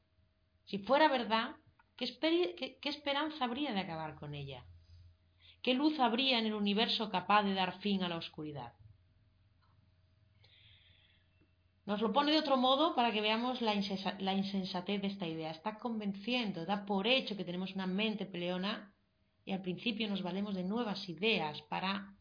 Si 0.66 0.78
fuera 0.78 1.08
verdad, 1.10 1.56
¿qué, 1.98 2.78
qué 2.80 2.90
esperanza 2.90 3.44
habría 3.44 3.74
de 3.74 3.80
acabar 3.80 4.16
con 4.16 4.36
ella? 4.36 4.64
¿Qué 5.64 5.74
luz 5.74 6.00
habría 6.00 6.38
en 6.38 6.46
el 6.46 6.54
universo 6.54 7.10
capaz 7.10 7.42
de 7.42 7.56
dar 7.56 7.80
fin 7.80 8.04
a 8.04 8.10
la 8.10 8.18
oscuridad? 8.18 8.74
Nos 11.86 12.02
lo 12.02 12.12
pone 12.12 12.32
de 12.32 12.40
otro 12.40 12.58
modo 12.58 12.96
para 12.96 13.12
que 13.12 13.22
veamos 13.22 13.62
la, 13.62 13.76
insensatez 13.76 15.02
de 15.02 15.08
esta 15.08 15.28
idea. 15.28 15.52
Está 15.52 15.78
convenciendo, 15.78 16.66
da 16.66 16.84
por 16.86 17.06
hecho 17.06 17.38
que 17.38 17.46
tenemos 17.46 17.76
una 17.76 17.86
mente 17.86 18.26
peleona 18.26 18.92
y 19.46 19.52
al 19.52 19.62
principio 19.62 20.10
nos 20.10 20.24
valemos 20.24 20.56
de 20.56 20.64
nuevas 20.64 21.08
ideas 21.08 21.62
para 21.64 22.16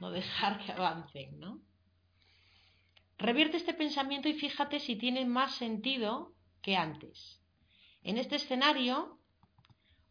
no 0.00 0.10
dejar 0.10 0.64
que 0.64 0.70
avancen, 0.70 1.40
¿no? 1.40 1.60
Revierte 3.18 3.56
este 3.56 3.74
pensamiento 3.74 4.28
y 4.28 4.34
fíjate 4.34 4.78
si 4.78 4.94
tiene 4.94 5.24
más 5.24 5.56
sentido 5.56 6.34
que 6.62 6.76
antes. 6.76 7.42
En 8.02 8.18
este 8.18 8.36
escenario, 8.36 9.18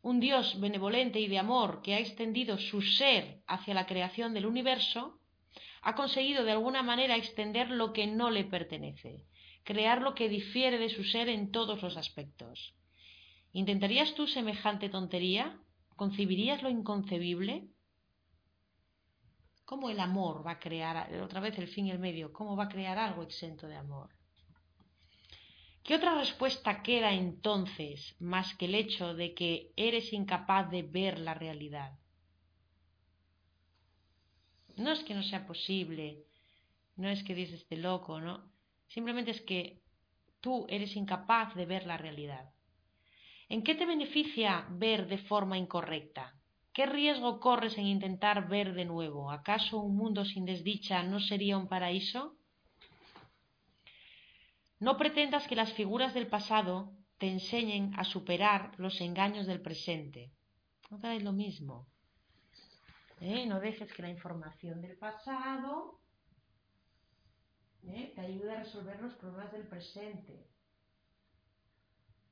un 0.01 0.19
Dios 0.19 0.59
benevolente 0.59 1.19
y 1.21 1.27
de 1.27 1.39
amor 1.39 1.81
que 1.81 1.93
ha 1.93 1.99
extendido 1.99 2.57
su 2.57 2.81
ser 2.81 3.41
hacia 3.47 3.73
la 3.73 3.85
creación 3.85 4.33
del 4.33 4.47
universo, 4.47 5.21
ha 5.85 5.93
conseguido 5.93 6.43
de 6.43 6.51
alguna 6.51 6.81
manera 6.81 7.15
extender 7.15 7.69
lo 7.69 7.93
que 7.93 8.07
no 8.07 8.31
le 8.31 8.43
pertenece, 8.43 9.23
crear 9.63 10.01
lo 10.01 10.15
que 10.15 10.29
difiere 10.29 10.79
de 10.79 10.89
su 10.89 11.03
ser 11.03 11.29
en 11.29 11.51
todos 11.51 11.83
los 11.83 11.95
aspectos. 11.95 12.73
¿Intentarías 13.53 14.15
tú 14.15 14.25
semejante 14.25 14.89
tontería? 14.89 15.59
¿Concibirías 15.95 16.63
lo 16.63 16.71
inconcebible? 16.71 17.67
¿Cómo 19.63 19.91
el 19.91 19.99
amor 19.99 20.45
va 20.45 20.53
a 20.53 20.59
crear, 20.59 21.13
otra 21.21 21.39
vez 21.39 21.57
el 21.59 21.67
fin 21.67 21.85
y 21.85 21.91
el 21.91 21.99
medio, 21.99 22.33
cómo 22.33 22.55
va 22.55 22.63
a 22.63 22.69
crear 22.69 22.97
algo 22.97 23.21
exento 23.21 23.67
de 23.67 23.75
amor? 23.75 24.09
¿Qué 25.83 25.93
otra 25.93 26.15
respuesta 26.15 26.81
queda 26.81 27.13
entonces 27.13 28.15
más 28.19 28.55
que 28.55 28.65
el 28.65 28.73
hecho 28.73 29.13
de 29.13 29.35
que 29.35 29.71
eres 29.75 30.13
incapaz 30.13 30.71
de 30.71 30.81
ver 30.81 31.19
la 31.19 31.35
realidad? 31.35 31.91
No 34.77 34.91
es 34.91 35.03
que 35.03 35.13
no 35.13 35.23
sea 35.23 35.47
posible, 35.47 36.25
no 36.95 37.09
es 37.09 37.23
que 37.23 37.35
dices 37.35 37.61
este 37.61 37.77
loco, 37.77 38.19
¿no? 38.19 38.51
Simplemente 38.87 39.31
es 39.31 39.41
que 39.41 39.81
tú 40.41 40.65
eres 40.69 40.95
incapaz 40.95 41.55
de 41.55 41.65
ver 41.65 41.85
la 41.85 41.97
realidad. 41.97 42.49
¿En 43.47 43.63
qué 43.63 43.75
te 43.75 43.85
beneficia 43.85 44.67
ver 44.71 45.07
de 45.07 45.17
forma 45.17 45.57
incorrecta? 45.57 46.35
¿Qué 46.73 46.85
riesgo 46.85 47.39
corres 47.39 47.77
en 47.77 47.85
intentar 47.85 48.49
ver 48.49 48.73
de 48.73 48.85
nuevo? 48.85 49.31
¿Acaso 49.31 49.79
un 49.79 49.95
mundo 49.95 50.25
sin 50.25 50.45
desdicha 50.45 51.03
no 51.03 51.19
sería 51.19 51.57
un 51.57 51.67
paraíso? 51.67 52.35
No 54.79 54.97
pretendas 54.97 55.47
que 55.47 55.55
las 55.55 55.71
figuras 55.73 56.13
del 56.13 56.27
pasado 56.27 56.91
te 57.17 57.29
enseñen 57.29 57.93
a 57.97 58.03
superar 58.03 58.73
los 58.77 58.99
engaños 58.99 59.47
del 59.47 59.61
presente. 59.61 60.31
No 60.91 61.09
es 61.09 61.23
lo 61.23 61.31
mismo. 61.31 61.87
¿Eh? 63.19 63.45
No 63.45 63.59
dejes 63.59 63.91
que 63.93 64.01
la 64.01 64.09
información 64.09 64.81
del 64.81 64.97
pasado 64.97 65.99
¿eh? 67.83 68.11
te 68.15 68.21
ayude 68.21 68.51
a 68.51 68.59
resolver 68.63 69.01
los 69.01 69.13
problemas 69.15 69.51
del 69.51 69.67
presente. 69.67 70.47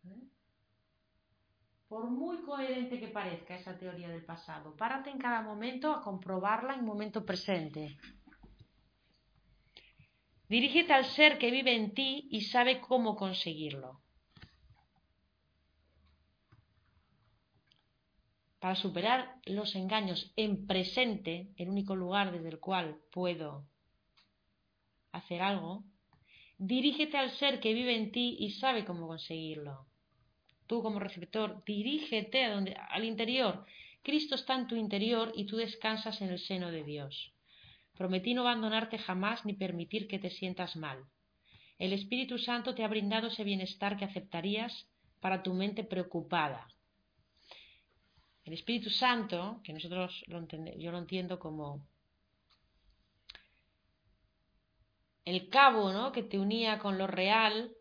¿eh? 0.05 0.27
Por 1.87 2.09
muy 2.09 2.41
coherente 2.41 2.99
que 2.99 3.07
parezca 3.07 3.55
esa 3.55 3.77
teoría 3.77 4.09
del 4.09 4.25
pasado, 4.25 4.75
párate 4.75 5.09
en 5.09 5.19
cada 5.19 5.41
momento 5.41 5.91
a 5.91 6.01
comprobarla 6.01 6.73
en 6.75 6.85
momento 6.85 7.25
presente. 7.25 7.97
Dirígete 10.49 10.93
al 10.93 11.05
ser 11.05 11.37
que 11.37 11.51
vive 11.51 11.75
en 11.75 11.93
ti 11.93 12.27
y 12.31 12.41
sabe 12.41 12.81
cómo 12.81 13.15
conseguirlo. 13.15 14.02
Para 18.63 18.75
superar 18.75 19.35
los 19.45 19.75
engaños 19.75 20.31
en 20.37 20.65
presente, 20.65 21.49
el 21.57 21.67
único 21.67 21.97
lugar 21.97 22.31
desde 22.31 22.47
el 22.47 22.61
cual 22.61 22.95
puedo 23.11 23.67
hacer 25.11 25.41
algo, 25.41 25.83
dirígete 26.57 27.17
al 27.17 27.31
ser 27.31 27.59
que 27.59 27.73
vive 27.73 27.93
en 27.93 28.13
ti 28.13 28.37
y 28.39 28.51
sabe 28.51 28.85
cómo 28.85 29.05
conseguirlo. 29.05 29.85
Tú 30.65 30.81
como 30.81 31.01
receptor, 31.01 31.61
dirígete 31.65 32.45
al 32.45 33.03
interior. 33.03 33.65
Cristo 34.01 34.35
está 34.35 34.55
en 34.55 34.67
tu 34.67 34.77
interior 34.77 35.33
y 35.35 35.45
tú 35.45 35.57
descansas 35.57 36.21
en 36.21 36.29
el 36.29 36.39
seno 36.39 36.71
de 36.71 36.85
Dios. 36.85 37.33
Prometí 37.97 38.33
no 38.33 38.43
abandonarte 38.43 38.97
jamás 38.97 39.45
ni 39.45 39.55
permitir 39.55 40.07
que 40.07 40.19
te 40.19 40.29
sientas 40.29 40.77
mal. 40.77 41.03
El 41.79 41.91
Espíritu 41.91 42.37
Santo 42.37 42.73
te 42.73 42.85
ha 42.85 42.87
brindado 42.87 43.27
ese 43.27 43.43
bienestar 43.43 43.97
que 43.97 44.05
aceptarías 44.05 44.87
para 45.19 45.43
tu 45.43 45.53
mente 45.53 45.83
preocupada, 45.83 46.65
el 48.45 48.53
Espíritu 48.53 48.89
Santo, 48.89 49.61
que 49.63 49.73
nosotros 49.73 50.23
lo 50.27 50.45
yo 50.77 50.91
lo 50.91 50.97
entiendo 50.97 51.39
como 51.39 51.87
el 55.25 55.49
cabo 55.49 55.91
¿no? 55.93 56.11
que 56.11 56.23
te 56.23 56.37
unía 56.37 56.79
con 56.79 56.97
lo 56.97 57.07
real, 57.07 57.71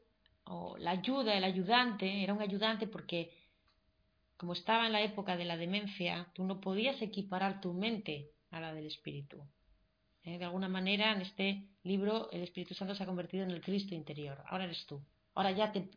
o 0.44 0.76
la 0.78 0.92
ayuda, 0.92 1.34
el 1.34 1.44
ayudante, 1.44 2.22
era 2.22 2.34
un 2.34 2.42
ayudante 2.42 2.86
porque 2.86 3.30
como 4.36 4.54
estaba 4.54 4.86
en 4.86 4.92
la 4.92 5.02
época 5.02 5.36
de 5.36 5.44
la 5.44 5.56
demencia, 5.56 6.28
tú 6.34 6.44
no 6.44 6.60
podías 6.60 7.00
equiparar 7.00 7.60
tu 7.60 7.72
mente 7.72 8.32
a 8.50 8.60
la 8.60 8.74
del 8.74 8.86
Espíritu. 8.86 9.40
¿Eh? 10.24 10.38
De 10.38 10.44
alguna 10.44 10.68
manera, 10.68 11.12
en 11.12 11.22
este 11.22 11.68
libro, 11.84 12.28
el 12.32 12.42
Espíritu 12.42 12.74
Santo 12.74 12.94
se 12.94 13.04
ha 13.04 13.06
convertido 13.06 13.44
en 13.44 13.52
el 13.52 13.60
Cristo 13.60 13.94
interior. 13.94 14.42
Ahora 14.46 14.64
eres 14.64 14.84
tú. 14.86 15.00
Ahora 15.34 15.52
ya 15.52 15.70
te 15.70 15.88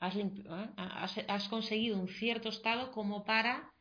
¿eh? 0.00 1.24
has, 1.28 1.48
conseguido 1.48 1.98
un 1.98 2.08
cierto 2.08 2.48
estado 2.48 2.90
como 2.92 3.24
para 3.24 3.72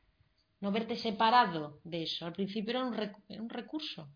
no 0.59 0.71
verte 0.71 0.95
separado 0.95 1.79
de 1.83 2.03
eso. 2.03 2.25
Al 2.25 2.33
principio 2.33 2.71
era 2.71 2.85
un, 2.85 3.49
recurso 3.49 4.09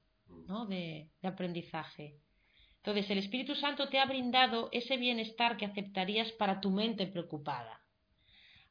de, 0.70 1.10
de 1.22 1.28
aprendizaje. 1.28 2.16
Entonces, 2.78 3.10
el 3.10 3.18
Espíritu 3.18 3.54
Santo 3.56 3.90
te 3.90 4.00
ha 4.00 4.06
brindado 4.06 4.70
ese 4.72 4.96
bienestar 4.98 5.58
que 5.58 5.66
aceptarías 5.66 6.32
para 6.34 6.62
tu 6.62 6.72
mente 6.72 7.08
preocupada. 7.08 7.82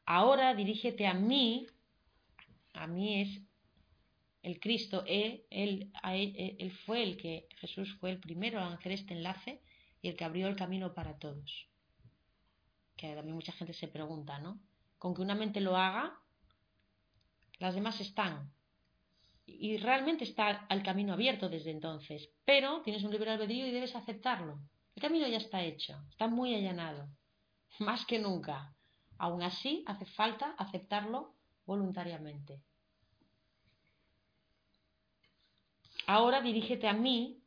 Ahora 0.06 0.54
dirígete 0.54 1.06
a 1.06 1.14
mí, 1.14 1.66
a 2.72 2.86
mí 2.86 3.20
es 3.20 3.42
el 4.42 4.60
Cristo, 4.60 5.02
él, 5.06 5.44
él, 5.50 5.90
él, 6.04 6.72
fue 6.86 7.02
el 7.02 7.16
que, 7.16 7.48
Jesús 7.58 7.92
fue 7.98 8.10
el 8.10 8.20
primero 8.20 8.60
a 8.60 8.72
hacer 8.72 8.92
este 8.92 9.12
enlace 9.12 9.60
y 10.00 10.08
el 10.08 10.16
que 10.16 10.24
abrió 10.24 10.46
el 10.46 10.54
camino 10.54 10.94
para 10.94 11.18
todos 11.18 11.68
que 12.96 13.14
también 13.14 13.34
mucha 13.34 13.52
gente 13.52 13.74
se 13.74 13.88
pregunta, 13.88 14.38
¿no? 14.38 14.58
Con 14.98 15.14
que 15.14 15.22
una 15.22 15.34
mente 15.34 15.60
lo 15.60 15.76
haga, 15.76 16.18
las 17.58 17.74
demás 17.74 18.00
están. 18.00 18.52
Y 19.44 19.76
realmente 19.76 20.24
está 20.24 20.66
al 20.68 20.82
camino 20.82 21.12
abierto 21.12 21.48
desde 21.48 21.70
entonces, 21.70 22.28
pero 22.44 22.82
tienes 22.82 23.04
un 23.04 23.12
libre 23.12 23.30
albedrío 23.30 23.66
y 23.66 23.70
debes 23.70 23.94
aceptarlo. 23.94 24.58
El 24.96 25.02
camino 25.02 25.28
ya 25.28 25.36
está 25.36 25.62
hecho, 25.62 26.02
está 26.10 26.26
muy 26.26 26.54
allanado, 26.54 27.08
más 27.78 28.04
que 28.06 28.18
nunca. 28.18 28.74
Aún 29.18 29.42
así, 29.42 29.84
hace 29.86 30.04
falta 30.06 30.54
aceptarlo 30.58 31.34
voluntariamente. 31.64 32.60
Ahora 36.06 36.40
dirígete 36.40 36.88
a 36.88 36.92
mí 36.92 37.42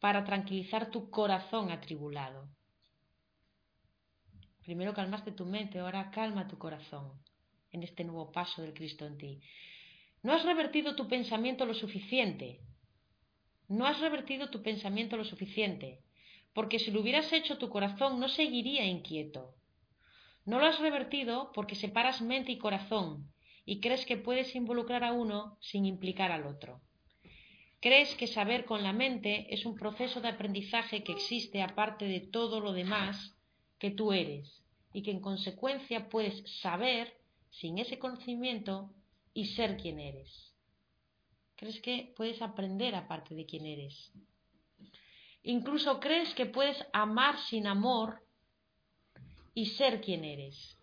para 0.00 0.24
tranquilizar 0.24 0.90
tu 0.90 1.10
corazón 1.10 1.70
atribulado. 1.70 2.48
Primero 4.68 4.92
calmaste 4.92 5.32
tu 5.32 5.46
mente, 5.46 5.78
ahora 5.78 6.10
calma 6.10 6.46
tu 6.46 6.58
corazón 6.58 7.06
en 7.72 7.82
este 7.82 8.04
nuevo 8.04 8.30
paso 8.30 8.60
del 8.60 8.74
Cristo 8.74 9.06
en 9.06 9.16
ti. 9.16 9.40
No 10.22 10.34
has 10.34 10.44
revertido 10.44 10.94
tu 10.94 11.08
pensamiento 11.08 11.64
lo 11.64 11.72
suficiente. 11.72 12.60
No 13.68 13.86
has 13.86 13.98
revertido 13.98 14.50
tu 14.50 14.62
pensamiento 14.62 15.16
lo 15.16 15.24
suficiente, 15.24 16.02
porque 16.52 16.78
si 16.78 16.90
lo 16.90 17.00
hubieras 17.00 17.32
hecho 17.32 17.56
tu 17.56 17.70
corazón 17.70 18.20
no 18.20 18.28
seguiría 18.28 18.84
inquieto. 18.84 19.54
No 20.44 20.58
lo 20.58 20.66
has 20.66 20.78
revertido 20.80 21.50
porque 21.54 21.74
separas 21.74 22.20
mente 22.20 22.52
y 22.52 22.58
corazón 22.58 23.32
y 23.64 23.80
crees 23.80 24.04
que 24.04 24.18
puedes 24.18 24.54
involucrar 24.54 25.02
a 25.02 25.14
uno 25.14 25.56
sin 25.62 25.86
implicar 25.86 26.30
al 26.30 26.44
otro. 26.44 26.82
Crees 27.80 28.14
que 28.16 28.26
saber 28.26 28.66
con 28.66 28.82
la 28.82 28.92
mente 28.92 29.46
es 29.48 29.64
un 29.64 29.76
proceso 29.76 30.20
de 30.20 30.28
aprendizaje 30.28 31.02
que 31.04 31.12
existe 31.12 31.62
aparte 31.62 32.04
de 32.04 32.20
todo 32.20 32.60
lo 32.60 32.74
demás 32.74 33.37
que 33.78 33.90
tú 33.90 34.12
eres 34.12 34.62
y 34.92 35.02
que 35.02 35.10
en 35.10 35.20
consecuencia 35.20 36.08
puedes 36.08 36.42
saber 36.60 37.16
sin 37.50 37.78
ese 37.78 37.98
conocimiento 37.98 38.92
y 39.34 39.46
ser 39.46 39.76
quien 39.76 40.00
eres. 40.00 40.52
¿Crees 41.56 41.80
que 41.80 42.12
puedes 42.16 42.40
aprender 42.42 42.94
aparte 42.94 43.34
de 43.34 43.46
quién 43.46 43.66
eres? 43.66 44.12
Incluso 45.42 45.98
crees 45.98 46.34
que 46.34 46.46
puedes 46.46 46.76
amar 46.92 47.38
sin 47.48 47.66
amor 47.66 48.22
y 49.54 49.66
ser 49.66 50.00
quien 50.00 50.24
eres. 50.24 50.76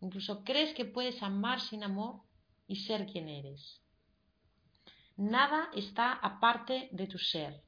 Incluso 0.00 0.42
crees 0.44 0.74
que 0.74 0.84
puedes 0.84 1.22
amar 1.22 1.60
sin 1.60 1.84
amor 1.84 2.20
y 2.66 2.76
ser 2.76 3.06
quien 3.06 3.28
eres. 3.28 3.80
nada 5.16 5.70
está 5.74 6.14
aparte 6.14 6.88
de 6.90 7.06
tu 7.06 7.18
ser, 7.18 7.62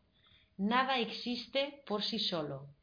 nada 0.57 0.99
existe 0.99 1.83
por 1.87 2.03
sí 2.03 2.19
solo. 2.19 2.74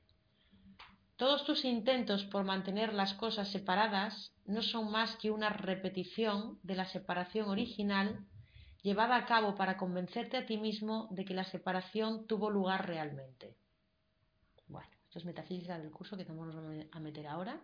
Todos 1.21 1.45
tus 1.45 1.65
intentos 1.65 2.25
por 2.25 2.43
mantener 2.45 2.95
las 2.95 3.13
cosas 3.13 3.47
separadas 3.49 4.33
no 4.45 4.63
son 4.63 4.89
más 4.89 5.17
que 5.17 5.29
una 5.29 5.49
repetición 5.49 6.57
de 6.63 6.73
la 6.73 6.85
separación 6.85 7.47
original 7.47 8.25
llevada 8.81 9.17
a 9.17 9.27
cabo 9.27 9.53
para 9.53 9.77
convencerte 9.77 10.35
a 10.37 10.47
ti 10.47 10.57
mismo 10.57 11.09
de 11.11 11.23
que 11.23 11.35
la 11.35 11.43
separación 11.43 12.25
tuvo 12.25 12.49
lugar 12.49 12.87
realmente. 12.87 13.55
Bueno, 14.65 14.89
esto 15.03 15.19
es 15.19 15.25
metafísica 15.25 15.77
del 15.77 15.91
curso 15.91 16.15
que 16.15 16.23
estamos 16.23 16.55
a 16.91 16.99
meter 16.99 17.27
ahora. 17.27 17.61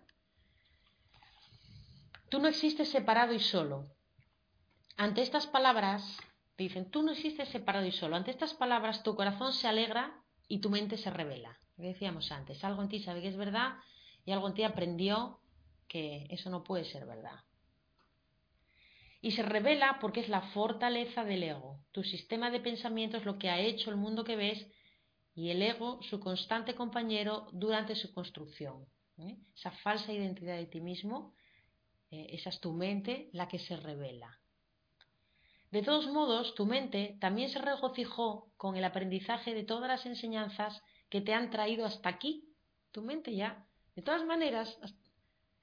Tú 2.29 2.37
no 2.37 2.49
existes 2.49 2.91
separado 2.91 3.33
y 3.33 3.39
solo. 3.39 3.85
Ante 4.97 5.23
estas 5.23 5.47
palabras, 5.47 6.19
te 6.57 6.65
dicen, 6.65 6.91
tú 6.91 7.01
no 7.01 7.11
existes 7.11 7.49
separado 7.49 7.87
y 7.87 7.91
solo. 7.91 8.17
Ante 8.17 8.29
estas 8.29 8.53
palabras, 8.53 9.01
tu 9.01 9.15
corazón 9.15 9.51
se 9.51 9.67
alegra 9.67 10.23
y 10.47 10.59
tu 10.59 10.69
mente 10.69 10.95
se 10.95 11.09
revela. 11.09 11.57
Que 11.77 11.83
decíamos 11.83 12.31
antes, 12.31 12.63
algo 12.63 12.81
en 12.81 12.89
ti 12.89 12.99
sabe 12.99 13.21
que 13.21 13.27
es 13.29 13.37
verdad 13.37 13.75
y 14.25 14.31
algo 14.31 14.47
en 14.47 14.55
ti 14.55 14.63
aprendió 14.63 15.39
que 15.87 16.25
eso 16.31 16.49
no 16.49 16.63
puede 16.63 16.83
ser 16.85 17.05
verdad. 17.05 17.39
Y 19.21 19.31
se 19.31 19.43
revela 19.43 19.99
porque 20.01 20.21
es 20.21 20.29
la 20.29 20.41
fortaleza 20.53 21.23
del 21.23 21.43
ego. 21.43 21.79
Tu 21.91 22.03
sistema 22.03 22.49
de 22.49 22.59
pensamiento 22.59 23.17
es 23.17 23.25
lo 23.25 23.37
que 23.37 23.49
ha 23.49 23.59
hecho 23.59 23.89
el 23.91 23.95
mundo 23.95 24.23
que 24.23 24.35
ves 24.35 24.67
y 25.35 25.51
el 25.51 25.61
ego 25.61 26.01
su 26.01 26.19
constante 26.19 26.73
compañero 26.73 27.47
durante 27.51 27.95
su 27.95 28.11
construcción. 28.11 28.87
¿eh? 29.19 29.37
Esa 29.55 29.71
falsa 29.71 30.11
identidad 30.11 30.57
de 30.57 30.65
ti 30.65 30.81
mismo, 30.81 31.35
eh, 32.09 32.27
esa 32.31 32.49
es 32.49 32.59
tu 32.59 32.73
mente 32.73 33.29
la 33.33 33.47
que 33.47 33.59
se 33.59 33.77
revela. 33.77 34.39
De 35.71 35.83
todos 35.83 36.07
modos, 36.07 36.55
tu 36.55 36.65
mente 36.65 37.17
también 37.19 37.49
se 37.49 37.59
regocijó 37.59 38.49
con 38.57 38.77
el 38.77 38.83
aprendizaje 38.83 39.53
de 39.53 39.63
todas 39.63 39.89
las 39.89 40.05
enseñanzas 40.05 40.81
que 41.09 41.21
te 41.21 41.33
han 41.33 41.49
traído 41.49 41.85
hasta 41.85 42.09
aquí. 42.09 42.43
Tu 42.91 43.01
mente 43.01 43.35
ya, 43.35 43.65
de 43.95 44.01
todas 44.01 44.25
maneras, 44.25 44.77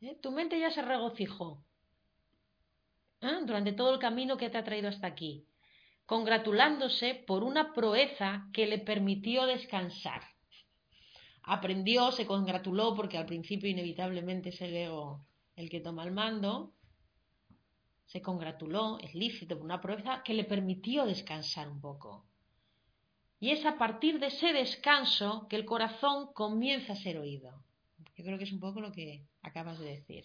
¿eh? 0.01 0.17
tu 0.21 0.31
mente 0.31 0.59
ya 0.59 0.71
se 0.71 0.83
regocijó 0.83 1.65
¿eh? 3.21 3.39
durante 3.45 3.73
todo 3.73 3.95
el 3.95 3.99
camino 3.99 4.37
que 4.37 4.51
te 4.51 4.59
ha 4.59 4.65
traído 4.65 4.89
hasta 4.89 5.07
aquí, 5.07 5.47
congratulándose 6.07 7.25
por 7.27 7.43
una 7.43 7.73
proeza 7.73 8.49
que 8.53 8.67
le 8.67 8.79
permitió 8.79 9.47
descansar. 9.47 10.23
Aprendió, 11.43 12.11
se 12.13 12.27
congratuló 12.27 12.95
porque 12.95 13.19
al 13.19 13.27
principio 13.27 13.69
inevitablemente 13.69 14.51
es 14.51 14.61
el 14.61 14.75
el 15.57 15.71
que 15.71 15.81
toma 15.81 16.05
el 16.05 16.11
mando, 16.11 16.75
se 18.07 18.23
congratuló, 18.23 18.99
es 18.99 19.15
lícito, 19.15 19.57
por 19.57 19.65
una 19.65 19.81
proeza 19.81 20.23
que 20.25 20.35
le 20.35 20.45
permitió 20.45 21.05
descansar 21.05 21.69
un 21.69 21.81
poco. 21.81 22.27
Y 23.45 23.51
es 23.51 23.67
a 23.67 23.77
partir 23.77 24.21
de 24.21 24.29
ese 24.29 24.55
descanso 24.55 25.47
que 25.51 25.57
el 25.57 25.67
corazón 25.67 26.33
comienza 26.33 26.95
a 26.95 26.97
ser 27.05 27.19
oído. 27.19 27.63
Yo 28.17 28.25
creo 28.25 28.39
que 28.39 28.45
es 28.45 28.53
un 28.53 28.59
poco 28.59 28.81
lo 28.81 28.91
que 28.91 29.27
acabas 29.43 29.79
de 29.79 29.97
decir. 29.97 30.25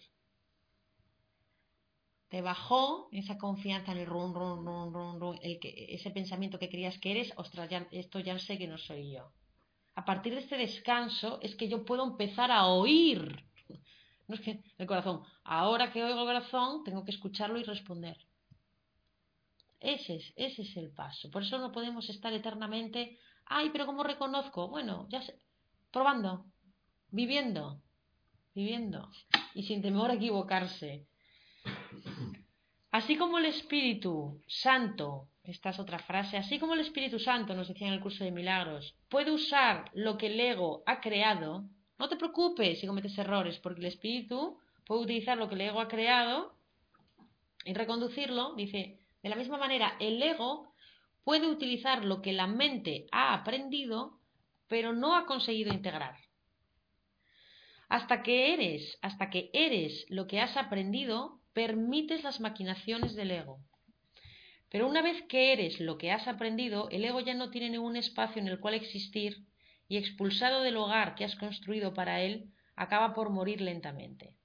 Te 2.30 2.42
bajó 2.42 3.10
esa 3.12 3.38
confianza 3.38 3.92
en 3.92 3.98
el 3.98 4.06
run, 4.06 4.34
run, 4.34 4.66
run, 4.66 4.94
run, 4.94 5.20
run, 5.20 5.40
el 5.42 5.60
que, 5.60 5.88
ese 5.90 6.12
pensamiento 6.12 6.60
que 6.60 6.70
creías 6.70 6.98
que 7.00 7.12
eres, 7.12 7.34
ostras, 7.36 7.70
esto 7.92 8.22
ya 8.22 8.40
sé 8.40 8.58
que 8.58 8.68
no 8.68 8.78
soy 8.78 9.12
yo. 9.12 9.34
A 9.96 10.06
partir 10.06 10.34
de 10.34 10.40
este 10.40 10.56
descanso 10.56 11.40
es 11.42 11.58
que 11.58 11.68
yo 11.68 11.84
puedo 11.84 12.06
empezar 12.06 12.52
a 12.52 12.68
oír. 12.68 13.44
No 14.30 14.36
es 14.36 14.42
que 14.42 14.62
el 14.78 14.88
corazón, 14.88 15.24
ahora 15.44 15.92
que 15.92 16.04
oigo 16.04 16.20
el 16.22 16.26
corazón, 16.26 16.84
tengo 16.86 17.04
que 17.04 17.12
escucharlo 17.12 17.60
y 17.60 17.64
responder. 17.64 18.29
Ese 19.80 20.16
es, 20.16 20.34
ese 20.36 20.62
es 20.64 20.78
el 20.78 20.92
paso. 20.92 21.30
Por 21.32 21.44
eso 21.44 21.58
no 21.58 21.72
podemos 21.72 22.10
estar 22.10 22.34
eternamente, 22.34 23.18
ay, 23.46 23.70
pero 23.72 23.86
¿cómo 23.86 24.04
reconozco? 24.04 24.68
Bueno, 24.68 25.08
ya 25.10 25.22
sé, 25.22 25.40
probando, 25.92 26.46
viviendo, 27.12 27.82
viviendo 28.54 29.10
y 29.54 29.64
sin 29.64 29.82
temor 29.82 30.12
a 30.12 30.16
equivocarse. 30.16 31.08
Así 32.92 33.16
como 33.18 33.38
el 33.38 33.46
Espíritu 33.46 34.42
Santo, 34.48 35.30
esta 35.44 35.70
es 35.70 35.80
otra 35.80 36.00
frase, 36.00 36.38
así 36.38 36.60
como 36.60 36.74
el 36.74 36.82
Espíritu 36.82 37.20
Santo, 37.20 37.54
nos 37.54 37.68
decía 37.68 37.88
en 37.88 37.94
el 37.94 38.02
curso 38.02 38.24
de 38.24 38.32
milagros, 38.32 38.96
puede 39.10 39.32
usar 39.32 39.90
lo 39.94 40.18
que 40.18 40.28
el 40.28 40.40
ego 40.40 40.84
ha 40.86 41.00
creado, 41.00 41.70
no 41.98 42.10
te 42.10 42.18
preocupes 42.18 42.80
si 42.80 42.88
cometes 42.88 43.18
errores, 43.18 43.60
porque 43.60 43.80
el 43.80 43.86
Espíritu 43.86 44.60
puede 44.86 45.04
utilizar 45.04 45.38
lo 45.38 45.48
que 45.48 45.56
el 45.56 45.62
ego 45.62 45.80
ha 45.80 45.88
creado 45.88 46.56
y 47.64 47.74
reconducirlo, 47.74 48.56
dice, 48.56 49.00
de 49.22 49.30
la 49.30 49.36
misma 49.36 49.58
manera, 49.58 49.96
el 50.00 50.22
ego 50.22 50.74
puede 51.24 51.48
utilizar 51.48 52.06
lo 52.06 52.22
que 52.22 52.34
la 52.34 52.48
mente 52.48 53.06
ha 53.12 53.34
aprendido, 53.34 54.20
pero 54.68 54.94
no 54.94 55.16
ha 55.16 55.26
conseguido 55.26 55.74
integrar. 55.74 56.16
Hasta 57.90 58.22
que 58.24 58.54
eres, 58.54 58.98
hasta 59.02 59.30
que 59.30 59.50
eres 59.54 60.06
lo 60.10 60.28
que 60.28 60.40
has 60.40 60.56
aprendido, 60.58 61.42
permites 61.54 62.24
las 62.24 62.40
maquinaciones 62.40 63.16
del 63.16 63.32
ego. 63.32 63.60
Pero 64.70 64.88
una 64.88 65.02
vez 65.02 65.24
que 65.24 65.52
eres 65.52 65.80
lo 65.80 65.98
que 65.98 66.12
has 66.12 66.28
aprendido, 66.28 66.88
el 66.92 67.04
ego 67.04 67.20
ya 67.20 67.34
no 67.34 67.50
tiene 67.50 67.72
ningún 67.72 67.96
espacio 67.96 68.42
en 68.42 68.48
el 68.48 68.60
cual 68.60 68.76
existir 68.76 69.46
y 69.88 69.98
expulsado 69.98 70.62
del 70.62 70.78
hogar 70.78 71.16
que 71.16 71.26
has 71.26 71.36
construido 71.36 71.94
para 71.94 72.22
él, 72.22 72.54
acaba 72.76 73.14
por 73.16 73.32
morir 73.32 73.62
lentamente. 73.62 74.36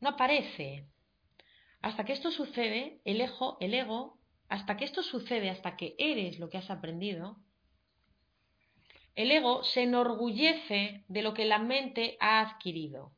No 0.00 0.10
aparece. 0.10 0.88
Hasta 1.84 2.06
que 2.06 2.14
esto 2.14 2.30
sucede, 2.30 3.02
el 3.04 3.20
ego, 3.20 3.58
el 3.60 3.74
ego, 3.74 4.16
hasta 4.48 4.78
que 4.78 4.86
esto 4.86 5.02
sucede, 5.02 5.50
hasta 5.50 5.76
que 5.76 5.94
eres 5.98 6.38
lo 6.38 6.48
que 6.48 6.56
has 6.56 6.70
aprendido, 6.70 7.36
el 9.14 9.30
ego 9.30 9.62
se 9.64 9.82
enorgullece 9.82 11.04
de 11.08 11.22
lo 11.22 11.34
que 11.34 11.44
la 11.44 11.58
mente 11.58 12.16
ha 12.20 12.40
adquirido, 12.40 13.12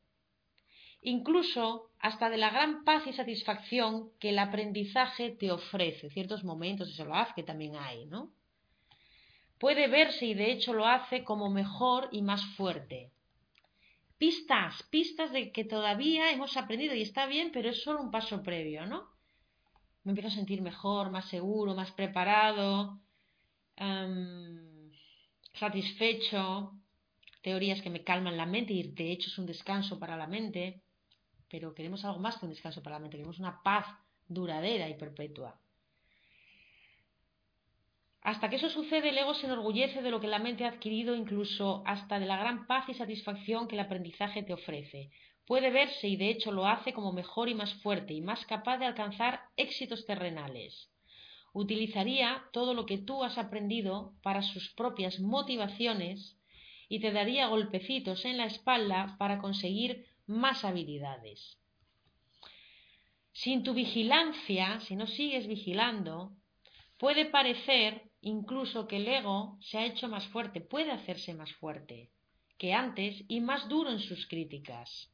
incluso 1.00 1.92
hasta 2.00 2.28
de 2.28 2.38
la 2.38 2.50
gran 2.50 2.82
paz 2.82 3.06
y 3.06 3.12
satisfacción 3.12 4.10
que 4.18 4.30
el 4.30 4.38
aprendizaje 4.40 5.30
te 5.30 5.52
ofrece. 5.52 6.10
Ciertos 6.10 6.42
momentos 6.42 6.88
eso 6.88 7.04
lo 7.04 7.14
hace, 7.14 7.34
que 7.36 7.44
también 7.44 7.76
hay, 7.76 8.06
¿no? 8.06 8.32
Puede 9.60 9.86
verse 9.86 10.26
y 10.26 10.34
de 10.34 10.50
hecho 10.50 10.72
lo 10.72 10.86
hace 10.86 11.22
como 11.22 11.50
mejor 11.50 12.08
y 12.10 12.20
más 12.20 12.44
fuerte. 12.56 13.12
Pistas, 14.18 14.82
pistas 14.84 15.30
de 15.32 15.52
que 15.52 15.64
todavía 15.64 16.30
hemos 16.30 16.56
aprendido 16.56 16.94
y 16.94 17.02
está 17.02 17.26
bien, 17.26 17.50
pero 17.52 17.68
es 17.70 17.82
solo 17.82 18.00
un 18.00 18.10
paso 18.10 18.42
previo, 18.42 18.86
¿no? 18.86 19.10
Me 20.04 20.12
empiezo 20.12 20.28
a 20.28 20.38
sentir 20.38 20.62
mejor, 20.62 21.10
más 21.10 21.28
seguro, 21.28 21.74
más 21.74 21.92
preparado. 21.92 23.00
Em, 23.76 24.90
satisfecho, 25.52 26.72
teorías 27.42 27.82
que 27.82 27.90
me 27.90 28.04
calman 28.04 28.36
la 28.36 28.46
mente 28.46 28.72
y 28.72 28.82
de 28.84 29.12
hecho 29.12 29.28
es 29.28 29.38
un 29.38 29.46
descanso 29.46 29.98
para 29.98 30.16
la 30.16 30.26
mente, 30.26 30.82
pero 31.50 31.74
queremos 31.74 32.04
algo 32.04 32.18
más 32.18 32.38
que 32.38 32.46
un 32.46 32.52
descanso 32.52 32.82
para 32.82 32.96
la 32.96 33.00
mente, 33.00 33.18
queremos 33.18 33.38
una 33.38 33.62
paz 33.62 33.86
duradera 34.26 34.88
y 34.88 34.94
perpetua. 34.94 35.60
Hasta 38.30 38.50
que 38.50 38.56
eso 38.56 38.68
sucede, 38.68 39.10
el 39.10 39.18
ego 39.18 39.34
se 39.34 39.46
enorgullece 39.46 40.02
de 40.02 40.10
lo 40.10 40.20
que 40.20 40.26
la 40.34 40.38
mente 40.38 40.64
ha 40.64 40.68
adquirido, 40.68 41.14
incluso 41.14 41.82
hasta 41.86 42.18
de 42.18 42.26
la 42.26 42.36
gran 42.36 42.66
paz 42.66 42.88
y 42.88 42.94
satisfacción 42.94 43.68
que 43.68 43.76
el 43.76 43.86
aprendizaje 43.86 44.42
te 44.42 44.52
ofrece. 44.52 45.10
Puede 45.46 45.70
verse, 45.70 46.08
y 46.08 46.16
de 46.16 46.30
hecho 46.30 46.50
lo 46.50 46.66
hace, 46.66 46.92
como 46.92 47.12
mejor 47.12 47.48
y 47.48 47.54
más 47.54 47.72
fuerte 47.82 48.12
y 48.14 48.20
más 48.20 48.44
capaz 48.44 48.78
de 48.78 48.86
alcanzar 48.86 49.42
éxitos 49.56 50.04
terrenales 50.06 50.90
utilizaría 51.56 52.44
todo 52.52 52.74
lo 52.74 52.84
que 52.84 52.98
tú 52.98 53.24
has 53.24 53.38
aprendido 53.38 54.12
para 54.22 54.42
sus 54.42 54.68
propias 54.74 55.18
motivaciones 55.20 56.36
y 56.86 57.00
te 57.00 57.12
daría 57.12 57.46
golpecitos 57.46 58.26
en 58.26 58.36
la 58.36 58.44
espalda 58.44 59.16
para 59.18 59.38
conseguir 59.38 60.04
más 60.26 60.66
habilidades. 60.66 61.56
Sin 63.32 63.62
tu 63.62 63.72
vigilancia, 63.72 64.80
si 64.80 64.96
no 64.96 65.06
sigues 65.06 65.46
vigilando, 65.46 66.32
puede 66.98 67.24
parecer 67.24 68.02
incluso 68.26 68.88
que 68.88 68.96
el 68.96 69.06
ego 69.06 69.56
se 69.60 69.78
ha 69.78 69.86
hecho 69.86 70.08
más 70.08 70.26
fuerte, 70.28 70.60
puede 70.60 70.90
hacerse 70.90 71.32
más 71.32 71.52
fuerte 71.54 72.10
que 72.58 72.72
antes 72.72 73.24
y 73.28 73.40
más 73.40 73.68
duro 73.68 73.90
en 73.90 74.00
sus 74.00 74.26
críticas. 74.26 75.12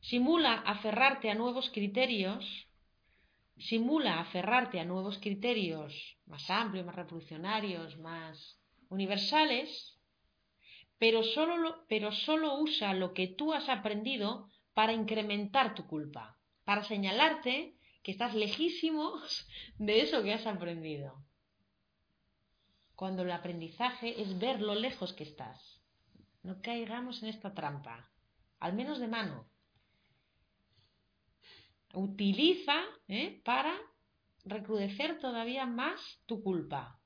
Simula 0.00 0.54
aferrarte 0.54 1.30
a 1.30 1.34
nuevos 1.34 1.70
criterios 1.70 2.44
simula 3.56 4.18
aferrarte 4.18 4.80
a 4.80 4.84
nuevos 4.84 5.18
criterios 5.18 5.92
más 6.26 6.50
amplios, 6.50 6.84
más 6.84 6.96
revolucionarios, 6.96 7.96
más 7.98 8.58
universales, 8.88 9.68
pero 10.98 11.22
solo, 11.22 11.84
pero 11.88 12.10
solo 12.10 12.58
usa 12.58 12.94
lo 12.94 13.12
que 13.12 13.28
tú 13.28 13.52
has 13.52 13.68
aprendido 13.68 14.48
para 14.74 14.92
incrementar 14.92 15.74
tu 15.76 15.86
culpa, 15.86 16.36
para 16.64 16.82
señalarte 16.82 17.76
que 18.02 18.12
estás 18.12 18.34
lejísimos 18.34 19.46
de 19.78 20.02
eso 20.02 20.22
que 20.22 20.34
has 20.34 20.46
aprendido. 20.46 21.24
Cuando 22.94 23.22
el 23.22 23.32
aprendizaje 23.32 24.20
es 24.20 24.38
ver 24.38 24.60
lo 24.60 24.74
lejos 24.74 25.12
que 25.12 25.24
estás. 25.24 25.80
No 26.42 26.60
caigamos 26.60 27.22
en 27.22 27.28
esta 27.28 27.54
trampa, 27.54 28.10
al 28.58 28.74
menos 28.74 28.98
de 28.98 29.08
mano 29.08 29.52
utiliza 31.94 32.82
¿eh? 33.08 33.40
para 33.44 33.74
recrudecer 34.44 35.18
todavía 35.20 35.66
más 35.66 36.00
tu 36.26 36.42
culpa. 36.42 36.98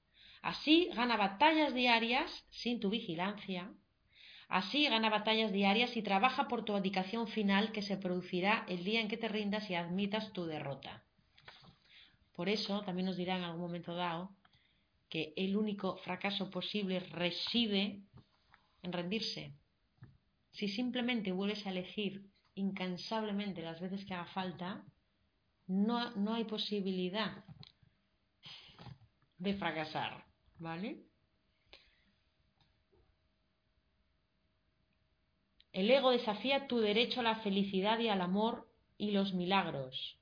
Así 0.43 0.89
gana 0.95 1.17
batallas 1.17 1.75
diarias 1.75 2.31
sin 2.51 2.81
tu 2.81 2.91
vigilancia. 2.91 3.73
Así 4.49 4.85
gana 4.89 5.11
batallas 5.11 5.53
diarias 5.53 5.97
y 5.97 6.03
trabaja 6.03 6.47
por 6.47 6.65
tu 6.65 6.75
abdicación 6.75 7.27
final 7.27 7.73
que 7.73 7.83
se 7.83 7.97
producirá 7.97 8.65
el 8.69 8.85
día 8.85 9.01
en 9.01 9.09
que 9.09 9.17
te 9.17 9.29
rindas 9.29 9.69
y 9.71 9.75
admitas 9.75 10.33
tu 10.33 10.47
derrota. 10.47 11.05
Por 12.33 12.49
eso 12.49 12.83
también 12.83 13.07
nos 13.07 13.17
dirá 13.17 13.37
en 13.37 13.45
algún 13.45 13.63
momento 13.63 13.95
dado 13.95 14.37
que 15.09 15.33
el 15.37 15.57
único 15.57 15.97
fracaso 15.99 16.51
posible 16.51 17.01
reside 17.01 18.03
en 18.83 18.93
rendirse. 18.93 19.55
Si 20.53 20.69
simplemente 20.69 21.33
vuelves 21.33 21.67
a 21.67 21.71
elegir 21.71 22.31
incansablemente 22.55 23.63
las 23.63 23.81
veces 23.81 24.05
que 24.05 24.15
haga 24.15 24.27
falta, 24.27 24.85
no, 25.67 26.11
no 26.17 26.35
hay 26.35 26.45
posibilidad 26.45 27.45
de 29.39 29.55
fracasar, 29.55 30.25
¿vale? 30.59 31.05
El 35.77 35.91
ego 35.91 36.11
desafía 36.11 36.69
tu 36.69 36.79
derecho 36.79 37.21
a 37.21 37.23
la 37.23 37.41
felicidad 37.41 37.99
y 37.99 38.09
al 38.09 38.23
amor 38.23 38.67
y 38.97 39.11
los 39.11 39.35
milagros, 39.35 40.17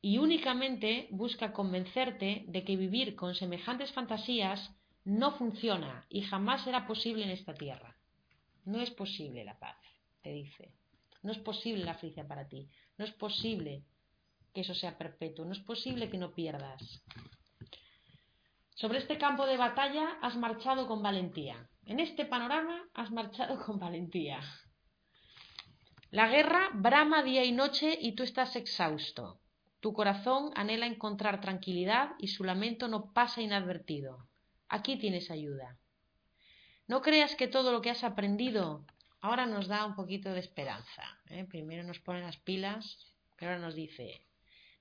y 0.00 0.18
únicamente 0.18 1.08
busca 1.10 1.52
convencerte 1.52 2.44
de 2.46 2.62
que 2.62 2.76
vivir 2.76 3.16
con 3.16 3.34
semejantes 3.34 3.90
fantasías 3.90 4.70
no 5.04 5.32
funciona 5.32 6.06
y 6.08 6.22
jamás 6.22 6.62
será 6.62 6.86
posible 6.86 7.24
en 7.24 7.30
esta 7.30 7.54
tierra. 7.54 7.96
No 8.64 8.80
es 8.80 8.92
posible 8.92 9.44
la 9.44 9.58
paz, 9.58 9.76
te 10.22 10.30
dice. 10.30 10.70
No 11.24 11.32
es 11.32 11.38
posible 11.38 11.84
la 11.84 11.94
felicidad 11.94 12.28
para 12.28 12.46
ti. 12.46 12.68
No 12.96 13.04
es 13.04 13.10
posible 13.14 13.82
que 14.54 14.60
eso 14.60 14.76
sea 14.76 14.96
perpetuo. 14.96 15.44
No 15.44 15.54
es 15.54 15.60
posible 15.60 16.08
que 16.08 16.18
no 16.18 16.32
pierdas. 16.34 17.02
Sobre 18.76 18.98
este 18.98 19.18
campo 19.18 19.44
de 19.44 19.56
batalla 19.56 20.18
has 20.22 20.36
marchado 20.36 20.86
con 20.86 21.02
valentía. 21.02 21.68
En 21.84 21.98
este 21.98 22.26
panorama 22.26 22.88
has 22.94 23.10
marchado 23.10 23.60
con 23.64 23.80
valentía. 23.80 24.38
La 26.14 26.28
guerra 26.28 26.70
brama 26.72 27.24
día 27.24 27.42
y 27.42 27.50
noche 27.50 27.98
y 28.00 28.12
tú 28.12 28.22
estás 28.22 28.54
exhausto. 28.54 29.40
Tu 29.80 29.92
corazón 29.92 30.52
anhela 30.54 30.86
encontrar 30.86 31.40
tranquilidad 31.40 32.12
y 32.20 32.28
su 32.28 32.44
lamento 32.44 32.86
no 32.86 33.12
pasa 33.12 33.42
inadvertido. 33.42 34.28
Aquí 34.68 34.96
tienes 34.96 35.32
ayuda. 35.32 35.76
No 36.86 37.02
creas 37.02 37.34
que 37.34 37.48
todo 37.48 37.72
lo 37.72 37.82
que 37.82 37.90
has 37.90 38.04
aprendido 38.04 38.86
ahora 39.20 39.46
nos 39.46 39.66
da 39.66 39.84
un 39.84 39.96
poquito 39.96 40.32
de 40.32 40.38
esperanza. 40.38 41.02
¿eh? 41.30 41.46
Primero 41.48 41.82
nos 41.82 41.98
pone 41.98 42.20
las 42.20 42.36
pilas, 42.36 43.12
pero 43.34 43.50
ahora 43.50 43.64
nos 43.64 43.74
dice, 43.74 44.24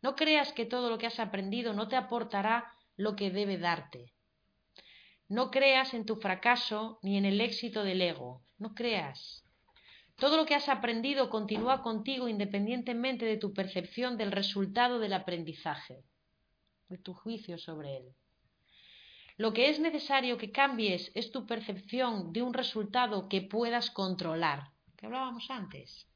no 0.03 0.15
creas 0.15 0.53
que 0.53 0.68
todo 0.68 0.91
lo 0.91 0.99
que 0.99 1.07
has 1.07 1.19
aprendido 1.19 1.73
no 1.73 1.88
te 1.88 1.95
aportará 1.95 2.72
lo 2.95 3.15
que 3.15 3.31
debe 3.31 3.57
darte. 3.57 4.14
No 5.27 5.49
creas 5.49 5.95
en 5.95 6.05
tu 6.05 6.15
fracaso 6.18 6.99
ni 7.01 7.18
en 7.18 7.26
el 7.26 7.41
éxito 7.41 7.84
del 7.84 8.03
ego. 8.03 8.43
No 8.60 8.76
creas. 8.76 9.43
Todo 10.15 10.38
lo 10.38 10.45
que 10.45 10.56
has 10.56 10.69
aprendido 10.69 11.30
continúa 11.30 11.81
contigo 11.81 12.27
independientemente 12.27 13.26
de 13.26 13.38
tu 13.38 13.53
percepción 13.53 14.18
del 14.18 14.31
resultado 14.31 14.99
del 14.99 15.14
aprendizaje, 15.14 16.03
de 16.90 16.98
tu 16.98 17.14
juicio 17.14 17.57
sobre 17.57 17.98
él. 17.98 18.15
Lo 19.38 19.52
que 19.53 19.69
es 19.69 19.80
necesario 19.80 20.38
que 20.38 20.52
cambies 20.52 21.11
es 21.15 21.31
tu 21.31 21.48
percepción 21.48 22.31
de 22.34 22.44
un 22.44 22.53
resultado 22.53 23.27
que 23.27 23.41
puedas 23.41 23.90
controlar, 23.90 24.72
que 24.95 25.07
hablábamos 25.07 25.49
antes. 25.49 26.07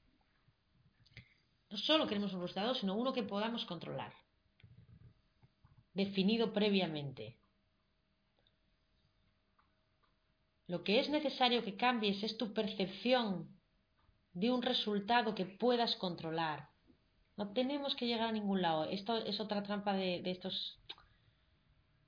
No 1.70 1.78
solo 1.78 2.08
queremos 2.08 2.34
un 2.34 2.42
resultado, 2.42 2.76
sino 2.76 2.96
uno 2.96 3.14
que 3.14 3.24
podamos 3.24 3.66
controlar, 3.66 4.14
definido 5.94 6.54
previamente. 6.54 7.38
Lo 10.68 10.84
que 10.84 11.00
es 11.00 11.10
necesario 11.10 11.64
que 11.64 11.76
cambies 11.76 12.24
es 12.24 12.38
tu 12.38 12.54
percepción 12.54 13.57
de 14.40 14.52
un 14.52 14.62
resultado 14.62 15.34
que 15.34 15.46
puedas 15.46 15.96
controlar. 15.96 16.70
No 17.38 17.54
tenemos 17.54 17.96
que 17.96 18.06
llegar 18.06 18.30
a 18.30 18.32
ningún 18.32 18.62
lado. 18.62 18.86
Esto 18.86 19.18
es 19.18 19.40
otra 19.40 19.64
trampa 19.64 19.94
de, 19.94 20.22
de 20.22 20.32
estos 20.32 20.80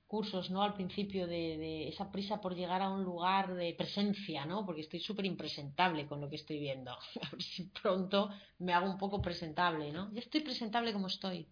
cursos, 0.06 0.50
¿no? 0.50 0.62
Al 0.62 0.74
principio 0.74 1.26
de, 1.26 1.88
esa 1.88 2.10
prisa 2.10 2.40
por 2.40 2.54
llegar 2.54 2.82
a 2.82 2.90
un 2.90 3.02
lugar 3.02 3.54
de 3.54 3.74
presencia, 3.74 4.44
¿no? 4.44 4.64
Porque 4.64 4.82
estoy 4.82 5.00
súper 5.00 5.24
impresentable 5.24 6.06
con 6.06 6.20
lo 6.20 6.28
que 6.28 6.36
estoy 6.36 6.58
viendo. 6.60 6.92
A 7.22 7.30
ver 7.32 7.42
si 7.42 7.64
pronto 7.66 8.30
me 8.58 8.72
hago 8.72 8.90
un 8.90 8.98
poco 8.98 9.20
presentable, 9.20 9.92
¿no? 9.92 10.12
Yo 10.12 10.20
estoy 10.20 10.40
presentable 10.40 10.92
como 10.92 11.08
estoy. 11.08 11.48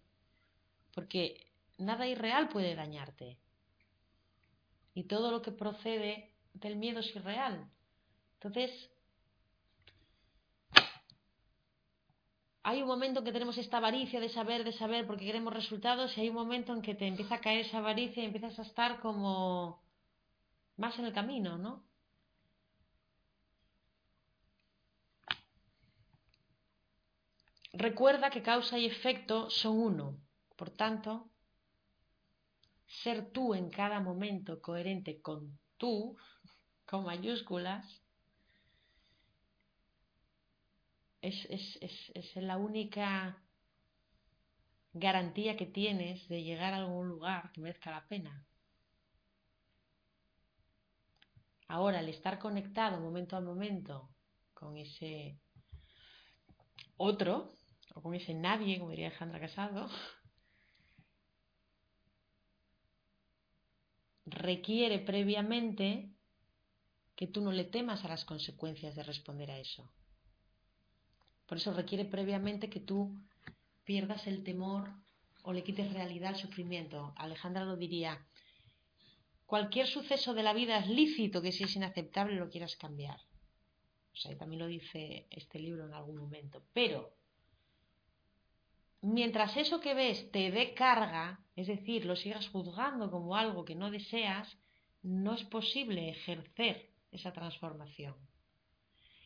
Porque 0.93 1.51
nada 1.77 2.07
irreal 2.07 2.47
puede 2.47 2.75
dañarte. 2.75 3.37
Y 4.93 5.03
todo 5.03 5.31
lo 5.31 5.41
que 5.41 5.51
procede 5.51 6.35
del 6.53 6.77
miedo 6.77 6.99
es 6.99 7.15
irreal. 7.15 7.69
Entonces, 8.35 8.71
hay 12.63 12.81
un 12.81 12.87
momento 12.87 13.19
en 13.19 13.25
que 13.25 13.31
tenemos 13.31 13.57
esta 13.57 13.77
avaricia 13.77 14.19
de 14.19 14.29
saber, 14.29 14.63
de 14.63 14.73
saber, 14.73 15.07
porque 15.07 15.25
queremos 15.25 15.53
resultados, 15.53 16.17
y 16.17 16.21
hay 16.21 16.29
un 16.29 16.35
momento 16.35 16.73
en 16.73 16.81
que 16.81 16.95
te 16.95 17.07
empieza 17.07 17.35
a 17.35 17.41
caer 17.41 17.65
esa 17.65 17.77
avaricia 17.79 18.21
y 18.21 18.25
empiezas 18.25 18.59
a 18.59 18.63
estar 18.63 18.99
como 18.99 19.81
más 20.77 20.97
en 20.99 21.05
el 21.05 21.13
camino, 21.13 21.57
¿no? 21.57 21.83
Recuerda 27.73 28.29
que 28.29 28.41
causa 28.41 28.77
y 28.77 28.85
efecto 28.85 29.49
son 29.49 29.77
uno. 29.77 30.17
Por 30.55 30.69
tanto, 30.71 31.29
ser 32.87 33.31
tú 33.31 33.53
en 33.53 33.69
cada 33.69 34.01
momento 34.01 34.61
coherente 34.61 35.21
con 35.21 35.57
tú, 35.77 36.17
con 36.85 37.05
mayúsculas, 37.05 38.01
es, 41.21 41.45
es, 41.49 41.77
es, 41.81 42.11
es 42.13 42.35
la 42.37 42.57
única 42.57 43.41
garantía 44.93 45.55
que 45.55 45.65
tienes 45.65 46.27
de 46.27 46.43
llegar 46.43 46.73
a 46.73 46.77
algún 46.77 47.07
lugar 47.07 47.51
que 47.51 47.61
merezca 47.61 47.91
la 47.91 48.07
pena. 48.07 48.45
Ahora, 51.67 51.99
el 51.99 52.09
estar 52.09 52.39
conectado 52.39 52.99
momento 52.99 53.35
a 53.35 53.41
momento 53.41 54.09
con 54.53 54.75
ese 54.77 55.39
otro, 56.97 57.53
o 57.93 58.01
con 58.01 58.15
ese 58.15 58.33
nadie, 58.33 58.79
como 58.79 58.91
diría 58.91 59.07
Alejandra 59.07 59.39
Casado, 59.39 59.87
requiere 64.25 64.99
previamente 64.99 66.11
que 67.15 67.27
tú 67.27 67.41
no 67.41 67.51
le 67.51 67.65
temas 67.65 68.03
a 68.03 68.07
las 68.07 68.25
consecuencias 68.25 68.95
de 68.95 69.03
responder 69.03 69.51
a 69.51 69.59
eso. 69.59 69.91
Por 71.49 71.57
eso 71.57 71.73
requiere 71.73 72.05
previamente 72.05 72.69
que 72.69 72.79
tú 72.79 73.19
pierdas 73.83 74.27
el 74.27 74.43
temor 74.43 74.93
o 75.41 75.51
le 75.51 75.63
quites 75.63 75.91
realidad 75.91 76.29
al 76.29 76.35
sufrimiento. 76.35 77.11
Alejandra 77.17 77.65
lo 77.65 77.75
diría, 77.75 78.23
cualquier 79.47 79.87
suceso 79.87 80.35
de 80.35 80.43
la 80.43 80.53
vida 80.53 80.77
es 80.77 80.87
lícito 80.87 81.41
que 81.41 81.51
si 81.51 81.63
es 81.63 81.75
inaceptable 81.75 82.35
lo 82.35 82.51
quieras 82.51 82.75
cambiar. 82.75 83.19
O 84.13 84.15
sea, 84.15 84.37
también 84.37 84.59
lo 84.59 84.67
dice 84.67 85.25
este 85.31 85.57
libro 85.57 85.87
en 85.87 85.93
algún 85.95 86.17
momento. 86.17 86.61
Pero 86.71 87.15
mientras 89.01 89.57
eso 89.57 89.79
que 89.79 89.95
ves 89.95 90.29
te 90.31 90.51
dé 90.51 90.75
carga, 90.75 91.43
es 91.55 91.65
decir, 91.65 92.05
lo 92.05 92.15
sigas 92.15 92.47
juzgando 92.49 93.09
como 93.09 93.35
algo 93.35 93.65
que 93.65 93.73
no 93.73 93.89
deseas, 93.89 94.55
no 95.01 95.33
es 95.33 95.43
posible 95.45 96.09
ejercer 96.09 96.91
esa 97.11 97.33
transformación. 97.33 98.15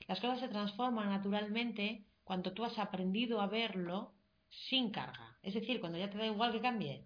Las 0.07 0.21
cosas 0.21 0.39
se 0.39 0.47
transforman 0.47 1.09
naturalmente 1.09 2.05
cuando 2.23 2.53
tú 2.53 2.63
has 2.63 2.77
aprendido 2.79 3.41
a 3.41 3.47
verlo 3.47 4.13
sin 4.49 4.91
carga. 4.91 5.37
Es 5.41 5.53
decir, 5.53 5.79
cuando 5.79 5.97
ya 5.97 6.09
te 6.09 6.17
da 6.17 6.25
igual 6.25 6.51
que 6.51 6.61
cambie. 6.61 7.05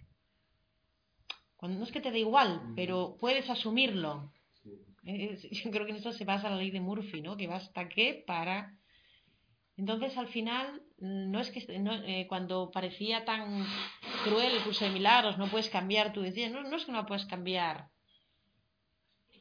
Cuando 1.55 1.79
no 1.79 1.85
es 1.85 1.91
que 1.91 2.01
te 2.01 2.11
da 2.11 2.17
igual, 2.17 2.73
pero 2.75 3.17
puedes 3.19 3.49
asumirlo. 3.49 4.31
Yo 5.03 5.71
creo 5.71 5.85
que 5.85 5.91
en 5.91 5.97
eso 5.97 6.11
se 6.11 6.25
basa 6.25 6.49
la 6.49 6.57
ley 6.57 6.69
de 6.69 6.81
Murphy, 6.81 7.21
¿no? 7.21 7.37
Que 7.37 7.47
basta 7.47 7.89
que 7.89 8.23
para. 8.27 8.77
Entonces, 9.75 10.17
al 10.17 10.27
final, 10.27 10.83
no 10.97 11.39
es 11.39 11.51
que 11.51 11.63
eh, 11.67 12.27
cuando 12.27 12.71
parecía 12.71 13.25
tan 13.25 13.65
cruel 14.23 14.55
el 14.55 14.63
curso 14.63 14.85
de 14.85 14.91
milagros, 14.91 15.37
no 15.37 15.47
puedes 15.47 15.69
cambiar, 15.69 16.13
tú 16.13 16.21
decías, 16.21 16.51
no, 16.51 16.63
no 16.63 16.75
es 16.75 16.85
que 16.85 16.91
no 16.91 17.05
puedes 17.05 17.25
cambiar. 17.25 17.89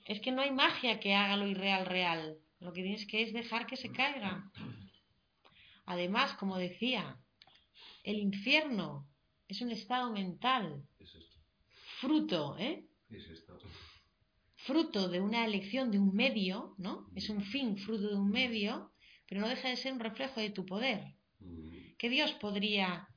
Es 0.04 0.20
que 0.20 0.32
no 0.32 0.42
hay 0.42 0.52
magia 0.52 1.00
que 1.00 1.14
haga 1.14 1.36
lo 1.36 1.46
irreal 1.48 1.86
real. 1.86 2.38
Lo 2.60 2.72
que 2.72 2.82
tienes 2.82 3.06
que 3.06 3.22
es 3.22 3.32
dejar 3.32 3.66
que 3.66 3.76
se 3.76 3.90
caiga. 3.90 4.50
Además, 5.86 6.34
como 6.34 6.56
decía, 6.58 7.18
el 8.02 8.18
infierno 8.18 9.08
es 9.48 9.60
un 9.60 9.70
estado 9.70 10.12
mental. 10.12 10.82
Fruto, 12.00 12.56
¿eh? 12.58 12.84
Fruto 14.56 15.08
de 15.08 15.20
una 15.20 15.44
elección 15.44 15.90
de 15.90 15.98
un 15.98 16.14
medio, 16.14 16.74
¿no? 16.78 17.08
Es 17.14 17.28
un 17.30 17.42
fin, 17.42 17.78
fruto 17.78 18.08
de 18.08 18.16
un 18.16 18.30
medio, 18.30 18.92
pero 19.28 19.40
no 19.40 19.48
deja 19.48 19.68
de 19.68 19.76
ser 19.76 19.92
un 19.92 20.00
reflejo 20.00 20.40
de 20.40 20.50
tu 20.50 20.66
poder. 20.66 21.14
Mm. 21.40 21.94
¿Qué 21.98 22.08
Dios 22.10 22.32
podría 22.34 23.08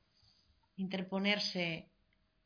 interponerse 0.76 1.90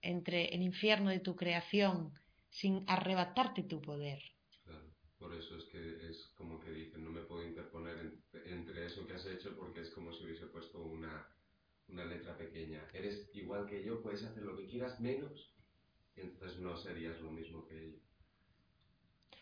entre 0.03 0.47
el 0.55 0.63
infierno 0.63 1.11
de 1.11 1.21
tu 1.21 1.35
creación 1.35 2.13
sin 2.51 2.85
arrebatarte 2.87 3.63
tu 3.63 3.81
poder. 3.81 4.23
Claro, 4.65 4.87
por 5.19 5.35
eso 5.35 5.57
es 5.57 5.65
que 5.65 6.09
es 6.11 6.33
como 6.37 6.61
que 6.61 6.71
dicen, 6.71 7.03
no 7.05 7.11
me 7.11 7.23
puedo 7.23 7.47
interponer 7.47 7.99
en- 7.99 8.23
entre 8.59 8.87
eso 8.87 9.04
que 9.15 9.21
has 9.21 9.27
hecho 9.27 9.55
porque 9.57 9.81
es 9.83 9.91
como 9.91 10.13
si 10.13 10.25
hubiese 10.25 10.47
puesto 10.47 10.83
una, 10.83 11.27
una 11.89 12.05
letra 12.05 12.37
pequeña. 12.37 12.83
Eres 12.93 13.31
igual 13.35 13.67
que 13.67 13.85
yo, 13.85 14.03
puedes 14.03 14.25
hacer 14.25 14.43
lo 14.43 14.57
que 14.57 14.67
quieras 14.67 15.01
menos, 15.01 15.53
y 16.17 16.21
entonces 16.23 16.59
no 16.59 16.77
serías 16.77 17.21
lo 17.21 17.31
mismo 17.31 17.67
que 17.67 17.79
ellos. 17.85 18.03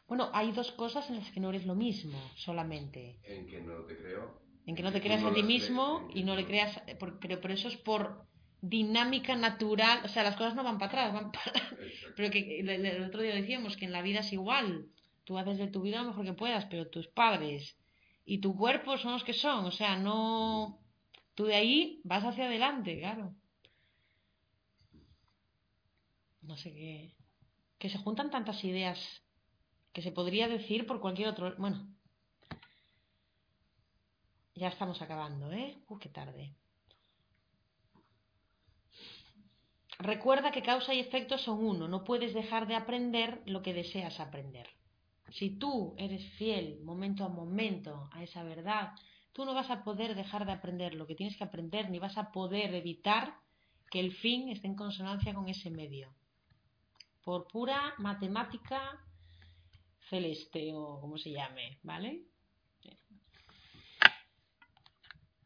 Bueno, 0.06 0.30
hay 0.34 0.52
dos 0.52 0.72
cosas 0.72 1.08
en 1.08 1.16
las 1.16 1.30
que 1.30 1.40
no 1.40 1.48
eres 1.50 1.64
lo 1.66 1.74
mismo 1.74 2.18
solamente. 2.36 3.18
En 3.26 3.46
que 3.46 3.60
no 3.60 3.84
te 3.84 3.96
creo. 3.96 4.42
En 4.66 4.74
que 4.76 4.82
no 4.82 4.92
te 4.92 5.00
creas 5.00 5.22
a 5.24 5.28
no 5.28 5.34
ti 5.34 5.40
las 5.40 5.48
mismo 5.48 6.06
crees, 6.08 6.16
y 6.16 6.24
no 6.24 6.36
le 6.36 6.46
creas, 6.46 6.82
por- 6.98 7.18
pero, 7.18 7.40
pero 7.40 7.54
eso 7.54 7.68
es 7.68 7.76
por 7.78 8.26
dinámica 8.60 9.34
natural, 9.36 10.02
o 10.04 10.08
sea, 10.08 10.22
las 10.22 10.36
cosas 10.36 10.54
no 10.54 10.62
van 10.64 10.78
para 10.78 10.88
atrás, 10.90 11.12
van 11.14 11.32
para... 11.32 11.52
Pero 12.14 12.30
que 12.30 12.60
el- 12.60 12.68
el 12.68 13.02
otro 13.04 13.22
día 13.22 13.34
decíamos 13.34 13.76
que 13.76 13.86
en 13.86 13.92
la 13.92 14.02
vida 14.02 14.20
es 14.20 14.32
igual, 14.32 14.88
tú 15.24 15.38
haces 15.38 15.58
de 15.58 15.68
tu 15.68 15.80
vida 15.82 16.02
lo 16.02 16.08
mejor 16.08 16.24
que 16.26 16.32
puedas, 16.34 16.66
pero 16.66 16.88
tus 16.88 17.08
padres 17.08 17.76
y 18.24 18.38
tu 18.38 18.56
cuerpo 18.56 18.96
son 18.98 19.12
los 19.12 19.24
que 19.24 19.34
son, 19.34 19.64
o 19.64 19.70
sea, 19.70 19.96
no... 19.96 20.78
Tú 21.34 21.44
de 21.44 21.54
ahí 21.54 22.00
vas 22.04 22.24
hacia 22.24 22.44
adelante, 22.44 22.98
claro. 22.98 23.34
No 26.42 26.56
sé 26.56 26.72
qué... 26.72 27.14
Que 27.78 27.88
se 27.88 27.98
juntan 27.98 28.30
tantas 28.30 28.62
ideas 28.64 28.98
que 29.92 30.02
se 30.02 30.12
podría 30.12 30.48
decir 30.48 30.86
por 30.86 31.00
cualquier 31.00 31.28
otro... 31.28 31.54
Bueno, 31.56 31.88
ya 34.54 34.68
estamos 34.68 35.00
acabando, 35.02 35.50
¿eh? 35.52 35.82
Uh, 35.88 35.98
qué 35.98 36.08
tarde. 36.08 36.54
Recuerda 39.98 40.50
que 40.50 40.62
causa 40.62 40.94
y 40.94 41.00
efecto 41.00 41.38
son 41.38 41.64
uno, 41.64 41.88
no 41.88 42.04
puedes 42.04 42.34
dejar 42.34 42.66
de 42.66 42.74
aprender 42.74 43.42
lo 43.46 43.62
que 43.62 43.72
deseas 43.72 44.20
aprender. 44.20 44.68
Si 45.32 45.50
tú 45.58 45.94
eres 45.96 46.24
fiel 46.34 46.80
momento 46.82 47.24
a 47.24 47.28
momento 47.28 48.08
a 48.12 48.22
esa 48.22 48.42
verdad, 48.42 48.92
tú 49.32 49.44
no 49.44 49.54
vas 49.54 49.70
a 49.70 49.82
poder 49.82 50.14
dejar 50.14 50.44
de 50.44 50.52
aprender 50.52 50.94
lo 50.94 51.06
que 51.06 51.14
tienes 51.14 51.36
que 51.36 51.44
aprender, 51.44 51.90
ni 51.90 51.98
vas 51.98 52.18
a 52.18 52.30
poder 52.30 52.74
evitar 52.74 53.34
que 53.90 54.00
el 54.00 54.14
fin 54.14 54.48
esté 54.48 54.66
en 54.66 54.76
consonancia 54.76 55.34
con 55.34 55.48
ese 55.48 55.70
medio. 55.70 56.12
Por 57.24 57.46
pura 57.46 57.94
matemática 57.98 58.98
celeste 60.08 60.72
o 60.74 61.00
como 61.00 61.16
se 61.16 61.30
llame, 61.30 61.78
¿vale? 61.82 62.24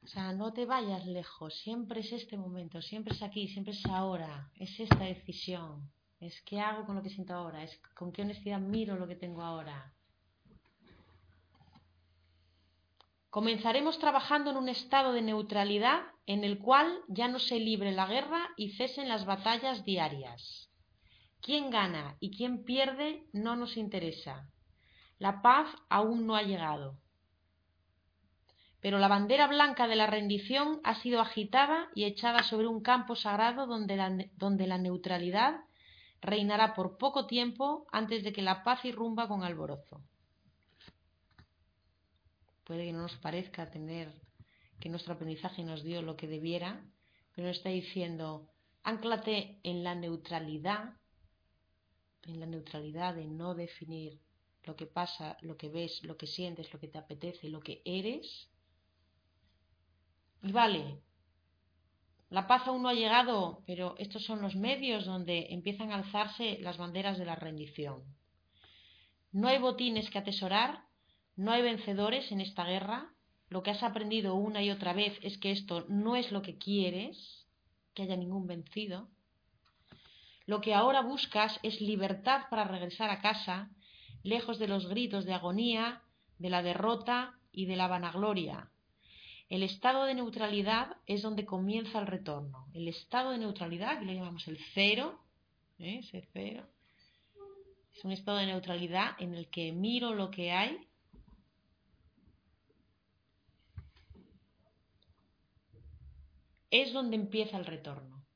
O 0.03 0.09
sea, 0.09 0.33
no 0.33 0.53
te 0.53 0.67
vayas 0.67 1.05
lejos, 1.07 1.53
siempre 1.59 2.01
es 2.01 2.13
este 2.13 2.37
momento, 2.37 2.81
siempre 2.81 3.13
es 3.13 3.23
aquí, 3.23 3.49
siempre 3.49 3.75
es 3.75 3.85
ahora, 3.87 4.53
es 4.55 4.79
esta 4.79 5.05
decisión, 5.05 5.91
es 6.21 6.41
qué 6.43 6.61
hago 6.61 6.87
con 6.87 6.97
lo 6.97 7.03
que 7.03 7.11
siento 7.11 7.35
ahora, 7.35 7.63
es 7.63 7.77
con 7.95 8.13
qué 8.13 8.23
honestidad 8.23 8.61
miro 8.61 8.97
lo 8.97 9.07
que 9.07 9.17
tengo 9.17 9.43
ahora. 9.43 9.93
Comenzaremos 13.31 13.99
trabajando 13.99 14.51
en 14.51 14.57
un 14.57 14.69
estado 14.69 15.13
de 15.13 15.21
neutralidad 15.21 16.03
en 16.27 16.43
el 16.43 16.59
cual 16.59 17.01
ya 17.09 17.29
no 17.29 17.39
se 17.39 17.61
libre 17.61 17.93
la 17.93 18.07
guerra 18.07 18.49
y 18.57 18.71
cesen 18.73 19.09
las 19.09 19.27
batallas 19.27 19.85
diarias. 19.85 20.71
Quién 21.43 21.71
gana 21.71 22.17
y 22.19 22.37
quién 22.37 22.65
pierde 22.65 23.27
no 23.33 23.57
nos 23.57 23.77
interesa. 23.77 24.49
La 25.19 25.43
paz 25.43 25.69
aún 25.91 26.27
no 26.27 26.35
ha 26.35 26.43
llegado 26.43 26.99
pero 28.87 29.01
la 29.01 29.09
bandera 29.09 29.49
blanca 29.49 29.89
de 29.89 29.97
la 29.97 30.07
rendición 30.07 30.81
ha 30.85 30.95
sido 30.95 31.21
agitada 31.21 31.89
y 31.97 32.05
echada 32.05 32.45
sobre 32.45 32.69
un 32.69 32.83
campo 32.83 33.17
sagrado 33.17 33.67
donde 33.67 33.97
la, 33.97 34.17
donde 34.37 34.69
la, 34.69 34.79
neutralidad 34.79 35.57
reinará 36.21 36.75
por 36.75 36.99
poco 36.99 37.27
tiempo 37.27 37.87
antes 37.93 38.25
de 38.25 38.33
que 38.33 38.43
la 38.43 38.63
paz 38.65 38.85
irrumba 38.85 39.29
con 39.29 39.43
alborozo. 39.43 40.03
Puede 42.65 42.87
que 42.87 42.93
no 42.93 43.03
nos 43.03 43.17
parezca 43.17 43.71
tener 43.71 44.13
que 44.81 44.89
nuestro 44.89 45.15
aprendizaje 45.15 45.63
nos 45.63 45.83
dio 45.83 46.03
lo 46.03 46.17
que 46.17 46.27
debiera, 46.27 46.85
pero 47.35 47.47
nos 47.47 47.59
está 47.59 47.69
diciendo, 47.69 48.49
anclate 48.83 49.61
en 49.63 49.85
la 49.85 49.95
neutralidad, 49.95 50.95
en 52.23 52.41
la 52.41 52.47
neutralidad 52.47 53.15
de 53.15 53.27
no 53.27 53.55
definir 53.55 54.21
lo 54.65 54.75
que 54.75 54.87
pasa, 54.87 55.37
lo 55.43 55.57
que 55.57 55.69
ves, 55.69 56.03
lo 56.03 56.17
que 56.17 56.27
sientes, 56.27 56.73
lo 56.73 56.81
que 56.81 56.89
te 56.89 56.99
apetece, 56.99 57.49
lo 57.49 57.61
que 57.61 57.83
eres, 57.85 58.51
y 60.43 60.53
vale, 60.53 61.01
la 62.29 62.47
paz 62.47 62.67
aún 62.67 62.83
no 62.83 62.89
ha 62.89 62.95
llegado, 62.95 63.63
pero 63.67 63.95
estos 63.99 64.25
son 64.25 64.43
los 64.43 64.57
medios 64.57 65.05
donde 65.05 65.47
empiezan 65.51 65.93
a 65.93 65.97
alzarse 65.97 66.59
las 66.61 66.77
banderas 66.77 67.19
de 67.19 67.25
la 67.25 67.37
rendición. 67.37 68.03
No 69.31 69.49
hay 69.49 69.59
botines 69.59 70.11
que 70.11 70.19
atesorar, 70.19 70.83
no 71.37 71.53
hay 71.53 71.63
vencedores 71.63 72.33
en 72.33 72.41
esta 72.41 72.65
guerra. 72.65 73.13
Lo 73.49 73.63
que 73.63 73.71
has 73.71 73.83
aprendido 73.83 74.35
una 74.35 74.63
y 74.63 74.71
otra 74.71 74.93
vez 74.93 75.17
es 75.23 75.39
que 75.39 75.53
esto 75.53 75.85
no 75.89 76.17
es 76.17 76.33
lo 76.33 76.43
que 76.43 76.59
quieres, 76.59 77.47
que 77.95 78.03
haya 78.03 78.17
ningún 78.17 78.47
vencido. 78.47 79.09
Lo 80.47 80.61
que 80.61 80.75
ahora 80.75 81.03
buscas 81.03 81.61
es 81.63 81.81
libertad 81.81 82.43
para 82.51 82.65
regresar 82.65 83.11
a 83.11 83.21
casa, 83.21 83.71
lejos 84.25 84.59
de 84.59 84.69
los 84.69 84.89
gritos 84.89 85.27
de 85.27 85.35
agonía, 85.35 86.03
de 86.39 86.51
la 86.51 86.63
derrota 86.63 87.39
y 87.53 87.67
de 87.67 87.77
la 87.77 87.87
vanagloria. 87.87 88.71
El 89.49 89.63
estado 89.63 90.05
de 90.05 90.15
neutralidad 90.15 90.97
es 91.07 91.23
donde 91.23 91.47
comienza 91.47 92.01
el 92.01 92.07
retorno. 92.07 92.67
El 92.75 92.89
estado 92.89 93.31
de 93.31 93.39
neutralidad, 93.39 93.99
que 93.99 94.05
lo 94.05 94.13
llamamos 94.13 94.47
el 94.49 94.59
cero, 94.75 95.21
¿eh? 95.79 96.01
cero, 96.33 96.69
es 97.95 98.05
un 98.05 98.13
estado 98.13 98.39
de 98.39 98.47
neutralidad 98.47 99.15
en 99.19 99.35
el 99.35 99.49
que 99.49 99.73
miro 99.73 100.15
lo 100.15 100.31
que 100.31 100.53
hay 100.53 100.87
es 106.71 106.93
donde 106.93 107.17
empieza 107.17 107.57
el 107.57 107.65
retorno. 107.65 108.27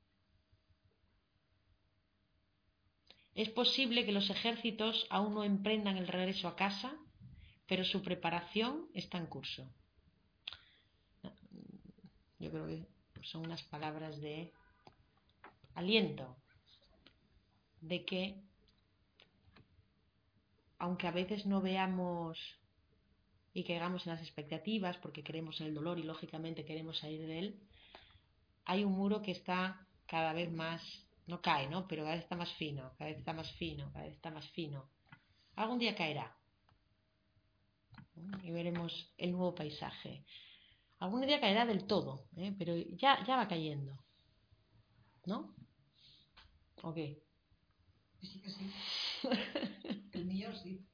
Es 3.34 3.48
posible 3.50 4.04
que 4.04 4.12
los 4.12 4.30
ejércitos 4.30 5.06
aún 5.10 5.34
no 5.34 5.44
emprendan 5.44 5.96
el 5.96 6.08
regreso 6.08 6.48
a 6.48 6.56
casa, 6.56 6.96
pero 7.66 7.84
su 7.84 8.02
preparación 8.02 8.88
está 8.94 9.18
en 9.18 9.26
curso. 9.26 9.68
Yo 12.40 12.50
creo 12.50 12.66
que 12.66 12.86
son 13.22 13.44
unas 13.44 13.62
palabras 13.64 14.20
de 14.20 14.52
aliento, 15.74 16.36
de 17.80 18.04
que 18.04 18.42
aunque 20.78 21.06
a 21.06 21.10
veces 21.10 21.44
no 21.46 21.60
veamos 21.60 22.38
y 23.52 23.64
caigamos 23.64 24.06
en 24.06 24.14
las 24.14 24.22
expectativas 24.22 24.96
porque 24.96 25.22
queremos 25.22 25.60
en 25.60 25.66
el 25.66 25.74
dolor 25.74 25.98
y 25.98 26.02
lógicamente 26.02 26.64
queremos 26.64 26.98
salir 26.98 27.26
de 27.26 27.38
él, 27.38 27.60
hay 28.64 28.84
un 28.84 28.92
muro 28.92 29.20
que 29.20 29.32
está 29.32 29.86
cada 30.06 30.32
vez 30.32 30.50
más, 30.50 30.82
no 31.26 31.42
cae, 31.42 31.68
¿no? 31.68 31.86
Pero 31.86 32.02
cada 32.02 32.14
vez 32.14 32.24
está 32.24 32.36
más 32.36 32.52
fino, 32.54 32.92
cada 32.96 33.10
vez 33.10 33.18
está 33.18 33.34
más 33.34 33.50
fino, 33.52 33.92
cada 33.92 34.06
vez 34.06 34.14
está 34.14 34.30
más 34.30 34.48
fino. 34.50 34.88
Algún 35.56 35.78
día 35.78 35.94
caerá 35.94 36.34
y 38.42 38.50
veremos 38.50 39.12
el 39.18 39.32
nuevo 39.32 39.54
paisaje. 39.54 40.24
Algún 41.00 41.26
día 41.26 41.40
caerá 41.40 41.66
del 41.66 41.86
todo, 41.86 42.28
¿eh? 42.36 42.54
pero 42.58 42.76
ya, 42.76 43.24
ya 43.26 43.36
va 43.36 43.48
cayendo. 43.48 43.98
¿No? 45.26 45.54
¿O 46.82 46.94
qué? 46.94 47.22
Sí 48.22 48.40
que 48.40 48.50
sí. 48.50 48.70
El 50.12 50.26
millón 50.26 50.54
sí. 50.56 50.86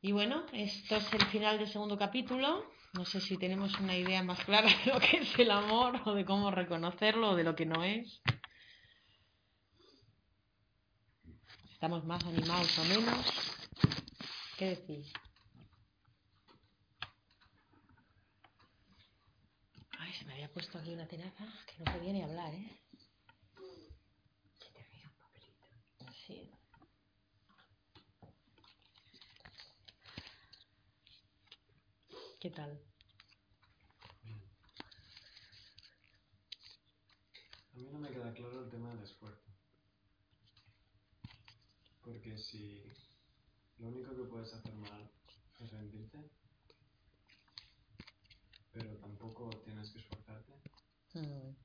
Y 0.00 0.12
bueno, 0.12 0.46
esto 0.52 0.96
es 0.96 1.12
el 1.12 1.26
final 1.26 1.58
del 1.58 1.68
segundo 1.68 1.98
capítulo. 1.98 2.64
No 2.94 3.04
sé 3.04 3.20
si 3.20 3.36
tenemos 3.36 3.78
una 3.80 3.96
idea 3.96 4.22
más 4.22 4.44
clara 4.44 4.68
de 4.68 4.92
lo 4.92 5.00
que 5.00 5.18
es 5.18 5.38
el 5.38 5.50
amor 5.50 6.00
o 6.04 6.14
de 6.14 6.24
cómo 6.24 6.50
reconocerlo 6.50 7.30
o 7.30 7.36
de 7.36 7.44
lo 7.44 7.54
que 7.56 7.66
no 7.66 7.82
es. 7.84 8.20
Estamos 11.72 12.04
más 12.04 12.24
animados 12.24 12.78
o 12.78 12.84
menos. 12.84 13.26
¿Qué 14.56 14.70
decís? 14.70 15.12
Ay, 19.98 20.12
se 20.12 20.24
me 20.24 20.27
había 20.38 20.52
puesto 20.52 20.78
aquí 20.78 20.94
una 20.94 21.08
tenaza 21.08 21.44
que 21.66 21.82
no 21.82 21.92
podía 21.92 22.12
ni 22.12 22.22
hablar, 22.22 22.54
¿eh? 22.54 22.80
Sí. 26.14 26.48
¿Qué 32.38 32.50
tal? 32.50 32.80
A 37.72 37.76
mí 37.76 37.88
no 37.90 37.98
me 37.98 38.08
queda 38.10 38.32
claro 38.32 38.62
el 38.62 38.70
tema 38.70 38.94
del 38.94 39.02
esfuerzo. 39.02 39.50
Porque 42.04 42.38
si 42.38 42.84
lo 43.78 43.88
único 43.88 44.14
que 44.14 44.22
puedes 44.22 44.54
hacer 44.54 44.72
mal 44.76 45.10
es 45.58 45.70
rendirte, 45.72 46.30
pero 48.72 48.96
tampoco 48.98 49.50
tienes 49.64 49.90
que 49.90 50.07
Mm. 51.20 51.56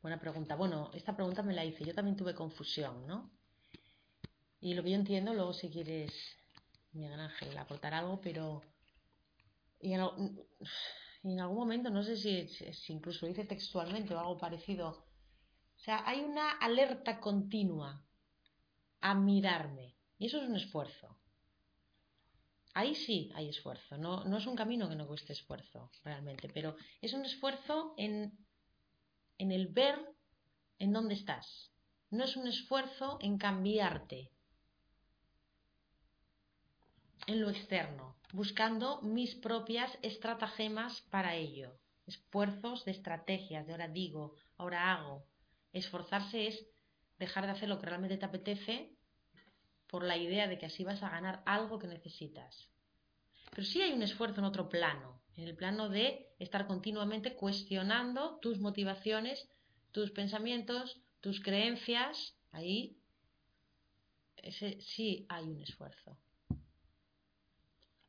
Buena 0.00 0.18
pregunta. 0.18 0.56
Bueno, 0.56 0.90
esta 0.94 1.14
pregunta 1.14 1.42
me 1.42 1.54
la 1.54 1.64
hice. 1.64 1.84
Yo 1.84 1.94
también 1.94 2.16
tuve 2.16 2.34
confusión, 2.34 3.06
¿no? 3.06 3.30
Y 4.60 4.74
lo 4.74 4.82
que 4.82 4.90
yo 4.90 4.96
entiendo, 4.96 5.34
luego 5.34 5.52
si 5.52 5.68
quieres, 5.68 6.12
Miguel 6.92 7.18
Ángel, 7.18 7.56
aportar 7.58 7.94
algo, 7.94 8.20
pero 8.20 8.62
y 9.82 9.94
en, 9.94 11.40
algún 11.40 11.58
momento, 11.58 11.90
no 11.90 12.04
sé 12.04 12.16
si, 12.16 12.92
incluso 12.92 13.26
lo 13.26 13.30
dice 13.30 13.44
textualmente 13.44 14.14
o 14.14 14.20
algo 14.20 14.38
parecido, 14.38 14.90
o 14.90 15.80
sea, 15.80 16.06
hay 16.06 16.20
una 16.20 16.52
alerta 16.52 17.18
continua 17.18 18.06
a 19.00 19.14
mirarme. 19.14 19.96
Y 20.18 20.26
eso 20.26 20.40
es 20.40 20.48
un 20.48 20.54
esfuerzo. 20.54 21.18
Ahí 22.74 22.94
sí 22.94 23.32
hay 23.34 23.48
esfuerzo. 23.48 23.98
No, 23.98 24.22
no 24.24 24.38
es 24.38 24.46
un 24.46 24.54
camino 24.54 24.88
que 24.88 24.94
no 24.94 25.08
cueste 25.08 25.32
esfuerzo, 25.32 25.90
realmente, 26.04 26.48
pero 26.48 26.76
es 27.00 27.12
un 27.12 27.24
esfuerzo 27.24 27.94
en, 27.98 28.41
en 29.38 29.52
el 29.52 29.68
ver 29.68 29.98
en 30.78 30.92
dónde 30.92 31.14
estás. 31.14 31.72
No 32.10 32.24
es 32.24 32.36
un 32.36 32.46
esfuerzo 32.46 33.18
en 33.20 33.38
cambiarte 33.38 34.30
en 37.26 37.40
lo 37.40 37.50
externo, 37.50 38.16
buscando 38.32 39.00
mis 39.02 39.34
propias 39.36 39.96
estratagemas 40.02 41.02
para 41.02 41.36
ello. 41.36 41.78
Esfuerzos 42.06 42.84
de 42.84 42.90
estrategias, 42.90 43.66
de 43.66 43.72
ahora 43.72 43.88
digo, 43.88 44.34
ahora 44.56 44.92
hago. 44.92 45.24
Esforzarse 45.72 46.48
es 46.48 46.66
dejar 47.18 47.46
de 47.46 47.52
hacer 47.52 47.68
lo 47.68 47.78
que 47.78 47.86
realmente 47.86 48.18
te 48.18 48.24
apetece 48.24 48.96
por 49.86 50.04
la 50.04 50.16
idea 50.16 50.48
de 50.48 50.58
que 50.58 50.66
así 50.66 50.84
vas 50.84 51.02
a 51.02 51.10
ganar 51.10 51.42
algo 51.46 51.78
que 51.78 51.86
necesitas. 51.86 52.68
Pero 53.50 53.64
sí 53.64 53.80
hay 53.80 53.92
un 53.92 54.02
esfuerzo 54.02 54.40
en 54.40 54.46
otro 54.46 54.68
plano, 54.68 55.21
en 55.36 55.48
el 55.48 55.56
plano 55.56 55.88
de 55.88 56.28
estar 56.38 56.66
continuamente 56.66 57.34
cuestionando 57.34 58.38
tus 58.40 58.58
motivaciones, 58.58 59.48
tus 59.92 60.10
pensamientos, 60.10 61.00
tus 61.20 61.40
creencias. 61.40 62.34
Ahí 62.50 62.98
ese, 64.36 64.80
sí 64.80 65.26
hay 65.28 65.44
un 65.44 65.60
esfuerzo. 65.60 66.18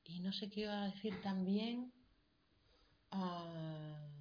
Y 0.03 0.19
no 0.19 0.33
sé 0.33 0.49
qué 0.49 0.61
iba 0.61 0.83
a 0.83 0.87
decir 0.87 1.21
también. 1.21 1.93
Ah, 3.11 4.12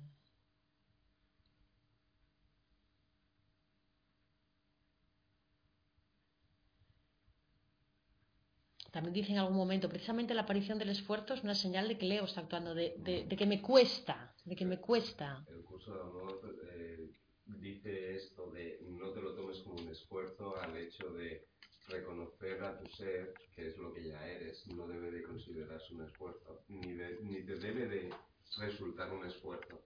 También 8.93 9.14
dice 9.14 9.32
en 9.32 9.39
algún 9.39 9.56
momento, 9.56 9.89
precisamente 9.89 10.35
la 10.35 10.43
aparición 10.43 10.78
del 10.78 10.90
esfuerzo 10.90 11.32
es 11.35 11.43
una 11.43 11.55
señal 11.55 11.89
de 11.89 11.97
que 11.98 12.06
Leo 12.06 12.24
está 12.24 12.43
actuando, 12.43 12.74
de, 12.74 12.94
de- 12.98 13.24
de 13.24 13.36
que 13.36 13.47
me 13.47 13.60
cuesta, 13.62 14.35
de 14.44 14.55
que 14.55 14.66
me 14.66 14.78
cuesta. 14.78 15.44
El 15.48 15.62
curso 15.64 15.94
de 15.94 16.01
amor 16.02 16.40
eh, 16.74 17.10
dice 17.47 18.16
esto 18.16 18.51
de 18.51 18.78
no 18.90 19.10
te 19.12 19.23
lo 19.23 19.35
tomes 19.35 19.59
como 19.62 19.77
un 19.81 19.89
esfuerzo 19.89 20.56
al 20.60 20.77
hecho 20.77 21.10
de 21.14 21.48
reconocer 21.89 22.62
a 22.62 22.78
tu 22.78 22.86
ser, 22.90 23.32
que 23.55 23.69
es 23.69 23.78
lo 23.78 23.93
que 23.94 24.09
ya 24.09 24.28
eres, 24.28 24.66
no 24.69 24.86
debe 24.86 25.10
de 25.10 25.23
considerarse 25.23 25.94
un 25.94 26.02
esfuerzo, 26.05 26.62
ni, 26.69 26.93
de- 26.93 27.19
ni 27.23 27.43
te 27.44 27.56
debe 27.56 27.86
de 27.86 28.10
resultar 28.59 29.10
un 29.10 29.24
esfuerzo, 29.24 29.81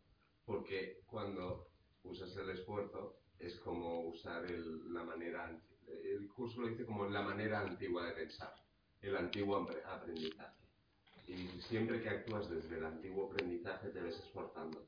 porque 0.44 1.00
cuando 1.06 1.68
usas 2.02 2.36
el 2.36 2.50
esfuerzo 2.50 3.20
es 3.38 3.54
como 3.60 4.00
usar 4.08 4.44
el- 4.46 4.92
la 4.92 5.04
manera, 5.04 5.56
el 5.86 6.28
curso 6.28 6.60
lo 6.62 6.68
dice 6.68 6.84
como 6.84 7.06
la 7.08 7.22
manera 7.22 7.60
antigua 7.60 8.04
de 8.06 8.12
pensar, 8.12 8.52
el 9.02 9.16
antiguo 9.16 9.59
apre- 9.59 9.82
aprendizaje. 9.86 10.56
Y 11.28 11.60
siempre 11.62 12.01
que 12.02 12.09
actúas 12.09 12.48
desde 12.48 12.77
el 12.78 12.85
antiguo 12.85 13.27
aprendizaje 13.27 13.89
te 13.89 14.01
ves 14.01 14.16
esforzándote 14.18 14.86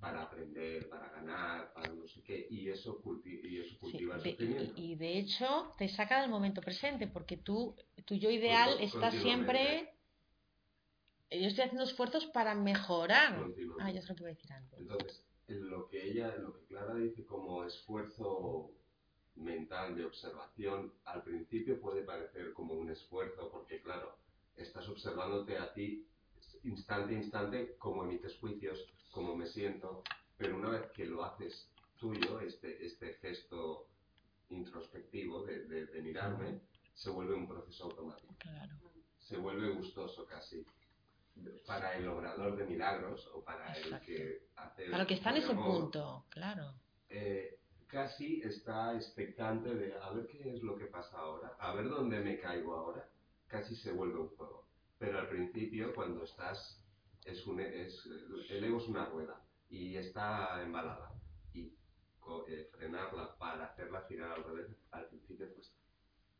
para 0.00 0.22
aprender, 0.22 0.88
para 0.88 1.08
ganar, 1.10 1.72
para 1.74 1.92
no 1.92 2.06
sé 2.06 2.22
qué, 2.22 2.46
y 2.50 2.68
eso, 2.68 3.02
culti- 3.02 3.40
y 3.42 3.58
eso 3.58 3.70
Sí, 3.70 3.76
cultiva 3.80 4.16
el 4.16 4.22
de- 4.22 4.36
y, 4.76 4.92
y 4.92 4.94
de 4.96 5.18
hecho 5.18 5.74
te 5.76 5.88
saca 5.88 6.20
del 6.20 6.30
momento 6.30 6.60
presente, 6.60 7.06
porque 7.08 7.36
tú, 7.36 7.74
tu 8.04 8.14
yo 8.14 8.30
ideal 8.30 8.74
Con- 8.74 8.82
está 8.84 9.10
siempre... 9.20 9.92
Yo 11.30 11.46
estoy 11.46 11.64
haciendo 11.64 11.84
esfuerzos 11.84 12.24
para 12.26 12.54
mejorar. 12.54 13.44
Ah, 13.78 13.90
yo 13.92 14.00
sé 14.00 14.08
lo 14.08 14.14
que 14.14 14.22
iba 14.22 14.30
a 14.30 14.34
decir 14.34 14.52
antes. 14.52 14.78
Entonces, 14.78 15.22
lo 15.48 15.86
que 15.88 16.10
ella, 16.10 16.34
lo 16.38 16.54
que 16.54 16.64
Clara 16.66 16.94
dice 16.94 17.24
como 17.26 17.64
esfuerzo 17.64 18.70
mental 19.38 19.96
de 19.96 20.04
observación, 20.04 20.92
al 21.04 21.22
principio 21.22 21.80
puede 21.80 22.02
parecer 22.02 22.52
como 22.52 22.74
un 22.74 22.90
esfuerzo, 22.90 23.50
porque 23.50 23.80
claro, 23.82 24.16
estás 24.56 24.88
observándote 24.88 25.58
a 25.58 25.72
ti 25.72 26.06
instante 26.64 27.14
a 27.14 27.18
instante, 27.18 27.76
cómo 27.78 28.04
emites 28.04 28.36
juicios, 28.38 28.78
cómo 29.12 29.36
me 29.36 29.46
siento, 29.46 30.02
pero 30.36 30.56
una 30.56 30.70
vez 30.70 30.90
que 30.92 31.06
lo 31.06 31.24
haces 31.24 31.70
tuyo, 31.98 32.40
este, 32.40 32.84
este 32.84 33.14
gesto 33.14 33.86
introspectivo 34.50 35.44
de, 35.44 35.64
de- 35.66 35.86
de 35.86 36.02
mirarme, 36.02 36.60
se 36.94 37.10
vuelve 37.10 37.34
un 37.34 37.46
proceso 37.48 37.84
automático. 37.84 38.34
Claro. 38.38 38.74
se 39.20 39.36
vuelve 39.36 39.68
gustoso 39.70 40.24
casi. 40.26 40.64
Para 41.66 41.96
el 41.96 42.08
obrador 42.08 42.56
de 42.56 42.64
milagros 42.64 43.24
o 43.34 43.44
para 43.44 43.72
el 43.76 44.00
que 44.00 44.48
hace 44.56 44.84
el 44.86 44.90
Para 44.90 45.04
lo 45.04 45.06
que 45.06 45.14
está 45.14 45.30
en 45.30 45.36
ese 45.36 45.52
amor, 45.52 45.82
punto, 45.82 46.24
claro. 46.30 46.74
eh, 47.10 47.57
casi 47.88 48.42
está 48.42 48.94
expectante 48.94 49.74
de 49.74 49.94
a 50.00 50.10
ver 50.10 50.26
qué 50.26 50.54
es 50.54 50.62
lo 50.62 50.76
que 50.76 50.86
pasa 50.86 51.18
ahora, 51.18 51.56
a 51.58 51.74
ver 51.74 51.88
dónde 51.88 52.20
me 52.20 52.38
caigo 52.38 52.74
ahora, 52.74 53.08
casi 53.46 53.74
se 53.74 53.92
vuelve 53.92 54.20
un 54.20 54.28
juego. 54.28 54.66
Pero 54.98 55.18
al 55.18 55.28
principio, 55.28 55.94
cuando 55.94 56.24
estás, 56.24 56.80
es 57.24 57.46
un, 57.46 57.60
es, 57.60 58.06
el 58.50 58.64
ego 58.64 58.78
es 58.78 58.88
una 58.88 59.06
rueda 59.06 59.42
y 59.70 59.96
está 59.96 60.62
embalada. 60.62 61.12
Y 61.54 61.72
eh, 62.48 62.68
frenarla 62.72 63.36
para 63.38 63.66
hacerla 63.66 64.04
girar 64.08 64.32
al 64.32 64.44
revés, 64.44 64.76
al 64.90 65.06
principio 65.08 65.52
cuesta. 65.54 65.77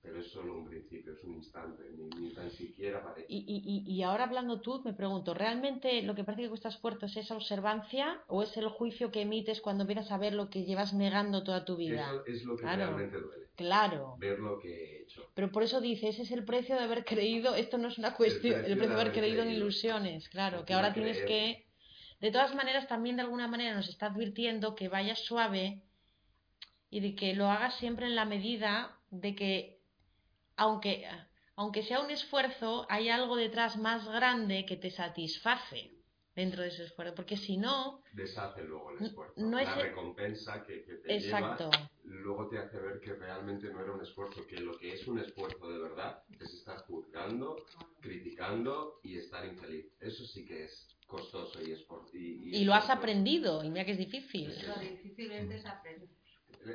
Pero 0.09 0.20
es 0.20 0.28
solo 0.28 0.55
un 0.59 0.64
principio, 0.64 1.12
es 1.12 1.22
un 1.24 1.35
instante, 1.35 1.82
ni, 1.97 2.09
ni 2.09 2.30
tan 2.30 2.51
siquiera 2.51 3.02
parece. 3.02 3.26
Y, 3.28 3.44
y, 3.47 3.93
y 3.93 4.02
ahora 4.02 4.24
hablando 4.24 4.60
tú, 4.60 4.80
me 4.85 4.94
pregunto, 4.94 5.35
¿realmente 5.35 6.01
lo 6.02 6.14
que 6.14 6.24
parece 6.24 6.44
que 6.44 6.48
cuesta 6.48 6.70
esfuerzo 6.70 7.06
es 7.06 7.16
esa 7.18 7.35
observancia 7.36 8.22
o 8.26 8.43
es 8.43 8.56
el 8.56 8.68
juicio 8.68 9.10
que 9.10 9.22
emites 9.22 9.60
cuando 9.60 9.82
empiezas 9.82 10.10
a 10.10 10.16
ver 10.18 10.32
lo 10.32 10.48
que 10.48 10.64
llevas 10.64 10.94
negando 10.94 11.43
toda 11.43 11.64
tu 11.66 11.76
vida? 11.76 12.10
Eso 12.26 12.32
es 12.36 12.44
lo 12.44 12.56
que 12.56 12.62
Claro. 12.62 12.86
realmente 12.86 13.20
duele, 13.20 13.47
Claro. 13.55 14.16
ver 14.18 14.39
lo 14.39 14.59
que 14.59 14.68
he 14.72 15.02
hecho. 15.02 15.30
Pero 15.35 15.52
por 15.52 15.62
eso 15.62 15.80
dice, 15.80 16.09
ese 16.09 16.22
es 16.22 16.30
el 16.30 16.44
precio 16.44 16.76
de 16.76 16.82
haber 16.82 17.05
creído, 17.05 17.55
esto 17.55 17.76
no 17.76 17.89
es 17.89 17.98
una 17.98 18.14
cuestión, 18.14 18.55
el 18.55 18.60
precio 18.62 18.76
precio, 18.78 18.94
de 18.97 19.01
haber 19.02 19.12
creído 19.12 19.43
en 19.43 19.51
ilusiones, 19.51 20.28
claro, 20.28 20.64
que 20.64 20.72
ahora 20.74 20.93
tienes 20.94 21.20
creer. 21.22 21.28
que... 21.28 21.68
De 22.20 22.32
todas 22.32 22.55
maneras, 22.55 22.89
también 22.89 23.16
de 23.16 23.22
alguna 23.22 23.47
manera 23.47 23.76
nos 23.76 23.89
está 23.89 24.06
advirtiendo 24.06 24.74
que 24.74 24.89
vayas 24.89 25.20
suave 25.20 25.82
y 26.90 27.01
de 27.01 27.14
que 27.14 27.35
lo 27.35 27.47
hagas 27.48 27.74
siempre 27.76 28.06
en 28.06 28.16
la 28.16 28.24
medida 28.24 28.98
de 29.10 29.35
que, 29.35 29.77
aunque, 30.59 31.09
aunque 31.56 31.82
sea 31.82 32.01
un 32.01 32.10
esfuerzo, 32.10 32.86
hay 32.90 33.09
algo 33.09 33.36
detrás 33.36 33.76
más 33.78 34.06
grande 34.09 34.66
que 34.66 34.76
te 34.76 34.90
satisface 34.90 35.93
dentro 36.35 36.62
de 36.62 36.68
ese 36.68 36.85
esfuerzo, 36.85 37.14
porque 37.14 37.36
si 37.36 37.56
no, 37.56 38.02
Deshace 38.12 38.62
luego 38.62 38.90
el 38.93 39.05
esfuerzo. 39.06 39.35
no 39.40 39.56
la 39.56 39.62
es 39.62 39.68
el- 39.76 39.82
recompensa 39.89 40.64
que, 40.64 40.85
que 40.85 40.94
te 40.94 41.16
exacto, 41.16 41.70
lleva, 41.70 41.90
luego 42.05 42.48
te 42.48 42.59
hace 42.59 42.78
ver 42.78 43.01
que 43.01 43.12
realmente 43.14 43.68
no 43.72 43.80
era 43.82 43.93
un 43.93 44.02
esfuerzo, 44.02 44.47
que 44.47 44.56
lo 44.60 44.76
que 44.78 44.93
es 44.94 45.06
un 45.09 45.18
esfuerzo 45.18 45.68
de 45.68 45.78
verdad 45.78 46.22
es 46.40 46.52
estar 46.55 46.78
juzgando, 46.86 47.56
criticando 48.01 49.01
y 49.02 49.18
estar 49.18 49.44
infeliz. 49.47 49.86
Eso 50.01 50.24
sí 50.26 50.44
que 50.47 50.64
es 50.64 50.89
costoso 51.06 51.60
y 51.62 51.72
esfuerzo. 51.72 52.10
Y, 52.16 52.56
y 52.56 52.64
lo 52.64 52.74
has 52.74 52.89
aprendido, 52.90 53.64
y 53.64 53.70
mira 53.70 53.85
que 53.85 53.93
es 53.93 53.98
difícil. 53.98 54.52
Sí. 54.52 54.66
Lo 54.66 54.78
difícilmente 54.78 55.56
es 55.56 55.66
aprender. 55.66 56.09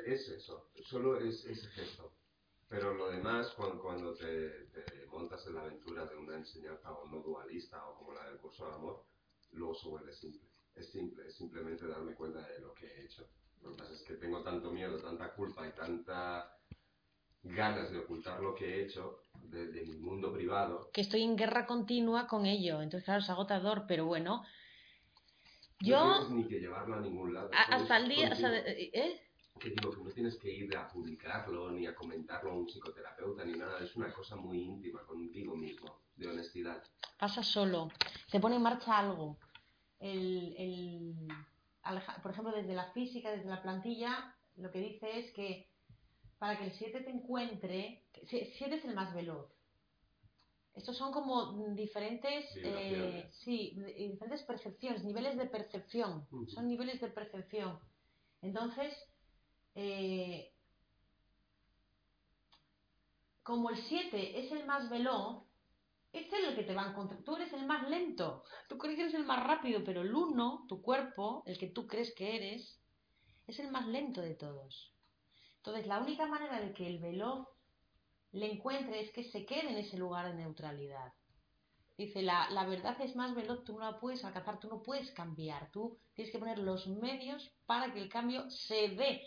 Es 0.06 0.28
eso, 0.28 0.68
solo 0.84 1.18
es 1.20 1.44
ese 1.44 1.68
gesto. 1.68 2.12
Pero 2.74 2.92
lo 2.92 3.08
demás, 3.08 3.52
cuando, 3.56 3.80
cuando 3.80 4.14
te, 4.14 4.48
te 4.74 5.06
montas 5.06 5.46
en 5.46 5.54
la 5.54 5.60
aventura 5.60 6.06
de 6.06 6.16
una 6.16 6.34
enseñanza 6.34 6.90
o 6.92 7.06
no 7.06 7.20
dualista 7.20 7.86
o 7.88 7.94
como 7.98 8.12
la 8.12 8.28
del 8.28 8.38
curso 8.38 8.66
de 8.66 8.74
amor, 8.74 9.04
luego 9.52 9.74
se 9.76 9.88
vuelve 9.88 10.12
simple. 10.12 10.48
Es 10.74 10.90
simple, 10.90 11.24
es 11.28 11.34
simplemente 11.36 11.86
darme 11.86 12.14
cuenta 12.14 12.40
de 12.48 12.58
lo 12.58 12.74
que 12.74 12.86
he 12.86 13.04
hecho. 13.04 13.28
Lo 13.62 13.70
que 13.70 13.76
pasa 13.76 13.92
es 13.92 14.02
que 14.02 14.14
tengo 14.14 14.42
tanto 14.42 14.72
miedo, 14.72 14.98
tanta 15.00 15.32
culpa 15.34 15.64
y 15.68 15.70
tanta 15.70 16.58
ganas 17.44 17.92
de 17.92 17.98
ocultar 17.98 18.40
lo 18.40 18.56
que 18.56 18.66
he 18.66 18.84
hecho 18.86 19.20
de, 19.44 19.68
de 19.68 19.84
mi 19.86 19.96
mundo 19.98 20.32
privado. 20.32 20.90
que 20.92 21.02
estoy 21.02 21.22
en 21.22 21.36
guerra 21.36 21.66
continua 21.66 22.26
con 22.26 22.44
ello. 22.44 22.82
Entonces, 22.82 23.04
claro, 23.04 23.20
es 23.20 23.30
agotador, 23.30 23.84
pero 23.86 24.06
bueno. 24.06 24.42
No 24.42 25.88
Yo, 25.88 26.14
tienes 26.26 26.30
ni 26.30 26.48
que 26.48 26.58
llevarlo 26.60 26.96
a 26.96 27.00
ningún 27.00 27.34
lado. 27.34 27.50
a- 27.52 27.76
hasta 27.76 27.98
el 27.98 28.08
día, 28.08 28.30
contigo. 28.30 28.48
¿eh? 28.52 29.20
Que 29.58 29.70
digo 29.70 29.90
que 29.92 30.02
no 30.02 30.10
tienes 30.10 30.36
que 30.36 30.50
ir 30.52 30.76
a 30.76 30.88
publicarlo 30.88 31.70
ni 31.70 31.86
a 31.86 31.94
comentarlo 31.94 32.50
a 32.50 32.54
un 32.54 32.66
psicoterapeuta 32.66 33.44
ni 33.44 33.52
nada, 33.54 33.78
es 33.82 33.94
una 33.96 34.12
cosa 34.12 34.36
muy 34.36 34.60
íntima 34.62 35.02
contigo 35.06 35.56
mismo, 35.56 36.00
de 36.16 36.28
honestidad. 36.28 36.82
pasa 37.18 37.42
solo. 37.42 37.88
Se 38.26 38.40
pone 38.40 38.56
en 38.56 38.62
marcha 38.62 38.98
algo. 38.98 39.38
El, 40.00 40.54
el- 40.58 41.28
por 42.22 42.32
ejemplo, 42.32 42.52
desde 42.54 42.74
la 42.74 42.90
física, 42.92 43.30
desde 43.30 43.48
la 43.48 43.62
plantilla, 43.62 44.34
lo 44.56 44.70
que 44.70 44.80
dice 44.80 45.18
es 45.18 45.32
que 45.32 45.68
para 46.38 46.58
que 46.58 46.64
el 46.64 46.72
7 46.72 47.00
te 47.00 47.10
encuentre, 47.10 48.04
7 48.28 48.74
es 48.76 48.84
el 48.84 48.94
más 48.94 49.14
veloz. 49.14 49.50
Estos 50.74 50.96
son 50.96 51.12
como 51.12 51.52
diferentes, 51.74 52.46
eh, 52.56 53.30
sí, 53.44 53.78
diferentes 53.96 54.42
percepciones, 54.42 55.04
niveles 55.04 55.36
de 55.38 55.46
percepción. 55.46 56.26
Son 56.48 56.66
niveles 56.66 57.00
de 57.00 57.08
percepción. 57.08 57.78
Entonces, 58.42 58.92
eh, 59.74 60.52
como 63.42 63.70
el 63.70 63.76
7 63.76 64.40
es 64.40 64.52
el 64.52 64.66
más 64.66 64.88
veloz, 64.88 65.44
es 66.12 66.32
él 66.32 66.44
el 66.44 66.54
que 66.54 66.62
te 66.62 66.74
va 66.74 66.84
a 66.84 66.90
encontrar. 66.90 67.22
Tú 67.22 67.36
eres 67.36 67.52
el 67.52 67.66
más 67.66 67.88
lento. 67.90 68.44
Tú 68.68 68.78
crees 68.78 68.96
que 68.96 69.02
eres 69.02 69.14
el 69.14 69.26
más 69.26 69.44
rápido, 69.44 69.82
pero 69.84 70.02
el 70.02 70.14
1, 70.14 70.66
tu 70.68 70.80
cuerpo, 70.80 71.42
el 71.46 71.58
que 71.58 71.66
tú 71.66 71.86
crees 71.86 72.14
que 72.14 72.36
eres, 72.36 72.80
es 73.46 73.58
el 73.58 73.70
más 73.70 73.86
lento 73.88 74.20
de 74.20 74.34
todos. 74.34 74.94
Entonces, 75.56 75.86
la 75.86 75.98
única 75.98 76.26
manera 76.26 76.60
de 76.60 76.72
que 76.72 76.86
el 76.86 76.98
veloz 76.98 77.48
le 78.32 78.52
encuentre 78.52 79.00
es 79.00 79.10
que 79.12 79.24
se 79.24 79.44
quede 79.46 79.70
en 79.70 79.78
ese 79.78 79.96
lugar 79.96 80.26
de 80.26 80.34
neutralidad. 80.34 81.12
Dice, 81.96 82.22
la, 82.22 82.48
verdad 82.66 83.00
es 83.00 83.14
más 83.14 83.34
veloz, 83.34 83.64
tú 83.64 83.74
no 83.74 83.80
la 83.80 84.00
puedes 84.00 84.24
alcanzar, 84.24 84.58
tú 84.58 84.68
no 84.68 84.82
puedes 84.82 85.12
cambiar, 85.12 85.70
tú 85.70 85.96
tienes 86.14 86.32
que 86.32 86.40
poner 86.40 86.58
los 86.58 86.88
medios 86.88 87.54
para 87.66 87.92
que 87.92 88.00
el 88.00 88.08
cambio 88.08 88.50
se 88.50 88.88
dé. 88.88 89.22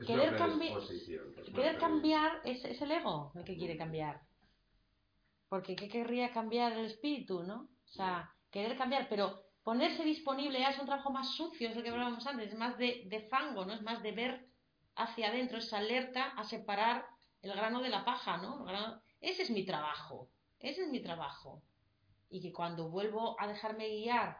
Es 0.00 0.06
Querer 0.06 0.28
una 0.34 0.38
cambi- 0.38 0.72
predisposición, 0.72 1.34
es 1.36 1.48
una 1.48 1.56
Querer 1.56 1.78
cambiar 1.78 2.40
es, 2.44 2.64
es 2.64 2.80
el 2.82 2.90
ego 2.92 3.32
el 3.34 3.44
que 3.44 3.56
quiere 3.56 3.76
cambiar. 3.76 4.20
Porque 5.48 5.74
¿qué 5.76 5.88
querría 5.88 6.30
cambiar 6.32 6.72
el 6.72 6.86
espíritu, 6.86 7.42
no? 7.42 7.68
O 7.86 7.88
sea, 7.90 8.30
querer 8.50 8.76
cambiar, 8.76 9.08
pero 9.08 9.42
ponerse 9.62 10.04
disponible 10.04 10.60
ya 10.60 10.70
es 10.70 10.78
un 10.78 10.86
trabajo 10.86 11.10
más 11.10 11.34
sucio, 11.34 11.68
es 11.68 11.76
lo 11.76 11.82
que 11.82 11.88
hablábamos 11.90 12.26
antes, 12.26 12.52
es 12.52 12.58
más 12.58 12.76
de, 12.78 13.02
de 13.06 13.20
fango, 13.28 13.64
¿no? 13.64 13.72
Es 13.74 13.82
más 13.82 14.02
de 14.02 14.12
ver 14.12 14.46
hacia 14.94 15.28
adentro, 15.28 15.58
es 15.58 15.72
alerta 15.72 16.28
a 16.30 16.44
separar 16.44 17.06
el 17.42 17.52
grano 17.52 17.80
de 17.80 17.88
la 17.88 18.04
paja, 18.04 18.36
¿no? 18.38 18.60
El 18.60 18.66
grano- 18.66 19.00
Ese 19.20 19.42
es 19.42 19.50
mi 19.50 19.64
trabajo, 19.64 20.28
ese 20.60 20.82
es 20.84 20.90
mi 20.90 21.00
trabajo. 21.00 21.62
Y 22.30 22.40
que 22.42 22.52
cuando 22.52 22.90
vuelvo 22.90 23.40
a 23.40 23.46
dejarme 23.46 23.88
guiar 23.88 24.36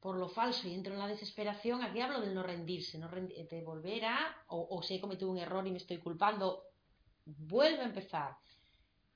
por 0.00 0.16
lo 0.16 0.28
falso 0.28 0.68
y 0.68 0.74
entro 0.74 0.92
en 0.94 0.98
la 1.00 1.08
desesperación, 1.08 1.82
aquí 1.82 2.00
hablo 2.00 2.20
del 2.20 2.34
no 2.34 2.42
rendirse, 2.42 2.98
no 2.98 3.08
rendi- 3.10 3.48
de 3.48 3.64
volver 3.64 4.04
a, 4.06 4.18
o, 4.48 4.68
o 4.70 4.82
si 4.82 4.94
he 4.94 5.00
cometido 5.00 5.30
un 5.30 5.38
error 5.38 5.66
y 5.66 5.70
me 5.72 5.78
estoy 5.78 5.98
culpando, 5.98 6.64
vuelve 7.26 7.80
a 7.82 7.86
empezar. 7.86 8.36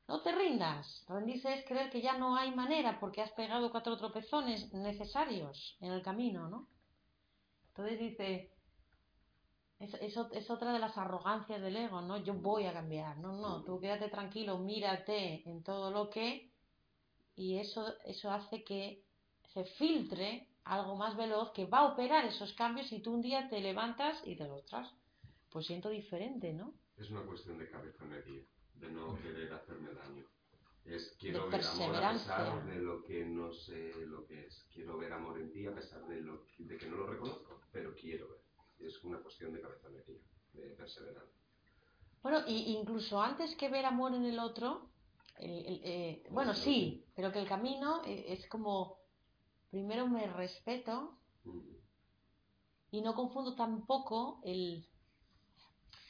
No 0.09 0.23
te 0.23 0.33
rindas. 0.33 1.05
Rendirse 1.09 1.53
es 1.55 1.65
creer 1.67 1.91
que 1.91 2.03
ya 2.03 2.17
no 2.19 2.37
hay 2.37 2.53
manera 2.55 3.01
porque 3.01 3.23
has 3.23 3.33
pegado 3.33 3.71
cuatro 3.73 3.97
tropezones 3.97 4.73
necesarios 4.75 5.77
en 5.81 5.93
el 5.93 6.03
camino, 6.03 6.49
¿no? 6.49 6.69
Entonces 7.71 7.99
dice, 7.99 8.53
es, 9.79 9.93
es 9.95 10.17
es 10.33 10.51
otra 10.51 10.73
de 10.73 10.79
las 10.79 10.97
arrogancias 10.97 11.61
del 11.61 11.77
ego, 11.77 12.01
¿no? 12.01 12.17
Yo 12.25 12.35
voy 12.35 12.65
a 12.67 12.73
cambiar. 12.73 13.19
No, 13.19 13.33
no, 13.35 13.63
tú 13.65 13.79
quédate 13.81 14.09
tranquilo, 14.09 14.59
mírate 14.59 15.49
en 15.49 15.63
todo 15.63 15.91
lo 15.91 16.09
que... 16.11 16.51
Y 17.37 17.59
eso, 17.59 17.95
eso 18.05 18.31
hace 18.31 18.65
que 18.65 19.05
se 19.55 19.65
filtre 19.65 20.49
algo 20.65 20.97
más 20.97 21.17
veloz 21.17 21.53
que 21.53 21.67
va 21.67 21.79
a 21.79 21.93
operar 21.93 22.25
esos 22.25 22.53
cambios 22.55 22.91
y 22.93 23.01
tú 23.01 23.13
un 23.15 23.23
día 23.23 23.49
te 23.49 23.61
levantas 23.61 24.23
y 24.25 24.37
te 24.37 24.45
ostras, 24.45 24.89
pues 25.51 25.67
siento 25.67 25.89
diferente, 25.91 26.53
¿no? 26.53 26.75
Es 26.97 27.11
una 27.11 27.23
cuestión 27.23 27.59
de 27.59 27.69
cabezonería, 27.71 28.43
de 28.75 28.91
no 28.91 29.19
querer 29.21 29.53
hacerme 29.53 29.93
daño. 29.95 30.25
Es 30.85 31.17
quiero 31.19 31.49
ver 31.49 31.65
amor 31.65 31.97
a 32.05 32.13
pesar 32.13 32.67
de 32.67 32.77
lo 32.81 33.03
que 33.05 33.25
no 33.25 33.53
sé 33.53 33.93
lo 34.07 34.27
que 34.27 34.47
es. 34.47 34.67
Quiero 34.73 34.99
ver 34.99 35.13
amor 35.13 35.39
en 35.41 35.53
ti 35.53 35.67
a 35.67 35.75
pesar 35.75 36.05
de, 36.07 36.21
lo 36.21 36.45
que- 36.47 36.65
de 36.65 36.77
que 36.77 36.87
no 36.87 36.97
lo 36.97 37.07
reconozco, 37.07 37.61
pero 37.73 37.95
quiero 37.95 38.29
ver. 38.29 38.41
Es 38.89 39.03
una 39.05 39.19
cuestión 39.21 39.53
de 39.53 39.61
cabezonería, 39.61 40.19
de 40.55 40.63
perseverancia. 40.71 41.41
Bueno, 42.23 42.43
y 42.47 42.73
incluso 42.77 43.21
antes 43.21 43.55
que 43.57 43.69
ver 43.69 43.85
amor 43.85 44.15
en 44.15 44.25
el 44.25 44.39
otro, 44.39 44.91
el- 45.39 45.67
el- 45.67 45.81
eh, 45.85 46.23
bueno, 46.31 46.53
sí, 46.55 47.05
pero 47.15 47.31
que 47.33 47.39
el 47.41 47.49
camino 47.49 48.03
eh, 48.05 48.25
es 48.29 48.47
como, 48.49 48.99
primero 49.73 50.07
me 50.07 50.27
respeto 50.28 51.19
y 52.93 53.01
no 53.01 53.15
confundo 53.15 53.57
tampoco 53.57 54.40
el... 54.44 54.86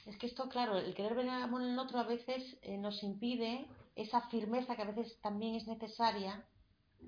Es 0.04 0.16
que 0.18 0.26
esto, 0.26 0.48
claro, 0.48 0.76
el 0.78 0.94
querer 0.94 1.14
ver 1.14 1.28
amor 1.30 1.62
en 1.62 1.70
el 1.70 1.78
otro 1.78 2.00
a 2.00 2.06
veces 2.06 2.58
eh, 2.62 2.76
nos 2.76 3.02
impide 3.04 3.66
esa 3.94 4.20
firmeza 4.28 4.74
que 4.74 4.82
a 4.82 4.90
veces 4.92 5.16
también 5.22 5.54
es 5.54 5.66
necesaria 5.68 6.44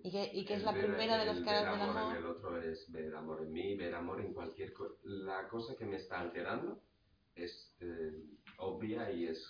y 0.05 0.13
que, 0.13 0.31
y 0.33 0.45
que 0.45 0.55
es 0.55 0.61
El 0.61 0.67
la 0.67 0.73
ver- 0.73 0.87
primera 0.87 1.19
de 1.19 1.27
las 1.27 1.39
el 1.39 1.45
caras 1.45 1.73
del 1.77 1.89
amor 1.89 2.13
en 2.13 2.19
el 2.19 2.27
otro 2.27 2.63
es 2.63 2.91
ver 2.93 3.15
amor 3.17 3.43
en 3.43 3.53
mí, 3.53 3.75
ver 3.77 3.95
amor 3.97 4.21
en 4.21 4.33
cualquier 4.33 4.73
cosa. 4.73 4.95
La 5.03 5.49
cosa 5.49 5.75
que 5.77 5.87
me 5.87 5.97
está 5.97 6.21
alterando 6.21 6.81
es 7.35 7.75
eh, 7.81 8.13
obvia 8.59 9.11
y 9.11 9.25
es 9.27 9.45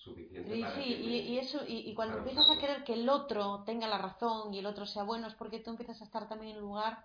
suficiente 0.00 0.54
Sí, 0.54 0.60
para 0.62 0.74
sí, 0.74 0.80
que 0.84 0.96
y, 1.00 1.06
me- 1.08 1.16
y 1.18 1.38
eso, 1.38 1.60
y, 1.66 1.90
y 1.90 1.94
cuando 1.94 2.18
empiezas 2.18 2.50
a 2.50 2.58
querer 2.58 2.84
que 2.84 2.94
el 2.94 3.08
otro 3.08 3.62
tenga 3.64 3.86
la 3.88 3.98
razón 3.98 4.54
y 4.54 4.58
el 4.58 4.66
otro 4.66 4.86
sea 4.86 5.04
bueno, 5.04 5.26
es 5.28 5.34
porque 5.34 5.60
tú 5.60 5.70
empiezas 5.70 6.00
a 6.00 6.04
estar 6.04 6.28
también 6.28 6.52
en 6.56 6.62
un 6.62 6.68
lugar 6.70 7.04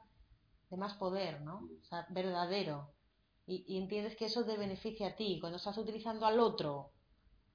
de 0.70 0.78
más 0.78 0.96
poder, 0.96 1.42
¿no? 1.42 1.70
O 1.82 1.86
sea, 1.86 2.06
verdadero. 2.10 2.94
Y, 3.48 3.66
y 3.68 3.78
entiendes 3.78 4.16
que 4.18 4.26
eso 4.26 4.46
te 4.46 4.58
beneficia 4.58 5.08
a 5.10 5.16
ti. 5.16 5.40
Cuando 5.40 5.58
estás 5.58 5.78
utilizando 5.78 6.26
al 6.26 6.40
otro 6.40 6.92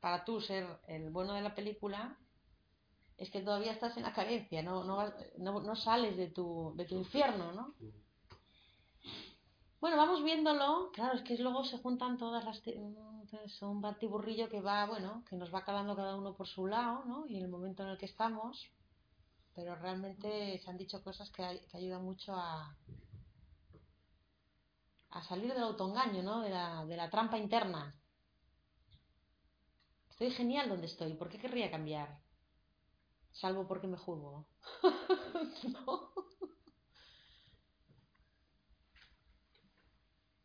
para 0.00 0.24
tú 0.24 0.40
ser 0.40 0.66
el 0.88 1.10
bueno 1.10 1.34
de 1.34 1.42
la 1.42 1.54
película, 1.54 2.18
es 3.18 3.30
que 3.30 3.40
todavía 3.42 3.72
estás 3.72 3.96
en 3.96 4.02
la 4.04 4.12
carencia, 4.14 4.62
no, 4.62 4.82
no, 4.84 5.12
no, 5.38 5.60
no 5.62 5.76
sales 5.76 6.16
de 6.16 6.28
tu, 6.28 6.72
de 6.76 6.84
tu 6.86 6.96
infierno, 6.96 7.52
¿no? 7.52 7.74
Bueno, 9.80 9.96
vamos 9.96 10.22
viéndolo. 10.22 10.90
Claro, 10.92 11.14
es 11.16 11.22
que 11.22 11.36
luego 11.38 11.64
se 11.64 11.78
juntan 11.78 12.18
todas 12.18 12.44
las... 12.44 12.62
Es 13.44 13.62
un 13.62 13.80
batiburrillo 13.80 14.48
que 14.48 14.60
va, 14.60 14.86
bueno, 14.86 15.24
que 15.28 15.36
nos 15.36 15.52
va 15.54 15.64
calando 15.64 15.96
cada 15.96 16.16
uno 16.16 16.34
por 16.34 16.46
su 16.46 16.66
lado, 16.66 17.04
¿no? 17.06 17.26
Y 17.26 17.36
en 17.36 17.44
el 17.44 17.48
momento 17.50 17.82
en 17.82 17.90
el 17.90 17.98
que 17.98 18.06
estamos. 18.06 18.70
Pero 19.54 19.76
realmente 19.76 20.58
se 20.58 20.70
han 20.70 20.78
dicho 20.78 21.02
cosas 21.02 21.30
que 21.30 21.42
ayudan 21.74 22.04
mucho 22.04 22.34
a, 22.34 22.76
a 25.10 25.22
salir 25.22 25.52
del 25.52 25.62
autoengaño, 25.62 26.22
¿no? 26.22 26.40
De 26.40 26.48
la, 26.48 26.86
de 26.86 26.96
la 26.96 27.10
trampa 27.10 27.36
interna. 27.38 27.94
Estoy 30.10 30.30
genial 30.30 30.68
donde 30.68 30.86
estoy. 30.88 31.14
¿Por 31.14 31.30
qué 31.30 31.38
querría 31.38 31.70
cambiar? 31.70 32.20
Salvo 33.32 33.66
porque 33.66 33.88
me 33.88 33.96
juzgo. 33.96 34.46
¿No? 35.72 36.12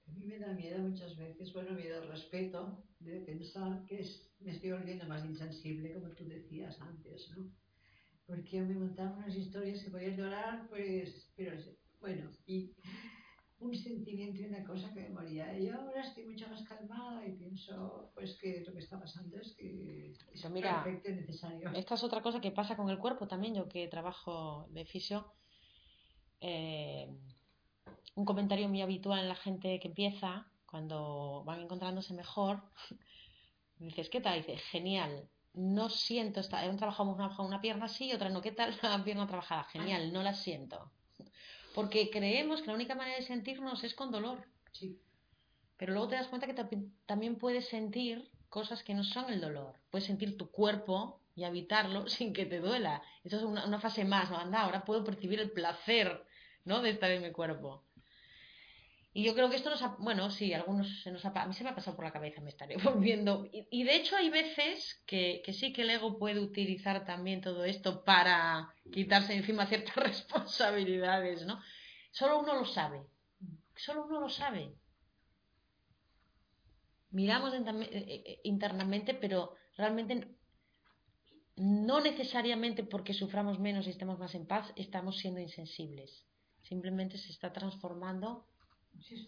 A 0.07 0.11
mí 0.11 0.13
me 0.25 0.39
da 0.39 0.53
miedo 0.53 0.79
muchas 0.79 1.17
veces, 1.17 1.53
bueno, 1.53 1.71
miedo 1.71 2.01
al 2.01 2.09
respeto, 2.09 2.87
de 2.99 3.21
pensar 3.21 3.85
que 3.85 3.99
es- 4.01 4.35
me 4.39 4.51
estoy 4.51 4.71
volviendo 4.71 5.05
más 5.07 5.25
insensible, 5.25 5.93
como 5.93 6.13
tú 6.15 6.25
decías 6.27 6.81
antes, 6.81 7.29
¿no? 7.35 7.51
Porque 8.27 8.57
yo 8.57 8.65
me 8.65 8.75
montaba 8.75 9.17
unas 9.17 9.35
historias 9.35 9.83
que 9.83 9.91
podía 9.91 10.15
llorar, 10.17 10.67
pues, 10.69 11.33
pero 11.35 11.53
es- 11.55 11.77
bueno, 11.99 12.31
y 12.45 12.75
un 13.59 13.75
sentimiento 13.75 14.41
y 14.41 14.45
una 14.45 14.63
cosa 14.65 14.93
que 14.93 15.01
me 15.01 15.09
moría. 15.09 15.57
Y 15.57 15.69
ahora 15.69 16.01
estoy 16.01 16.25
mucho 16.25 16.47
más 16.49 16.63
calmada 16.63 17.25
y 17.27 17.37
pienso, 17.37 18.11
pues, 18.15 18.37
que 18.39 18.63
lo 18.65 18.73
que 18.73 18.79
está 18.79 18.99
pasando 18.99 19.37
es 19.39 19.55
que 19.59 20.11
es 20.11 20.41
Pero 20.41 20.49
mira, 20.53 20.75
perfecto 20.83 21.09
y 21.11 21.15
necesario. 21.15 21.69
Esta 21.81 21.95
es 21.95 22.03
otra 22.03 22.21
cosa 22.21 22.41
que 22.41 22.51
pasa 22.51 22.77
con 22.77 22.89
el 22.89 22.99
cuerpo 22.99 23.27
también, 23.27 23.55
yo 23.55 23.67
que 23.69 23.87
trabajo 23.87 24.67
de 24.71 24.85
fisio. 24.85 25.19
eh, 26.39 27.07
un 28.15 28.25
comentario 28.25 28.69
muy 28.69 28.81
habitual 28.81 29.19
en 29.19 29.29
la 29.29 29.35
gente 29.35 29.79
que 29.79 29.87
empieza, 29.87 30.51
cuando 30.65 31.43
van 31.45 31.61
encontrándose 31.61 32.13
mejor, 32.13 32.61
dices, 33.79 34.09
¿qué 34.09 34.21
tal? 34.21 34.39
Dice, 34.39 34.57
genial, 34.57 35.29
no 35.53 35.89
siento, 35.89 36.39
esta... 36.39 36.59
han 36.59 36.77
trabajado 36.77 37.09
una, 37.09 37.39
una 37.39 37.61
pierna 37.61 37.85
así, 37.85 38.13
otra 38.13 38.29
no, 38.29 38.41
¿qué 38.41 38.51
tal? 38.51 38.77
La 38.81 39.03
pierna 39.03 39.27
trabajada, 39.27 39.63
genial, 39.65 40.13
no 40.13 40.23
la 40.23 40.33
siento. 40.33 40.91
Porque 41.73 42.09
creemos 42.09 42.61
que 42.61 42.67
la 42.67 42.73
única 42.73 42.95
manera 42.95 43.17
de 43.17 43.23
sentirnos 43.23 43.83
es 43.83 43.93
con 43.95 44.11
dolor. 44.11 44.45
Sí, 44.71 45.01
Pero 45.77 45.93
luego 45.93 46.07
te 46.09 46.15
das 46.15 46.27
cuenta 46.27 46.47
que 46.47 46.55
tambi- 46.55 46.91
también 47.05 47.37
puedes 47.37 47.67
sentir 47.67 48.31
cosas 48.49 48.83
que 48.83 48.93
no 48.93 49.03
son 49.03 49.31
el 49.31 49.41
dolor. 49.41 49.75
Puedes 49.91 50.05
sentir 50.07 50.37
tu 50.37 50.49
cuerpo 50.51 51.21
y 51.35 51.43
habitarlo 51.43 52.07
sin 52.07 52.33
que 52.33 52.45
te 52.45 52.59
duela. 52.59 53.01
Eso 53.23 53.37
es 53.37 53.43
una, 53.43 53.65
una 53.65 53.79
fase 53.79 54.05
más, 54.05 54.29
¿no? 54.29 54.37
Anda, 54.37 54.61
ahora 54.61 54.85
puedo 54.85 55.03
percibir 55.03 55.39
el 55.39 55.51
placer, 55.51 56.25
¿no? 56.63 56.81
De 56.81 56.91
estar 56.91 57.11
en 57.11 57.23
mi 57.23 57.31
cuerpo. 57.31 57.84
Y 59.15 59.23
yo 59.23 59.33
creo 59.33 59.49
que 59.49 59.55
esto 59.55 59.69
nos 59.69 59.81
ha, 59.81 59.95
bueno, 59.97 60.29
sí, 60.29 60.53
algunos 60.53 61.01
se 61.01 61.09
nos 61.09 61.23
ha, 61.25 61.29
a 61.29 61.47
mí 61.47 61.53
se 61.53 61.63
me 61.63 61.69
ha 61.69 61.75
pasado 61.75 61.95
por 61.95 62.03
la 62.03 62.11
cabeza, 62.11 62.41
me 62.41 62.49
estaré 62.49 62.75
volviendo. 62.83 63.47
Y, 63.51 63.83
de 63.85 63.95
hecho 63.95 64.17
hay 64.17 64.29
veces 64.29 65.01
que, 65.07 65.41
que 65.45 65.53
sí 65.53 65.71
que 65.71 65.83
el 65.83 65.89
ego 65.89 66.19
puede 66.19 66.41
utilizar 66.41 67.05
también 67.05 67.39
todo 67.39 67.63
esto 67.63 68.03
para 68.03 68.73
quitarse 68.91 69.33
encima 69.33 69.67
ciertas 69.67 69.95
responsabilidades, 70.11 71.45
¿no? 71.45 71.61
Solo 72.11 72.39
uno 72.41 72.55
lo 72.55 72.65
sabe. 72.65 73.03
Solo 73.75 74.05
uno 74.05 74.19
lo 74.19 74.29
sabe 74.29 74.75
miramos 77.11 77.53
entam- 77.53 77.81
eh, 77.81 78.23
eh, 78.31 78.39
internamente, 78.43 79.13
pero 79.13 79.55
realmente 79.77 80.13
no 81.55 82.01
necesariamente 82.01 82.83
porque 82.83 83.13
suframos 83.13 83.59
menos 83.59 83.87
y 83.87 83.91
estemos 83.91 84.19
más 84.19 84.35
en 84.35 84.45
paz, 84.45 84.73
estamos 84.75 85.17
siendo 85.21 85.39
insensibles. 85.39 86.25
Simplemente 86.61 87.17
se 87.17 87.31
está 87.31 87.53
transformando 87.53 88.45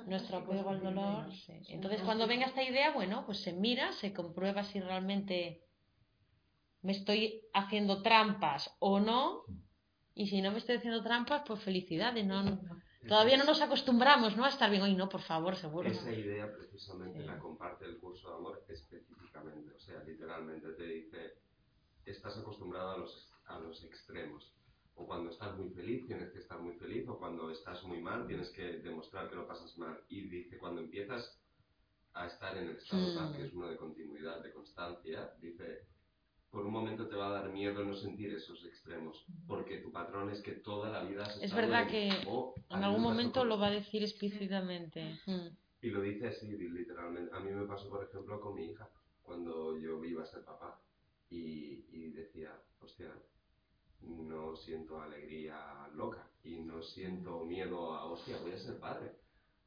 nuestro 0.08 0.40
fantástico, 0.40 0.52
apego 0.54 0.70
al 0.70 0.80
dolor. 0.84 1.24
menos. 1.26 1.44
sí. 1.46 1.54
Es 1.54 1.70
Entonces, 1.70 2.02
cuando 2.02 2.28
venga 2.28 2.46
esta 2.46 2.64
idea, 2.64 2.92
bueno, 2.92 3.26
pues 3.26 3.40
se 3.42 3.54
mira, 3.54 3.92
se 3.94 4.14
comprueba 4.14 4.64
si 4.64 4.80
realmente 4.80 5.64
me 6.82 6.92
estoy 6.94 7.42
haciendo 7.54 8.02
trampas 8.02 8.72
o 8.80 9.00
no. 9.00 9.44
Y 10.16 10.28
si 10.28 10.42
no 10.42 10.52
me 10.52 10.58
estoy 10.58 10.78
haciendo 10.78 11.04
trampas, 11.04 11.44
pues 11.46 11.62
felicidades, 11.62 12.26
no, 12.26 12.42
no, 12.44 12.60
Todavía 13.08 13.38
no 13.38 13.46
nos 13.46 13.62
acostumbramos, 13.62 14.36
¿no? 14.36 14.44
A 14.44 14.50
estar 14.50 14.70
bien 14.70 14.82
hoy, 14.82 14.94
no, 14.96 15.08
por 15.08 15.22
favor, 15.22 15.56
seguro. 15.56 15.90
Esa 15.90 16.12
idea 16.12 16.52
precisamente 16.52 17.20
Sí. 17.20 17.26
la 17.26 17.38
comparte 17.40 17.86
el 17.86 17.98
curso 18.00 18.30
de 18.30 18.36
amor 18.36 18.66
específicamente, 18.68 19.72
o 19.74 19.80
sea, 19.80 20.04
literalmente 20.04 20.68
te 20.74 20.84
dice, 20.84 21.36
estás 22.06 22.38
acostumbrado 22.38 22.92
a 22.92 22.98
los, 22.98 23.32
a 23.46 23.60
los 23.60 23.84
extremos. 23.84 24.57
O 25.00 25.06
cuando 25.06 25.30
estás 25.30 25.56
muy 25.58 25.70
feliz 25.70 26.06
tienes 26.08 26.32
que 26.32 26.40
estar 26.40 26.60
muy 26.60 26.74
feliz, 26.76 27.08
o 27.08 27.18
cuando 27.20 27.52
estás 27.52 27.84
muy 27.84 28.02
mal 28.02 28.26
tienes 28.28 28.50
que 28.50 28.80
demostrar 28.80 29.30
que 29.30 29.36
lo 29.36 29.48
pasas 29.48 29.78
mal. 29.78 29.96
Y 30.10 30.22
dice, 30.28 30.58
cuando 30.58 30.82
empiezas 30.82 31.40
a 32.14 32.26
estar 32.26 32.58
en 32.58 32.70
el 32.70 32.78
estado 32.78 33.12
Mm. 33.12 33.16
tal, 33.16 33.36
que 33.36 33.46
es 33.46 33.54
uno 33.54 33.68
de 33.70 33.78
continuidad, 33.78 34.42
de 34.44 34.52
constancia, 34.52 35.32
dice, 35.40 35.86
por 36.50 36.66
un 36.66 36.74
momento 36.74 37.08
te 37.08 37.16
va 37.16 37.28
a 37.28 37.42
dar 37.42 37.50
miedo 37.52 37.84
no 37.86 37.94
sentir 37.96 38.34
esos 38.34 38.66
extremos, 38.66 39.24
porque 39.48 39.78
tu 39.80 39.92
patrón 39.92 40.32
es 40.32 40.42
que 40.42 40.54
toda 40.54 40.90
la 40.90 41.04
vida 41.04 41.24
has 41.26 41.40
Es 41.44 41.54
verdad 41.54 41.84
en- 41.84 41.88
que 41.90 42.10
o 42.28 42.56
En 42.70 42.78
al 42.78 42.84
algún 42.86 43.04
momento 43.04 43.42
con- 43.42 43.50
lo 43.50 43.60
va 43.60 43.68
a 43.68 43.72
decir 43.72 44.02
explícitamente. 44.02 45.20
Mm. 45.28 45.48
y 45.80 45.90
lo 45.92 46.02
dice 46.02 46.28
así, 46.30 46.48
literalmente. 46.48 47.34
A 47.36 47.40
mí 47.40 47.52
me 47.52 47.68
pasó, 47.68 47.88
por 47.88 48.04
ejemplo, 48.04 48.42
con 48.42 48.56
mi 48.56 48.66
hija, 48.72 48.90
cuando 49.22 49.78
yo 49.78 50.04
iba 50.04 50.24
a 50.24 50.26
ser 50.26 50.44
papá. 50.44 50.82
Y, 51.30 51.86
y 51.92 52.10
decía, 52.14 52.52
hostia, 52.80 53.14
no 54.02 54.56
siento 54.56 55.02
alegría 55.02 55.88
loca 55.94 56.28
y 56.44 56.60
no 56.60 56.82
siento 56.82 57.44
miedo 57.46 57.94
a, 57.94 58.06
hostia, 58.06 58.38
voy 58.40 58.52
a 58.52 58.58
ser 58.60 58.80
padre. 58.80 59.12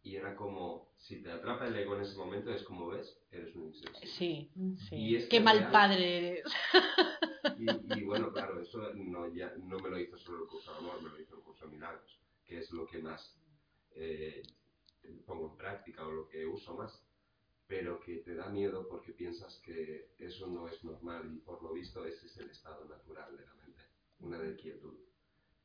Y 0.03 0.17
era 0.17 0.35
como, 0.35 0.93
si 0.97 1.23
te 1.23 1.31
atrapa 1.31 1.67
el 1.69 1.77
ego 1.77 1.95
en 1.95 2.03
ese 2.03 2.17
momento, 2.17 2.51
es 2.55 2.63
como 2.63 2.89
ves, 2.89 3.19
eres 3.31 3.55
un 3.55 3.65
insensible. 3.67 4.07
Sí, 4.07 4.51
Mm. 4.55 4.77
sí. 4.89 4.97
Y 4.97 5.17
es 5.17 5.29
Qué 5.29 5.41
mal 5.41 5.59
real- 5.59 5.73
padre 5.73 6.19
eres. 6.19 6.45
Y, 7.59 7.99
y 7.99 8.05
bueno, 8.05 8.33
claro, 8.33 8.59
eso 8.61 8.95
no, 8.95 9.29
ya, 9.35 9.53
no 9.59 9.79
me 9.81 9.91
lo 9.91 9.99
hizo 9.99 10.17
solo 10.17 10.45
el 10.45 10.49
curso 10.49 10.73
de 10.73 10.79
amor, 10.79 11.03
me 11.03 11.11
lo 11.11 11.21
hizo 11.21 11.37
el 11.37 11.43
curso 11.43 11.67
de 11.67 11.73
milagros, 11.73 12.19
que 12.47 12.59
es 12.59 12.71
lo 12.71 12.87
que 12.87 13.01
más 13.03 13.37
eh, 13.95 14.43
pongo 15.27 15.51
en 15.51 15.57
práctica 15.59 16.07
o 16.07 16.11
lo 16.11 16.27
que 16.29 16.47
uso 16.47 16.75
más, 16.75 17.03
pero 17.67 18.01
que 18.01 18.19
te 18.19 18.35
da 18.35 18.49
miedo 18.49 18.89
porque 18.89 19.13
piensas 19.13 19.59
que 19.65 20.11
eso 20.19 20.47
no 20.47 20.69
es 20.69 20.83
normal 20.85 21.31
y 21.35 21.39
por 21.41 21.63
lo 21.63 21.75
visto 21.75 22.05
ese 22.07 22.27
es 22.27 22.37
el 22.39 22.49
estado 22.51 22.87
natural 22.87 23.37
de 23.37 23.45
la 23.45 23.53
una 24.21 24.39
de 24.39 24.57
quietud. 24.57 24.99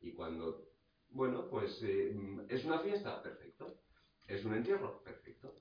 Y 0.01 0.11
cuando, 0.13 0.69
bueno, 1.09 1.49
pues 1.49 1.81
eh, 1.83 2.15
es 2.49 2.65
una 2.65 2.79
fiesta, 2.79 3.21
perfecto, 3.21 3.81
es 4.27 4.43
un 4.45 4.55
entierro, 4.55 5.01
perfecto. 5.03 5.59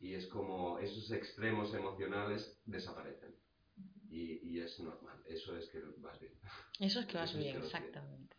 Y 0.00 0.14
es 0.14 0.26
como 0.26 0.78
esos 0.78 1.10
extremos 1.10 1.72
emocionales 1.74 2.60
desaparecen. 2.66 3.34
Y, 4.10 4.38
y 4.48 4.60
es 4.60 4.78
normal, 4.80 5.22
eso 5.26 5.56
es 5.56 5.68
que 5.70 5.80
vas 5.98 6.18
bien. 6.20 6.32
Eso 6.80 7.00
es 7.00 7.06
que 7.06 7.14
vas 7.18 7.30
Eso 7.30 7.38
es 7.38 7.44
bien, 7.44 7.56
que 7.56 7.62
vas 7.62 7.72
bien. 7.72 7.84
exactamente. 7.84 8.36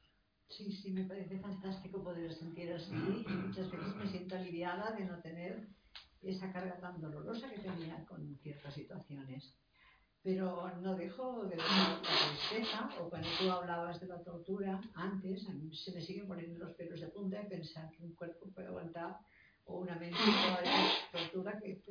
Sí, 0.50 0.72
sí, 0.72 0.92
me 0.92 1.04
parece 1.04 1.40
fantástico 1.40 2.04
poder 2.04 2.34
sentir 2.34 2.72
así 2.72 2.94
y 2.96 3.30
muchas 3.32 3.70
veces 3.70 3.96
me 3.96 4.08
siento 4.10 4.36
aliviada 4.36 4.92
de 4.96 5.06
no 5.06 5.20
tener 5.22 5.68
esa 6.22 6.52
carga 6.54 6.80
tan 6.80 7.02
dolorosa 7.02 7.50
que 7.50 7.60
tenía 7.60 8.06
con 8.06 8.38
ciertas 8.38 8.74
situaciones. 8.74 9.54
Pero 10.24 10.72
no 10.82 10.96
dejo 10.96 11.44
de 11.44 11.56
ver 11.56 11.60
la 11.60 12.02
tristeza, 12.02 12.90
o 13.00 13.10
cuando 13.10 13.30
tú 13.40 13.50
hablabas 13.50 14.00
de 14.02 14.08
la 14.08 14.22
tortura 14.24 14.82
antes, 14.96 15.48
a 15.48 15.54
mí 15.54 15.74
se 15.74 15.92
me 15.94 16.02
siguen 16.02 16.28
poniendo 16.28 16.60
los 16.60 16.76
pelos 16.76 17.00
de 17.00 17.08
punta 17.08 17.40
de 17.40 17.46
pensar 17.46 17.90
que 17.92 18.04
un 18.04 18.14
cuerpo 18.14 18.48
puede 18.54 18.68
aguantar 18.68 19.18
o 19.66 19.80
una 19.80 19.96
mente 19.96 20.18
puede 20.18 20.70
aguantar 20.70 20.92
tortura 21.12 21.60
que 21.62 21.82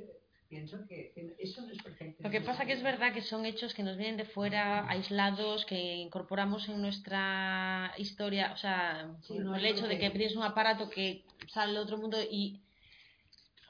pienso 0.49 0.87
que, 0.87 1.13
que 1.15 1.35
eso 1.39 1.63
no 1.63 1.73
es 1.73 1.83
perfecto. 1.83 2.23
Lo 2.23 2.31
que 2.31 2.41
pasa 2.41 2.67
que 2.67 2.73
es 2.73 2.83
verdad 2.83 3.13
que 3.13 3.23
son 3.23 3.47
hechos 3.47 3.75
que 3.75 3.83
nos 3.83 3.97
vienen 3.97 4.17
de 4.17 4.25
fuera, 4.25 4.89
aislados, 4.89 5.65
que 5.65 5.95
incorporamos 5.97 6.69
en 6.69 6.81
nuestra 6.81 7.93
historia, 7.97 8.53
o 8.53 8.57
sea, 8.57 9.17
Sí, 9.23 9.35
por 9.35 9.45
no 9.45 9.57
el 9.57 9.65
hecho 9.65 9.87
de 9.87 9.99
que 9.99 10.11
tienes 10.11 10.37
un 10.37 10.43
aparato 10.43 10.89
que 10.91 11.25
sale 11.49 11.73
de 11.73 11.79
otro 11.79 11.99
mundo 11.99 12.19
y 12.23 12.61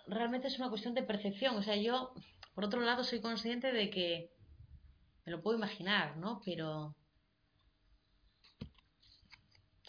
realmente 0.06 0.48
es 0.48 0.58
una 0.58 0.68
cuestión 0.68 0.94
de 0.94 1.02
percepción. 1.02 1.56
O 1.56 1.62
sea, 1.62 1.76
yo, 1.76 2.12
por 2.54 2.64
otro 2.64 2.80
lado, 2.80 3.04
soy 3.04 3.20
consciente 3.20 3.72
de 3.72 3.90
que 3.90 4.30
me 5.26 5.32
lo 5.32 5.42
puedo 5.42 5.58
imaginar, 5.58 6.16
¿no? 6.16 6.40
Pero 6.44 6.94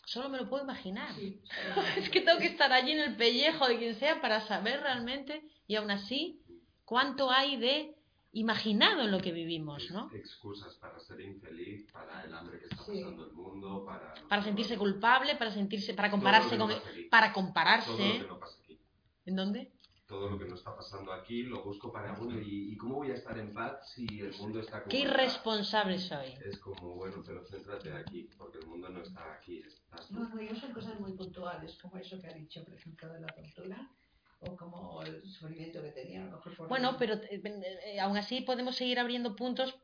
solo 0.05 0.29
me 0.29 0.37
lo 0.37 0.49
puedo 0.49 0.63
imaginar. 0.63 1.13
Sí, 1.15 1.39
Es 1.97 2.09
que 2.09 2.21
tengo 2.21 2.39
que 2.39 2.47
estar 2.47 2.71
allí 2.73 2.91
en 2.91 2.99
el 2.99 3.15
pellejo 3.15 3.67
de 3.67 3.77
quien 3.77 3.95
sea 3.95 4.19
para 4.19 4.41
saber 4.41 4.81
realmente, 4.81 5.43
y 5.67 5.75
aún 5.75 5.91
así, 5.91 6.41
cuánto 6.85 7.29
hay 7.29 7.57
de 7.57 7.93
imaginado 8.31 9.01
en 9.01 9.11
lo 9.11 9.19
que 9.19 9.31
vivimos, 9.31 9.89
¿no? 9.91 10.11
Excusas 10.13 10.75
para 10.75 10.99
ser 10.99 11.21
infeliz, 11.21 11.89
para 11.91 12.23
el 12.23 12.33
hambre 12.33 12.59
que 12.59 12.65
está 12.65 12.83
Sí. 12.83 13.01
pasando 13.01 13.25
el 13.25 13.33
mundo, 13.33 13.85
para... 13.85 14.13
Para 14.27 14.43
sentirse 14.43 14.77
culpable, 14.77 15.35
para 15.35 15.51
sentirse, 15.51 15.93
para 15.93 16.09
Todo 16.09 16.17
compararse 16.17 16.57
lo 16.57 16.67
con, 16.67 16.69
para 16.69 16.81
Todo 16.81 16.87
lo 17.19 17.27
que 17.27 17.33
compararse, 17.33 18.19
no 18.27 18.39
pasa 18.39 18.59
aquí. 18.63 18.79
¿en 19.25 19.35
dónde? 19.35 19.71
Todo 20.07 20.29
lo 20.29 20.39
que 20.39 20.45
no 20.45 20.55
está 20.55 20.73
pasando 20.75 21.11
aquí 21.11 21.43
lo 21.43 21.63
busco 21.63 21.91
para 21.91 22.13
uno. 22.13 22.39
¿Y, 22.39 22.71
y 22.71 22.77
cómo 22.77 22.95
voy 22.95 23.11
a 23.11 23.15
estar 23.15 23.37
en 23.37 23.53
paz 23.53 23.91
si 23.93 24.05
el 24.21 24.33
mundo 24.37 24.61
está 24.61 24.79
como 24.83 24.91
Qué 24.91 24.99
irresponsable 24.99 25.99
soy. 25.99 26.33
Es 26.45 26.57
como, 26.59 26.95
bueno, 26.95 27.21
pero 27.25 27.43
céntrate 27.45 27.91
aquí, 27.91 28.29
porque 28.37 28.59
el 28.59 28.67
mundo 28.67 28.87
no 28.87 29.01
está 29.01 29.33
aquí, 29.33 29.59
estás. 29.59 30.09
No, 30.11 30.29
no, 30.29 30.41
yo 30.41 30.55
son 30.55 30.71
cosas 30.71 30.97
muy 30.99 31.11
puntuales, 31.11 31.77
como 31.81 31.97
eso 31.97 32.19
que 32.21 32.27
ha 32.27 32.33
dicho, 32.33 32.63
por 32.63 32.73
ejemplo, 32.73 33.09
de 33.11 33.19
la 33.19 33.27
tortura, 33.27 33.91
o 34.39 34.55
como 34.55 35.01
el 35.03 35.21
sufrimiento 35.29 35.81
que 35.81 35.91
tenía, 35.91 36.21
a 36.21 36.25
lo 36.27 36.31
mejor 36.37 36.55
por... 36.55 36.69
Bueno, 36.69 36.95
pero 36.97 37.15
eh, 37.15 37.41
eh, 37.83 37.99
aún 37.99 38.15
así 38.15 38.41
podemos 38.41 38.77
seguir 38.77 38.99
abriendo 38.99 39.35
puntos. 39.35 39.75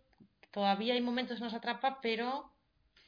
Todavía 0.52 0.94
hay 0.94 1.02
momentos 1.02 1.40
que 1.40 1.44
nos 1.44 1.54
atrapa, 1.54 2.00
pero 2.02 2.50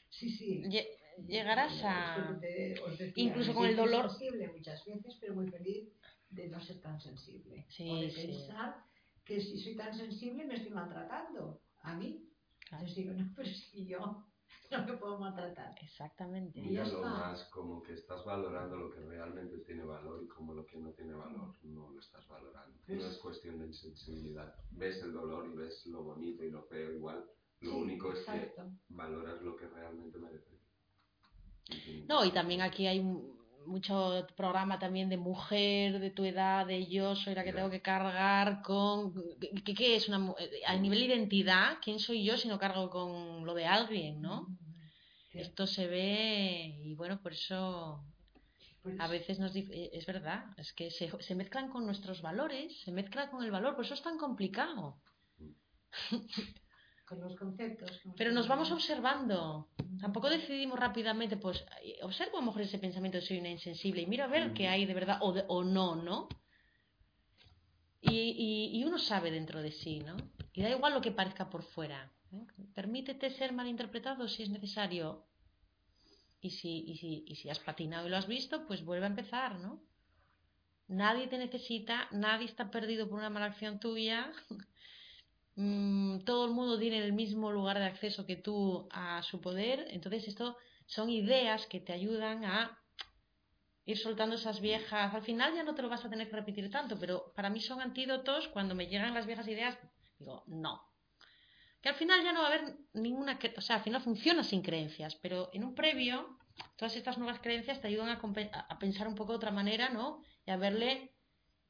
Sí, 0.10 0.30
sí. 0.30 0.64
lle- 0.66 0.88
llegarás 1.28 1.74
Es 1.78 1.84
a... 1.86 2.38
te- 2.42 2.76
decía, 2.98 3.12
incluso 3.16 3.54
con 3.54 3.68
el 3.68 3.76
dolor. 3.78 4.10
sensible 4.10 4.50
muchas 4.50 4.84
veces, 4.86 5.16
pero 5.22 5.36
muy 5.36 5.48
feliz 5.50 5.88
de 6.36 6.48
no 6.50 6.60
ser 6.60 6.82
tan 6.82 7.00
sensible. 7.00 7.66
Sí, 7.70 7.90
o 7.90 7.96
de 8.02 8.12
sí. 8.12 8.28
pensar 8.28 8.84
que 9.24 9.40
si 9.42 9.58
soy 9.60 9.76
tan 9.76 9.94
sensible 9.94 10.46
me 10.46 10.56
estoy 10.56 10.72
maltratando 10.72 11.62
a 11.82 11.96
mí. 11.96 12.30
Claro. 12.68 12.86
Entonces 12.86 12.96
digo, 12.96 13.14
no, 13.20 13.34
pero 13.36 13.50
si 13.50 13.86
yo 13.86 14.26
no 14.72 14.86
me 14.86 14.94
puedo 14.98 15.18
maltratar. 15.20 15.76
Exactamente. 15.82 16.62
Míralo 16.62 17.02
más 17.02 17.44
como 17.46 17.82
que 17.84 17.94
estás 17.94 18.24
valorando 18.26 18.76
lo 18.78 18.90
que 18.90 19.00
realmente 19.02 19.60
tiene 19.60 19.84
valor 19.84 20.24
y 20.24 20.28
como 20.28 20.54
lo 20.54 20.66
que 20.66 20.78
no 20.78 20.92
tiene 20.92 21.14
valor 21.14 21.54
no 21.64 21.90
lo 21.90 22.00
estás 22.00 22.28
valorando. 22.28 22.78
No 22.88 23.08
es 23.08 23.18
cuestión 23.18 23.60
de 23.60 23.68
insensibilidad. 23.68 24.56
Ves 24.72 25.02
el 25.04 25.14
dolor 25.14 25.50
y 25.52 25.56
ves 25.56 25.86
lo 25.88 26.04
bonito 26.04 26.44
y 26.44 26.52
lo 26.52 26.64
feo 26.64 26.92
igual. 26.94 27.26
Lo 27.62 27.72
Sí, 27.72 27.76
único 27.78 28.12
es 28.12 28.20
que 28.26 28.36
exacto. 28.38 28.70
valoras 28.90 29.42
lo 29.42 29.56
que 29.56 29.68
realmente 29.68 30.18
merece. 30.18 30.60
No, 32.08 32.24
y 32.24 32.32
también 32.32 32.62
aquí 32.62 32.86
hay 32.88 33.00
un- 33.00 33.36
mucho 33.68 34.26
programa 34.36 34.80
también 34.80 35.10
de 35.10 35.18
mujer 35.18 36.00
de 36.00 36.12
tu 36.12 36.24
edad, 36.26 36.66
de 36.66 36.88
yo 36.88 37.16
soy 37.16 37.36
la 37.36 37.44
que 37.44 37.54
tengo 37.54 37.70
que 37.70 37.82
cargar 37.82 38.62
con... 38.62 39.14
¿Qué, 39.66 39.74
qué 39.76 39.96
es 39.96 40.08
una 40.10 40.20
mu- 40.20 40.36
A 40.68 40.76
nivel 40.78 41.00
de 41.00 41.06
identidad, 41.06 41.78
¿quién 41.84 42.00
soy 42.00 42.24
yo 42.24 42.38
si 42.38 42.48
no 42.48 42.60
cargo 42.60 42.90
con 42.90 43.46
lo 43.46 43.54
de 43.54 43.66
alguien, 43.66 44.22
no? 44.22 44.36
Cierto. 45.32 45.50
Esto 45.50 45.68
se 45.68 45.88
ve 45.88 46.80
y 46.84 46.94
bueno, 46.96 47.22
por 47.22 47.34
eso 47.34 48.04
Pues, 48.84 49.00
a 49.00 49.08
veces 49.08 49.40
nos 49.40 49.56
eh, 49.56 49.90
es 49.94 50.06
verdad, 50.06 50.46
es 50.58 50.74
que 50.74 50.92
se, 50.92 51.12
se 51.22 51.36
mezclan 51.36 51.70
con 51.70 51.86
nuestros 51.86 52.22
valores, 52.22 52.80
se 52.84 52.92
mezcla 52.92 53.30
con 53.32 53.44
el 53.44 53.52
valor, 53.52 53.76
por 53.76 53.86
eso 53.86 53.94
es 53.96 54.02
tan 54.04 54.18
complicado. 54.18 55.02
con 57.06 57.20
los 57.22 57.36
conceptos. 57.36 58.02
Pero 58.18 58.32
nos 58.32 58.48
vamos 58.48 58.72
observando. 58.72 59.70
Tampoco 60.00 60.30
decidimos 60.30 60.80
rápidamente, 60.80 61.38
pues 61.38 61.64
eh, 61.84 61.98
observo 62.02 62.38
a 62.38 62.42
lo 62.42 62.48
mejor 62.48 62.62
ese 62.64 62.80
pensamiento 62.80 63.18
de 63.20 63.26
soy 63.26 63.38
una 63.40 63.50
insensible 63.50 64.02
y 64.02 64.08
miro 64.08 64.24
a 64.24 64.28
ver 64.28 64.50
Mm. 64.50 64.54
qué 64.54 64.68
hay 64.68 64.86
de 64.86 64.94
verdad 64.94 65.20
o, 65.22 65.32
de- 65.34 65.46
o 65.48 65.64
no, 65.64 65.96
¿no? 65.96 66.28
Y, 68.02 68.10
y- 68.12 68.78
y 68.80 68.84
uno 68.84 68.98
sabe 69.00 69.32
dentro 69.32 69.62
de 69.62 69.72
sí, 69.72 70.00
¿no? 70.00 70.16
Y 70.54 70.62
da 70.62 70.70
igual 70.70 70.94
lo 70.94 71.02
que 71.02 71.12
parezca 71.12 71.50
por 71.50 71.64
fuera. 71.64 72.12
¿eh? 72.32 72.46
Permítete 72.74 73.30
ser 73.32 73.52
malinterpretado 73.54 74.28
si 74.28 74.44
es 74.44 74.50
necesario. 74.50 75.26
Y 76.42 76.52
si, 76.52 76.84
y, 76.88 76.98
si, 76.98 77.24
y 77.28 77.36
si 77.36 77.50
has 77.50 77.60
patinado 77.60 78.06
y 78.06 78.10
lo 78.12 78.18
has 78.18 78.28
visto, 78.28 78.68
pues 78.68 78.86
vuelve 78.86 79.06
a 79.06 79.10
empezar, 79.10 79.60
¿no? 79.60 79.82
Nadie 80.88 81.28
te 81.28 81.40
necesita, 81.40 82.08
nadie 82.12 82.46
está 82.46 82.70
perdido 82.70 83.10
por 83.10 83.18
una 83.18 83.32
mala 83.32 83.48
acción 83.48 83.80
tuya. 83.80 84.32
Mm, 85.56 86.20
todo 86.26 86.46
el 86.46 86.52
mundo 86.52 86.78
tiene 86.80 87.00
el 87.00 87.14
mismo 87.14 87.52
lugar 87.52 87.80
de 87.80 87.86
acceso 87.86 88.26
que 88.26 88.36
tú 88.36 88.88
a 88.92 89.22
su 89.24 89.42
poder. 89.42 89.88
Entonces, 89.90 90.28
esto 90.28 90.58
son 90.86 91.10
ideas 91.10 91.66
que 91.68 91.80
te 91.80 91.94
ayudan 91.94 92.44
a 92.46 92.78
ir 93.86 93.98
soltando 93.98 94.36
esas 94.36 94.60
viejas. 94.62 95.14
Al 95.14 95.22
final 95.24 95.54
ya 95.56 95.64
no 95.64 95.76
te 95.76 95.82
lo 95.82 95.90
vas 95.90 96.04
a 96.06 96.10
tener 96.10 96.30
que 96.30 96.36
repetir 96.36 96.70
tanto, 96.72 96.98
pero 97.00 97.32
para 97.36 97.50
mí 97.50 97.60
son 97.62 97.82
antídotos. 97.82 98.48
Cuando 98.50 98.76
me 98.76 98.88
llegan 98.88 99.14
las 99.14 99.26
viejas 99.26 99.48
ideas, 99.48 99.78
digo, 100.20 100.44
no. 100.48 100.82
Que 101.82 101.90
al 101.90 101.96
final 101.96 102.24
ya 102.24 102.34
no 102.34 102.42
va 102.42 102.48
a 102.48 102.54
haber 102.54 102.76
ninguna. 102.94 103.40
O 103.58 103.62
sea, 103.62 103.78
al 103.78 103.84
final 103.84 104.02
funciona 104.02 104.44
sin 104.44 104.62
creencias, 104.62 105.16
pero 105.16 105.50
en 105.54 105.64
un 105.64 105.76
previo, 105.76 106.38
todas 106.78 106.96
estas 106.96 107.18
nuevas 107.18 107.40
creencias 107.40 107.80
te 107.80 107.88
ayudan 107.88 108.10
a- 108.10 108.60
a 108.70 108.80
pensar 108.80 109.08
un 109.08 109.16
poco 109.16 109.34
de 109.34 109.38
otra 109.38 109.52
manera, 109.52 109.90
¿no? 109.90 110.22
Y 110.46 110.52
a 110.52 110.58
verle 110.58 111.14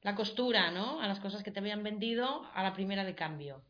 la 0.02 0.16
costura, 0.16 0.72
¿no? 0.72 1.02
A 1.02 1.08
las 1.08 1.20
cosas 1.20 1.44
que 1.44 1.52
te 1.52 1.60
habían 1.60 1.84
vendido 1.84 2.46
a 2.54 2.64
la 2.64 2.74
primera 2.74 3.04
de 3.04 3.16
cambio. 3.16 3.64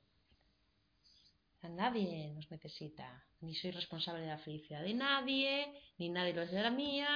A 1.65 1.69
nadie 1.69 2.31
nos 2.35 2.49
necesita, 2.51 3.07
ni 3.41 3.55
soy 3.55 3.71
responsable 3.71 4.21
de 4.21 4.27
la 4.27 4.37
felicidad 4.37 4.83
de 4.83 4.93
nadie, 4.93 5.73
ni 5.97 6.09
nadie 6.09 6.33
lo 6.33 6.43
es 6.43 6.51
de 6.51 6.61
la 6.61 6.69
mía, 6.69 7.11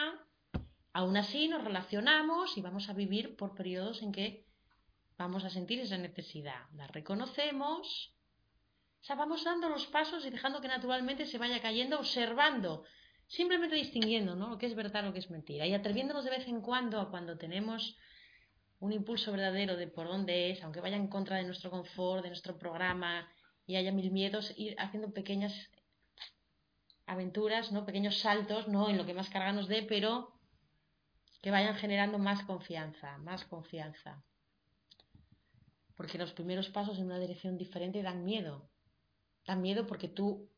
Aún 0.93 1.15
así 1.17 1.47
nos 1.47 1.63
relacionamos 1.63 2.57
y 2.57 2.61
vamos 2.61 2.89
a 2.89 2.93
vivir 2.93 3.35
por 3.35 3.53
periodos 3.53 4.01
en 4.01 4.11
que 4.11 4.45
vamos 5.17 5.45
a 5.45 5.49
sentir 5.49 5.80
esa 5.80 5.97
necesidad. 5.97 6.67
La 6.76 6.88
reconocemos, 6.88 8.15
o 8.99 9.03
sea, 9.03 9.15
vamos 9.15 9.43
dando 9.43 9.69
los 9.69 9.85
pasos 9.88 10.26
y 10.26 10.30
dejando 10.30 10.61
que 10.61 10.67
naturalmente 10.67 11.26
se 11.27 11.38
vaya 11.38 11.61
cayendo, 11.61 11.99
observando, 11.99 12.84
simplemente 13.27 13.76
distinguiendo 13.76 14.35
¿no? 14.35 14.49
lo 14.49 14.57
que 14.57 14.65
es 14.65 14.76
verdad, 14.76 15.03
lo 15.03 15.13
que 15.13 15.19
es 15.19 15.30
mentira 15.30 15.67
y 15.67 15.73
atreviéndonos 15.73 16.26
de 16.26 16.31
vez 16.31 16.47
en 16.47 16.61
cuando 16.61 16.99
a 16.99 17.11
cuando 17.11 17.38
tenemos 17.38 17.95
un 18.80 18.91
impulso 18.91 19.31
verdadero 19.31 19.77
de 19.77 19.88
por 19.88 20.07
dónde 20.07 20.51
es, 20.51 20.63
aunque 20.63 20.81
vaya 20.81 20.95
en 20.95 21.07
contra 21.07 21.38
de 21.38 21.43
nuestro 21.43 21.69
confort, 21.69 22.23
de 22.23 22.30
nuestro 22.30 22.57
programa 22.57 23.30
y 23.69 23.75
haya 23.75 23.91
mil 23.91 24.09
miedos, 24.09 24.51
ir 24.57 24.75
haciendo 24.79 25.13
pequeñas 25.13 25.53
aventuras, 27.05 27.71
¿no? 27.71 27.85
pequeños 27.85 28.17
saltos, 28.17 28.67
no 28.67 28.89
en 28.89 28.97
lo 28.97 29.05
que 29.05 29.13
más 29.13 29.29
carga 29.29 29.51
nos 29.51 29.67
dé, 29.67 29.83
pero 29.83 30.33
que 31.43 31.51
vayan 31.51 31.75
generando 31.75 32.17
más 32.17 32.43
confianza, 32.45 33.19
más 33.19 33.45
confianza. 33.45 34.23
Porque 35.95 36.17
los 36.17 36.33
primeros 36.33 36.69
pasos 36.69 36.97
en 36.97 37.05
una 37.05 37.19
dirección 37.19 37.59
diferente 37.59 38.01
dan 38.01 38.25
miedo. 38.25 38.67
Dan 39.45 39.61
miedo 39.61 39.85
porque 39.85 40.07
tú, 40.07 40.49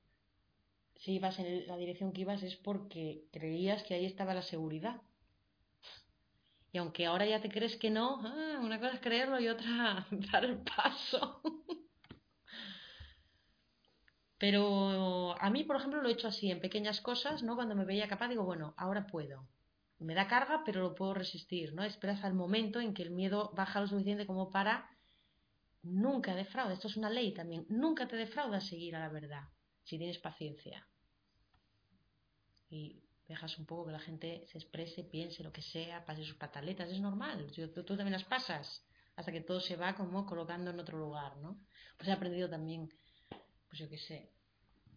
si 0.95 1.11
ibas 1.15 1.37
en 1.37 1.67
la 1.67 1.75
dirección 1.75 2.13
que 2.13 2.21
ibas, 2.21 2.41
es 2.43 2.55
porque 2.55 3.25
creías 3.33 3.83
que 3.83 3.93
ahí 3.93 4.05
estaba 4.05 4.33
la 4.33 4.41
seguridad. 4.41 5.01
Y 6.71 6.77
aunque 6.77 7.07
ahora 7.07 7.25
ya 7.25 7.41
te 7.41 7.49
crees 7.49 7.75
que 7.75 7.89
no, 7.89 8.21
ah, 8.23 8.61
una 8.61 8.79
cosa 8.79 8.93
es 8.93 9.01
creerlo 9.01 9.37
y 9.41 9.49
otra 9.49 10.07
dar 10.31 10.45
el 10.45 10.59
paso. 10.59 11.41
Pero 14.41 15.39
a 15.39 15.51
mí, 15.51 15.63
por 15.63 15.75
ejemplo, 15.75 16.01
lo 16.01 16.09
he 16.09 16.13
hecho 16.13 16.27
así, 16.27 16.49
en 16.49 16.59
pequeñas 16.59 16.99
cosas, 16.99 17.43
¿no? 17.43 17.53
Cuando 17.53 17.75
me 17.75 17.85
veía 17.85 18.07
capaz, 18.07 18.27
digo, 18.27 18.43
bueno, 18.43 18.73
ahora 18.75 19.05
puedo. 19.05 19.47
Me 19.99 20.15
da 20.15 20.27
carga, 20.27 20.63
pero 20.65 20.81
lo 20.81 20.95
puedo 20.95 21.13
resistir, 21.13 21.75
¿no? 21.75 21.83
Esperas 21.83 22.23
al 22.23 22.33
momento 22.33 22.81
en 22.81 22.95
que 22.95 23.03
el 23.03 23.11
miedo 23.11 23.51
baja 23.53 23.79
lo 23.79 23.85
suficiente 23.85 24.25
como 24.25 24.49
para 24.49 24.89
nunca 25.83 26.33
defrauda. 26.33 26.73
Esto 26.73 26.87
es 26.87 26.97
una 26.97 27.11
ley 27.11 27.35
también. 27.35 27.67
Nunca 27.69 28.07
te 28.07 28.15
defrauda 28.15 28.59
seguir 28.61 28.95
a 28.95 29.01
la 29.01 29.09
verdad, 29.09 29.43
si 29.83 29.99
tienes 29.99 30.17
paciencia. 30.17 30.87
Y 32.71 33.03
dejas 33.27 33.59
un 33.59 33.67
poco 33.67 33.85
que 33.85 33.91
la 33.91 33.99
gente 33.99 34.47
se 34.47 34.57
exprese, 34.57 35.03
piense 35.03 35.43
lo 35.43 35.51
que 35.53 35.61
sea, 35.61 36.03
pase 36.03 36.23
sus 36.23 36.37
pataletas, 36.37 36.89
es 36.89 36.99
normal, 36.99 37.51
tú, 37.55 37.83
tú, 37.83 37.95
también 37.95 38.13
las 38.13 38.23
pasas, 38.23 38.83
hasta 39.15 39.31
que 39.31 39.41
todo 39.41 39.59
se 39.59 39.75
va 39.75 39.93
como 39.93 40.25
colocando 40.25 40.71
en 40.71 40.79
otro 40.79 40.97
lugar, 40.97 41.37
¿no? 41.37 41.59
Pues 41.97 42.09
he 42.09 42.11
aprendido 42.11 42.49
también, 42.49 42.91
pues 43.71 43.79
yo 43.79 43.89
qué 43.89 43.97
sé, 43.97 44.29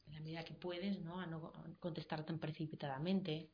en 0.09 0.15
la 0.15 0.21
medida 0.21 0.45
que 0.45 0.53
puedes, 0.53 0.99
¿no? 1.01 1.21
A 1.21 1.27
no 1.27 1.53
contestar 1.79 2.27
tan 2.27 2.41
precipitadamente, 2.41 3.49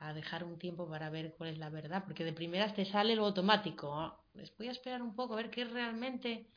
a 0.00 0.12
dejar 0.12 0.42
un 0.42 0.58
tiempo 0.58 0.88
para 0.88 1.10
ver 1.10 1.34
cuál 1.38 1.50
es 1.50 1.58
la 1.58 1.70
verdad, 1.70 2.02
porque 2.04 2.24
de 2.24 2.32
primeras 2.32 2.74
te 2.74 2.84
sale 2.84 3.14
lo 3.14 3.26
automático, 3.26 4.24
les 4.34 4.54
voy 4.56 4.66
a 4.66 4.72
esperar 4.72 5.00
un 5.00 5.14
poco 5.14 5.34
a 5.34 5.36
ver 5.36 5.50
qué 5.50 5.64
realmente... 5.64 6.50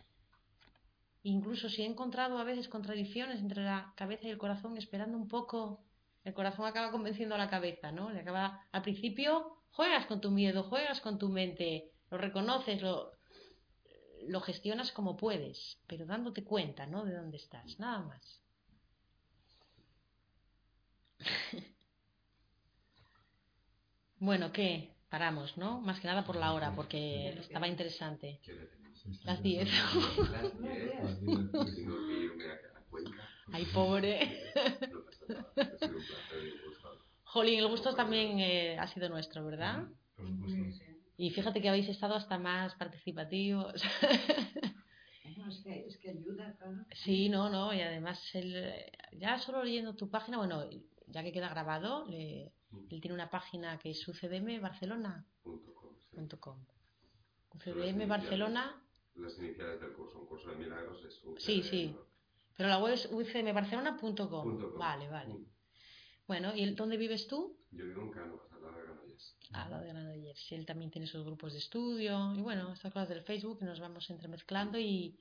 Incluso 1.25 1.69
si 1.69 1.83
he 1.83 1.85
encontrado 1.85 2.37
a 2.37 2.43
veces 2.43 2.67
contradicciones 2.67 3.39
entre 3.39 3.63
la 3.63 3.93
cabeza 3.95 4.27
y 4.27 4.31
el 4.31 4.37
corazón, 4.37 4.75
esperando 4.75 5.17
un 5.17 5.29
poco 5.29 5.85
el 6.23 6.33
corazón 6.33 6.65
acaba 6.65 6.91
convenciendo 6.91 7.35
a 7.35 7.37
la 7.37 7.49
cabeza, 7.49 7.93
¿no? 7.93 8.09
Le 8.09 8.19
acaba, 8.19 8.65
al 8.73 8.81
principio 8.81 9.61
juegas 9.71 10.05
con 10.07 10.19
tu 10.19 10.31
miedo, 10.31 10.63
juegas 10.63 10.99
con 10.99 11.19
tu 11.19 11.29
mente, 11.29 11.91
lo 12.09 12.17
reconoces, 12.17 12.81
lo, 12.81 13.13
lo 14.27 14.41
gestionas 14.41 14.91
como 14.91 15.17
puedes, 15.17 15.77
pero 15.87 16.05
dándote 16.05 16.43
cuenta, 16.43 16.85
¿no? 16.85 17.05
De 17.05 17.15
dónde 17.15 17.37
estás, 17.37 17.79
nada 17.79 17.99
más. 17.99 18.41
bueno, 24.19 24.51
¿qué? 24.51 24.93
Paramos, 25.09 25.57
¿no? 25.57 25.79
Más 25.81 25.99
que 25.99 26.07
nada 26.07 26.25
por 26.25 26.35
la 26.35 26.53
hora, 26.53 26.73
porque 26.75 27.29
estaba 27.39 27.67
interesante. 27.67 28.39
Las 29.23 29.43
10. 29.43 29.69
Las 30.31 30.57
10. 30.59 31.49
Ay, 33.51 33.65
pobre. 33.65 34.51
Jolín, 37.23 37.59
el 37.59 37.67
gusto 37.67 37.93
también 37.95 38.39
eh, 38.39 38.77
ha 38.79 38.87
sido 38.87 39.09
nuestro, 39.09 39.45
¿verdad? 39.45 39.87
Y 41.17 41.31
fíjate 41.31 41.61
que 41.61 41.69
habéis 41.69 41.89
estado 41.89 42.15
hasta 42.15 42.39
más 42.39 42.73
participativos. 42.75 43.83
es, 45.65 45.97
que, 45.97 46.09
ayuda, 46.09 46.55
claro. 46.57 46.85
Sí, 46.91 47.29
no, 47.29 47.49
no, 47.49 47.73
y 47.73 47.81
además 47.81 48.19
el, 48.33 48.73
ya 49.13 49.39
solo 49.39 49.63
leyendo 49.63 49.95
tu 49.95 50.09
página, 50.09 50.37
bueno, 50.37 50.69
ya 51.07 51.23
que 51.23 51.31
queda 51.31 51.47
grabado, 51.49 52.05
le, 52.07 52.51
él 52.89 53.01
tiene 53.01 53.13
una 53.13 53.29
página 53.29 53.77
que 53.77 53.91
es 53.91 54.07
ucdmbarcelona.com. 54.07 56.65
UCDM 57.53 58.07
Barcelona. 58.07 58.83
Las 59.15 59.37
iniciales 59.37 59.79
del 59.79 59.93
curso, 59.93 60.19
un 60.19 60.27
curso 60.27 60.49
de 60.49 60.55
milagros 60.55 61.03
es 61.05 61.23
UCDM. 61.23 61.39
Sí, 61.39 61.61
sí. 61.63 61.95
Pero 62.57 62.69
la 62.69 62.79
web 62.79 62.93
es 62.93 63.07
ucmbarcelona.com. 63.11 64.77
Vale, 64.77 65.09
vale. 65.09 65.35
Mm. 65.35 65.45
Bueno, 66.27 66.55
¿y 66.55 66.73
dónde 66.73 66.97
vives 66.97 67.27
tú? 67.27 67.59
Yo 67.71 67.85
vivo 67.85 68.01
en 68.01 68.11
Cano, 68.11 68.41
lado 69.53 69.81
de 69.81 69.89
Granollers. 69.89 70.51
Él 70.51 70.65
también 70.65 70.91
tiene 70.91 71.07
sus 71.07 71.23
grupos 71.23 71.53
de 71.53 71.59
estudio. 71.59 72.33
Y 72.35 72.41
bueno, 72.41 72.73
estas 72.73 72.91
cosas 72.91 73.09
del 73.09 73.21
Facebook 73.21 73.61
nos 73.61 73.79
vamos 73.79 74.09
entremezclando 74.09 74.77
y, 74.77 75.17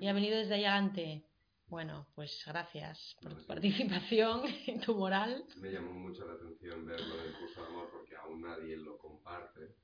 y, 0.00 0.06
ha 0.06 0.12
venido 0.12 0.38
desde 0.38 0.54
ahí 0.54 0.64
adelante. 0.64 1.24
Bueno, 1.66 2.08
pues 2.14 2.42
gracias 2.46 3.16
por 3.20 3.36
tu 3.36 3.46
participación 3.46 4.42
y 4.66 4.78
tu 4.78 4.94
moral. 4.94 5.44
Me 5.56 5.70
llamó 5.70 5.92
mucho 5.92 6.26
la 6.26 6.34
atención 6.34 6.86
verlo 6.86 7.16
del 7.18 7.34
curso 7.34 7.60
de 7.62 7.66
amor 7.68 7.90
porque 7.90 8.16
aún 8.16 8.40
nadie 8.40 8.76
lo 8.76 8.96
comparte 8.98 9.76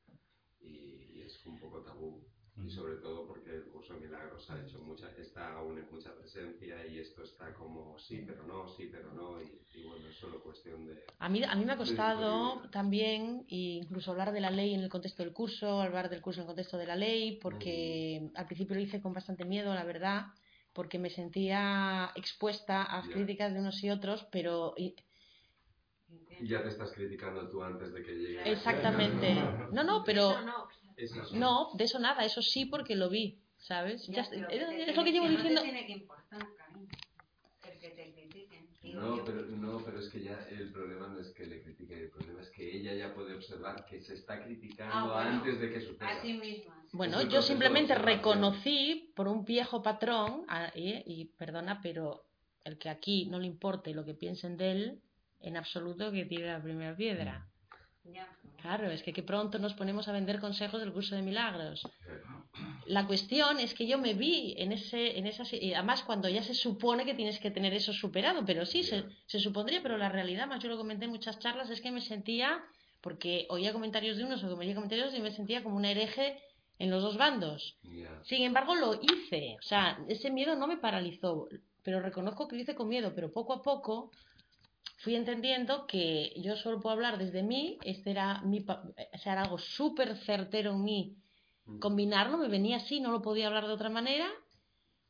y 0.61 1.21
es 1.21 1.45
un 1.45 1.59
poco 1.59 1.83
tabú 1.83 2.25
y 2.57 2.71
sobre 2.71 2.97
todo 2.97 3.27
porque 3.27 3.51
el 3.51 3.65
curso 3.65 3.95
de 3.95 4.07
milagros 4.07 4.49
ha 4.51 4.61
hecho 4.61 4.79
mucha, 4.79 5.11
está 5.19 5.55
aún 5.55 5.77
en 5.77 5.91
mucha 5.91 6.15
presencia 6.15 6.87
y 6.87 7.01
esto 7.01 7.25
está 7.25 7.53
como 7.53 7.99
sí 7.99 8.23
pero 8.25 8.45
no, 8.45 8.69
sí 8.69 8.89
pero 8.93 9.13
no 9.13 9.43
y, 9.43 9.83
bueno, 9.83 10.09
es 10.09 10.15
solo 10.15 10.41
cuestión 10.41 10.87
de... 10.87 11.05
A 11.19 11.29
mí, 11.29 11.43
a 11.43 11.55
mí 11.57 11.65
me 11.65 11.73
ha 11.73 11.77
costado 11.77 12.63
también 12.71 13.45
incluso 13.49 14.13
hablar 14.13 14.33
de 14.33 14.41
la 14.41 14.51
ley 14.51 14.73
en 14.73 14.81
el 14.81 14.89
contexto 14.89 15.25
del 15.25 15.33
curso, 15.33 15.83
hablar 15.83 16.09
del 16.09 16.23
curso 16.23 16.41
en 16.41 16.45
el 16.45 16.47
contexto 16.49 16.79
de 16.79 16.87
la 16.87 16.95
ley, 16.95 17.39
porque 17.43 18.31
al 18.37 18.47
principio 18.47 18.77
lo 18.77 18.83
hice 18.83 19.03
con 19.03 19.13
bastante 19.13 19.45
miedo, 19.45 19.75
la 19.75 19.85
verdad, 19.85 20.27
porque 20.73 21.01
me 21.01 21.11
sentía 21.11 22.13
expuesta 22.15 22.97
a 22.97 23.03
críticas 23.03 23.53
de 23.53 23.61
unos 23.61 23.83
y 23.83 23.91
otros, 23.91 24.27
pero... 24.31 24.75
Y, 24.77 24.95
ya 26.43 26.63
te 26.63 26.69
estás 26.69 26.93
criticando 26.93 27.49
tú 27.49 27.63
antes 27.63 27.93
de 27.93 28.03
que 28.03 28.15
llegue. 28.15 28.53
Exactamente. 28.53 29.35
No, 29.73 29.83
no, 29.83 30.05
pero... 30.05 30.41
No, 30.43 30.69
de 30.97 31.85
eso 31.85 31.99
nada, 31.99 32.25
eso 32.25 32.43
sí 32.43 32.67
porque 32.67 32.97
lo 32.97 33.09
vi, 33.09 33.39
¿sabes? 33.59 34.07
Ya, 34.09 34.23
es, 34.23 34.97
lo 34.97 35.05
que 35.05 35.13
llevo 35.13 35.29
diciendo. 35.29 35.63
tiene 35.63 35.87
que 35.87 35.93
importar, 35.93 36.47
cariño, 36.57 36.89
el 37.65 37.79
que 37.79 37.91
te 37.91 38.13
critiquen. 38.13 38.65
No 38.95 39.25
pero, 39.25 39.43
no, 39.43 39.83
pero 39.85 39.99
es 39.99 40.11
que 40.11 40.23
ya 40.23 40.39
el 40.51 40.71
problema 40.71 41.09
no 41.09 41.19
es 41.19 41.31
que 41.31 41.47
le 41.47 41.63
critiquen, 41.63 41.99
el 41.99 42.11
problema 42.11 42.43
es 42.43 42.51
que 42.51 42.77
ella 42.77 42.95
ya 42.95 43.15
puede 43.15 43.35
observar 43.35 43.87
que 43.87 44.01
se 44.01 44.15
está 44.15 44.45
criticando 44.45 45.15
ah, 45.15 45.33
antes 45.33 45.59
de 45.59 45.73
que 45.73 45.81
suceda. 45.81 46.11
A 46.11 46.23
sí 46.23 46.35
misma. 46.35 46.85
Bueno, 46.93 47.23
yo 47.23 47.43
simplemente 47.43 47.95
reconocí 47.97 49.13
por 49.17 49.27
un 49.27 49.45
viejo 49.45 49.83
patrón, 49.83 50.47
y, 50.77 51.03
y 51.07 51.25
perdona, 51.25 51.81
pero 51.83 52.25
el 52.63 52.79
que 52.79 52.89
aquí 52.89 53.27
no 53.27 53.39
le 53.39 53.47
importe 53.47 53.95
lo 53.95 54.05
que 54.05 54.15
piensen 54.15 54.57
de 54.57 54.71
él, 54.71 55.01
en 55.41 55.57
absoluto 55.57 56.13
que 56.13 56.25
tire 56.25 56.47
la 56.47 56.63
primera 56.63 56.97
piedra. 56.97 57.49
Claro, 58.61 58.91
es 58.91 59.03
que, 59.03 59.13
que 59.13 59.23
pronto 59.23 59.59
nos 59.59 59.75
ponemos 59.75 60.09
a 60.09 60.13
vender 60.13 60.41
consejos 60.41 60.81
del 60.81 60.93
curso 60.93 61.15
de 61.15 61.23
milagros. 61.23 61.87
La 62.87 63.07
cuestión 63.07 63.61
es 63.61 63.75
que 63.75 63.87
yo 63.87 63.99
me 63.99 64.15
vi 64.15 64.55
en 64.57 64.73
ese, 64.73 65.19
en 65.19 65.27
esa, 65.27 65.43
además 65.43 66.03
cuando 66.03 66.29
ya 66.29 66.43
se 66.43 66.55
supone 66.55 67.05
que 67.05 67.15
tienes 67.15 67.39
que 67.39 67.51
tener 67.51 67.75
eso 67.75 67.93
superado, 67.93 68.45
pero 68.47 68.65
sí, 68.65 68.83
se, 68.83 69.05
se 69.27 69.39
supondría, 69.39 69.83
pero 69.83 69.99
la 69.99 70.09
realidad, 70.09 70.47
más 70.47 70.63
yo 70.63 70.71
lo 70.71 70.79
comenté 70.79 71.05
en 71.05 71.11
muchas 71.11 71.39
charlas, 71.39 71.69
es 71.71 71.81
que 71.81 71.91
me 71.91 72.01
sentía, 72.01 72.65
porque 73.01 73.47
oía 73.51 73.73
comentarios 73.73 74.17
de 74.17 74.25
unos 74.25 74.43
o 74.43 74.57
oía 74.57 74.75
comentarios 74.75 75.15
y 75.15 75.21
me 75.21 75.31
sentía 75.31 75.63
como 75.63 75.77
un 75.77 75.85
hereje 75.85 76.39
en 76.79 76.91
los 76.91 77.03
dos 77.03 77.17
bandos. 77.17 77.77
Sin 78.23 78.43
embargo, 78.43 78.75
lo 78.75 78.95
hice, 78.95 79.57
o 79.59 79.63
sea, 79.63 79.99
ese 80.09 80.31
miedo 80.31 80.57
no 80.57 80.67
me 80.67 80.79
paralizó, 80.79 81.49
pero 81.83 82.01
reconozco 82.01 82.49
que 82.49 82.57
lo 82.57 82.63
hice 82.63 82.75
con 82.75 82.89
miedo, 82.89 83.13
pero 83.15 83.31
poco 83.31 83.53
a 83.53 83.63
poco 83.63 84.11
fui 85.05 85.17
entendiendo 85.17 85.87
que 85.87 86.33
yo 86.37 86.57
solo 86.57 86.81
puedo 86.81 86.95
hablar 86.95 87.19
desde 87.19 87.43
mí, 87.43 87.79
este 87.85 88.11
era, 88.11 88.41
mi, 88.41 88.65
este 89.13 89.31
era 89.31 89.43
algo 89.43 89.59
súper 89.59 90.17
certero 90.17 90.73
en 90.73 90.83
mí, 90.83 91.17
mm. 91.67 91.79
combinarlo, 91.79 92.39
me 92.39 92.49
venía 92.49 92.79
así, 92.79 93.01
no 93.01 93.13
lo 93.13 93.21
podía 93.21 93.49
hablar 93.49 93.67
de 93.67 93.75
otra 93.75 93.91
manera, 93.91 94.27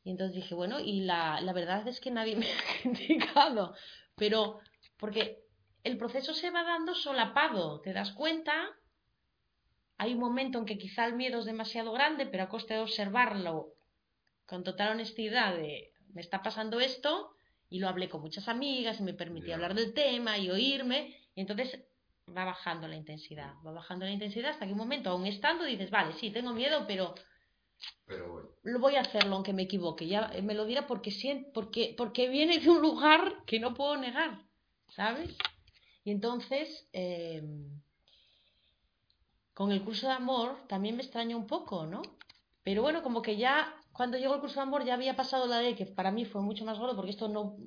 y 0.03 0.11
entonces 0.11 0.35
dije, 0.35 0.53
bueno, 0.53 0.81
y 0.81 1.05
la, 1.05 1.39
la 1.39 1.53
verdad 1.53 1.87
es 1.87 2.01
que 2.01 2.11
nadie 2.11 2.35
me 2.35 2.45
ha 2.45 2.81
criticado, 2.81 3.73
pero 4.15 4.59
porque 4.97 5.45
el 5.85 5.97
proceso 5.97 6.33
se 6.33 6.51
va 6.51 6.63
dando 6.63 6.93
solapado, 6.93 7.79
¿te 7.79 7.93
das 7.93 8.11
cuenta? 8.11 8.53
Hay 9.97 10.13
un 10.13 10.19
momento 10.19 10.59
en 10.59 10.65
que 10.65 10.77
quizá 10.77 11.05
el 11.05 11.15
miedo 11.15 11.39
es 11.39 11.45
demasiado 11.45 11.93
grande, 11.93 12.25
pero 12.25 12.43
a 12.43 12.49
costa 12.49 12.73
de 12.73 12.81
observarlo 12.81 13.75
con 14.45 14.65
total 14.65 14.91
honestidad 14.91 15.55
de, 15.55 15.93
me 16.13 16.19
está 16.19 16.43
pasando 16.43 16.81
esto, 16.81 17.34
y 17.69 17.79
lo 17.79 17.87
hablé 17.89 18.09
con 18.09 18.21
muchas 18.21 18.47
amigas 18.47 18.99
y 18.99 19.03
me 19.03 19.13
permití 19.13 19.51
hablar 19.51 19.73
del 19.73 19.93
tema 19.93 20.37
y 20.37 20.49
oírme. 20.49 21.15
Y 21.35 21.41
entonces 21.41 21.79
va 22.35 22.45
bajando 22.45 22.87
la 22.87 22.95
intensidad, 22.95 23.53
va 23.65 23.71
bajando 23.71 24.05
la 24.05 24.11
intensidad 24.11 24.51
hasta 24.51 24.65
que 24.65 24.71
un 24.71 24.77
momento, 24.77 25.09
aún 25.09 25.25
estando, 25.25 25.63
dices, 25.65 25.91
vale, 25.91 26.13
sí, 26.13 26.31
tengo 26.31 26.53
miedo, 26.53 26.85
pero 26.87 27.13
Pero 28.05 28.31
bueno, 28.31 28.49
lo 28.63 28.79
voy 28.79 28.95
a 28.95 29.01
hacerlo 29.01 29.35
aunque 29.35 29.53
me 29.53 29.63
equivoque. 29.63 30.07
Ya 30.07 30.31
me 30.41 30.53
lo 30.53 30.65
dirá 30.65 30.87
porque, 30.87 31.11
porque, 31.53 31.93
porque 31.97 32.29
viene 32.29 32.59
de 32.59 32.69
un 32.69 32.81
lugar 32.81 33.43
que 33.45 33.59
no 33.59 33.73
puedo 33.73 33.97
negar, 33.97 34.41
¿sabes? 34.89 35.35
Y 36.03 36.11
entonces, 36.11 36.87
eh, 36.93 37.43
con 39.53 39.71
el 39.71 39.83
curso 39.83 40.07
de 40.07 40.13
amor 40.13 40.67
también 40.67 40.95
me 40.95 41.03
extraña 41.03 41.35
un 41.35 41.47
poco, 41.47 41.85
¿no? 41.85 42.01
Pero 42.63 42.81
bueno, 42.81 43.03
como 43.03 43.21
que 43.21 43.37
ya 43.37 43.75
cuando 43.95 44.17
llegó 44.17 44.35
el 44.35 44.41
curso 44.41 44.55
de 44.55 44.61
amor 44.61 44.83
ya 44.85 44.93
había 44.93 45.15
pasado 45.15 45.47
la 45.47 45.59
de 45.59 45.75
que 45.75 45.85
para 45.85 46.11
mí 46.11 46.25
fue 46.25 46.41
mucho 46.41 46.65
más 46.65 46.77
gordo 46.79 46.95
porque 46.95 47.11
esto 47.11 47.27
no, 47.29 47.57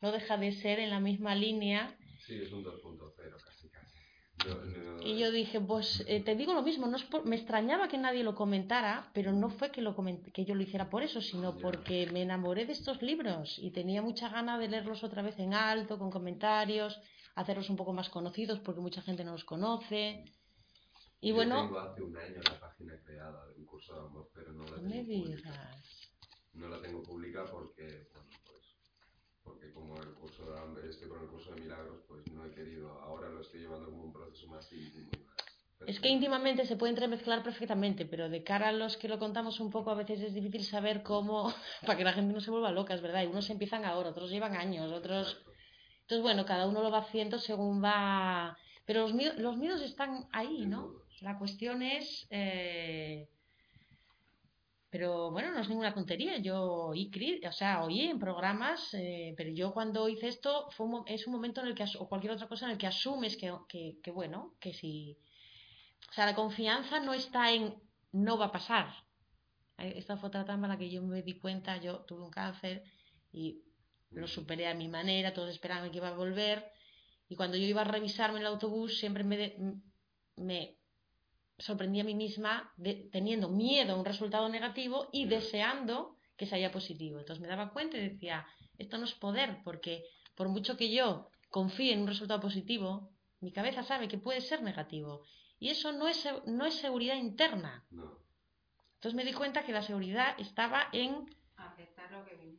no 0.00 0.12
deja 0.12 0.36
de 0.36 0.52
ser 0.52 0.78
en 0.78 0.90
la 0.90 1.00
misma 1.00 1.34
línea. 1.34 1.96
sí, 2.26 2.40
es 2.42 2.52
un 2.52 2.62
2.0 2.64 3.14
casi 3.44 3.68
casi. 3.68 3.96
No, 4.46 4.54
no, 4.64 5.02
Y 5.06 5.18
yo 5.18 5.30
dije, 5.30 5.60
pues 5.60 6.04
eh, 6.06 6.20
te 6.20 6.34
digo 6.36 6.52
lo 6.54 6.62
mismo, 6.62 6.86
no 6.86 6.96
es 6.96 7.02
por- 7.04 7.24
me 7.26 7.36
extrañaba 7.36 7.88
que 7.88 7.98
nadie 7.98 8.22
lo 8.24 8.34
comentara, 8.34 9.10
pero 9.12 9.32
no 9.32 9.50
fue 9.50 9.70
que, 9.70 9.82
lo 9.82 9.94
coment- 9.96 10.32
que 10.32 10.44
yo 10.44 10.54
lo 10.54 10.62
hiciera 10.62 10.90
por 10.90 11.02
eso, 11.02 11.20
sino 11.20 11.54
Ya. 11.54 11.60
porque 11.60 12.08
me 12.12 12.22
enamoré 12.22 12.64
de 12.66 12.72
estos 12.72 13.02
libros 13.02 13.58
y 13.58 13.70
tenía 13.72 14.00
mucha 14.02 14.28
gana 14.28 14.58
de 14.58 14.68
leerlos 14.68 15.02
otra 15.04 15.22
vez 15.22 15.38
en 15.38 15.54
alto, 15.54 15.98
con 15.98 16.10
comentarios, 16.10 17.00
hacerlos 17.34 17.68
un 17.70 17.76
poco 17.76 17.92
más 17.92 18.08
conocidos 18.10 18.60
porque 18.60 18.80
mucha 18.80 19.02
gente 19.02 19.24
no 19.24 19.32
los 19.32 19.44
conoce. 19.44 20.24
Y 21.22 21.28
Yo 21.28 21.36
bueno, 21.36 21.66
tengo 21.66 21.78
hace 21.78 22.02
un 22.02 22.16
año 22.16 22.40
la 22.42 22.58
página 22.58 23.00
creada 23.04 23.46
de 23.46 23.54
un 23.54 23.64
curso 23.64 23.94
de 23.94 24.24
pero 24.34 24.52
no 24.54 24.64
la 24.64 24.74
tengo 24.74 24.88
me 24.88 25.04
digas. 25.04 26.02
No 26.52 26.68
la 26.68 26.82
tengo 26.82 27.00
pública 27.00 27.44
porque, 27.48 28.08
bueno, 28.12 28.28
pues, 28.44 28.74
porque 29.44 29.72
como 29.72 29.94
el 30.02 30.14
curso 30.14 30.50
de 30.50 30.58
hambre, 30.58 30.88
estoy 30.90 31.08
con 31.08 31.22
el 31.22 31.28
curso 31.28 31.54
de 31.54 31.60
milagros, 31.60 32.00
pues 32.08 32.26
no 32.32 32.44
he 32.44 32.50
querido, 32.50 32.90
ahora 33.02 33.28
lo 33.28 33.40
estoy 33.40 33.60
llevando 33.60 33.88
como 33.88 34.02
un 34.02 34.12
proceso 34.12 34.48
más 34.48 34.70
íntimo 34.72 35.10
y 35.12 35.18
más 35.24 35.36
Es 35.86 36.00
que 36.00 36.08
íntimamente 36.08 36.66
se 36.66 36.74
puede 36.74 36.90
entremezclar 36.90 37.44
perfectamente, 37.44 38.04
pero 38.04 38.28
de 38.28 38.42
cara 38.42 38.70
a 38.70 38.72
los 38.72 38.96
que 38.96 39.06
lo 39.06 39.20
contamos 39.20 39.60
un 39.60 39.70
poco, 39.70 39.92
a 39.92 39.94
veces 39.94 40.20
es 40.22 40.34
difícil 40.34 40.64
saber 40.64 41.04
cómo, 41.04 41.54
para 41.86 41.96
que 41.96 42.02
la 42.02 42.14
gente 42.14 42.34
no 42.34 42.40
se 42.40 42.50
vuelva 42.50 42.72
loca, 42.72 42.94
es 42.94 43.00
verdad. 43.00 43.22
Y 43.22 43.26
unos 43.26 43.48
empiezan 43.48 43.84
ahora, 43.84 44.10
otros 44.10 44.30
llevan 44.30 44.56
años, 44.56 44.90
otros... 44.90 45.40
Entonces, 46.00 46.22
bueno, 46.22 46.44
cada 46.44 46.66
uno 46.66 46.82
lo 46.82 46.90
va 46.90 46.98
haciendo 46.98 47.38
según 47.38 47.80
va... 47.80 48.58
Pero 48.84 49.02
los, 49.02 49.14
miedos, 49.14 49.38
los 49.38 49.56
miedos 49.56 49.80
están 49.82 50.26
ahí, 50.32 50.66
¿no? 50.66 51.01
La 51.22 51.38
cuestión 51.38 51.82
es... 51.82 52.26
eh, 52.28 53.26
Pero 54.90 55.30
bueno, 55.30 55.50
no 55.52 55.60
es 55.60 55.68
ninguna 55.68 55.94
tontería. 55.94 56.34
Yo 56.38 56.56
oí, 56.92 57.10
o 57.48 57.52
sea, 57.52 57.82
oí 57.84 58.00
en 58.02 58.18
programas, 58.18 58.92
eh, 58.94 59.34
pero 59.36 59.50
yo 59.50 59.72
cuando 59.72 60.08
hice 60.08 60.28
esto 60.28 60.68
fue 60.74 60.86
un 60.86 61.02
es 61.06 61.26
un 61.26 61.32
momento 61.32 61.60
en 61.62 61.68
el 61.68 61.74
que, 61.74 61.84
o 61.98 62.08
cualquier 62.08 62.32
otra 62.34 62.48
cosa 62.48 62.66
en 62.66 62.72
el 62.72 62.78
que 62.78 62.86
asumes 62.86 63.36
que, 63.36 63.48
que, 64.02 64.10
bueno, 64.10 64.54
que 64.60 64.72
si... 64.74 65.16
O 66.10 66.12
sea, 66.14 66.26
la 66.26 66.34
confianza 66.34 67.00
no 67.00 67.14
está 67.14 67.52
en 67.52 67.74
no 68.12 68.38
va 68.38 68.46
a 68.46 68.52
pasar. 68.58 68.86
Eh, 69.78 69.94
Esta 69.96 70.16
fue 70.18 70.28
otra 70.28 70.42
etapa 70.42 70.64
en 70.66 70.70
la 70.74 70.78
que 70.78 70.90
yo 70.90 71.02
me 71.02 71.22
di 71.22 71.34
cuenta, 71.44 71.76
yo 71.78 71.92
tuve 72.08 72.22
un 72.24 72.30
cáncer 72.30 72.84
y 73.32 73.62
lo 74.10 74.26
superé 74.28 74.68
a 74.68 74.74
mi 74.74 74.88
manera, 74.88 75.34
todos 75.34 75.50
esperaban 75.50 75.90
que 75.90 75.98
iba 75.98 76.08
a 76.10 76.14
volver. 76.24 76.58
Y 77.28 77.36
cuando 77.36 77.56
yo 77.58 77.66
iba 77.66 77.82
a 77.82 77.84
revisarme 77.96 78.38
en 78.40 78.42
el 78.46 78.52
autobús, 78.52 78.98
siempre 78.98 79.24
me, 79.24 79.36
de- 79.38 79.56
me 80.36 80.76
sorprendí 81.58 82.00
a 82.00 82.04
mí 82.04 82.14
misma 82.14 82.72
de- 82.76 83.08
teniendo 83.12 83.48
miedo 83.48 83.92
a 83.94 83.96
un 83.98 84.04
resultado 84.04 84.48
negativo 84.48 85.08
y 85.12 85.26
deseando 85.26 86.16
que 86.36 86.46
sea 86.46 86.72
positivo. 86.72 87.18
Entonces 87.18 87.40
me 87.40 87.48
daba 87.48 87.72
cuenta 87.72 87.96
y 87.98 88.08
decía, 88.08 88.46
esto 88.78 88.98
no 88.98 89.04
es 89.04 89.14
poder, 89.14 89.58
porque 89.64 90.04
por 90.34 90.48
mucho 90.48 90.76
que 90.76 90.90
yo 90.92 91.28
confíe 91.50 91.92
en 91.92 92.00
un 92.00 92.08
resultado 92.08 92.40
positivo, 92.40 93.10
mi 93.40 93.52
cabeza 93.52 93.82
sabe 93.82 94.08
que 94.08 94.18
puede 94.18 94.40
ser 94.40 94.62
negativo. 94.62 95.24
Y 95.58 95.68
eso 95.70 95.92
no 95.92 96.08
es, 96.08 96.16
se- 96.16 96.42
no 96.46 96.64
es 96.66 96.74
seguridad 96.74 97.16
interna. 97.16 97.84
No, 97.90 98.18
Entonces 98.94 99.14
me 99.14 99.24
di 99.24 99.32
cuenta 99.32 99.64
que 99.64 99.72
la 99.72 99.82
seguridad 99.82 100.34
estaba 100.38 100.88
en 100.92 101.26
Aceptar 101.56 102.10
lo 102.12 102.24
que 102.24 102.58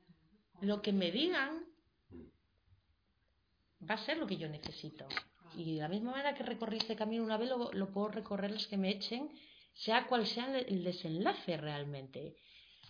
lo 0.62 0.82
que 0.82 0.94
me 0.94 1.12
digan 1.12 1.66
Mm. 2.10 3.86
va 3.90 3.96
a 3.96 4.06
ser 4.06 4.18
lo 4.18 4.28
que 4.28 4.38
yo 4.38 4.48
necesito. 4.48 5.08
Y 5.56 5.76
de 5.76 5.82
la 5.82 5.88
misma 5.88 6.12
manera 6.12 6.34
que 6.34 6.44
recorrí 6.44 6.78
este 6.78 6.96
camino 6.96 7.24
una 7.24 7.38
vez, 7.38 7.50
lo, 7.50 7.72
lo 7.72 7.92
puedo 7.92 8.10
recorrer 8.10 8.52
los 8.52 8.68
que 8.68 8.78
me 8.78 8.90
echen, 8.90 9.30
sea 9.74 10.08
cual 10.08 10.26
sea 10.26 10.58
el, 10.60 10.84
desenlace 10.84 11.58
realmente. 11.58 12.36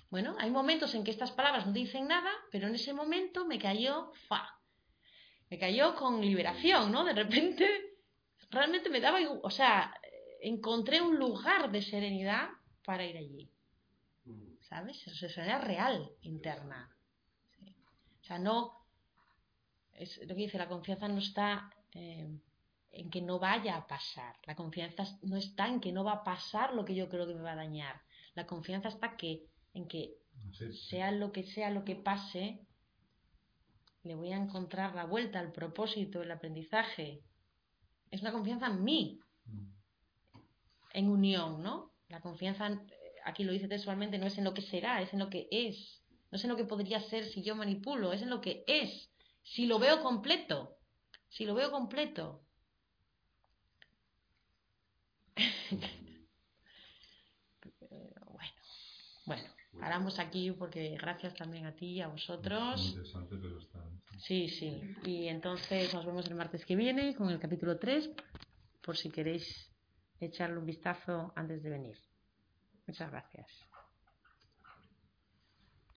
Bueno, 0.09 0.35
hay 0.39 0.51
momentos 0.51 0.93
en 0.95 1.03
que 1.03 1.11
estas 1.11 1.31
palabras 1.31 1.65
no 1.65 1.73
dicen 1.73 2.07
nada, 2.07 2.31
pero 2.51 2.67
en 2.67 2.75
ese 2.75 2.93
momento 2.93 3.45
me 3.45 3.57
cayó, 3.57 4.11
¡fa! 4.27 4.59
Me 5.49 5.57
cayó 5.57 5.95
con 5.95 6.21
liberación, 6.21 6.91
¿no? 6.91 7.03
De 7.03 7.13
repente, 7.13 7.67
realmente 8.49 8.89
me 8.89 8.99
daba, 8.99 9.19
o 9.41 9.49
sea, 9.49 9.93
encontré 10.41 11.01
un 11.01 11.17
lugar 11.17 11.71
de 11.71 11.81
serenidad 11.81 12.49
para 12.85 13.05
ir 13.05 13.17
allí. 13.17 13.49
Mm. 14.25 14.53
¿sabes? 14.61 15.05
Eso 15.07 15.25
es 15.25 15.37
una 15.37 15.59
real 15.59 16.11
interna. 16.21 16.89
Sí. 17.57 17.75
O 18.21 18.23
sea, 18.23 18.39
no. 18.39 18.85
Es 19.93 20.17
lo 20.17 20.35
que 20.35 20.41
dice, 20.41 20.57
la 20.57 20.67
confianza 20.67 21.07
no 21.07 21.19
está 21.19 21.71
eh, 21.93 22.27
en 22.93 23.09
que 23.09 23.21
no 23.21 23.39
vaya 23.39 23.75
a 23.75 23.87
pasar. 23.87 24.35
La 24.45 24.55
confianza 24.55 25.03
no 25.23 25.35
está 25.35 25.67
en 25.67 25.79
que 25.81 25.91
no 25.91 26.03
va 26.03 26.13
a 26.13 26.23
pasar 26.23 26.73
lo 26.73 26.85
que 26.85 26.95
yo 26.95 27.09
creo 27.09 27.27
que 27.27 27.33
me 27.35 27.41
va 27.41 27.53
a 27.53 27.55
dañar. 27.55 28.01
La 28.35 28.45
confianza 28.47 28.87
está 28.89 29.17
que, 29.17 29.47
en 29.73 29.87
que 29.87 30.15
Sí, 30.51 30.71
sí. 30.73 30.89
sea 30.89 31.11
lo 31.11 31.31
que 31.31 31.43
sea 31.43 31.69
lo 31.69 31.83
que 31.83 31.95
pase, 31.95 32.65
le 34.03 34.15
voy 34.15 34.31
a 34.31 34.37
encontrar 34.37 34.93
la 34.95 35.05
vuelta 35.05 35.39
al 35.39 35.51
propósito, 35.51 36.21
el 36.21 36.31
aprendizaje. 36.31 37.21
Es 38.11 38.21
una 38.21 38.31
confianza 38.31 38.67
en 38.67 38.83
mí, 38.83 39.19
Mm. 39.45 39.67
en 40.93 41.09
unión, 41.09 41.61
¿no? 41.63 41.91
La 42.09 42.21
confianza, 42.21 42.67
eh, 42.67 42.79
aquí 43.25 43.43
lo 43.43 43.51
dice 43.51 43.67
textualmente, 43.67 44.17
no 44.19 44.27
es 44.27 44.37
en 44.37 44.43
lo 44.43 44.53
que 44.53 44.61
será, 44.61 45.01
es 45.01 45.11
en 45.13 45.19
lo 45.19 45.29
que 45.29 45.47
es. 45.51 46.01
No 46.31 46.37
es 46.37 46.43
en 46.43 46.49
lo 46.51 46.55
que 46.55 46.65
podría 46.65 46.99
ser 47.01 47.25
si 47.25 47.43
yo 47.43 47.55
manipulo, 47.55 48.13
es 48.13 48.21
en 48.21 48.29
lo 48.29 48.39
que 48.41 48.63
es. 48.67 49.09
Si 49.43 49.65
lo 49.65 49.79
veo 49.79 50.01
completo, 50.01 50.77
si 51.29 51.45
lo 51.45 51.53
veo 51.55 51.71
completo. 51.71 52.41
Eh, 55.35 55.51
bueno, 58.31 58.53
bueno, 59.25 59.43
paramos 59.79 60.19
aquí 60.19 60.51
porque 60.51 60.97
gracias 60.97 61.33
también 61.35 61.65
a 61.65 61.75
ti 61.75 61.93
y 61.93 62.01
a 62.01 62.07
Muy 62.07 62.13
vosotros. 62.15 62.85
interesante, 62.89 63.37
pero 63.41 63.59
está. 63.59 63.79
Sí, 64.19 64.47
sí. 64.47 64.81
Y 65.05 65.27
entonces 65.27 65.93
nos 65.93 66.05
vemos 66.05 66.27
el 66.27 66.35
martes 66.35 66.65
que 66.65 66.75
viene 66.75 67.15
con 67.15 67.29
el 67.29 67.39
capítulo 67.39 67.77
3, 67.79 68.09
por 68.81 68.97
si 68.97 69.09
queréis 69.09 69.71
echarle 70.19 70.57
un 70.57 70.65
vistazo 70.65 71.33
antes 71.35 71.63
de 71.63 71.69
venir. 71.69 71.97
Muchas 72.87 73.09
gracias. 73.11 73.47